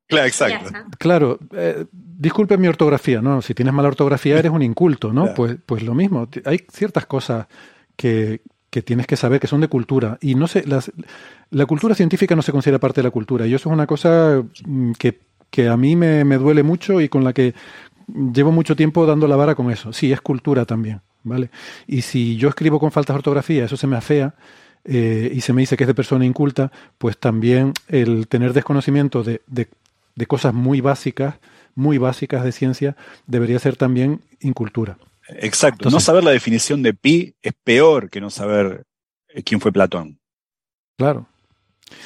[0.06, 0.72] Claro, exacto.
[0.98, 3.40] Claro, eh, disculpe mi ortografía, ¿no?
[3.40, 5.32] Si tienes mala ortografía eres un inculto, ¿no?
[5.34, 6.28] Pues, pues lo mismo.
[6.44, 7.46] Hay ciertas cosas
[7.96, 10.18] que, que tienes que saber que son de cultura.
[10.20, 10.92] Y no sé, las,
[11.50, 13.46] la cultura científica no se considera parte de la cultura.
[13.46, 15.20] Y eso es una cosa mm, que
[15.50, 17.54] que a mí me, duele mucho y con la que
[18.06, 19.92] llevo mucho tiempo dando la vara con eso.
[19.92, 21.50] Sí, es cultura también, ¿vale?
[21.86, 24.34] Y si yo escribo con faltas de ortografía, eso se me afea
[24.84, 29.22] eh, y se me dice que es de persona inculta, pues también el tener desconocimiento
[29.22, 29.68] de, de,
[30.26, 31.36] cosas muy básicas,
[31.74, 32.96] muy básicas de ciencia,
[33.26, 34.98] debería ser también incultura.
[35.28, 35.90] Exacto.
[35.90, 38.84] no saber la definición de pi es peor que no saber
[39.28, 40.18] eh, quién fue Platón.
[40.98, 41.29] Claro.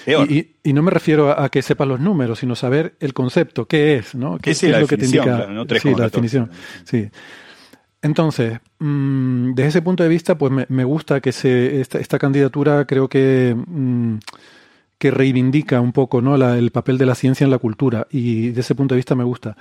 [0.06, 4.14] Y, no me refiero a, que sepas los números, sino saber el concepto, qué es,
[4.14, 4.38] ¿no?
[4.38, 5.48] ¿Qué, es lo que te indica?
[5.80, 6.50] sí, la definición.
[6.84, 7.08] Sí.
[8.02, 13.08] Entonces, mm, desde ese punto de vista, pues me, gusta que se, esta, candidatura creo
[13.08, 14.16] que, mm,
[14.98, 16.36] que reivindica un poco ¿no?
[16.36, 19.24] el papel de la ciencia en la cultura y desde ese punto de vista me
[19.24, 19.56] gusta.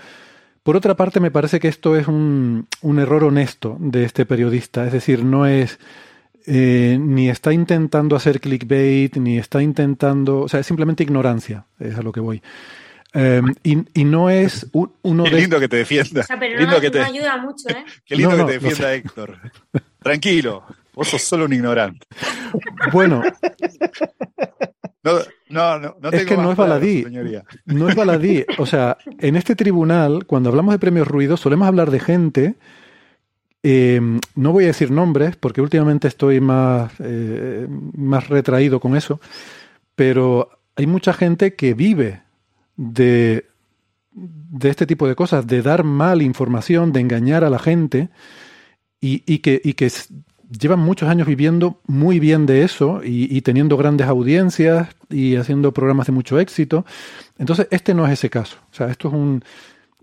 [0.61, 4.85] Por otra parte, me parece que esto es un, un error honesto de este periodista,
[4.85, 5.80] es decir, no es
[6.45, 11.95] eh, ni está intentando hacer clickbait, ni está intentando, o sea, es simplemente ignorancia, es
[11.97, 12.41] a lo que voy.
[13.13, 16.22] Em, y, no es uno Qué lindo que te defienda.
[16.22, 16.99] O sea, pero lindo no, que te...
[16.99, 17.85] ayuda mucho, ¿eh?
[18.05, 19.38] Qué lindo que te defienda Héctor.
[20.01, 20.63] Tranquilo,
[20.93, 22.05] vos sos solo un ignorante.
[22.91, 23.22] Bueno.
[25.03, 27.05] No, no, no, no es que no es baladí.
[27.65, 28.45] No es baladí.
[28.57, 32.55] O sea, en este tribunal, cuando hablamos de premios ruidos, solemos hablar de gente
[33.64, 39.22] Em, no voy a decir nombres porque últimamente estoy más, eh, más retraído con eso,
[39.95, 42.24] pero hay mucha gente que vive
[42.75, 43.45] de,
[44.11, 48.09] de este tipo de cosas, de dar mal información, de engañar a la gente
[49.00, 49.61] y, y que
[50.59, 55.74] llevan muchos años viviendo muy bien de eso y, y, teniendo grandes audiencias y haciendo
[55.74, 56.85] programas de mucho éxito.
[57.38, 58.58] Entonces, este no es ese caso.
[58.72, 59.43] O sea, esto es un,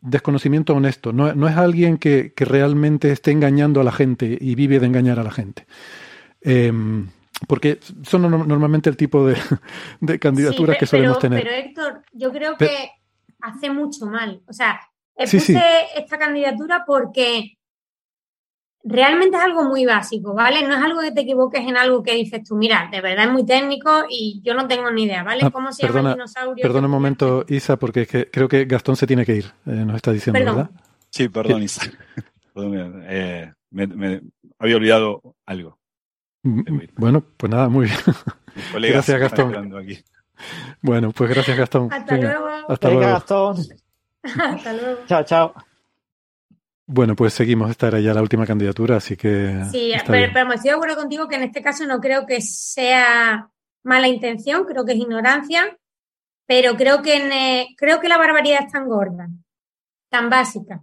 [0.02, 1.12] desconocimiento honesto.
[1.12, 5.22] No, es alguien que, realmente esté engañando a la gente y vive de engañar a
[5.22, 5.66] la gente.
[6.40, 7.08] Em,
[7.46, 9.36] porque son normalmente el tipo de,
[10.20, 11.42] candidaturas que solemos tener.
[11.42, 12.90] Pero Héctor, yo creo que
[13.40, 14.42] hace mucho mal.
[14.46, 14.80] O sea,
[15.16, 15.60] puse
[15.96, 17.58] esta candidatura porque
[18.82, 20.66] realmente es algo muy básico, ¿vale?
[20.66, 23.30] No es algo que te equivoques en algo que dices tú, mira, de verdad es
[23.30, 25.42] muy técnico y yo no tengo ni idea, ¿vale?
[25.44, 26.62] Ah, ¿Cómo se llama el dinosaurio?
[26.62, 30.12] Perdona un momento, Isa, porque creo que Gastón se tiene que ir, eh, nos está
[30.12, 30.70] diciendo, ¿verdad?
[31.10, 31.82] Sí, perdón, Isa.
[32.62, 34.20] Eh, me,
[34.58, 35.78] había olvidado algo.
[36.42, 36.62] Mm,
[36.96, 38.92] bueno, pues nada, muy bien.
[38.92, 39.72] gracias, Gastón.
[40.82, 41.92] Bueno, pues gracias, Gastón.
[41.92, 42.48] Hasta luego.
[42.68, 43.12] Hasta luego.
[43.12, 43.56] Gastón.
[44.22, 45.00] Hasta luego.
[45.06, 45.54] Chao, chao.
[46.92, 47.70] Bueno, pues seguimos.
[47.70, 49.64] Esta era ya la última candidatura, así que.
[49.70, 53.48] Sí, pero, pero, estoy de acuerdo contigo que en este caso no creo que sea
[53.84, 55.78] mala intención, creo que es ignorancia,
[56.46, 59.28] pero creo que, creo que la barbaridad es tan gorda
[60.10, 60.82] tan básica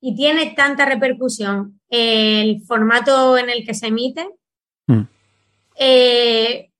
[0.00, 4.28] y tiene tanta repercusión el formato en el que se emite,
[4.86, 5.02] mm.
[5.76, 6.70] eh,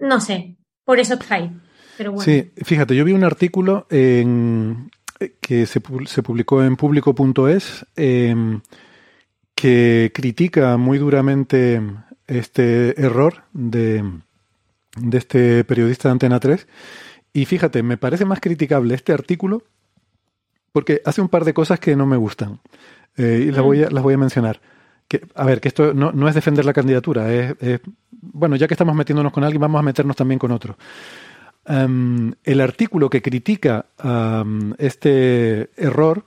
[0.00, 1.50] no sé, por eso está ahí.
[1.96, 2.24] Pero bueno.
[2.24, 4.90] Sí, fíjate, yo vi un artículo en,
[5.40, 8.60] que se, publicó en público.es em,
[9.54, 11.82] que critica muy duramente
[12.26, 14.04] este error de,
[14.96, 16.66] de este periodista de Antena 3.
[17.32, 19.62] Y fíjate, me parece más criticable este artículo
[20.72, 22.60] porque hace un par de cosas que no me gustan.
[23.16, 24.60] Eh, y las voy, a, las voy a mencionar.
[25.08, 28.94] Que, a ver, que esto no, es defender la candidatura, es, bueno, ya que estamos
[28.94, 30.76] metiéndonos con alguien, vamos a meternos también con otro.
[31.70, 33.86] El artículo que critica
[34.78, 36.24] este error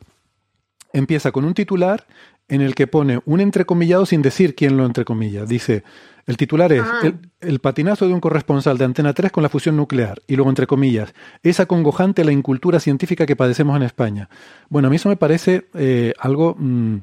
[0.94, 2.06] empieza con un titular
[2.48, 5.46] en el que pone un entrecomillado sin decir quién lo entrecomilla.
[5.46, 5.84] Dice,
[6.26, 7.12] el titular es ah.
[7.42, 10.22] el, patinazo de un corresponsal de Antena 3 con la fusión nuclear.
[10.28, 14.30] Y luego, entre comillas, es acongojante la incultura científica que padecemos en España.
[14.70, 16.98] Bueno, a mí eso me parece eh, algo mm,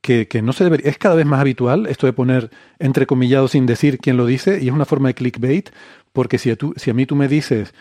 [0.00, 0.90] que, no se debería.
[0.90, 4.68] Es cada vez más habitual esto de poner entrecomillado sin decir quién lo dice, y
[4.68, 5.70] es una forma de clickbait,
[6.14, 7.74] porque si a, tú, si a mí tú me dices,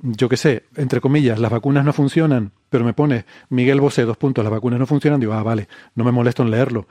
[0.00, 4.16] yo qué sé, entre comillas, las vacunas no funcionan, pero me pones Miguel Bosé, dos
[4.16, 6.88] puntos, las vacunas no funcionan, digo, ah, vale, no me molesto en leerlo.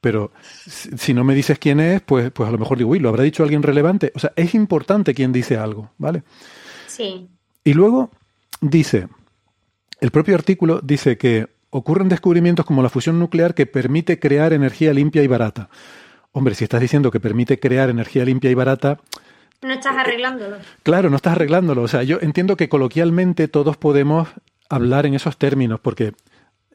[0.00, 3.08] Pero si no me dices quién es, pues, pues a lo mejor digo, uy, ¿lo
[3.08, 4.12] habrá dicho alguien relevante?
[4.14, 6.22] O sea, es importante quién dice algo, ¿vale?
[6.86, 7.28] Sí.
[7.64, 8.12] Y luego
[8.60, 9.08] dice,
[10.00, 14.92] el propio artículo dice que ocurren descubrimientos como la fusión nuclear que permite crear energía
[14.92, 15.68] limpia y barata.
[16.30, 19.00] Hombre, si estás diciendo que permite crear energía limpia y barata...
[19.62, 20.56] No estás arreglándolo.
[20.82, 21.82] Claro, no estás arreglándolo.
[21.82, 24.28] O sea, yo entiendo que coloquialmente todos podemos
[24.68, 26.12] hablar en esos términos, porque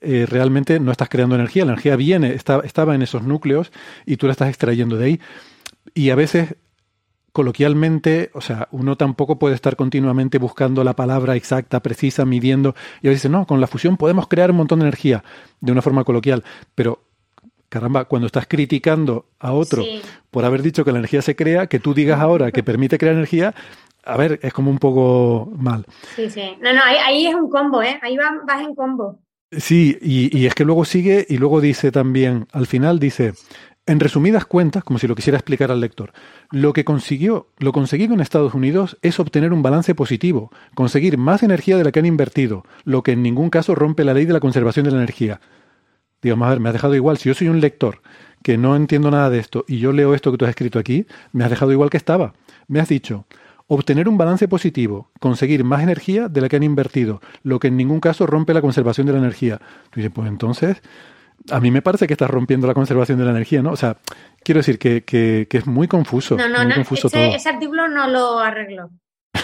[0.02, 3.72] eh, realmente no estás creando energía, la energía viene, estaba en esos núcleos
[4.06, 5.22] y tú la estás extrayendo de ahí.
[5.94, 6.56] Y a veces,
[7.32, 12.76] coloquialmente, o sea, uno tampoco puede estar continuamente buscando la palabra exacta, precisa, midiendo.
[13.02, 15.24] Y a veces, no, con la fusión podemos crear un montón de energía
[15.62, 16.44] de una forma coloquial,
[16.76, 17.02] pero
[17.74, 19.84] caramba, cuando estás criticando a otro
[20.30, 23.16] por haber dicho que la energía se crea, que tú digas ahora que permite crear
[23.16, 23.56] energía,
[24.06, 25.86] a ver, es como un poco mal.
[26.16, 26.56] Sí, sí.
[26.62, 28.00] No, no, ahí, es un combo, ¿eh?
[28.04, 29.20] Ahí vas en combo.
[29.52, 33.34] Sí, y, es que luego sigue y luego dice también, al final dice,
[33.88, 36.14] en resumidas cuentas, como si lo quisiera explicar al lector,
[36.52, 41.42] lo que consiguió, lo conseguido en Estados Unidos es obtener un balance positivo, conseguir más
[41.42, 44.34] energía de la que han invertido, lo que en ningún caso rompe la ley de
[44.34, 45.40] la conservación de la energía.
[46.24, 48.02] Digamos, a ver, me has dejado igual, si yo soy un lector
[48.42, 51.06] que no entiendo nada de esto y yo leo esto que tú has escrito aquí,
[51.32, 52.34] me has dejado igual que estaba.
[52.68, 53.26] Me has dicho,
[53.68, 57.78] obtener un balance positivo, conseguir más energía de la que han invertido, lo que en
[57.78, 59.60] ningún caso rompe la conservación de la energía.
[59.90, 60.82] Tú dices, pues entonces,
[61.50, 63.72] a mí me parece que estás rompiendo la conservación de la energía, ¿no?
[63.72, 63.98] O sea,
[64.44, 66.38] quiero decir que, que, es muy confuso.
[66.38, 68.90] No, no, no, ese, artículo no lo arreglo.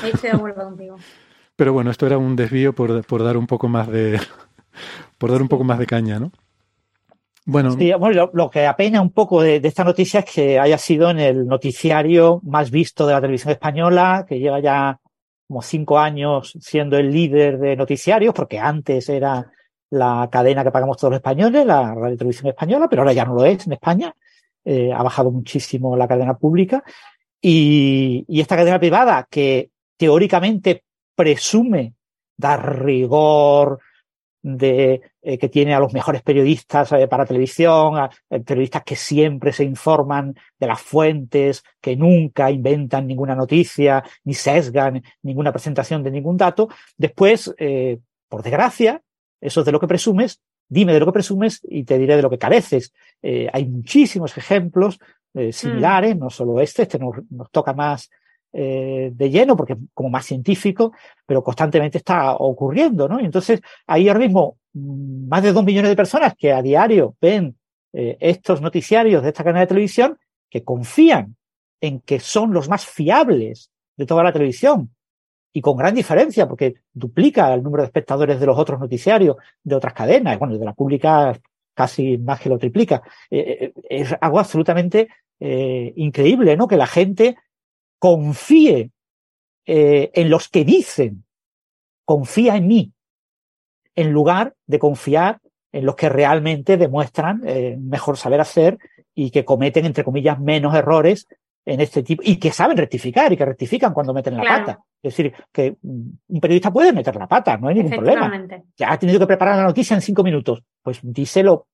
[0.01, 0.97] Ahí estoy de acuerdo contigo.
[1.55, 4.19] Pero bueno, esto era un desvío por, por dar un poco más de
[5.17, 6.31] por dar un poco más de caña, ¿no?
[7.45, 7.75] Bueno,
[8.33, 12.41] lo, que apena un poco de, esta noticia es que haya sido en el noticiario
[12.43, 14.99] más visto de la televisión española, que lleva ya
[15.47, 19.51] como cinco años siendo el líder de noticiarios, porque antes era
[19.89, 23.33] la cadena que pagamos todos los españoles, la radio televisión española, pero ahora ya no
[23.33, 24.13] lo es en España.
[24.63, 26.83] Eh, ha bajado muchísimo la cadena pública.
[27.41, 30.83] Y esta cadena privada, que teóricamente
[31.15, 31.93] presume
[32.37, 33.79] dar rigor,
[34.41, 38.95] de, eh, que tiene a los mejores periodistas eh, para televisión, a, eh, periodistas que
[38.95, 46.03] siempre se informan de las fuentes, que nunca inventan ninguna noticia, ni sesgan ninguna presentación
[46.03, 46.69] de ningún dato.
[46.97, 47.53] Después,
[48.27, 49.01] por desgracia,
[49.41, 52.21] eso es de lo que presumes, dime de lo que presumes y te diré de
[52.21, 52.93] lo que careces.
[53.21, 54.99] hay muchísimos ejemplos
[55.51, 56.19] similares, mm.
[56.19, 58.09] no solo este, este nos, nos toca más
[58.51, 60.91] eh, de lleno, porque como más científico,
[61.27, 63.19] pero constantemente está ocurriendo, ¿no?
[63.19, 67.15] Y entonces hay ahora mismo mm, más de dos millones de personas que a diario
[67.21, 67.55] ven
[67.93, 70.17] eh, estos noticiarios de esta cadena de televisión
[70.49, 71.35] que confían
[71.79, 74.95] en que son los más fiables de toda la televisión
[75.53, 79.75] y con gran diferencia porque duplica el número de espectadores de los otros noticiarios de
[79.75, 81.39] otras cadenas, bueno, de la pública
[81.75, 83.03] casi más que lo triplica.
[83.29, 85.07] Eh, es algo absolutamente
[85.41, 86.67] increíble, ¿no?
[86.67, 87.37] Que la gente
[87.99, 88.91] confíe
[89.65, 91.25] eh, en los que dicen,
[92.05, 92.93] confía en mí,
[93.95, 95.39] en lugar de confiar
[95.71, 98.79] en los que realmente demuestran eh, mejor saber hacer
[99.13, 101.27] y que cometen, entre comillas, menos errores
[101.65, 104.79] en este tipo y que saben rectificar y que rectifican cuando meten la pata.
[105.03, 108.47] Es decir, que un periodista puede meter la pata, no hay ningún problema.
[108.75, 110.63] Ya ha tenido que preparar la noticia en cinco minutos.
[110.81, 111.67] Pues díselo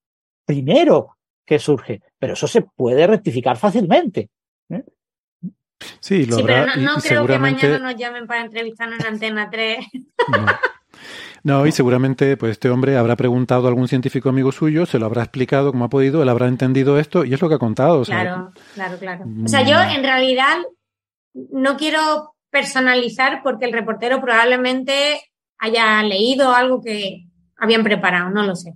[0.46, 4.30] primero que surge, pero eso se puede rectificar fácilmente.
[4.70, 4.84] ¿eh?
[6.00, 9.86] Sí, lo sí pero no, creo que mañana nos llamen para entrevistarnos en Antena 3.
[11.46, 15.06] No, y seguramente pues este hombre habrá preguntado a algún científico amigo suyo, se lo
[15.06, 18.02] habrá explicado como ha podido, él habrá entendido esto y es lo que ha contado.
[18.02, 19.26] claro, claro, claro.
[19.44, 20.58] O sea, yo en realidad
[21.36, 25.22] no quiero personalizar porque el reportero probablemente
[25.60, 28.74] haya leído algo que habían preparado, no lo sé.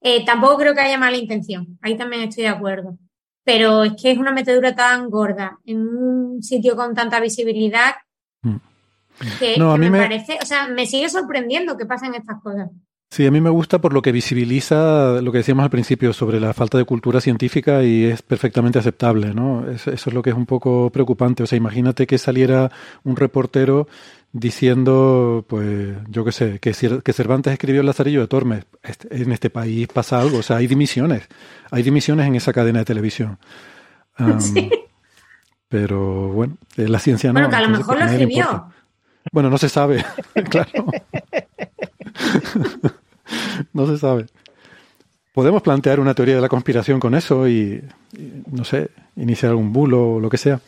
[0.00, 2.98] Eh, tampoco creo que haya mala intención, ahí también estoy de acuerdo.
[3.44, 7.94] Pero es que es una metedura tan gorda en un sitio con tanta visibilidad
[8.42, 8.56] mm.
[9.38, 12.68] Que, no, a mí me, parece, o sea, me sigue sorprendiendo que pasen estas cosas.
[13.10, 16.40] Sí, a mí me gusta por lo que visibiliza lo que decíamos al principio sobre
[16.40, 19.70] la falta de cultura científica y es perfectamente aceptable, ¿no?
[19.70, 21.44] Eso, es lo que es un poco preocupante.
[21.44, 22.72] O sea, imagínate que saliera
[23.04, 23.86] un reportero
[24.34, 28.64] diciendo, pues, yo qué sé, que, que Cervantes escribió el Lazarillo de Tormes.
[28.82, 31.28] Este, en este país pasa algo, o sea, hay dimisiones.
[31.70, 33.38] Hay dimisiones en esa cadena de televisión.
[34.38, 34.70] sí.
[35.68, 37.34] Pero bueno, la ciencia no.
[37.34, 38.66] Bueno, que a lo mejor lo escribió.
[39.32, 40.04] Bueno, no se sabe,
[40.50, 40.86] claro.
[43.72, 44.26] no se sabe.
[45.32, 47.82] Podemos plantear una teoría de la conspiración con eso y,
[48.50, 50.60] no sé, iniciar algún bulo o lo que sea.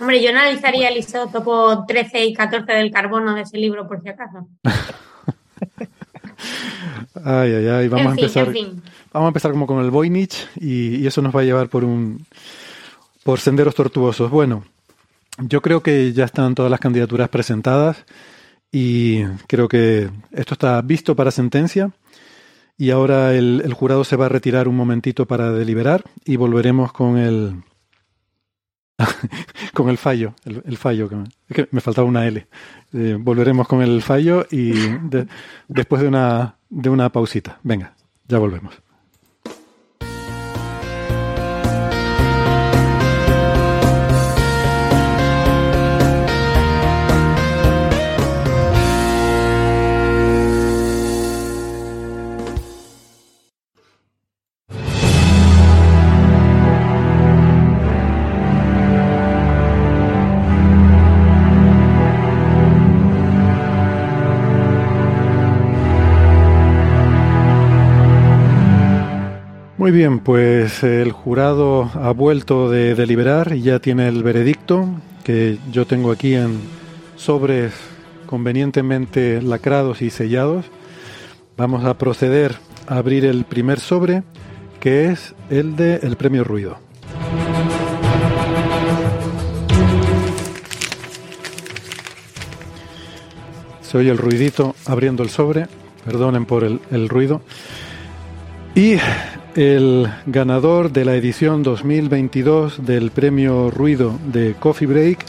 [0.00, 4.08] Hombre, yo analizaría el isótopo 13 y 14 del carbono de ese libro, por si
[4.08, 4.48] acaso.
[7.24, 7.88] ay, ay, ay.
[7.88, 8.52] Vamos a empezar.
[9.12, 11.84] Vamos a empezar como con el Voynich y, y, eso nos va a llevar por
[11.84, 12.26] un
[13.24, 14.30] por senderos tortuosos.
[14.30, 14.64] Bueno,
[15.38, 18.04] yo creo que ya están todas las candidaturas presentadas
[18.70, 21.90] y creo que esto está visto para sentencia
[22.78, 27.16] y ahora el, jurado se va a retirar un momentito para deliberar y volveremos con
[27.16, 27.62] el
[29.74, 32.46] con el fallo, el, fallo que me, faltaba una L.
[32.92, 34.72] Eh, volveremos con el fallo y
[35.68, 37.60] después de una de una pausita.
[37.62, 37.94] Venga,
[38.26, 38.74] ya volvemos.
[69.86, 74.88] Muy bien, pues el jurado ha vuelto de deliberar y ya tiene el veredicto
[75.22, 76.58] que yo tengo aquí en
[77.14, 77.72] sobres
[78.26, 80.64] convenientemente lacrados y sellados.
[81.56, 82.56] Vamos a proceder
[82.88, 84.24] a abrir el primer sobre,
[84.80, 86.78] que es el de el premio ruido.
[93.82, 95.68] Se oye el ruidito abriendo el sobre,
[96.04, 97.40] perdonen por el, el ruido.
[98.74, 98.96] Y
[99.56, 105.24] el ganador de la edición 2022 del premio Ruido de Coffee Break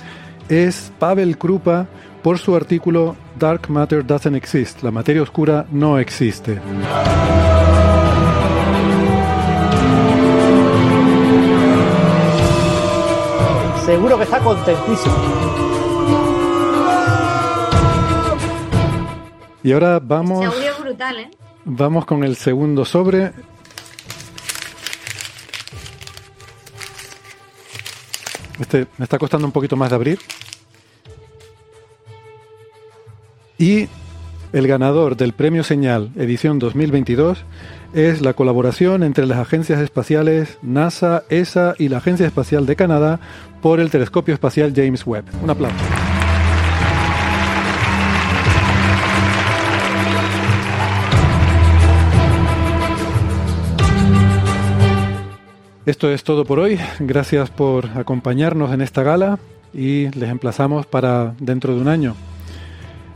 [0.49, 1.87] es Pavel Krupa
[2.21, 6.59] por su artículo Dark Matter Doesn't Exist, la materia oscura no existe.
[13.85, 15.15] Seguro que está contentísimo.
[19.63, 20.45] Y ahora vamos.
[20.81, 21.31] brutal, ¿eh?
[21.63, 23.31] Vamos con el segundo sobre.
[28.59, 30.19] Este me está costando un poquito más de abrir.
[33.57, 33.87] Y
[34.53, 37.43] el ganador del Premio Señal edición 2022
[37.93, 43.19] es la colaboración entre las agencias espaciales NASA, ESA y la Agencia Espacial de Canadá
[43.61, 45.25] por el telescopio espacial James Webb.
[45.43, 45.75] Un aplauso.
[55.87, 56.77] Esto es todo por hoy.
[56.99, 59.39] Gracias por acompañarnos en esta gala
[59.73, 62.13] y les emplazamos para dentro de un año.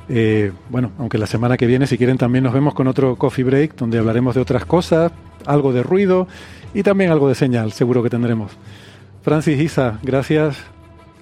[0.08, 3.44] Eh, bueno, aunque la semana que viene, si quieren, también nos vemos con otro coffee
[3.44, 5.12] break donde hablaremos de otras cosas,
[5.46, 6.30] algo de ruido
[6.74, 8.54] y también algo de señal, seguro que tendremos.
[9.22, 10.56] Francis Isa, gracias.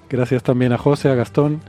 [0.08, 1.62] Gracias también a José, a Gastón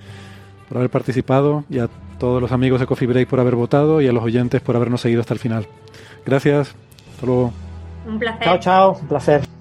[0.69, 4.07] por haber participado y a todos los amigos de Coffee Break por haber votado y
[4.07, 5.65] a los oyentes por habernos seguido hasta el final.
[6.23, 6.75] Gracias.
[7.15, 7.51] Hasta luego.
[8.07, 8.43] Un placer.
[8.43, 8.97] Chao, chao.
[9.01, 9.60] Un placer.